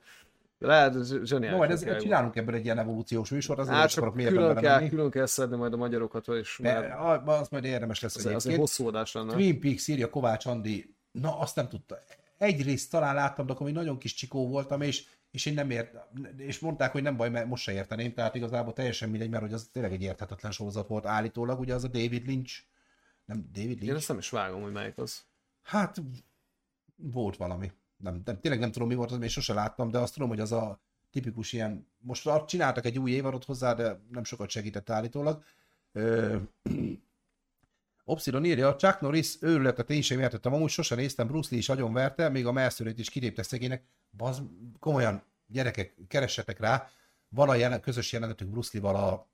Lehet, 0.59 0.93
zseniális. 1.23 1.49
No, 1.49 1.57
majd 1.57 1.71
ezeket 1.71 1.79
munkája 1.93 1.99
csinálunk 2.01 2.35
ebből 2.35 2.55
egy 2.55 2.65
ilyen 2.65 2.79
evolúciós 2.79 3.29
műsort, 3.29 3.59
azért 3.59 3.75
Hát 3.75 3.95
nem 3.95 4.03
csak 4.03 4.13
külön 4.13 4.35
kell, 4.53 4.53
belemenni. 4.53 4.89
külön 4.89 5.09
kell 5.09 5.25
szedni 5.25 5.55
majd 5.57 5.73
a 5.73 5.77
magyarokat, 5.77 6.27
és 6.27 6.59
De 6.61 6.71
a- 6.71 7.23
az 7.25 7.47
majd 7.49 7.63
érdemes 7.63 7.99
lesz 8.01 8.15
az, 8.15 8.25
az 8.25 8.31
egy 8.31 8.35
egyébként. 8.35 8.59
hosszú 8.59 8.87
adás 8.87 9.13
lenne. 9.13 9.33
Twin 9.33 9.59
Peaks 9.59 9.87
írja 9.87 10.09
Kovács 10.09 10.45
Andi, 10.45 10.95
na 11.11 11.39
azt 11.39 11.55
nem 11.55 11.67
tudta. 11.69 11.97
Egy 12.43 12.63
részt 12.63 12.91
talán 12.91 13.15
láttam, 13.15 13.45
de 13.45 13.53
akkor 13.53 13.65
még 13.65 13.75
nagyon 13.75 13.97
kis 13.97 14.13
csikó 14.13 14.47
voltam, 14.47 14.81
és, 14.81 15.07
és 15.31 15.45
én 15.45 15.53
nem 15.53 15.69
ért, 15.69 15.95
és 16.37 16.59
mondták, 16.59 16.91
hogy 16.91 17.01
nem 17.01 17.17
baj, 17.17 17.29
mert 17.29 17.47
most 17.47 17.63
se 17.63 17.71
érteném, 17.71 18.13
tehát 18.13 18.35
igazából 18.35 18.73
teljesen 18.73 19.09
mindegy, 19.09 19.29
mert 19.29 19.43
hogy 19.43 19.53
az 19.53 19.69
tényleg 19.71 19.93
egy 19.93 20.01
érthetetlen 20.01 20.51
sorozat 20.51 20.87
volt 20.87 21.05
állítólag, 21.05 21.59
ugye 21.59 21.73
az 21.73 21.83
a 21.83 21.87
David 21.87 22.27
Lynch, 22.27 22.63
nem 23.25 23.49
David 23.51 23.69
Én 23.69 23.77
Lynch? 23.77 23.95
ezt 23.95 24.07
nem 24.07 24.17
is 24.17 24.29
vágom, 24.29 24.61
hogy 24.61 24.71
melyik 24.71 24.97
az. 24.97 25.23
Hát 25.61 26.01
volt 26.95 27.37
valami. 27.37 27.71
Nem, 27.97 28.21
nem, 28.25 28.39
tényleg 28.39 28.59
nem 28.59 28.71
tudom 28.71 28.87
mi 28.87 28.95
volt, 28.95 29.11
az 29.11 29.17
még 29.17 29.29
sose 29.29 29.53
láttam, 29.53 29.91
de 29.91 29.97
azt 29.97 30.13
tudom, 30.13 30.29
hogy 30.29 30.39
az 30.39 30.51
a 30.51 30.79
tipikus 31.11 31.53
ilyen, 31.53 31.87
most 31.97 32.29
csináltak 32.45 32.85
egy 32.85 32.99
új 32.99 33.11
évadot 33.11 33.43
hozzá, 33.43 33.73
de 33.73 33.99
nem 34.11 34.23
sokat 34.23 34.49
segített 34.49 34.89
állítólag. 34.89 35.43
Ö, 35.91 36.37
Obsidon 38.03 38.45
írja, 38.45 38.75
Chuck 38.75 38.99
Norris 38.99 39.37
őrületet 39.41 39.89
én 39.89 40.01
sem 40.01 40.19
értettem, 40.19 40.53
amúgy 40.53 40.69
sosem 40.69 40.97
néztem, 40.97 41.27
Bruce 41.27 41.47
Lee 41.51 41.59
is 41.59 41.69
agyonverte, 41.69 42.29
még 42.29 42.45
a 42.45 42.51
melszőrét 42.51 42.99
is 42.99 43.09
kitépte 43.09 43.43
szegénynek. 43.43 43.85
Baz, 44.17 44.41
komolyan, 44.79 45.23
gyerekek, 45.47 45.95
keressetek 46.07 46.59
rá, 46.59 46.89
van 47.29 47.49
a 47.49 47.55
jelen, 47.55 47.81
közös 47.81 48.11
jelenetük 48.11 48.47
Bruce 48.47 48.69
Lee-val 48.73 48.95
a 48.95 49.31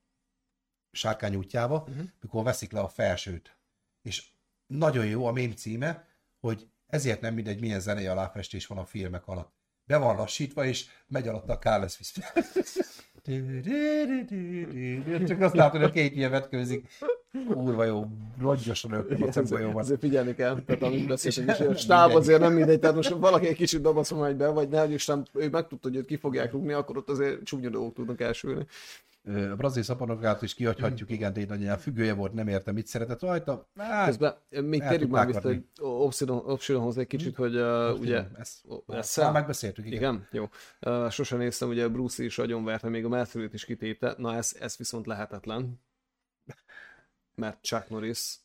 sárkány 0.91 1.35
útjába, 1.35 1.85
uh-huh. 1.87 2.05
mikor 2.21 2.43
veszik 2.43 2.71
le 2.71 2.79
a 2.79 2.87
felsőt. 2.87 3.57
És 4.01 4.29
nagyon 4.67 5.05
jó 5.05 5.25
a 5.25 5.31
mém 5.31 5.51
címe, 5.51 6.07
hogy 6.39 6.67
ezért 6.87 7.21
nem 7.21 7.33
mindegy, 7.33 7.59
milyen 7.59 7.79
zenei 7.79 8.05
aláfestés 8.05 8.67
van 8.67 8.77
a 8.77 8.85
filmek 8.85 9.27
alatt. 9.27 9.53
Be 9.83 9.97
van 9.97 10.15
lassítva, 10.15 10.65
és 10.65 10.87
megy 11.07 11.27
alatt 11.27 11.49
a 11.49 11.57
Carlos 11.57 11.99
Csak 15.27 15.41
azt 15.41 15.55
látod, 15.55 15.81
hogy 15.81 15.89
a 15.89 15.91
két 15.91 16.15
ilyen 16.15 16.31
vetkőzik. 16.31 16.87
Kurva 17.47 17.83
jó, 17.83 18.05
rongyosan 18.41 19.05
kurva 19.33 19.59
jó 19.59 19.71
van. 19.71 19.81
Azért 19.81 19.99
figyelni 19.99 20.35
kell, 20.35 20.61
tehát 20.65 20.83
amit 20.83 21.07
beszéltünk 21.07 21.49
is, 21.49 21.59
a 21.59 21.75
stáb 21.75 22.15
azért 22.15 22.39
nem 22.39 22.53
mindegy, 22.53 22.79
tehát 22.79 22.95
most 22.95 23.09
valaki 23.09 23.47
egy 23.47 23.55
kicsit 23.55 23.81
dobaszom 23.81 24.19
megy 24.19 24.35
be, 24.35 24.47
vagy 24.47 24.69
ne, 24.69 24.93
Isten, 24.93 25.27
ő 25.33 25.49
megtudta, 25.49 25.87
hogy 25.87 25.97
őt 25.97 26.05
ki 26.05 26.17
fogják 26.17 26.51
rúgni, 26.51 26.73
akkor 26.73 26.97
ott 26.97 27.09
azért 27.09 27.43
csúnya 27.43 27.69
dolgok 27.69 27.93
tudnak 27.93 28.21
elsülni. 28.21 28.65
A 29.23 29.55
brazil 29.55 29.83
szaponokát 29.83 30.41
is 30.41 30.53
kihagyhatjuk, 30.53 31.09
igen, 31.09 31.33
de 31.33 31.45
nagyon 31.45 31.77
függője 31.77 32.13
volt, 32.13 32.33
nem 32.33 32.47
értem, 32.47 32.73
mit 32.73 32.87
szeretett 32.87 33.21
rajta. 33.21 33.69
Hát, 33.75 34.05
Közben 34.05 34.35
még 34.49 34.83
térjük 34.87 35.09
már 35.09 35.25
vissza 35.25 35.49
egy 35.49 35.65
Obsidonhoz 35.79 36.97
egy 36.97 37.07
kicsit, 37.07 37.35
hogy 37.35 37.55
uh, 37.55 37.99
ugye... 37.99 38.25
ezt, 38.87 39.17
már 39.17 39.31
megbeszéltük, 39.31 39.85
igen. 39.85 39.97
Igen, 39.97 40.27
jó. 40.31 40.47
Uh, 40.81 41.09
sosem 41.09 41.37
néztem, 41.37 41.69
ugye 41.69 41.87
Bruce 41.87 42.23
is 42.23 42.37
agyonverte, 42.37 42.89
még 42.89 43.05
a 43.05 43.09
Melfield 43.09 43.53
is 43.53 43.65
kitépte. 43.65 44.15
Na 44.17 44.35
ez, 44.35 44.55
ez 44.59 44.77
viszont 44.77 45.05
lehetetlen. 45.05 45.81
Mert 47.35 47.63
Chuck 47.63 47.89
Norris, 47.89 48.35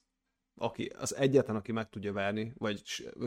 aki 0.57 0.93
az 0.99 1.17
egyetlen, 1.17 1.57
aki 1.57 1.73
meg 1.73 1.89
tudja 1.89 2.13
verni, 2.13 2.53
vagy 2.59 2.83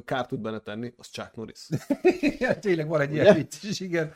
kárt 0.05 0.27
tud 0.27 0.39
benne 0.39 0.59
tenni, 0.59 0.93
az 0.97 1.07
Chuck 1.07 1.35
Norris. 1.35 1.67
Tényleg 2.59 2.87
van 2.87 3.01
egy 3.01 3.13
ilyen 3.13 3.35
vicc 3.35 3.63
is, 3.63 3.79
igen. 3.79 4.13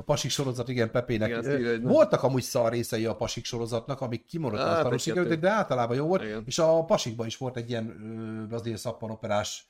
A 0.00 0.04
pasik 0.04 0.30
sorozat, 0.30 0.68
igen, 0.68 0.90
Pepének. 0.90 1.28
Igen, 1.28 1.58
Igen, 1.60 1.80
nem. 1.80 1.92
Voltak 1.92 2.22
amúgy 2.22 2.42
szar 2.42 2.72
részei 2.72 3.04
a 3.06 3.16
pasik 3.16 3.44
sorozatnak, 3.44 4.00
amik 4.00 4.24
kimaradtak 4.24 4.92
Á, 4.92 4.94
a 4.94 4.98
sikerültek, 4.98 5.32
kettő. 5.32 5.46
de 5.46 5.50
általában 5.50 5.96
jó 5.96 6.06
volt. 6.06 6.22
Igen. 6.22 6.42
És 6.46 6.58
a 6.58 6.84
pasikban 6.84 7.26
is 7.26 7.36
volt 7.36 7.56
egy 7.56 7.68
ilyen 7.70 8.46
brazil 8.48 8.76
szappanoperás 8.76 9.66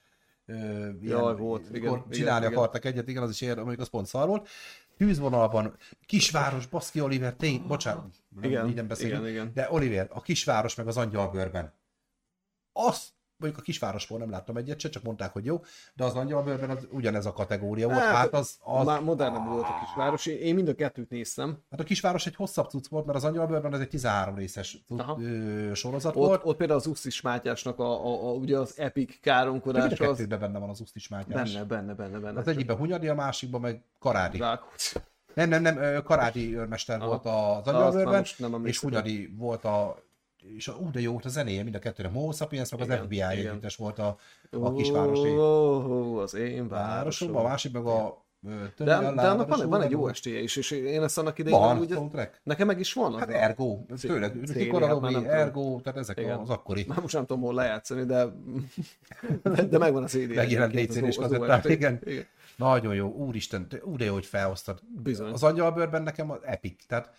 ilyen, 0.47 0.99
Jaj, 1.01 1.37
volt, 1.37 1.68
igen, 1.68 1.93
igen, 1.93 2.05
csinálni 2.11 2.47
igen. 2.47 2.59
akartak 2.59 2.85
egyet, 2.85 3.09
igen, 3.09 3.22
az 3.22 3.31
is 3.31 3.41
ér, 3.41 3.57
mondjuk 3.57 3.81
az 3.81 3.89
pont 3.89 4.07
szar 4.07 4.26
volt. 4.26 4.49
Tűzvonalban, 4.97 5.76
kisváros, 6.07 6.66
Baszki 6.66 7.01
Oliver, 7.01 7.35
tény, 7.35 7.64
bocsánat, 7.66 8.14
nem, 8.29 8.51
Igen, 8.51 8.68
így 8.68 8.74
nem 8.74 8.87
beszélünk, 8.87 9.20
igen, 9.20 9.31
igen. 9.33 9.51
de 9.55 9.68
Oliver, 9.70 10.09
a 10.12 10.20
kisváros 10.20 10.74
meg 10.74 10.87
az 10.87 10.97
angyalbőrben. 10.97 11.72
Azt 12.72 13.09
mondjuk 13.39 13.62
a 13.62 13.64
kisvárosból 13.64 14.18
nem 14.18 14.30
láttam 14.30 14.57
egyet 14.57 14.80
se, 14.80 14.89
csak 14.89 15.03
mondták, 15.03 15.32
hogy 15.32 15.45
jó, 15.45 15.62
de 15.95 16.05
az 16.05 16.14
angyalbőrben 16.14 16.70
az 16.70 16.89
ugyanez 16.91 17.26
a 17.26 17.32
kategória 17.32 17.86
volt. 17.86 18.01
Hát, 18.01 18.14
hát 18.14 18.34
az, 18.34 18.59
az, 18.61 18.86
Már 18.86 19.01
modernebb 19.01 19.47
volt 19.47 19.64
a 19.64 19.78
kisváros. 19.84 20.26
Én 20.26 20.55
mind 20.55 20.68
a 20.68 20.74
kettőt 20.74 21.11
néztem. 21.11 21.59
Hát 21.70 21.80
a 21.80 21.84
kisváros 21.84 22.26
egy 22.26 22.34
hosszabb 22.34 22.68
cucc 22.68 22.86
volt, 22.89 23.07
mert 23.07 23.18
az 23.18 23.24
angyalbőrben 23.24 23.74
ez 23.74 23.80
egy 23.80 23.89
13 23.89 24.34
részes 24.34 24.84
ö, 25.18 25.74
sorozat 25.74 26.16
Ott, 26.16 26.26
volt. 26.26 26.41
ott 26.45 26.57
például 26.57 26.78
az 26.78 26.86
Usztis 26.86 27.20
Mátyásnak 27.20 27.78
a, 27.78 28.07
a, 28.07 28.28
a, 28.28 28.32
ugye 28.32 28.59
az 28.59 28.78
epic 28.78 29.20
káromkodás 29.20 29.93
az 29.93 29.99
kettőben 29.99 30.41
benne 30.41 30.59
van 30.59 30.68
az 30.68 30.80
Usztis 30.80 31.09
Mátyás. 31.09 31.53
benne, 31.53 31.64
benne, 31.64 31.95
benne, 31.95 32.18
benne. 32.18 32.41
Az 32.41 32.49
egyikben 32.49 32.76
Hunyadi, 32.76 33.09
a 33.09 33.14
másikban 33.14 33.61
meg 33.61 33.82
Karádi. 33.99 34.43
Nem, 35.34 35.49
nem, 35.49 35.62
nem, 35.62 36.03
Karádi 36.03 36.57
őrmester 36.57 37.01
volt 37.01 37.26
az 37.26 37.66
angyalbőrben, 37.66 38.24
és. 38.64 38.80
Hunyadi 38.80 39.34
volt 39.36 39.64
a 39.64 40.08
és 40.43 40.68
a, 40.68 40.76
ú, 40.76 40.91
de 40.91 41.01
jó 41.01 41.12
volt 41.12 41.24
a 41.24 41.28
zenéje, 41.28 41.62
mind 41.62 41.74
a 41.74 41.78
kettőre. 41.78 42.09
Mo 42.09 42.32
Sapiens, 42.32 42.70
meg 42.76 42.91
az 42.91 42.97
FBI 43.05 43.20
együttes 43.22 43.76
volt 43.76 43.99
a, 43.99 44.16
a 44.51 44.72
kisvárosi 44.72 45.28
Ó, 45.28 46.16
az 46.18 46.34
én 46.34 46.68
városom, 46.68 47.36
a 47.36 47.43
másik 47.43 47.72
meg 47.72 47.84
a 47.86 48.26
De, 48.76 48.84
de 48.84 49.28
annak 49.28 49.49
van, 49.49 49.68
van 49.68 49.82
egy 49.82 49.91
jó 49.91 50.09
estéje 50.09 50.41
is, 50.41 50.57
és 50.57 50.70
én 50.70 51.03
ezt 51.03 51.18
annak 51.18 51.39
idején 51.39 51.59
Van, 51.59 51.78
úgy, 51.78 51.91
soundtrack. 51.91 52.41
nekem 52.43 52.66
meg 52.66 52.78
is 52.80 52.93
van. 52.93 53.18
Hát 53.18 53.28
Ergo, 53.28 53.78
CD, 53.97 54.55
Nikora 54.57 55.01
hát. 55.12 55.24
Ergo, 55.24 55.80
tehát 55.82 55.99
ezek 55.99 56.18
Igen. 56.18 56.39
az 56.39 56.51
akkori 56.51 56.84
Már 56.89 57.01
most 57.01 57.14
nem 57.14 57.26
tudom 57.26 57.43
hol 57.43 57.55
lejátszani, 57.55 58.05
de, 58.05 58.24
de, 59.43 59.62
de 59.64 59.78
megvan 59.78 60.03
a 60.03 60.07
CD. 60.07 60.34
megjelent 60.34 60.72
egyébként, 60.72 60.99
DC-n 60.99 61.05
és 61.05 61.16
az- 61.18 61.24
az 61.32 61.39
kazettán, 61.39 61.70
igen. 61.70 62.01
igen. 62.05 62.26
Nagyon 62.57 62.95
jó, 62.95 63.09
úristen, 63.12 63.68
te- 63.68 63.84
ú, 63.84 63.97
de 63.97 64.05
jó, 64.05 64.12
hogy 64.12 64.26
felhoztad. 64.26 64.80
Bizony. 65.03 65.32
Az 65.32 65.43
angyalbőrben 65.43 66.03
nekem 66.03 66.30
az 66.30 66.39
epic, 66.43 66.86
tehát 66.86 67.11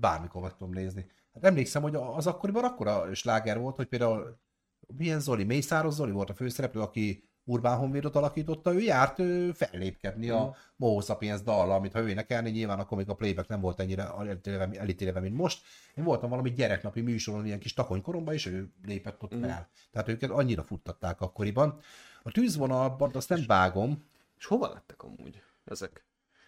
bármikor 0.00 0.42
meg 0.42 0.56
tudom 0.56 0.72
nézni. 0.72 1.06
Hát 1.40 1.50
emlékszem, 1.50 1.82
hogy 1.82 1.94
az 1.94 2.26
akkoriban 2.26 2.64
akkora 2.64 3.14
sláger 3.14 3.58
volt, 3.58 3.76
hogy 3.76 3.86
például 3.86 4.38
milyen 4.96 5.20
Zoli, 5.20 5.44
Mészáros 5.44 5.94
Zoli 5.94 6.10
volt 6.10 6.30
a 6.30 6.34
főszereplő, 6.34 6.80
aki 6.80 7.28
Urbán 7.44 7.78
Honvédot 7.78 8.16
alakította, 8.16 8.74
ő 8.74 8.80
járt 8.80 9.18
ő, 9.18 9.52
fellépkedni 9.52 10.28
Mm. 10.28 10.32
a 10.32 10.54
Moho 10.76 11.00
Sapiens 11.00 11.42
dallal, 11.42 11.70
amit 11.76 11.92
ha 11.92 12.00
ő 12.00 12.08
énekelni, 12.08 12.50
nyilván 12.50 12.78
akkor 12.78 12.96
még 12.98 13.08
a 13.08 13.14
playback 13.14 13.48
nem 13.48 13.60
volt 13.60 13.80
ennyire 13.80 14.12
elítélve, 14.78 15.20
mint 15.20 15.36
most. 15.36 15.62
Én 15.94 16.04
voltam 16.04 16.30
valami 16.30 16.50
gyereknapi 16.52 17.00
műsoron, 17.00 17.46
ilyen 17.46 17.58
kis 17.58 17.74
takonykoromban, 17.74 18.34
és 18.34 18.46
ő 18.46 18.72
lépett 18.86 19.22
ott 19.22 19.34
Mm. 19.34 19.40
fel. 19.42 19.68
Tehát 19.92 20.08
őket 20.08 20.30
annyira 20.30 20.62
futtatták 20.62 21.20
akkoriban. 21.20 21.80
A 22.22 22.30
tűzvonalban 22.30 23.10
azt 23.14 23.28
nem 23.28 23.44
vágom, 23.46 24.04
És 24.38 24.46
hova 24.46 24.68
lettek 24.72 25.02
amúgy 25.02 25.42
ezek? 25.64 26.04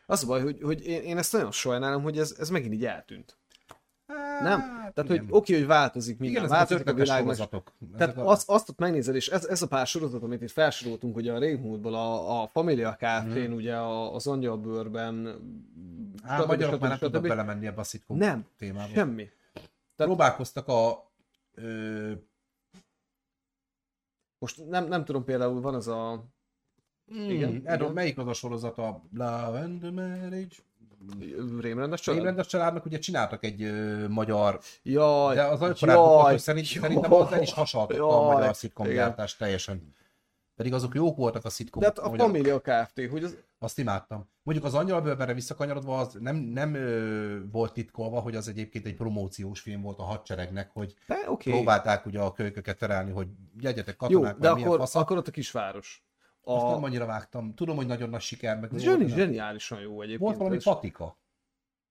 Az 0.07 0.23
a 0.25 0.27
baj, 0.27 0.43
hogy, 0.43 0.59
hogy 0.63 0.87
én, 0.87 1.03
én 1.03 1.19
ezt 1.19 1.33
nagyon 1.33 1.51
sajnálom, 1.53 2.03
hogy 2.03 2.19
ez, 2.19 2.37
ez 2.39 2.49
megint 2.51 2.75
így 2.75 2.85
eltűnt. 2.85 3.39
Nem? 4.43 4.61
Hát, 4.61 4.95
Tehát, 4.95 5.11
igen. 5.11 5.25
hogy 5.25 5.35
oké, 5.37 5.55
hogy 5.55 5.67
változik 5.67 6.19
minden, 6.19 6.37
Igen, 6.45 6.57
változik 6.57 6.89
a 6.89 6.95
világ, 6.95 7.25
meg. 7.25 7.37
Tehát 7.97 8.17
a- 8.17 8.29
azt, 8.29 8.49
azt 8.51 8.69
ott 8.69 8.79
megnézed, 8.79 9.15
és 9.15 9.29
ez, 9.29 9.45
ez 9.45 9.63
a 9.63 9.67
pár 9.67 9.87
sorozat, 9.87 10.23
amit 10.23 10.43
itt 10.43 10.51
felsoroltunk, 10.51 11.17
ugye 11.17 11.33
a 11.33 11.39
régmúltból, 11.39 11.95
a, 11.95 12.43
a 12.43 12.47
Familia 12.47 12.93
Kft-n, 13.01 13.49
mm. 13.51 13.53
ugye 13.53 13.77
a, 13.77 14.15
az 14.15 14.27
angyalbőrben, 14.27 15.39
stb. 16.17 16.47
magyarok 16.47 16.81
már 16.81 16.91
nem 16.91 16.99
tudnak 16.99 17.23
belemenni 17.23 17.67
ebbe 17.67 17.81
a 17.81 17.85
szitkom 17.85 18.17
Nem, 18.17 18.47
témába. 18.59 18.93
semmi. 18.95 19.29
Próbálkoztak 19.97 20.69
a... 20.69 21.11
Ö, 21.55 22.13
Most 24.39 24.69
nem, 24.69 24.89
nem 24.89 25.05
tudom, 25.05 25.25
például 25.25 25.61
van 25.61 25.75
az 25.75 25.89
a 25.89 26.25
igen, 27.07 27.31
Igen, 27.31 27.61
erről 27.65 27.83
igen. 27.83 27.93
melyik 27.93 28.19
az 28.19 28.27
a 28.27 28.33
sorozat 28.33 28.79
a 28.79 29.03
Love 29.15 29.61
and 29.61 29.81
the 29.81 29.91
Marriage? 29.91 30.55
Rémrendes 31.61 32.01
család. 32.01 32.19
Rémrendes 32.21 32.47
családnak 32.47 32.85
ugye 32.85 32.99
csináltak 32.99 33.45
egy 33.45 33.63
ö, 33.63 34.09
magyar, 34.09 34.61
Jaj, 34.83 35.35
de 35.35 35.43
az 35.45 35.61
jaj, 35.61 35.69
hogy 35.69 36.39
szerint, 36.39 36.73
jaj, 36.73 36.83
szerintem 36.83 37.13
az 37.13 37.33
el 37.33 37.43
is 37.43 37.53
hasaltotta 37.53 38.29
a 38.29 38.33
magyar 38.33 38.57
szitkom 38.57 38.85
igen. 38.87 38.97
gyártást 38.97 39.39
teljesen. 39.39 39.95
Pedig 40.57 40.73
azok 40.75 40.95
jók 40.95 41.17
voltak 41.17 41.45
a 41.45 41.49
De 41.49 41.55
szitkomok. 41.55 41.89
hát 41.89 41.99
a 41.99 42.17
Familia 42.17 42.61
Kft., 42.61 43.09
hogy 43.11 43.25
az, 43.25 43.37
Azt 43.59 43.79
imádtam. 43.79 44.29
Mondjuk 44.43 44.67
az 44.67 44.75
Angyalbőrbenre 44.75 45.35
visszakanyarodva 45.35 45.99
az 45.99 46.17
nem, 46.21 46.37
nem 46.37 46.75
ö, 46.75 47.39
volt 47.53 47.73
titkolva, 47.73 48.21
hogy 48.21 48.37
az 48.37 48.49
egyébként 48.49 48.87
egy 48.87 48.95
promóciós 48.97 49.61
film 49.61 49.81
volt 49.83 49.99
a 49.99 50.03
hadseregnek, 50.03 50.71
hogy 50.73 50.95
de 51.07 51.17
oké. 51.29 51.51
próbálták 51.51 52.07
ugye 52.07 52.21
a 52.21 52.33
kölyköket 52.33 52.79
terelni, 52.79 53.11
hogy 53.11 53.29
gyegyetek 53.61 53.97
Jó, 54.01 54.07
katonák, 54.09 54.37
de 54.39 54.47
vagy 54.47 54.55
milyen 54.55 54.69
akkor, 54.69 54.81
fasz. 54.81 54.95
akkor 54.95 55.17
ott 55.17 55.29
a 55.29 55.31
kisváros. 55.31 56.05
Azt 56.45 56.65
A, 56.65 56.71
nem 56.71 56.85
annyira 56.85 57.07
vágtam. 57.07 57.55
Tudom, 57.55 57.77
hogy 57.77 57.87
nagyon 57.87 58.09
nagy 58.09 58.21
siker, 58.21 58.61
meg 58.61 58.71
zseni, 58.77 59.05
de 59.05 59.15
zseniálisan 59.15 59.81
jó 59.81 59.93
egyébként. 60.01 60.21
volt 60.21 60.37
valami 60.37 60.57
és- 60.57 60.65
patika. 60.65 61.17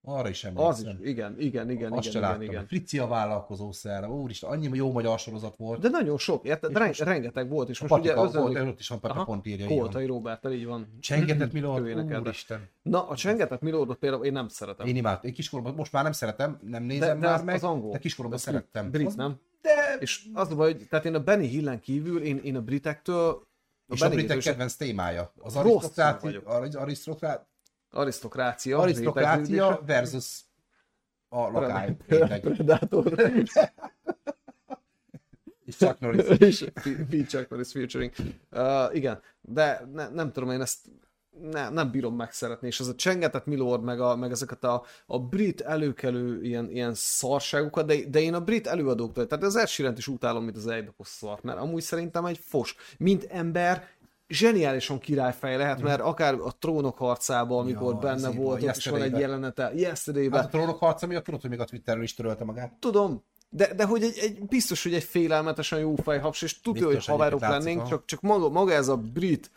Arra 0.04 0.28
is 0.28 0.44
Az 0.44 0.50
emlékszem. 0.56 0.98
is, 1.02 1.08
igen, 1.08 1.34
igen, 1.38 1.70
igen, 1.70 1.92
Azt 1.92 2.08
igen, 2.08 2.22
igen, 2.22 2.42
igen. 2.42 2.66
Fricia 2.66 3.06
vállalkozó 3.06 3.72
szára. 3.72 4.08
Úristen, 4.08 4.50
annyi 4.50 4.68
jó 4.72 4.92
magyar 4.92 5.18
sorozat 5.18 5.56
volt. 5.56 5.80
De 5.80 5.88
nagyon 5.88 6.18
sok, 6.18 6.44
érted? 6.44 6.70
De 6.72 6.78
ren- 6.78 6.88
most- 6.88 7.00
rengeteg 7.00 7.48
volt, 7.48 7.68
és 7.68 7.80
a 7.80 7.86
most 7.88 8.02
ugye 8.02 8.14
volt, 8.14 8.28
özönlük... 8.34 8.66
ott 8.68 8.78
is 8.78 8.88
van, 8.88 9.00
Pepe 9.00 9.22
pont 9.24 9.46
írja. 9.46 9.64
így 9.64 9.70
van. 9.70 9.78
Koltai 9.80 10.06
Robertel, 10.06 10.52
így 10.52 10.66
van. 10.66 10.96
Csengetett 11.00 11.52
Milord, 11.62 12.12
úristen. 12.20 12.68
Na, 12.82 13.08
a 13.08 13.16
csengetett 13.16 13.60
Milordot 13.60 13.98
például 13.98 14.24
én 14.24 14.32
nem 14.32 14.48
szeretem. 14.48 14.86
Én 14.86 14.96
imádtam. 14.96 15.28
Én 15.28 15.34
kiskoromban, 15.34 15.74
most 15.74 15.92
már 15.92 16.02
nem 16.02 16.12
szeretem, 16.12 16.58
nem 16.62 16.82
nézem 16.82 17.20
de 17.20 17.26
már 17.26 17.34
az- 17.38 17.44
meg, 17.44 17.54
az 17.54 17.64
angol. 17.64 17.92
de 17.92 17.98
kiskoromban 17.98 18.38
Az 18.38 18.44
szerettem. 18.44 18.90
Brit, 18.90 19.06
Az- 19.06 19.14
nem? 19.14 19.40
De... 19.60 19.96
És 19.98 20.24
az 20.32 20.50
a 20.50 20.54
baj, 20.54 20.72
hogy 20.72 20.86
tehát 20.88 21.04
én 21.04 21.14
a 21.14 21.20
Benny 21.22 21.44
Hillen 21.46 21.80
kívül, 21.80 22.22
én, 22.22 22.36
én 22.36 22.56
a 22.56 22.60
britektől 22.62 23.42
És 23.92 24.00
a 24.00 24.08
britek 24.08 24.38
kedvenc 24.38 24.74
témája. 24.74 25.32
Az 25.38 25.54
Rossz 25.54 25.64
arisztokrácia, 25.64 26.20
vagyok. 26.20 26.48
arisz- 26.48 26.74
arisztokrá- 26.74 27.46
arisztokrácia, 27.90 28.78
arisztokrácia 28.78 29.82
versus 29.86 30.40
a 31.28 31.50
lakály. 31.50 31.96
réteg. 32.06 32.40
Predator. 32.48 33.12
És 35.64 35.76
Chuck 35.76 35.98
Norris. 36.00 36.38
és 37.10 37.26
Chuck 37.26 37.48
Norris 37.48 37.72
featuring. 37.72 38.12
Uh, 38.50 38.94
igen, 38.94 39.22
de 39.40 39.84
ne, 39.92 40.08
nem 40.08 40.32
tudom, 40.32 40.50
én 40.50 40.60
ezt 40.60 40.88
ne, 41.40 41.68
nem 41.68 41.90
bírom 41.90 42.16
megszeretni, 42.16 42.66
és 42.66 42.80
az 42.80 42.88
a 42.88 42.94
csengetett 42.94 43.46
Milord, 43.46 43.82
meg, 43.82 44.00
a, 44.00 44.16
meg 44.16 44.30
ezeket 44.30 44.64
a, 44.64 44.84
a 45.06 45.18
brit 45.18 45.60
előkelő 45.60 46.42
ilyen, 46.42 46.70
ilyen 46.70 46.94
szarságokat, 46.94 47.86
de, 47.86 47.94
de 48.08 48.20
én 48.20 48.34
a 48.34 48.40
brit 48.40 48.66
előadóktól, 48.66 49.26
tehát 49.26 49.44
az 49.44 49.56
Ed 49.56 49.98
is 49.98 50.08
utálom, 50.08 50.44
mint 50.44 50.56
az 50.56 50.66
egydapos 50.66 51.08
szart, 51.08 51.42
mert 51.42 51.58
amúgy 51.58 51.82
szerintem 51.82 52.24
egy 52.24 52.38
fos. 52.42 52.76
Mint 52.98 53.24
ember, 53.24 53.84
zseniálisan 54.28 54.98
királyfej 54.98 55.56
lehet, 55.56 55.82
mert 55.82 56.00
akár 56.00 56.34
a 56.34 56.52
trónok 56.58 56.98
harcában, 56.98 57.58
amikor 57.58 57.92
Ja, 57.92 57.98
benne 57.98 58.30
volt, 58.30 58.62
ott 58.62 58.76
is 58.76 58.86
van 58.86 59.02
egy 59.02 59.18
jelenete, 59.18 59.72
yesterday 59.74 60.30
Hát 60.30 60.44
a 60.44 60.48
trónok 60.48 60.78
harca 60.78 61.06
miatt 61.06 61.24
tudod, 61.24 61.40
hogy 61.40 61.50
még 61.50 61.60
a 61.60 61.64
Twitterről 61.64 62.02
is 62.02 62.14
törölte 62.14 62.44
magát. 62.44 62.72
Tudom, 62.78 63.24
de, 63.48 63.74
de 63.74 63.84
hogy 63.84 64.02
egy, 64.02 64.18
egy, 64.18 64.44
biztos, 64.44 64.82
hogy 64.82 64.94
egy 64.94 65.04
félelmetesen 65.04 65.78
jó 65.78 65.94
fejhaps, 65.94 66.42
és 66.42 66.60
tudja, 66.60 66.86
hogy 66.86 67.04
haverok 67.04 67.40
lennénk, 67.40 67.86
csak, 67.86 68.04
csak 68.04 68.20
maga, 68.20 68.48
maga 68.48 68.72
ez 68.72 68.88
a 68.88 68.96
brit 68.96 69.50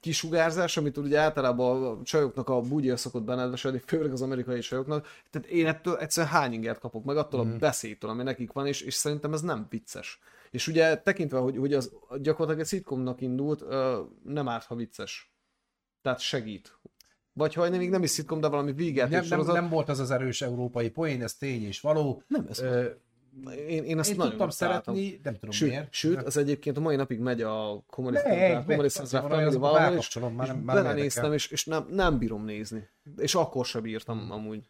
kisugárzás, 0.00 0.76
amit 0.76 0.96
ugye 0.96 1.18
általában 1.18 1.98
a 1.98 2.02
csajoknak 2.02 2.48
a 2.48 2.60
bugyja 2.60 2.96
szokott 2.96 3.22
benedvesedni, 3.22 3.82
főleg 3.86 4.12
az 4.12 4.22
amerikai 4.22 4.60
csajoknak, 4.60 5.06
tehát 5.30 5.48
én 5.48 5.66
ettől 5.66 5.96
egyszerűen 5.96 6.32
hány 6.32 6.52
ingert 6.52 6.80
kapok 6.80 7.04
meg 7.04 7.16
attól 7.16 7.44
Mhm. 7.44 7.54
a 7.54 7.58
beszédtől, 7.58 8.10
ami 8.10 8.22
nekik 8.22 8.52
van, 8.52 8.66
és, 8.66 8.80
és 8.80 8.94
szerintem 8.94 9.32
ez 9.32 9.40
nem 9.40 9.66
vicces. 9.70 10.18
És 10.50 10.66
ugye 10.68 10.96
tekintve, 10.96 11.38
hogy, 11.38 11.56
hogy 11.56 11.74
az 11.74 11.92
gyakorlatilag 12.20 12.60
egy 12.60 12.66
szitkomnak 12.66 13.20
indult, 13.20 13.64
nem 14.24 14.48
árt, 14.48 14.66
ha 14.66 14.74
vicces. 14.74 15.32
Tehát 16.02 16.18
segít. 16.20 16.78
Vagy 17.32 17.54
ha 17.54 17.70
még 17.70 17.90
nem 17.90 18.02
is 18.02 18.10
szitkom, 18.10 18.40
de 18.40 18.48
valami 18.48 18.72
végjáték 18.72 19.28
Nem, 19.28 19.38
nem, 19.40 19.52
nem, 19.54 19.68
volt 19.68 19.88
az 19.88 19.98
az 19.98 20.10
erős 20.10 20.42
európai 20.42 20.90
poén, 20.90 21.22
ez 21.22 21.34
tény 21.34 21.62
és 21.64 21.80
való. 21.80 22.22
nem 22.26 22.46
ez 22.48 22.58
Ö, 22.58 22.90
én, 23.68 23.84
én 23.84 23.98
ezt 23.98 24.10
én 24.10 24.16
nagyon 24.16 24.30
tudtam 24.30 24.50
szeretni, 24.50 25.20
nem 25.22 25.34
tudom 25.34 25.50
Sőt, 25.50 25.68
miért. 25.68 25.92
sőt, 25.92 26.22
az 26.22 26.36
egyébként 26.36 26.76
a 26.76 26.80
mai 26.80 26.96
napig 26.96 27.18
megy 27.18 27.42
a 27.42 27.82
Comedy 27.86 28.16
Family 28.16 28.88
azokba 29.46 29.58
valahol, 29.58 29.96
és, 29.96 30.18
már 30.18 30.30
már 30.32 30.62
belenéztem, 30.62 31.32
és, 31.32 31.48
és 31.48 31.64
nem, 31.64 31.86
nem 31.90 32.18
bírom 32.18 32.44
nézni. 32.44 32.88
És 33.16 33.34
akkor 33.34 33.66
sem 33.66 33.82
bírtam 33.82 34.30
amúgy. 34.30 34.62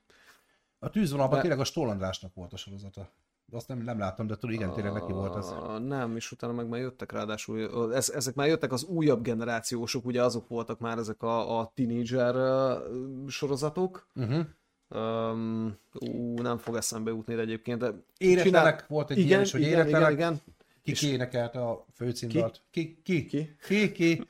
A 0.79 0.91
tűzvonalban 0.91 1.35
De- 1.35 1.41
tényleg 1.41 1.61
a 1.61 1.65
Stoll 1.65 1.89
Andrásnak 1.89 2.35
volt 2.35 2.53
a 2.53 2.57
sorozata. 2.57 3.13
De 3.45 3.57
azt 3.57 3.69
nem, 3.69 3.79
nem 3.79 3.99
láttam, 3.99 4.27
de 4.27 4.35
tudom, 4.35 4.55
igen, 4.55 4.73
tényleg 4.73 4.93
neki 4.93 5.13
volt 5.13 5.35
az. 5.35 5.51
A, 5.51 5.79
nem, 5.79 6.17
és 6.17 6.33
utána 6.33 6.53
meg 6.53 6.69
már 6.69 6.81
jöttek 6.81 7.13
ráadásul, 7.13 7.95
ez, 7.95 8.11
ezek 8.11 8.35
már 8.35 8.49
jöttek 8.49 8.73
az 8.73 8.85
újabb 8.85 9.23
generációsok, 9.23 10.05
ugye 10.05 10.23
azok 10.23 10.49
voltak 10.49 10.79
már 10.79 10.99
ezek 10.99 11.23
a, 11.23 11.61
a 11.61 11.73
teenager 11.75 12.35
sorozatok. 13.29 14.07
Uh-huh. 14.15 14.47
Um, 14.95 15.79
ú, 15.93 16.41
nem 16.41 16.59
fog 16.59 16.77
eszembe 16.77 17.11
jutni 17.11 17.35
de 17.35 17.41
egyébként, 17.41 17.79
de 17.79 17.93
Éretlenek 18.19 18.87
volt 18.87 19.11
egy 19.11 19.17
igen, 19.17 19.29
ilyen 19.29 19.41
is, 19.41 19.53
hogy 19.53 19.61
igen, 19.61 19.73
éretlenek. 19.73 20.13
igen, 20.13 20.41
igen, 20.83 20.97
Ki 20.97 21.13
énekelt 21.13 21.55
a 21.57 21.87
főcímdalt? 21.95 22.61
Ki? 22.71 23.01
Ki? 23.05 23.27
Ki? 23.27 23.57
Ki? 23.67 23.93
Ki? 23.93 24.27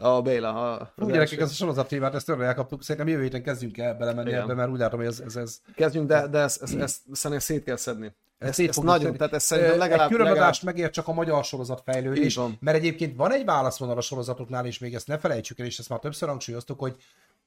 a 0.00 0.22
Béla. 0.22 0.72
A, 0.72 0.92
Fú, 0.96 1.10
gyerekek, 1.10 1.40
ez 1.40 1.50
a 1.50 1.54
sorozat 1.54 1.88
témát, 1.88 2.14
ezt 2.14 2.28
örömmel 2.28 2.48
elkaptuk. 2.48 2.82
Szerintem 2.82 3.08
jövő 3.08 3.22
héten 3.22 3.42
kezdjünk 3.42 3.78
el 3.78 3.94
belemenni 3.94 4.28
Igen. 4.28 4.42
ebbe, 4.42 4.54
mert 4.54 4.70
úgy 4.70 4.78
látom, 4.78 4.98
hogy 4.98 5.08
ez, 5.08 5.20
ez, 5.20 5.36
ez 5.36 5.60
Kezdjünk, 5.74 6.08
de, 6.08 6.26
de 6.26 6.38
ezt, 6.38 6.62
ezt, 6.62 6.74
ezt 6.74 7.00
szerintem 7.12 7.46
szét 7.46 7.64
kell 7.64 7.76
szedni. 7.76 8.12
Ezt, 8.38 8.54
szét 8.54 8.68
ezt 8.68 8.78
fogjuk 8.78 8.92
nagyon, 8.92 9.04
szedni. 9.04 9.18
tehát 9.18 9.32
ez 9.32 9.42
szerintem 9.42 9.78
legalább, 9.78 10.10
Egy 10.10 10.16
külön 10.16 10.32
legalább 10.32 10.54
megér 10.64 10.90
csak 10.90 11.08
a 11.08 11.12
magyar 11.12 11.44
sorozat 11.44 11.82
fejlődés, 11.84 12.40
mert 12.60 12.76
egyébként 12.76 13.16
van 13.16 13.32
egy 13.32 13.44
válaszvonal 13.44 13.96
a 13.96 14.00
sorozatoknál, 14.00 14.66
és 14.66 14.78
még 14.78 14.94
ezt 14.94 15.06
ne 15.06 15.18
felejtsük 15.18 15.58
el, 15.58 15.66
és 15.66 15.78
ezt 15.78 15.88
már 15.88 15.98
többször 15.98 16.28
hangsúlyoztuk, 16.28 16.78
hogy 16.78 16.96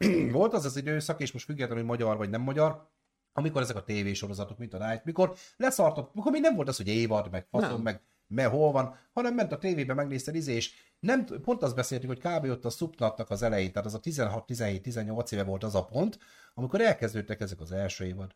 volt 0.31 0.53
az 0.53 0.65
az 0.65 0.77
időszak, 0.77 1.21
és 1.21 1.31
most 1.31 1.45
függetlenül, 1.45 1.77
hogy 1.77 1.97
magyar 1.97 2.17
vagy 2.17 2.29
nem 2.29 2.41
magyar, 2.41 2.89
amikor 3.33 3.61
ezek 3.61 3.75
a 3.75 3.83
tévésorozatok, 3.83 4.57
mint 4.57 4.73
a 4.73 4.87
Night, 4.87 5.05
mikor 5.05 5.35
leszartott, 5.57 6.13
mikor 6.13 6.31
még 6.31 6.41
nem 6.41 6.55
volt 6.55 6.67
az, 6.67 6.77
hogy 6.77 6.87
évad, 6.87 7.31
meg 7.31 7.47
faszom, 7.49 7.81
meg 7.81 8.01
me 8.27 8.45
hol 8.45 8.71
van, 8.71 8.95
hanem 9.13 9.33
ment 9.33 9.51
a 9.51 9.57
tévébe, 9.57 9.93
megnézted 9.93 10.35
izé, 10.35 10.53
és 10.53 10.73
nem, 10.99 11.25
pont 11.25 11.63
azt 11.63 11.75
beszéltük, 11.75 12.09
hogy 12.09 12.19
kb. 12.19 12.45
ott 12.49 12.65
a 12.65 12.69
szupnatnak 12.69 13.29
az 13.29 13.41
elején, 13.41 13.71
tehát 13.71 13.87
az 13.87 13.93
a 13.93 13.99
16-17-18 13.99 15.31
éve 15.31 15.43
volt 15.43 15.63
az 15.63 15.75
a 15.75 15.85
pont, 15.85 16.17
amikor 16.53 16.81
elkezdődtek 16.81 17.41
ezek 17.41 17.59
az 17.59 17.71
első 17.71 18.05
évad 18.05 18.35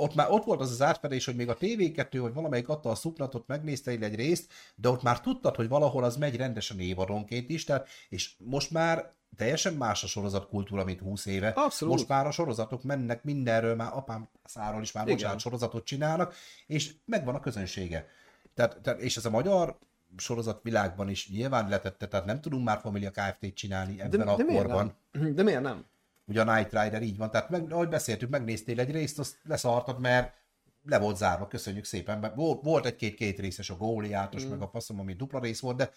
ott 0.00 0.14
már 0.14 0.30
ott 0.30 0.44
volt 0.44 0.60
az 0.60 0.70
az 0.70 0.82
átfedés, 0.82 1.24
hogy 1.24 1.36
még 1.36 1.48
a 1.48 1.56
TV2 1.56 2.18
vagy 2.20 2.32
valamelyik 2.32 2.68
adta 2.68 2.90
a 2.90 2.94
szupnatot, 2.94 3.46
megnézte 3.46 3.90
egy 3.90 4.14
részt, 4.14 4.52
de 4.74 4.88
ott 4.88 5.02
már 5.02 5.20
tudtad, 5.20 5.56
hogy 5.56 5.68
valahol 5.68 6.04
az 6.04 6.16
megy 6.16 6.36
rendesen 6.36 6.80
évadonként 6.80 7.50
is, 7.50 7.64
tehát, 7.64 7.88
és 8.08 8.34
most 8.38 8.70
már 8.70 9.14
teljesen 9.36 9.74
más 9.74 10.04
a 10.04 10.06
sorozatkultúra, 10.06 10.84
mint 10.84 11.00
20 11.00 11.26
éve. 11.26 11.48
Abszolút. 11.48 11.94
Most 11.94 12.08
már 12.08 12.26
a 12.26 12.30
sorozatok 12.30 12.82
mennek 12.82 13.24
mindenről, 13.24 13.74
már 13.74 13.90
apám 13.92 14.28
száról 14.44 14.82
is 14.82 14.92
már 14.92 15.04
Igen. 15.04 15.16
bocsánat, 15.16 15.40
sorozatot 15.40 15.84
csinálnak, 15.84 16.34
és 16.66 16.94
megvan 17.04 17.34
a 17.34 17.40
közönsége. 17.40 18.08
Tehát, 18.54 18.80
tehát, 18.80 19.00
és 19.00 19.16
ez 19.16 19.24
a 19.24 19.30
magyar 19.30 19.78
sorozat 20.16 20.62
világban 20.62 21.08
is 21.08 21.28
nyilván 21.30 21.68
letette, 21.68 22.08
tehát 22.08 22.26
nem 22.26 22.40
tudunk 22.40 22.64
már 22.64 22.80
Familia 22.80 23.10
Kft-t 23.10 23.54
csinálni 23.54 24.00
ebben 24.00 24.28
a 24.28 24.36
miért 24.36 24.54
korban. 24.54 24.96
nem? 25.10 25.34
De 25.34 25.42
miért 25.42 25.62
nem? 25.62 25.84
Ugye 26.24 26.40
a 26.40 26.56
Night 26.56 26.82
Rider 26.82 27.02
így 27.02 27.16
van, 27.16 27.30
tehát 27.30 27.50
meg, 27.50 27.72
ahogy 27.72 27.88
beszéltük, 27.88 28.30
megnéztél 28.30 28.80
egy 28.80 28.90
részt, 28.90 29.18
azt 29.18 29.38
leszartad, 29.42 30.00
mert 30.00 30.34
le 30.82 30.98
volt 30.98 31.16
zárva, 31.16 31.46
köszönjük 31.46 31.84
szépen. 31.84 32.32
Volt, 32.34 32.62
volt 32.62 32.86
egy-két 32.86 33.14
két 33.14 33.38
részes 33.38 33.70
a 33.70 33.76
góliátos, 33.76 34.44
mm. 34.44 34.48
meg 34.48 34.60
a 34.60 34.68
faszom, 34.68 35.00
ami 35.00 35.14
dupla 35.14 35.40
rész 35.40 35.60
volt, 35.60 35.76
de 35.76 35.90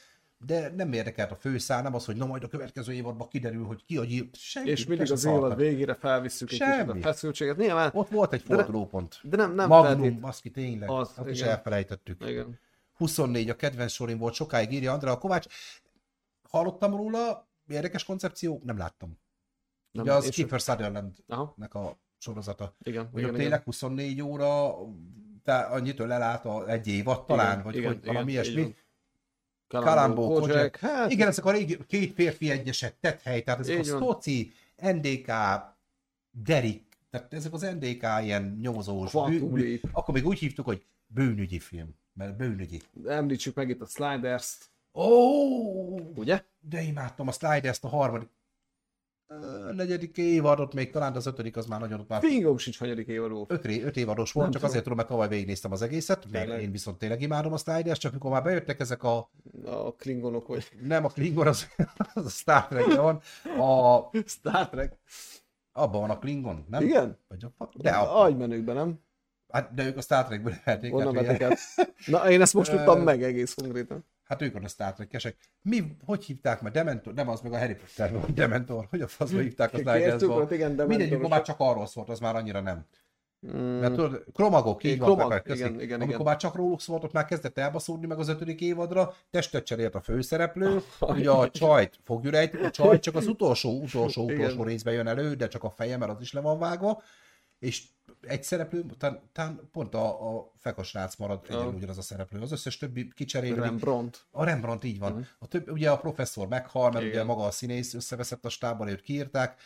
de 0.45 0.69
nem 0.69 0.93
érdekelt 0.93 1.31
a 1.31 1.35
főszál, 1.35 1.81
nem 1.81 1.93
az, 1.95 2.05
hogy 2.05 2.15
na 2.15 2.25
majd 2.25 2.43
a 2.43 2.47
következő 2.47 2.93
évadban 2.93 3.27
kiderül, 3.27 3.65
hogy 3.65 3.85
ki 3.85 3.97
a 3.97 4.03
gyíl. 4.05 4.29
Semmi, 4.33 4.69
És 4.69 4.85
mindig 4.85 5.11
az 5.11 5.25
évad 5.25 5.39
szartak. 5.39 5.57
végére 5.57 5.93
felvisszük 5.93 6.51
egy 6.51 6.57
kicsit 6.59 6.73
a 6.73 6.75
Semmi. 6.85 7.01
feszültséget. 7.01 7.57
Nyilván, 7.57 7.91
Ott 7.93 8.09
volt 8.09 8.33
egy 8.33 8.41
De 8.43 8.55
ne- 8.55 8.63
fordulópont. 8.63 9.19
de 9.23 9.37
nem, 9.37 9.53
nem 9.55 9.67
Magnum, 9.67 10.01
feltét- 10.01 10.19
baszki, 10.19 10.49
tényleg. 10.51 10.89
Az, 10.89 11.11
Az, 11.15 11.27
is 11.27 11.37
igen. 11.39 11.49
elfelejtettük. 11.49 12.23
Igen. 12.27 12.59
24 12.93 13.49
a 13.49 13.55
kedvenc 13.55 13.91
sorim 13.91 14.17
volt, 14.17 14.33
sokáig 14.33 14.71
írja 14.71 14.91
Andrea 14.91 15.17
Kovács. 15.17 15.45
Hallottam 16.49 16.95
róla, 16.95 17.47
érdekes 17.67 18.03
koncepció, 18.03 18.61
nem 18.63 18.77
láttam. 18.77 19.17
Nem, 19.91 20.03
Ugye 20.03 20.13
az. 20.13 20.29
Kiefer 20.29 20.59
Sutherlandnek 20.59 21.73
a 21.73 21.97
sorozata. 22.17 22.75
igen. 22.83 23.03
Hogy 23.11 23.21
igen, 23.21 23.29
ott 23.29 23.35
igen. 23.35 23.41
tényleg 23.49 23.63
24 23.63 24.21
óra, 24.21 24.75
te 25.43 25.55
annyitől 25.55 26.11
elállt 26.11 26.45
a 26.45 26.69
egy 26.69 26.87
évad 26.87 27.25
talán, 27.25 27.51
Igen, 27.51 27.63
vagy 27.63 27.75
igen, 27.75 27.87
hogy 27.93 28.05
valami 28.05 28.31
igen, 28.31 28.43
ilyesmi. 28.43 28.75
Kalambó, 29.79 30.33
Kojak. 30.39 30.75
hát 30.75 31.11
Igen, 31.11 31.27
ezek 31.27 31.45
a 31.45 31.51
régi 31.51 31.77
két 31.87 32.13
férfi 32.13 32.49
egyesek, 32.51 32.95
tethely, 32.99 33.41
tehát 33.41 33.59
ezek 33.59 33.77
Így 33.79 33.89
a. 33.89 33.95
Stoci, 33.95 34.53
NDK, 34.81 35.31
Derek, 36.31 36.81
tehát 37.09 37.33
ezek 37.33 37.53
az 37.53 37.61
NDK 37.61 38.03
ilyen 38.21 38.57
nyomozós, 38.61 39.11
Quantum 39.11 39.51
bű, 39.51 39.61
bű, 39.61 39.69
Leap. 39.69 39.95
akkor 39.97 40.13
még 40.13 40.25
úgy 40.25 40.39
hívtuk, 40.39 40.65
hogy 40.65 40.85
bűnügyi 41.07 41.59
film, 41.59 41.95
mert 42.13 42.35
bűnügyi. 42.37 42.81
említsük 43.07 43.55
meg 43.55 43.69
itt 43.69 43.81
a 43.81 43.85
Sliders-t, 43.85 44.71
Ó, 44.93 45.03
ugye? 46.15 46.43
de 46.59 46.81
imádtam 46.81 47.27
a 47.27 47.31
Sliders-t 47.31 47.83
a 47.83 47.87
harmadik. 47.87 48.29
Ö, 49.41 49.73
negyedik 49.73 50.17
évadot, 50.17 50.73
még 50.73 50.91
talán 50.91 51.11
de 51.11 51.17
az 51.17 51.25
ötödik 51.25 51.57
az 51.57 51.65
már 51.65 51.79
nagyon 51.79 51.99
ott 51.99 52.07
már 52.09 52.21
Fingom 52.21 52.57
sincs 52.57 52.77
hanyadik 52.79 53.07
évadó. 53.07 53.45
öt, 53.49 53.65
öt 53.65 53.97
évados 53.97 54.31
volt, 54.31 54.45
Nem 54.51 54.61
csak 54.61 54.61
tudom. 54.61 54.69
azért 54.69 54.83
tudom, 54.83 54.97
mert 54.97 55.09
tavaly 55.09 55.27
végignéztem 55.27 55.71
az 55.71 55.81
egészet, 55.81 56.31
mert 56.31 56.43
Tényleg? 56.45 56.61
én 56.63 56.71
viszont 56.71 56.97
tényleg 56.97 57.21
imádom 57.21 57.53
a 57.53 57.57
Sliders, 57.57 57.99
csak 57.99 58.13
mikor 58.13 58.31
már 58.31 58.43
bejöttek 58.43 58.79
ezek 58.79 59.03
a, 59.03 59.29
A 59.65 59.95
klingonok, 59.95 60.47
vagy 60.47 60.67
nem 60.81 61.05
a 61.05 61.09
Klingon, 61.09 61.47
az, 61.47 61.67
az 62.13 62.25
a 62.25 62.29
Star 62.29 62.67
trek 62.67 62.95
van, 62.95 63.21
a, 63.59 63.99
Star 64.25 64.69
Trek. 64.69 64.97
abban 65.71 66.01
van 66.01 66.09
a 66.09 66.19
Klingon, 66.19 66.65
nem? 66.69 66.83
Igen? 66.83 67.17
Vagy 67.27 67.43
a, 67.57 67.69
De 67.77 67.89
a, 67.91 68.21
agymenőkben, 68.23 68.75
nem? 68.75 68.99
hát, 69.49 69.73
de 69.73 69.85
ők 69.85 69.97
a 69.97 70.01
Star 70.01 70.25
Trekből 70.25 70.53
verték, 70.65 70.93
Onnan 70.93 71.13
vettek. 71.13 71.57
Na, 72.05 72.29
én 72.29 72.41
ezt 72.41 72.53
most 72.53 72.71
tudtam 72.71 73.01
meg 73.01 73.23
egész 73.23 73.53
konkrétan. 73.53 74.05
Hát 74.33 74.41
ők 74.41 74.63
a 74.63 74.67
Star 74.67 74.93
Trek-esek. 74.93 75.37
Mi, 75.61 75.95
hogy 76.05 76.23
hívták 76.23 76.61
már? 76.61 76.71
Dementor? 76.71 77.13
Nem, 77.13 77.29
az 77.29 77.41
meg 77.41 77.53
a 77.53 77.57
Harry 77.57 77.75
Potter 77.75 78.11
volt. 78.11 78.33
Dementor. 78.33 78.87
Hogy 78.89 79.01
a 79.01 79.07
faszba 79.07 79.39
hívták 79.39 79.73
a 79.73 79.75
Kértük, 79.75 79.93
Sliders-ba? 79.93 80.33
ott 80.33 80.51
igen, 80.51 80.75
de 80.75 80.85
Mindegy, 80.85 81.11
amikor 81.11 81.29
már 81.29 81.41
csak 81.41 81.59
arról 81.59 81.85
szólt, 81.85 82.09
az 82.09 82.19
már 82.19 82.35
annyira 82.35 82.59
nem. 82.59 82.85
Mert 83.51 83.93
tudod, 83.93 84.23
kromagok, 84.33 84.83
így 84.83 84.91
Igen, 84.91 85.07
van, 85.07 85.17
kromag, 85.17 85.41
köszi. 85.41 85.59
igen, 85.59 85.73
igen, 85.81 85.95
Amikor 85.95 86.13
igen. 86.13 86.25
már 86.25 86.37
csak 86.37 86.55
róluk 86.55 86.81
szólt, 86.81 87.03
ott 87.03 87.11
már 87.11 87.25
kezdett 87.25 87.57
elbaszódni 87.57 88.07
meg 88.07 88.19
az 88.19 88.27
ötödik 88.27 88.61
évadra, 88.61 89.13
testet 89.31 89.65
cserélt 89.65 89.95
a 89.95 90.01
főszereplő, 90.01 90.81
ugye 90.99 91.29
a 91.29 91.49
csajt 91.49 91.99
fogjuk 92.03 92.33
a 92.63 92.69
csaj 92.69 92.99
csak 92.99 93.15
az 93.15 93.27
utolsó, 93.27 93.81
utolsó, 93.81 94.23
Igen. 94.23 94.37
utolsó 94.37 94.63
részben 94.63 94.93
jön 94.93 95.07
elő, 95.07 95.33
de 95.33 95.47
csak 95.47 95.63
a 95.63 95.69
feje, 95.69 95.97
mert 95.97 96.11
az 96.11 96.21
is 96.21 96.33
le 96.33 96.41
van 96.41 96.59
vágva, 96.59 97.03
és 97.63 97.83
egy 98.21 98.43
szereplő, 98.43 98.85
talán, 98.97 99.21
talán 99.31 99.69
pont 99.71 99.93
a, 99.93 100.35
a 100.35 100.51
fekasrác 100.57 101.15
marad 101.15 101.45
egyenlő 101.49 101.75
ugyanaz 101.75 101.97
a 101.97 102.01
szereplő. 102.01 102.41
Az 102.41 102.51
összes 102.51 102.77
többi 102.77 103.11
kicserél. 103.15 103.55
Rembrandt. 103.55 104.25
A 104.31 104.43
Rembrandt 104.43 104.83
így 104.83 104.99
van. 104.99 105.11
Uh-huh. 105.11 105.25
A 105.39 105.47
több, 105.47 105.71
ugye 105.71 105.91
a 105.91 105.97
professzor 105.97 106.47
meghal, 106.47 106.91
mert 106.91 107.05
Igen. 107.05 107.15
ugye 107.15 107.23
maga 107.23 107.43
a 107.43 107.51
színész 107.51 107.93
összeveszett 107.93 108.45
a 108.45 108.49
stábban, 108.49 108.87
őt 108.87 109.01
kiírták. 109.01 109.61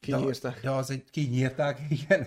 Kinyírták. 0.00 0.54
De, 0.54 0.60
de 0.60 0.70
az 0.70 0.90
egy, 0.90 1.04
kinyírták, 1.10 1.80
igen. 2.00 2.26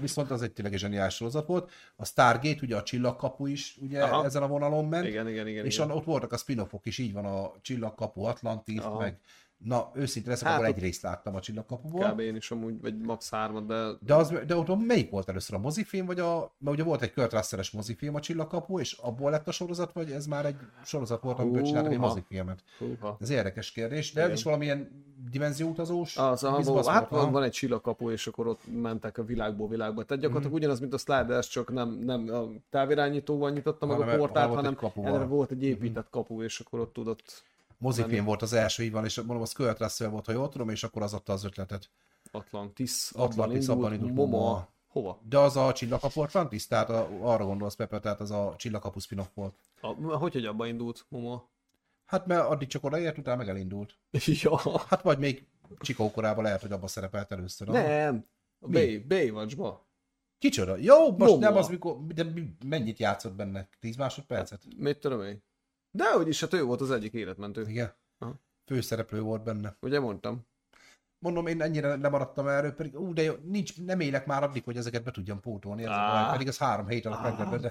Viszont 0.00 0.30
az 0.30 0.42
egy 0.42 0.52
tényleg 0.52 0.76
zseniális 0.76 1.14
sorozat 1.14 1.46
volt. 1.46 1.70
A 1.96 2.04
Stargate, 2.04 2.58
ugye 2.62 2.76
a 2.76 2.82
csillagkapu 2.82 3.46
is 3.46 3.76
ugye 3.80 4.02
Aha. 4.02 4.24
ezen 4.24 4.42
a 4.42 4.46
vonalon 4.46 4.84
ment. 4.84 5.06
Igen, 5.06 5.28
igen, 5.28 5.46
igen. 5.46 5.64
És 5.64 5.74
igen. 5.74 5.90
ott 5.90 6.04
voltak 6.04 6.32
a 6.32 6.36
spin-offok 6.36 6.86
is, 6.86 6.98
így 6.98 7.12
van 7.12 7.24
a 7.24 7.52
csillagkapu 7.62 8.22
Atlantis, 8.22 8.78
Aha. 8.78 8.98
meg 8.98 9.18
Na, 9.64 9.90
őszintén 9.94 10.30
leszek, 10.30 10.48
hát, 10.48 10.56
akkor 10.56 10.68
egy 10.68 10.78
részt 10.78 11.02
láttam 11.02 11.34
a 11.34 11.40
csillagkapuból. 11.40 12.10
Kb. 12.10 12.20
én 12.20 12.36
is 12.36 12.50
amúgy, 12.50 12.80
vagy 12.80 12.98
max. 12.98 13.30
3 13.30 13.66
de... 13.66 13.88
De, 14.00 14.14
az, 14.14 14.32
de 14.46 14.56
ott 14.56 14.86
melyik 14.86 15.10
volt 15.10 15.28
először 15.28 15.56
a 15.56 15.58
mozifilm, 15.58 16.06
vagy 16.06 16.18
a... 16.18 16.52
Mert 16.58 16.76
ugye 16.76 16.84
volt 16.84 17.02
egy 17.02 17.12
Kurt 17.12 17.32
russell 17.32 17.60
mozifilm 17.72 18.14
a 18.14 18.20
csillagkapu, 18.20 18.78
és 18.78 18.92
abból 18.92 19.30
lett 19.30 19.48
a 19.48 19.52
sorozat, 19.52 19.92
vagy 19.92 20.10
ez 20.10 20.26
már 20.26 20.46
egy 20.46 20.56
sorozat 20.84 21.22
volt, 21.22 21.38
amiből 21.38 21.62
csináltak 21.62 21.92
egy 21.92 21.98
mozifilmet? 21.98 22.62
Húha. 22.78 23.16
Ez 23.20 23.30
érdekes 23.30 23.72
kérdés, 23.72 24.12
de 24.12 24.20
Igen. 24.20 24.32
ez 24.32 24.38
is 24.38 24.44
valamilyen 24.44 25.04
dimenzióutazós? 25.30 26.16
Az, 26.16 26.44
a, 26.44 26.60
volt, 26.60 26.86
hát 26.86 27.08
van, 27.08 27.32
van, 27.32 27.42
egy 27.42 27.50
csillagkapu, 27.50 28.10
és 28.10 28.26
akkor 28.26 28.46
ott 28.46 28.60
mentek 28.72 29.18
a 29.18 29.24
világból 29.24 29.68
világba. 29.68 30.04
Tehát 30.04 30.22
gyakorlatilag 30.22 30.56
mm. 30.56 30.60
ugyanaz, 30.60 30.80
mint 30.80 30.94
a 30.94 30.98
Sliders, 30.98 31.48
csak 31.48 31.72
nem, 31.72 31.88
nem 31.88 32.28
a 32.28 32.44
távirányítóval 32.70 33.50
nyitotta 33.50 33.86
meg 33.86 34.00
a 34.00 34.16
portált, 34.16 34.54
hanem 34.54 34.78
erre 34.94 35.24
volt 35.24 35.50
egy 35.50 35.64
épített 35.64 36.06
mm. 36.06 36.10
kapu, 36.10 36.42
és 36.42 36.60
akkor 36.60 36.80
ott 36.80 36.92
tudott 36.92 37.42
mozifilm 37.80 38.24
volt 38.24 38.42
az 38.42 38.52
első, 38.52 38.82
így 38.82 38.92
van, 38.92 39.04
és 39.04 39.16
mondom, 39.16 39.40
az 39.40 39.52
Kurt 39.52 39.78
Russell 39.78 40.08
volt, 40.08 40.26
ha 40.26 40.32
jól 40.32 40.48
tudom, 40.48 40.68
és 40.68 40.82
akkor 40.84 41.02
az 41.02 41.14
adta 41.14 41.32
az 41.32 41.44
ötletet. 41.44 41.90
Atlantis, 42.30 43.10
Atlantis, 43.12 43.68
abban 43.68 43.92
indult 43.92 44.14
Momo. 44.14 44.60
Hova? 44.86 45.20
De 45.28 45.38
az 45.38 45.56
a 45.56 45.72
csillagkapu 45.72 46.20
Atlantis? 46.20 46.66
Tehát 46.66 46.90
a, 46.90 47.08
arra 47.20 47.44
gondolsz, 47.44 47.74
Pepe, 47.74 48.00
tehát 48.00 48.20
az 48.20 48.30
a 48.30 48.54
csillagkapu 48.56 48.98
spin 48.98 49.22
volt. 49.34 49.54
A, 49.80 49.86
hogy, 50.16 50.32
hogy 50.32 50.46
abban 50.46 50.68
indult 50.68 51.06
Momo? 51.08 51.42
Hát 52.04 52.26
mert 52.26 52.46
addig 52.46 52.68
csak 52.68 52.84
odaért, 52.84 53.18
utána 53.18 53.36
meg 53.36 53.48
elindult. 53.48 53.98
ja. 54.42 54.60
Hát 54.88 55.02
vagy 55.02 55.18
még 55.18 55.46
Csikó 55.78 56.10
korában 56.10 56.44
lehet, 56.44 56.60
hogy 56.60 56.72
abban 56.72 56.88
szerepelt 56.88 57.32
először. 57.32 57.68
Nem, 57.68 58.26
Bay, 58.58 58.98
Baywatch-ba. 58.98 59.88
Kicsoda? 60.38 60.76
Jó, 60.76 61.10
most 61.10 61.18
Momo. 61.18 61.38
nem 61.38 61.56
az, 61.56 61.68
mikor, 61.68 62.06
de 62.06 62.26
mennyit 62.64 62.98
játszott 62.98 63.34
benne? 63.34 63.68
10 63.80 63.96
másodpercet? 63.96 64.62
Hát, 64.64 64.74
mit 64.76 64.98
tudom 64.98 65.22
én? 65.22 65.42
De 65.90 66.12
hogy 66.12 66.28
is, 66.28 66.40
hát 66.40 66.52
ő 66.52 66.62
volt 66.62 66.80
az 66.80 66.90
egyik 66.90 67.12
életmentő. 67.12 67.68
Igen. 67.68 67.94
Aha. 68.18 68.34
Főszereplő 68.66 69.20
volt 69.20 69.42
benne. 69.42 69.76
Ugye 69.80 70.00
mondtam. 70.00 70.48
Mondom, 71.18 71.46
én 71.46 71.62
ennyire 71.62 71.96
lemaradtam 71.96 72.48
erről, 72.48 72.72
pedig 72.72 73.00
ú, 73.00 73.12
de 73.12 73.22
jó, 73.22 73.34
nincs, 73.42 73.82
nem 73.84 74.00
élek 74.00 74.26
már 74.26 74.42
addig, 74.42 74.64
hogy 74.64 74.76
ezeket 74.76 75.04
be 75.04 75.10
tudjam 75.10 75.40
pótolni, 75.40 75.82
ez 75.82 75.88
ah. 75.90 76.30
pedig 76.30 76.48
az 76.48 76.58
három 76.58 76.88
hét 76.88 77.06
alatt 77.06 77.22
meglepett, 77.22 77.60
de... 77.60 77.70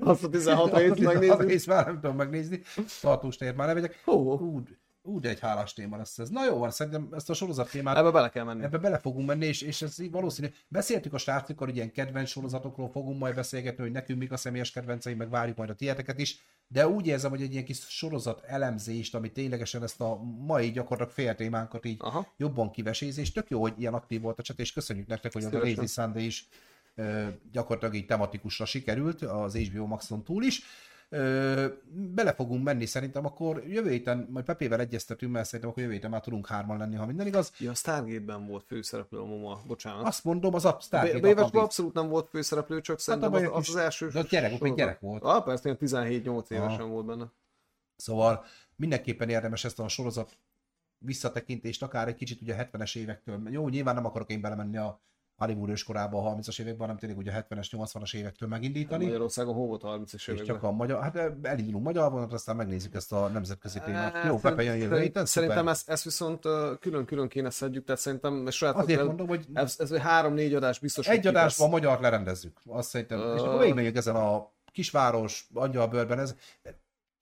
Azt 0.00 0.24
a 0.24 0.28
16 0.28 0.76
részt 0.76 0.98
megnézni. 1.12 1.54
Azt 1.54 1.66
már 1.66 1.86
nem 1.86 2.00
tudom 2.00 2.16
megnézni, 2.16 2.62
tartós 3.00 3.36
tért 3.36 3.56
már 3.56 3.66
nem 3.66 3.76
megyek. 3.76 4.00
Hú, 4.04 4.62
Ú, 5.04 5.20
de 5.20 5.28
egy 5.28 5.40
hálás 5.40 5.72
téma 5.72 5.96
lesz 5.96 6.18
ez. 6.18 6.28
Na 6.28 6.44
jó 6.44 6.58
van, 6.58 6.70
szerintem 6.70 7.08
ezt 7.12 7.30
a 7.30 7.34
sorozat 7.34 7.70
témát... 7.70 7.96
Ebbe 7.96 8.10
bele 8.10 8.28
kell 8.28 8.44
menni. 8.44 8.62
Ebbe 8.62 8.78
bele 8.78 8.98
fogunk 8.98 9.26
menni, 9.26 9.46
és, 9.46 9.62
és 9.62 9.82
ez 9.82 10.10
valószínű. 10.10 10.48
Beszéltük 10.68 11.12
a 11.12 11.18
srácokkal, 11.18 11.66
hogy 11.66 11.76
ilyen 11.76 11.92
kedvenc 11.92 12.28
sorozatokról 12.28 12.90
fogunk 12.90 13.18
majd 13.18 13.34
beszélgetni, 13.34 13.82
hogy 13.82 13.92
nekünk 13.92 14.18
mik 14.18 14.32
a 14.32 14.36
személyes 14.36 14.70
kedvenceim, 14.70 15.16
meg 15.16 15.30
várjuk 15.30 15.56
majd 15.56 15.70
a 15.70 15.74
tieteket 15.74 16.18
is, 16.18 16.38
de 16.68 16.88
úgy 16.88 17.06
érzem, 17.06 17.30
hogy 17.30 17.42
egy 17.42 17.52
ilyen 17.52 17.64
kis 17.64 17.78
sorozat 17.78 18.44
elemzést, 18.44 19.14
ami 19.14 19.32
ténylegesen 19.32 19.82
ezt 19.82 20.00
a 20.00 20.22
mai 20.22 20.70
gyakorlatilag 20.70 21.12
fél 21.12 21.34
témánkat 21.34 21.84
így 21.84 21.96
Aha. 22.00 22.32
jobban 22.36 22.70
kiveséz, 22.70 23.18
és 23.18 23.32
tök 23.32 23.50
jó, 23.50 23.60
hogy 23.60 23.74
ilyen 23.78 23.94
aktív 23.94 24.20
volt 24.20 24.38
a 24.38 24.42
chat, 24.42 24.58
és 24.58 24.72
köszönjük 24.72 25.06
nektek, 25.06 25.32
hogy 25.32 25.42
Szívesen. 25.42 25.66
a 25.66 25.68
Lazy 25.68 25.86
Sunday 25.86 26.24
is 26.24 26.48
gyakorlatilag 27.52 27.94
így 27.94 28.06
tematikusra 28.06 28.64
sikerült 28.64 29.22
az 29.22 29.56
HBO 29.56 29.86
Maxon 29.86 30.24
túl 30.24 30.44
is. 30.44 30.62
Ö, 31.14 31.66
bele 31.90 32.32
fogunk 32.34 32.64
menni 32.64 32.86
szerintem, 32.86 33.26
akkor 33.26 33.62
jövő 33.66 33.90
héten, 33.90 34.28
majd 34.30 34.44
Pepével 34.44 34.80
egyeztetünk, 34.80 35.32
mert 35.32 35.46
szerintem 35.46 35.68
akkor 35.70 35.82
jövő 35.82 35.94
héten 35.94 36.10
már 36.10 36.20
tudunk 36.20 36.46
hárman 36.46 36.78
lenni, 36.78 36.96
ha 36.96 37.06
minden 37.06 37.26
igaz. 37.26 37.52
Ja, 37.58 37.70
a 37.70 37.74
Stargate-ben 37.74 38.46
volt 38.46 38.64
főszereplő 38.66 39.18
a 39.18 39.24
Moma, 39.24 39.60
bocsánat. 39.66 40.06
Azt 40.06 40.24
mondom, 40.24 40.54
az 40.54 40.64
a 40.64 40.78
Stargate. 40.80 41.34
B- 41.34 41.54
abszolút 41.54 41.94
nem 41.94 42.08
volt 42.08 42.28
főszereplő, 42.28 42.80
csak 42.80 42.96
hát 42.96 43.04
szerintem 43.04 43.32
az, 43.32 43.42
az, 43.52 43.68
az 43.68 43.76
első. 43.76 44.08
De 44.08 44.22
gyerek, 44.22 44.60
még 44.60 44.74
gyerek 44.74 45.00
volt. 45.00 45.22
Ah, 45.22 45.44
persze, 45.44 45.76
17-8 45.80 46.50
évesen 46.50 46.80
ah. 46.80 46.88
volt 46.88 47.06
benne. 47.06 47.32
Szóval 47.96 48.44
mindenképpen 48.76 49.28
érdemes 49.28 49.64
ezt 49.64 49.78
a 49.78 49.88
sorozat 49.88 50.38
visszatekintést, 50.98 51.82
akár 51.82 52.08
egy 52.08 52.16
kicsit 52.16 52.40
ugye 52.40 52.54
a 52.54 52.64
70-es 52.64 52.96
évektől. 52.96 53.40
Jó, 53.50 53.68
nyilván 53.68 53.94
nem 53.94 54.06
akarok 54.06 54.30
én 54.30 54.40
belemenni 54.40 54.76
a 54.76 55.00
Hollywood 55.44 55.70
őskorában 55.70 56.26
a 56.26 56.36
30-as 56.36 56.60
években, 56.60 56.80
hanem 56.80 56.96
tényleg 56.96 57.18
ugye 57.18 57.32
a 57.32 57.46
70-es, 57.48 57.66
80-as 57.70 58.14
évektől 58.14 58.48
megindítani. 58.48 59.04
Magyarországon 59.04 59.54
hol 59.54 59.66
volt 59.66 59.82
a 59.82 59.88
30-as 59.88 60.28
években? 60.28 60.54
csak 60.54 60.62
a 60.62 60.70
magyar, 60.70 61.02
hát 61.02 61.16
elindulunk 61.42 61.84
magyar 61.84 62.10
vonat, 62.10 62.32
aztán 62.32 62.56
megnézzük 62.56 62.94
ezt 62.94 63.12
a 63.12 63.28
nemzetközi 63.28 63.80
témát. 63.84 64.12
Hát, 64.12 64.26
Jó, 64.26 64.38
Pepe 64.38 64.62
jön 64.62 64.76
jövő 64.76 65.00
héten, 65.00 65.26
Szerintem 65.26 65.68
ezt, 65.68 65.88
ezt 65.88 66.04
viszont 66.04 66.42
külön-külön 66.80 67.28
kéne 67.28 67.50
szedjük, 67.50 67.84
tehát 67.84 68.00
szerintem 68.00 68.50
saját 68.50 68.76
Azért 68.76 69.04
mondom, 69.04 69.28
hogy 69.28 69.46
ez, 69.52 69.76
ez 69.78 69.92
három-négy 69.96 70.54
adás 70.54 70.78
biztos, 70.78 71.08
Egy 71.08 71.26
adásban 71.26 71.66
a 71.66 71.70
magyar 71.70 72.00
lerendezzük, 72.00 72.60
azt 72.66 72.88
szerintem. 72.88 73.18
Uh... 73.18 73.34
És 73.34 73.40
akkor 73.40 73.58
végigmegyünk 73.58 73.96
ezen 73.96 74.16
a 74.16 74.50
kisváros, 74.72 75.48
angyalbőrben, 75.54 76.18
ez 76.18 76.34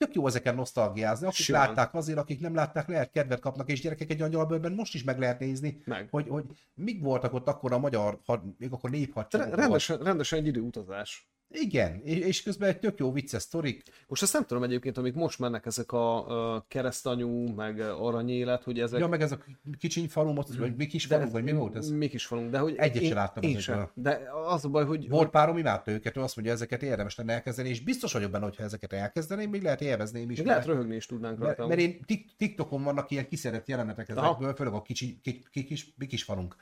tök 0.00 0.14
jó 0.14 0.26
ezeken 0.26 0.54
nosztalgiázni. 0.54 1.26
Akik 1.26 1.44
Simán. 1.44 1.66
látták 1.66 1.94
azért, 1.94 2.18
akik 2.18 2.40
nem 2.40 2.54
látták, 2.54 2.88
lehet 2.88 3.10
kedvet 3.10 3.40
kapnak, 3.40 3.68
és 3.68 3.80
gyerekek 3.80 4.10
egy 4.10 4.22
angyalbőrben 4.22 4.72
most 4.72 4.94
is 4.94 5.04
meg 5.04 5.18
lehet 5.18 5.38
nézni, 5.38 5.82
meg. 5.84 6.08
Hogy, 6.10 6.28
hogy 6.28 6.44
mik 6.74 7.02
voltak 7.02 7.32
ott 7.32 7.48
akkor 7.48 7.72
a 7.72 7.78
magyar, 7.78 8.18
had, 8.24 8.42
még 8.58 8.72
akkor 8.72 8.90
néphadsereg 8.90 9.54
rendesen, 9.54 9.98
rendesen 9.98 10.38
egy 10.38 10.46
időutazás. 10.46 11.29
Igen, 11.52 12.00
és 12.04 12.42
közben 12.42 12.68
egy 12.68 12.78
tök 12.78 12.98
jó 12.98 13.12
vicces 13.12 13.42
sztorik. 13.42 13.82
Most 14.08 14.22
ezt 14.22 14.32
nem 14.32 14.44
tudom 14.46 14.62
egyébként, 14.62 14.98
amik 14.98 15.14
most 15.14 15.38
mennek 15.38 15.66
ezek 15.66 15.92
a, 15.92 16.64
keresztanyú, 16.68 17.48
meg 17.48 17.80
aranyélet, 17.80 18.62
hogy 18.62 18.80
ezek... 18.80 19.00
Ja, 19.00 19.06
meg 19.06 19.20
ez 19.20 19.32
a 19.32 19.38
kicsiny 19.78 20.08
falu, 20.08 20.32
most, 20.32 20.54
vagy 20.54 20.76
mi 20.76 20.86
kis 20.86 21.06
falu, 21.06 21.30
vagy 21.30 21.42
mi 21.42 21.52
volt 21.52 21.76
ez? 21.76 21.90
Mi 21.90 22.08
kis 22.08 22.26
falu, 22.26 22.50
de 22.50 22.58
hogy... 22.58 22.74
Egyet 22.76 23.04
sem 23.04 23.14
láttam 23.14 23.42
én 23.42 23.58
sem. 23.58 23.90
De 23.94 24.20
az 24.46 24.64
a 24.64 24.68
baj, 24.68 24.84
hogy... 24.84 25.08
Volt 25.08 25.30
párom, 25.30 25.58
imádta 25.58 25.90
őket, 25.90 26.16
ő 26.16 26.20
azt 26.20 26.36
mondja, 26.36 26.54
ezeket 26.54 26.82
érdemes 26.82 27.16
lenne 27.16 27.32
elkezdeni, 27.32 27.68
és 27.68 27.80
biztos 27.80 28.12
vagyok 28.12 28.30
benne, 28.30 28.44
hogy 28.44 28.56
ha 28.56 28.62
ezeket 28.62 28.92
elkezdeném, 28.92 29.50
még 29.50 29.62
lehet 29.62 29.80
élvezni 29.80 30.20
is. 30.20 30.38
Még 30.38 30.46
lehet 30.46 30.66
röhögni 30.66 30.96
is 30.96 31.06
tudnánk 31.06 31.38
rajta. 31.38 31.66
Mert, 31.66 31.80
mert 31.80 31.90
én 31.90 32.26
TikTokon 32.36 32.82
vannak 32.82 33.10
ilyen 33.10 33.28
kiszedett 33.28 33.68
jelenetek 33.68 34.08
ezekből, 34.08 34.54
főleg 34.54 34.72
a 34.72 34.82
kicsi, 34.82 35.20
kis, 35.22 35.64
kis, 35.66 35.94
kis 36.08 36.22
falunk 36.22 36.56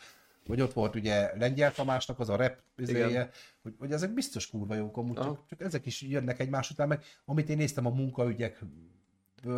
vagy 0.48 0.60
ott 0.60 0.72
volt 0.72 0.94
ugye 0.94 1.30
Lengyel 1.38 1.72
Tamásnak 1.72 2.20
az 2.20 2.28
a 2.28 2.36
rep 2.36 2.58
izéje, 2.76 3.30
hogy, 3.62 3.74
hogy 3.78 3.92
ezek 3.92 4.14
biztos 4.14 4.50
kurva 4.50 4.74
jók 4.74 4.96
amúgy, 4.96 5.16
csak, 5.16 5.46
csak, 5.48 5.60
ezek 5.60 5.86
is 5.86 6.02
jönnek 6.02 6.40
egymás 6.40 6.70
után, 6.70 6.88
meg 6.88 7.04
amit 7.24 7.48
én 7.48 7.56
néztem 7.56 7.86
a 7.86 7.90
munkaügyek 7.90 8.60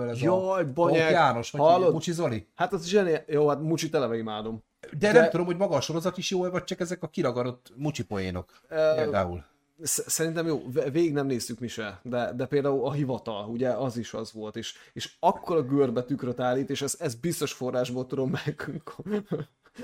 ez 0.08 0.20
Jaj, 0.20 0.62
a 0.62 0.72
Banyek, 0.72 1.10
János, 1.10 1.50
vagy 1.50 1.60
hallod? 1.60 1.92
Mucsi 1.92 2.12
Zoli? 2.12 2.46
Hát 2.54 2.72
az 2.72 2.86
zseni, 2.86 3.16
jó, 3.26 3.48
hát 3.48 3.60
Mucsi 3.60 3.88
eleve 3.92 4.16
imádom. 4.16 4.62
De, 4.80 5.12
De, 5.12 5.20
nem 5.20 5.30
tudom, 5.30 5.46
hogy 5.46 5.56
maga 5.56 5.74
a 5.74 5.80
sorozat 5.80 6.18
is 6.18 6.30
jó, 6.30 6.48
vagy 6.48 6.64
csak 6.64 6.80
ezek 6.80 7.02
a 7.02 7.08
kiragadott 7.08 7.72
Mucsi 7.76 8.04
poénok. 8.04 8.60
Uh, 8.62 8.94
például. 8.94 9.44
Szerintem 9.82 10.46
jó, 10.46 10.62
végig 10.92 11.12
nem 11.12 11.26
néztük 11.26 11.58
mi 11.58 11.68
se, 11.68 12.00
de, 12.02 12.32
de 12.32 12.46
például 12.46 12.86
a 12.86 12.92
hivatal, 12.92 13.48
ugye 13.48 13.68
az 13.68 13.96
is 13.96 14.14
az 14.14 14.32
volt, 14.32 14.56
és, 14.56 14.74
és 14.92 15.12
akkor 15.20 15.56
a 15.56 15.62
görbe 15.62 16.02
tükröt 16.02 16.40
állít, 16.40 16.70
és 16.70 16.82
ez, 16.82 16.96
ez 16.98 17.14
biztos 17.14 17.52
forrásból 17.52 18.06
tudom 18.06 18.30
meg 18.30 18.70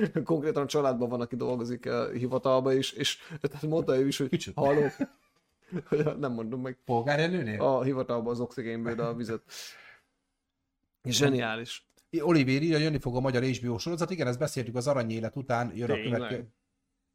konkrétan 0.24 0.62
a 0.62 0.66
családban 0.66 1.09
van, 1.09 1.20
aki 1.20 1.36
dolgozik 1.36 1.86
a 1.86 2.09
hivatalba 2.09 2.73
is, 2.73 2.93
és 2.93 3.18
tehát 3.40 3.66
mondta 3.66 3.98
ő 3.98 4.06
is, 4.06 4.18
hogy 4.18 4.28
Kicsit. 4.28 4.55
halló, 4.55 4.86
nem 6.18 6.32
mondom 6.32 6.60
meg. 6.60 6.78
Polgárjelőnél? 6.85 7.60
A 7.62 7.82
hivatalban 7.82 8.32
az 8.32 8.40
oxigénből 8.40 9.01
a 9.01 9.14
vizet. 9.14 9.43
Zseniális. 11.05 11.89
Oliver 12.20 12.62
írja, 12.62 12.78
jönni 12.78 12.98
fog 12.98 13.16
a 13.16 13.20
magyar 13.20 13.43
HBO 13.43 13.78
sorozat. 13.78 14.10
Igen, 14.10 14.27
ezt 14.27 14.39
beszéltük 14.39 14.77
az 14.77 14.86
aranyélet 14.86 15.36
után, 15.36 15.73
jön 15.74 15.86
Tényleg? 15.86 16.12
a 16.12 16.16
következő. 16.16 16.48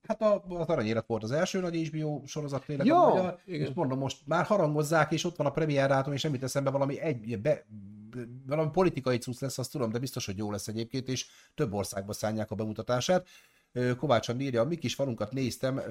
Hát 0.07 0.21
a, 0.21 0.43
az 0.47 0.67
aranyélet 0.67 1.07
volt 1.07 1.23
az 1.23 1.31
első 1.31 1.59
nagy 1.59 1.87
HBO 1.87 2.21
sorozat 2.25 2.65
tényleg 2.65 2.85
ja, 2.85 3.05
a 3.05 3.13
magyar, 3.13 3.39
igen. 3.45 3.67
és 3.67 3.73
mondom, 3.73 3.99
most 3.99 4.17
már 4.25 4.45
harangozzák, 4.45 5.11
és 5.11 5.23
ott 5.23 5.35
van 5.35 5.47
a 5.47 5.51
premier 5.51 5.87
dátum, 5.87 6.13
és 6.13 6.19
semmit 6.19 6.43
eszembe 6.43 6.69
valami 6.69 6.99
egy, 6.99 7.41
be, 7.41 7.65
valami 8.45 8.69
politikai 8.71 9.17
cucc 9.17 9.39
lesz, 9.39 9.57
azt 9.57 9.71
tudom, 9.71 9.91
de 9.91 9.99
biztos, 9.99 10.25
hogy 10.25 10.37
jó 10.37 10.51
lesz 10.51 10.67
egyébként, 10.67 11.07
és 11.07 11.27
több 11.55 11.73
országba 11.73 12.13
szállják 12.13 12.51
a 12.51 12.55
bemutatását. 12.55 13.27
Kovács 13.97 14.29
írja, 14.39 14.63
mi 14.63 14.75
kis 14.75 14.95
falunkat 14.95 15.31
néztem, 15.31 15.81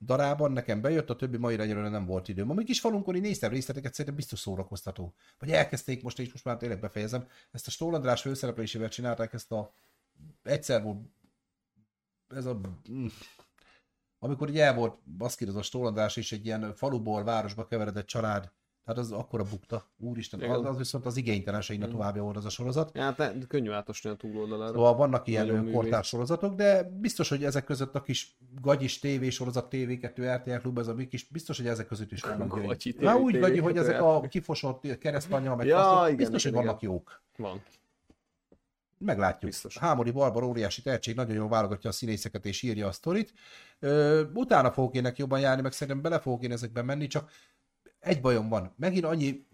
darában 0.00 0.52
nekem 0.52 0.80
bejött, 0.80 1.10
a 1.10 1.16
többi 1.16 1.36
mai 1.36 1.58
egyelőre 1.58 1.88
nem 1.88 2.06
volt 2.06 2.28
időm. 2.28 2.50
A 2.50 2.54
mi 2.54 2.64
kis 2.64 2.80
falunkon 2.80 3.14
én 3.14 3.20
néztem 3.20 3.50
részleteket, 3.50 3.92
szerintem 3.92 4.14
biztos 4.14 4.38
szórakoztató. 4.38 5.14
Vagy 5.38 5.50
elkezdték 5.50 6.02
most, 6.02 6.18
és 6.18 6.32
most 6.32 6.44
már 6.44 6.56
tényleg 6.56 6.80
befejezem. 6.80 7.26
Ezt 7.50 7.66
a 7.66 7.70
Stólandrás 7.70 8.20
főszereplésével 8.20 8.88
csinálták 8.88 9.32
ezt 9.32 9.52
a 9.52 9.72
egyszer 10.42 10.82
volt 10.82 10.98
ez 12.28 12.46
a 12.46 12.60
mm, 12.90 13.06
amikor 14.18 14.48
ugye 14.48 14.64
el 14.64 14.74
volt 14.74 14.98
baszkírozott 15.16 15.62
Stólandrás 15.62 16.16
és 16.16 16.32
egy 16.32 16.44
ilyen 16.44 16.74
faluból 16.74 17.24
városba 17.24 17.66
keveredett 17.66 18.06
család 18.06 18.52
Tehát 18.86 19.00
az 19.00 19.12
akkora 19.12 19.44
bukta. 19.50 19.86
Úristen, 19.98 20.50
az, 20.50 20.64
az 20.64 20.76
viszont 20.76 21.06
az 21.06 21.16
igénytelenségnek 21.16 21.88
mm. 21.88 21.92
továbbja 21.92 22.22
volt 22.22 22.36
az 22.36 22.44
a 22.44 22.48
sorozat. 22.48 22.90
Ja, 22.94 23.02
hát 23.02 23.46
könnyű 23.48 23.70
átosni 23.70 24.10
a 24.10 24.14
túloldalára. 24.14 24.72
Szóval 24.72 24.94
vannak 24.94 25.26
ilyen 25.26 25.70
kortárs 25.72 26.08
sorozatok, 26.08 26.54
de 26.54 26.82
biztos, 26.82 27.28
hogy 27.28 27.44
ezek 27.44 27.64
között 27.64 27.94
a 27.94 28.02
kis 28.02 28.36
gagyis 28.60 28.98
TV 28.98 29.28
sorozat, 29.28 29.68
TV2, 29.70 30.34
RTL 30.36 30.56
Klub, 30.56 30.78
ez 30.78 30.86
a 30.86 30.94
mi 30.94 31.06
kis, 31.06 31.28
biztos, 31.28 31.56
hogy 31.56 31.66
ezek 31.66 31.86
között 31.86 32.12
is 32.12 32.22
vannak 32.22 32.76
TV, 32.76 33.00
Na 33.00 33.16
úgy 33.16 33.38
gagyi, 33.38 33.58
hogy 33.58 33.76
ezek 33.76 34.02
a 34.02 34.20
kifosott 34.20 34.98
keresztanyja, 34.98 35.54
meg 35.54 35.66
ja, 35.66 36.02
igen, 36.04 36.16
biztos, 36.16 36.44
igen, 36.44 36.56
hogy 36.56 36.66
vannak 36.66 36.82
jók. 36.82 37.22
Van. 37.36 37.62
Meglátjuk. 38.98 39.50
Biztos. 39.50 39.78
Hámori 39.78 40.10
Barbar 40.10 40.42
óriási 40.42 40.82
tehetség, 40.82 41.14
nagyon 41.14 41.34
jól 41.34 41.48
válogatja 41.48 41.90
a 41.90 41.92
színészeket 41.92 42.46
és 42.46 42.62
írja 42.62 42.86
a 42.86 42.92
sztorit. 42.92 43.32
Ö, 43.78 44.22
utána 44.34 44.72
fogok 44.72 44.94
ének 44.94 45.18
jobban 45.18 45.40
járni, 45.40 45.62
meg 45.62 45.72
szerintem 45.72 46.02
bele 46.02 46.18
fogok 46.18 46.42
én 46.42 46.52
ezekben 46.52 46.84
menni, 46.84 47.06
csak 47.06 47.30
egy 48.00 48.20
bajom 48.20 48.48
van. 48.48 48.72
Megint 48.76 49.04
annyi 49.04 49.46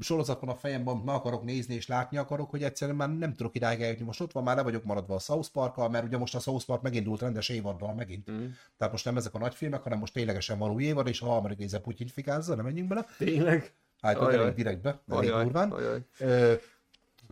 sorozat 0.00 0.40
van 0.40 0.50
a 0.50 0.54
fejemben, 0.54 0.94
amit 0.94 1.06
meg 1.06 1.14
akarok 1.14 1.44
nézni 1.44 1.74
és 1.74 1.86
látni 1.86 2.16
akarok, 2.16 2.50
hogy 2.50 2.62
egyszerűen 2.62 2.96
már 2.96 3.16
nem 3.16 3.34
tudok 3.34 3.54
idáig 3.54 3.82
eljutni. 3.82 4.04
Most 4.04 4.20
ott 4.20 4.32
van, 4.32 4.42
már 4.42 4.56
le 4.56 4.62
vagyok 4.62 4.84
maradva 4.84 5.14
a 5.14 5.18
South 5.18 5.48
park 5.48 5.90
mert 5.90 6.04
ugye 6.04 6.18
most 6.18 6.34
a 6.34 6.38
South 6.38 6.64
Park 6.64 6.82
megindult 6.82 7.20
rendes 7.20 7.48
évaddal 7.48 7.94
megint. 7.94 8.30
Mm. 8.30 8.46
Tehát 8.76 8.92
most 8.92 9.04
nem 9.04 9.16
ezek 9.16 9.34
a 9.34 9.38
nagy 9.38 9.54
filmek, 9.54 9.82
hanem 9.82 9.98
most 9.98 10.12
ténylegesen 10.12 10.58
van 10.58 10.70
új 10.70 10.82
évad, 10.84 11.06
és 11.06 11.18
ha 11.18 11.36
amerikai 11.36 11.64
íze 11.64 11.78
Putyin 11.78 12.08
fikázza, 12.08 12.54
nem 12.54 12.64
menjünk 12.64 12.88
bele. 12.88 13.06
Tényleg? 13.18 13.74
Hát, 14.00 14.16
ajaj. 14.16 14.54
direktbe, 14.54 15.02
elég 15.08 15.30
durván. 15.30 15.74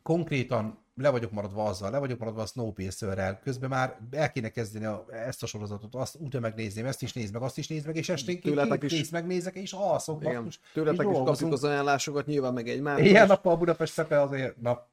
Konkrétan 0.02 0.78
le 0.98 1.10
vagyok 1.10 1.30
maradva 1.30 1.64
azzal, 1.64 1.90
le 1.90 1.98
vagyok 1.98 2.18
maradva 2.18 2.42
a 2.42 2.46
Snowpiercer-rel, 2.46 3.40
közben 3.42 3.68
már 3.68 3.98
el 4.10 4.32
kéne 4.32 4.48
kezdeni 4.48 4.84
a, 4.84 5.06
ezt 5.10 5.42
a 5.42 5.46
sorozatot, 5.46 5.94
azt 5.94 6.16
úgy 6.16 6.40
megnézném, 6.40 6.86
ezt 6.86 7.02
is 7.02 7.12
nézd 7.12 7.32
meg, 7.32 7.42
azt 7.42 7.58
is 7.58 7.68
nézd 7.68 7.86
meg, 7.86 7.96
és 7.96 8.08
esténként 8.08 8.82
is... 8.82 9.10
megnézek, 9.10 9.54
és 9.54 9.72
alszok. 9.72 10.22
Igen. 10.22 10.44
Basszus, 10.44 10.60
Tőletek 10.72 11.06
is 11.10 11.16
kapjuk 11.24 11.52
az 11.52 11.64
ajánlásokat, 11.64 12.26
nyilván 12.26 12.52
meg 12.52 12.68
egy 12.68 12.80
már. 12.80 12.98
Ilyen 12.98 13.26
nappal 13.26 13.56
Budapest 13.56 13.92
szepe 13.92 14.20
azért, 14.20 14.60
na, 14.60 14.86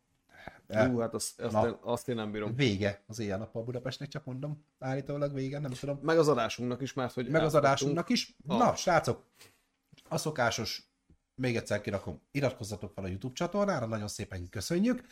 Hú, 0.67 0.97
hát 0.99 1.13
azt, 1.13 1.41
azt, 1.41 1.53
na, 1.53 1.67
én, 1.67 1.77
azt 1.81 2.09
én 2.09 2.15
nem 2.15 2.31
bírom. 2.31 2.55
Vége 2.55 3.03
az 3.07 3.19
éjjel 3.19 3.37
nappal 3.37 3.63
Budapestnek, 3.63 4.07
csak 4.07 4.25
mondom. 4.25 4.65
Állítólag 4.79 5.33
vége, 5.33 5.59
nem 5.59 5.71
tudom. 5.71 5.99
Meg 6.01 6.17
az 6.17 6.27
adásunknak 6.27 6.81
is, 6.81 6.93
mert 6.93 7.13
hogy 7.13 7.29
Meg 7.29 7.43
az 7.43 7.55
adásunknak 7.55 8.09
is. 8.09 8.35
Ah. 8.47 8.57
Na, 8.57 8.75
srácok, 8.75 9.23
a 10.09 10.17
szokásos, 10.17 10.83
még 11.35 11.55
egyszer 11.55 11.81
kirakom, 11.81 12.21
iratkozzatok 12.31 12.91
fel 12.91 13.03
a 13.03 13.07
YouTube 13.07 13.33
csatornára, 13.33 13.85
nagyon 13.85 14.07
szépen 14.07 14.49
köszönjük. 14.49 15.03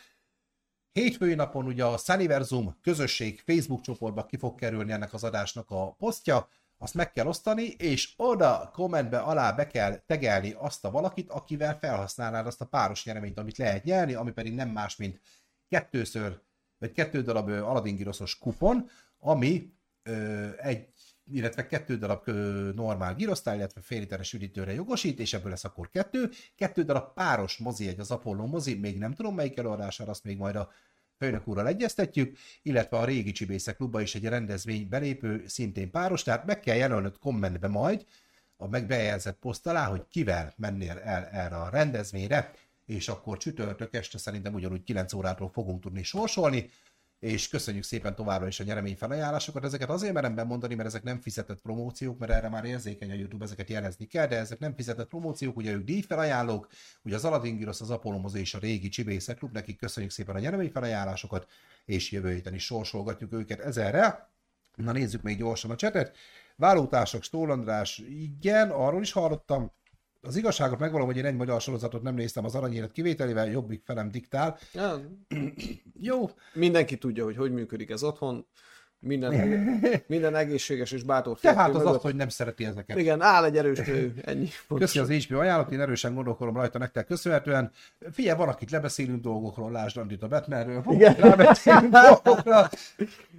Hétfői 0.94 1.34
napon 1.34 1.66
ugye 1.66 1.84
a 1.84 1.96
Sunniversum 1.96 2.78
közösség 2.82 3.40
Facebook 3.46 3.80
csoportba 3.80 4.26
ki 4.26 4.36
fog 4.36 4.54
kerülni 4.54 4.92
ennek 4.92 5.12
az 5.12 5.24
adásnak 5.24 5.70
a 5.70 5.92
posztja, 5.92 6.48
azt 6.78 6.94
meg 6.94 7.12
kell 7.12 7.26
osztani, 7.26 7.62
és 7.62 8.12
oda 8.16 8.70
kommentbe 8.72 9.18
alá 9.18 9.52
be 9.52 9.66
kell 9.66 9.96
tegelni 9.96 10.54
azt 10.58 10.84
a 10.84 10.90
valakit, 10.90 11.30
akivel 11.30 11.78
felhasználnád 11.78 12.46
azt 12.46 12.60
a 12.60 12.66
páros 12.66 13.04
nyereményt, 13.04 13.38
amit 13.38 13.56
lehet 13.56 13.84
nyerni, 13.84 14.14
ami 14.14 14.32
pedig 14.32 14.54
nem 14.54 14.68
más, 14.68 14.96
mint 14.96 15.20
kettőször, 15.68 16.40
vagy 16.78 16.92
kettő 16.92 17.22
darab 17.22 17.48
Aladdin 17.48 18.10
kupon, 18.40 18.90
ami 19.18 19.72
ö, 20.02 20.48
egy 20.58 20.88
illetve 21.32 21.66
kettő 21.66 21.96
darab 21.96 22.28
normál 22.74 23.14
girosztál, 23.14 23.56
illetve 23.56 23.80
fél 23.80 23.98
literes 23.98 24.32
üdítőre 24.32 24.72
jogosít, 24.72 25.20
és 25.20 25.34
ebből 25.34 25.50
lesz 25.50 25.64
akkor 25.64 25.90
kettő. 25.90 26.30
Kettő 26.56 26.82
darab 26.82 27.14
páros 27.14 27.56
mozi, 27.56 27.88
egy 27.88 28.00
az 28.00 28.10
Apollo 28.10 28.46
mozi, 28.46 28.74
még 28.74 28.98
nem 28.98 29.14
tudom 29.14 29.34
melyik 29.34 29.56
előadására, 29.56 30.10
azt 30.10 30.24
még 30.24 30.36
majd 30.36 30.56
a 30.56 30.70
főnök 31.18 31.48
úrral 31.48 31.66
egyeztetjük, 31.66 32.36
illetve 32.62 32.98
a 32.98 33.04
régi 33.04 33.32
Csibészek 33.32 33.76
klubba 33.76 34.00
is 34.00 34.14
egy 34.14 34.24
rendezvény 34.24 34.88
belépő, 34.88 35.44
szintén 35.46 35.90
páros, 35.90 36.22
tehát 36.22 36.44
meg 36.46 36.60
kell 36.60 36.76
jelölnöd 36.76 37.18
kommentbe 37.18 37.68
majd, 37.68 38.06
a 38.56 38.68
megbejelzett 38.68 39.38
poszt 39.38 39.66
alá, 39.66 39.86
hogy 39.86 40.04
kivel 40.08 40.54
mennél 40.56 40.98
el 40.98 41.24
erre 41.24 41.56
a 41.56 41.68
rendezvényre, 41.68 42.52
és 42.86 43.08
akkor 43.08 43.38
csütörtök 43.38 43.94
este 43.94 44.18
szerintem 44.18 44.54
ugyanúgy 44.54 44.82
9 44.82 45.12
órától 45.12 45.48
fogunk 45.48 45.82
tudni 45.82 46.02
sorsolni, 46.02 46.70
és 47.24 47.48
köszönjük 47.48 47.84
szépen 47.84 48.14
továbbra 48.14 48.46
is 48.46 48.60
a 48.60 48.64
nyeremény 48.64 48.96
felajánlásokat. 48.96 49.64
Ezeket 49.64 49.90
azért 49.90 50.12
merem 50.12 50.34
bemondani, 50.34 50.74
mert 50.74 50.88
ezek 50.88 51.02
nem 51.02 51.20
fizetett 51.20 51.60
promóciók, 51.60 52.18
mert 52.18 52.32
erre 52.32 52.48
már 52.48 52.64
érzékeny 52.64 53.10
a 53.10 53.14
YouTube, 53.14 53.44
ezeket 53.44 53.68
jelezni 53.68 54.06
kell, 54.06 54.26
de 54.26 54.36
ezek 54.36 54.58
nem 54.58 54.74
fizetett 54.74 55.08
promóciók, 55.08 55.56
ugye 55.56 55.72
ők 55.72 55.84
díjfelajánlók, 55.84 56.68
ugye 57.02 57.14
az 57.14 57.24
Aladdin 57.24 57.56
Girosz, 57.56 57.80
az 57.80 57.90
Apollo 57.90 58.28
és 58.32 58.54
a 58.54 58.58
régi 58.58 58.88
Csibészek 58.88 59.36
Klub, 59.36 59.52
nekik 59.52 59.78
köszönjük 59.78 60.12
szépen 60.12 60.34
a 60.34 60.38
nyeremény 60.38 60.70
felajánlásokat, 60.70 61.46
és 61.84 62.10
jövő 62.10 62.32
héten 62.32 62.54
is 62.54 62.64
sorsolgatjuk 62.64 63.32
őket 63.32 63.60
ezerre. 63.60 64.28
Na 64.74 64.92
nézzük 64.92 65.22
még 65.22 65.38
gyorsan 65.38 65.70
a 65.70 65.76
csetet. 65.76 66.16
Vállótársak, 66.56 67.22
Stól 67.22 67.50
András, 67.50 67.98
igen, 67.98 68.70
arról 68.70 69.02
is 69.02 69.12
hallottam, 69.12 69.72
az 70.26 70.36
igazságot 70.36 70.78
megvalom, 70.78 71.06
hogy 71.06 71.16
én 71.16 71.24
egy 71.24 71.36
magyar 71.36 71.60
sorozatot 71.60 72.02
nem 72.02 72.14
néztem 72.14 72.44
az 72.44 72.54
aranyélet 72.54 72.92
kivételével, 72.92 73.50
jobbik 73.50 73.82
felem 73.84 74.10
diktál. 74.10 74.58
Ja. 74.72 75.00
Jó. 76.00 76.30
Mindenki 76.54 76.98
tudja, 76.98 77.24
hogy 77.24 77.36
hogy 77.36 77.52
működik 77.52 77.90
ez 77.90 78.02
otthon 78.02 78.46
minden, 79.04 79.32
minden 80.06 80.36
egészséges 80.36 80.92
és 80.92 81.02
bátor 81.02 81.38
Tehát 81.38 81.68
az 81.68 81.74
mögött. 81.76 81.94
az, 81.94 82.02
hogy 82.02 82.14
nem 82.14 82.28
szereti 82.28 82.64
ezeket. 82.64 82.98
Igen, 82.98 83.20
áll 83.20 83.44
egy 83.44 83.56
erős 83.56 83.78
nő, 83.78 84.14
ennyi. 84.24 84.48
Köszi 84.68 84.98
az 84.98 85.10
HBO 85.10 85.38
ajánlott, 85.38 85.70
én 85.70 85.80
erősen 85.80 86.14
gondolkodom 86.14 86.54
rajta 86.54 86.78
nektek 86.78 87.06
köszönhetően. 87.06 87.70
Figyelj, 88.12 88.38
van, 88.38 88.48
akit 88.48 88.70
lebeszélünk 88.70 89.22
dolgokról, 89.22 89.70
lásd 89.70 89.96
Andit 89.96 90.22
a 90.22 90.28
Batmanről, 90.28 90.84
lebeszélünk 91.18 91.88
dolgokra. 91.88 92.70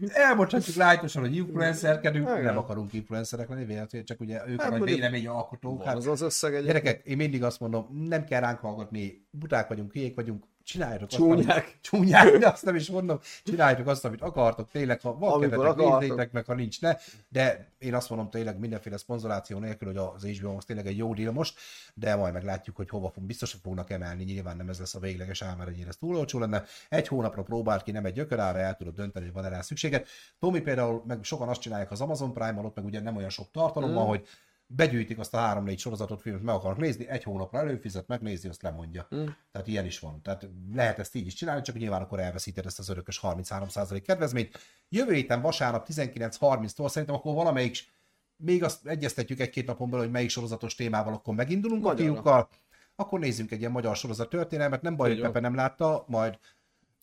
Elmondhatjuk 0.07 0.75
lájtosan, 0.75 1.21
hogy 1.21 1.35
influencerkedünk, 1.35 2.29
Igen. 2.29 2.43
nem 2.43 2.57
akarunk 2.57 2.93
influencerek 2.93 3.49
lenni, 3.49 3.65
véletlenül, 3.65 4.07
csak 4.07 4.19
ugye 4.19 4.41
ők 4.47 4.61
hát, 4.61 4.73
a 4.73 4.83
vélemény 4.83 5.27
alkotók. 5.27 5.83
Hát, 5.83 5.95
az 5.95 6.07
az 6.07 6.21
összeg 6.21 6.55
egy. 6.55 6.65
Gyerekek, 6.65 7.05
én 7.05 7.17
mindig 7.17 7.43
azt 7.43 7.59
mondom, 7.59 8.05
nem 8.07 8.23
kell 8.25 8.39
ránk 8.39 8.59
hallgatni, 8.59 9.27
buták 9.31 9.67
vagyunk, 9.67 9.91
hülyék 9.91 10.15
vagyunk, 10.15 10.45
csináljátok 10.65 11.09
Csúnyák. 11.09 11.65
azt, 11.65 11.77
csúnyák, 11.91 12.37
de 12.37 12.47
azt 12.47 12.65
nem 12.65 12.75
is 12.75 12.89
mondom, 12.89 13.19
csináljátok 13.43 13.87
azt, 13.87 14.05
amit 14.05 14.21
akartok, 14.21 14.71
tényleg, 14.71 15.01
ha 15.01 15.17
van 15.17 15.41
kedvetek, 15.41 15.75
nézzétek 15.75 16.31
meg, 16.31 16.45
ha 16.45 16.53
nincs, 16.53 16.81
ne, 16.81 16.95
de 17.29 17.71
én 17.77 17.93
azt 17.93 18.09
mondom 18.09 18.29
tényleg 18.29 18.59
mindenféle 18.59 18.97
szponzoráció 18.97 19.59
nélkül, 19.59 19.87
hogy 19.87 19.97
az 20.15 20.25
HBO 20.25 20.57
az 20.57 20.65
tényleg 20.65 20.87
egy 20.87 20.97
jó 20.97 21.13
deal 21.13 21.33
most, 21.33 21.59
de 21.93 22.15
majd 22.15 22.33
meglátjuk, 22.33 22.75
hogy 22.75 22.89
hova 22.89 23.09
fog, 23.09 23.23
biztos, 23.23 23.51
hogy 23.51 23.61
fognak 23.61 23.89
emelni, 23.89 24.23
nyilván 24.23 24.57
nem 24.57 24.69
ez 24.69 24.79
lesz 24.79 24.95
a 24.95 24.99
végleges 24.99 25.41
ár, 25.41 25.55
mert 25.55 25.87
ez 25.87 25.95
túl 25.95 26.15
olcsó 26.15 26.39
lenne. 26.39 26.63
Egy 26.89 27.07
hónapra 27.07 27.43
próbált 27.43 27.83
ki, 27.83 27.91
nem 27.91 28.05
egy 28.05 28.13
gyökerára, 28.13 28.59
el 28.59 28.75
tudod 28.75 28.95
dönteni, 28.95 29.25
hogy 29.25 29.33
van-e 29.33 29.49
rá 29.49 29.61
szükséged. 29.61 30.07
Tomi 30.39 30.59
például, 30.59 31.03
meg 31.07 31.23
sokan 31.23 31.49
azt 31.49 31.61
csinálják 31.61 31.91
az 31.91 32.01
Amazon 32.01 32.33
Prime-on, 32.33 32.65
ott 32.65 32.75
meg 32.75 32.85
ugye 32.85 32.99
nem 32.99 33.15
olyan 33.15 33.29
sok 33.29 33.51
tartalom 33.51 33.89
mm. 33.89 33.93
van, 33.93 34.05
hogy 34.05 34.27
begyűjtik 34.67 35.19
azt 35.19 35.33
a 35.33 35.37
három-négy 35.37 35.79
sorozatot, 35.79 36.21
filmet 36.21 36.41
meg 36.41 36.55
akarnak 36.55 36.79
nézni, 36.79 37.07
egy 37.07 37.23
hónapra 37.23 37.59
előfizet, 37.59 38.07
megnézi, 38.07 38.47
azt 38.47 38.61
lemondja. 38.61 39.07
Mm. 39.15 39.25
Tehát 39.51 39.67
ilyen 39.67 39.85
is 39.85 39.99
van. 39.99 40.21
Tehát 40.21 40.49
lehet 40.73 40.99
ezt 40.99 41.15
így 41.15 41.25
is 41.25 41.33
csinálni, 41.33 41.61
csak 41.61 41.77
nyilván 41.77 42.01
akkor 42.01 42.19
elveszíted 42.19 42.65
ezt 42.65 42.79
az 42.79 42.89
örökös 42.89 43.19
33% 43.23 44.01
kedvezményt. 44.05 44.59
Jövő 44.89 45.13
héten 45.13 45.41
vasárnap 45.41 45.87
19.30-tól 45.89 46.89
szerintem 46.89 47.15
akkor 47.15 47.33
valamelyik 47.33 47.93
még 48.37 48.63
azt 48.63 48.87
egyeztetjük 48.87 49.39
egy-két 49.39 49.65
napon 49.65 49.89
belül, 49.89 50.05
hogy 50.05 50.13
melyik 50.13 50.29
sorozatos 50.29 50.75
témával 50.75 51.13
akkor 51.13 51.35
megindulunk 51.35 51.83
Magyarra. 51.83 52.11
a 52.11 52.13
fiúkkal. 52.13 52.49
Akkor 52.95 53.19
nézzünk 53.19 53.51
egy 53.51 53.59
ilyen 53.59 53.71
magyar 53.71 53.95
sorozat 53.95 54.29
történelmet, 54.29 54.81
nem 54.81 54.95
baj, 54.95 55.09
hogy 55.09 55.21
Pepe 55.21 55.39
nem 55.39 55.55
látta, 55.55 56.05
majd 56.07 56.39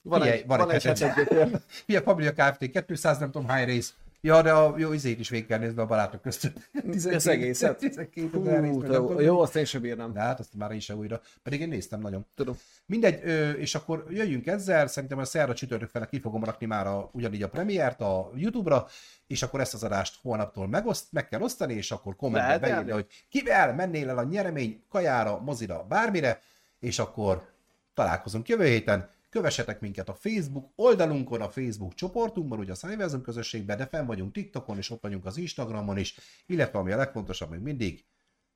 van 0.03 0.21
Figyelj, 0.21 0.39
egy, 0.39 0.47
van, 0.47 0.59
van 0.59 0.71
egy, 0.71 0.87
egy, 0.87 1.03
egy, 1.03 1.63
egy, 1.87 2.03
Familia 2.03 2.33
Kft. 2.33 2.85
200 2.87 3.19
nem 3.19 3.31
tudom 3.31 3.49
hány 3.49 3.65
rész, 3.65 3.95
Ja, 4.25 4.43
de 4.43 4.53
a 4.53 4.75
jó 4.79 4.93
izét 4.93 5.19
is 5.19 5.29
végig 5.29 5.47
kell 5.47 5.59
nézni 5.59 5.81
a 5.81 5.87
barátok 5.87 6.23
között. 6.23 6.71
12, 6.73 7.15
az 7.15 7.27
egészet? 7.27 7.79
12 7.79 8.29
Hú, 8.69 8.83
te, 8.83 9.23
jó, 9.23 9.41
azt 9.41 9.57
én 9.57 9.65
sem 9.65 9.81
bírnám. 9.81 10.13
De 10.13 10.21
hát 10.21 10.41
azt 10.41 10.55
már 10.55 10.71
én 10.71 10.81
sem 10.81 10.99
újra. 10.99 11.21
Pedig 11.43 11.61
én 11.61 11.69
néztem 11.69 12.01
nagyon. 12.01 12.27
Tudom. 12.35 12.59
Mindegy, 12.87 13.25
és 13.59 13.75
akkor 13.75 14.07
jöjjünk 14.11 14.47
ezzel, 14.47 14.87
szerintem 14.87 15.19
a 15.19 15.25
szerda 15.25 15.55
csütörtök 15.55 15.89
fele 15.89 16.07
ki 16.07 16.21
fogom 16.21 16.45
rakni 16.45 16.67
már 16.67 16.87
a, 16.87 17.11
ugyanígy 17.13 17.43
a 17.43 17.49
premiért 17.49 18.01
a 18.01 18.31
YouTube-ra, 18.35 18.87
és 19.27 19.43
akkor 19.43 19.61
ezt 19.61 19.75
az 19.75 19.85
adást 19.85 20.19
holnaptól 20.23 20.69
megoszt, 20.69 21.07
meg 21.11 21.29
kell 21.29 21.41
osztani, 21.41 21.75
és 21.75 21.91
akkor 21.91 22.17
kommentbe 22.17 22.59
beírni, 22.59 22.91
hogy 22.91 23.07
kivel 23.29 23.75
mennél 23.75 24.09
el 24.09 24.19
a 24.19 24.23
nyeremény 24.23 24.85
kajára, 24.89 25.41
mozira, 25.41 25.85
bármire, 25.89 26.41
és 26.81 26.99
akkor 26.99 27.53
találkozunk 27.95 28.49
jövő 28.49 28.67
héten. 28.67 29.09
Kövessetek 29.33 29.81
minket 29.81 30.09
a 30.09 30.15
Facebook 30.15 30.73
oldalunkon, 30.77 31.41
a 31.41 31.49
Facebook 31.49 31.95
csoportunkban, 31.95 32.59
ugye 32.59 32.73
a 32.73 32.75
Cyverzum 32.75 33.23
közösségben, 33.23 33.77
de 33.77 33.87
fenn 33.87 34.07
vagyunk 34.07 34.33
TikTokon, 34.33 34.77
és 34.77 34.91
ott 34.91 35.03
vagyunk 35.03 35.27
az 35.27 35.37
Instagramon 35.37 35.99
is, 35.99 36.19
illetve 36.47 36.79
ami 36.79 36.93
a 36.93 36.97
legfontosabb 36.97 37.51
még 37.51 37.61
mindig, 37.61 38.05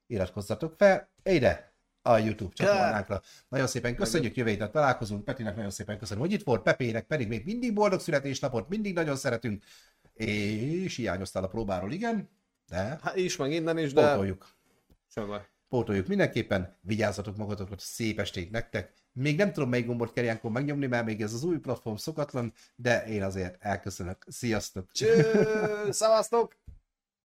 iratkozzatok 0.06 0.74
fel 0.76 1.10
ide 1.22 1.74
a 2.02 2.18
YouTube 2.18 2.52
csatornánkra. 2.54 3.22
Nagyon 3.48 3.66
szépen 3.66 3.96
köszönjük, 3.96 4.36
jövő 4.36 4.50
héten 4.50 4.70
találkozunk, 4.70 5.24
Petinek 5.24 5.56
nagyon 5.56 5.70
szépen 5.70 5.98
köszönöm, 5.98 6.22
hogy 6.22 6.32
itt 6.32 6.44
volt, 6.44 6.62
Pepének 6.62 7.06
pedig 7.06 7.28
még 7.28 7.44
mindig 7.44 7.72
boldog 7.72 8.00
születésnapot, 8.00 8.68
mindig 8.68 8.94
nagyon 8.94 9.16
szeretünk, 9.16 9.64
és 10.14 10.96
hiányoztál 10.96 11.44
a 11.44 11.48
próbáról, 11.48 11.92
igen, 11.92 12.30
de... 12.68 12.98
Hát 13.02 13.16
is, 13.16 13.36
meg 13.36 13.52
innen 13.52 13.78
is, 13.78 13.92
de... 13.92 14.08
Pótoljuk. 14.08 14.48
Pótoljuk 15.68 16.06
mindenképpen, 16.06 16.76
vigyázzatok 16.80 17.36
magatokra, 17.36 17.74
szép 17.78 18.18
estét 18.18 18.50
nektek, 18.50 18.92
még 19.16 19.36
nem 19.36 19.52
tudom, 19.52 19.68
melyik 19.68 19.86
gombot 19.86 20.12
kell 20.12 20.24
ilyenkor 20.24 20.50
megnyomni, 20.50 20.86
mert 20.86 21.06
még 21.06 21.22
ez 21.22 21.32
az 21.32 21.44
új 21.44 21.58
platform 21.58 21.96
szokatlan, 21.96 22.52
de 22.76 23.04
én 23.06 23.22
azért 23.22 23.56
elköszönök. 23.60 24.24
Sziasztok! 24.28 24.92
Cső, 24.92 25.22
szavaztok! 25.90 26.56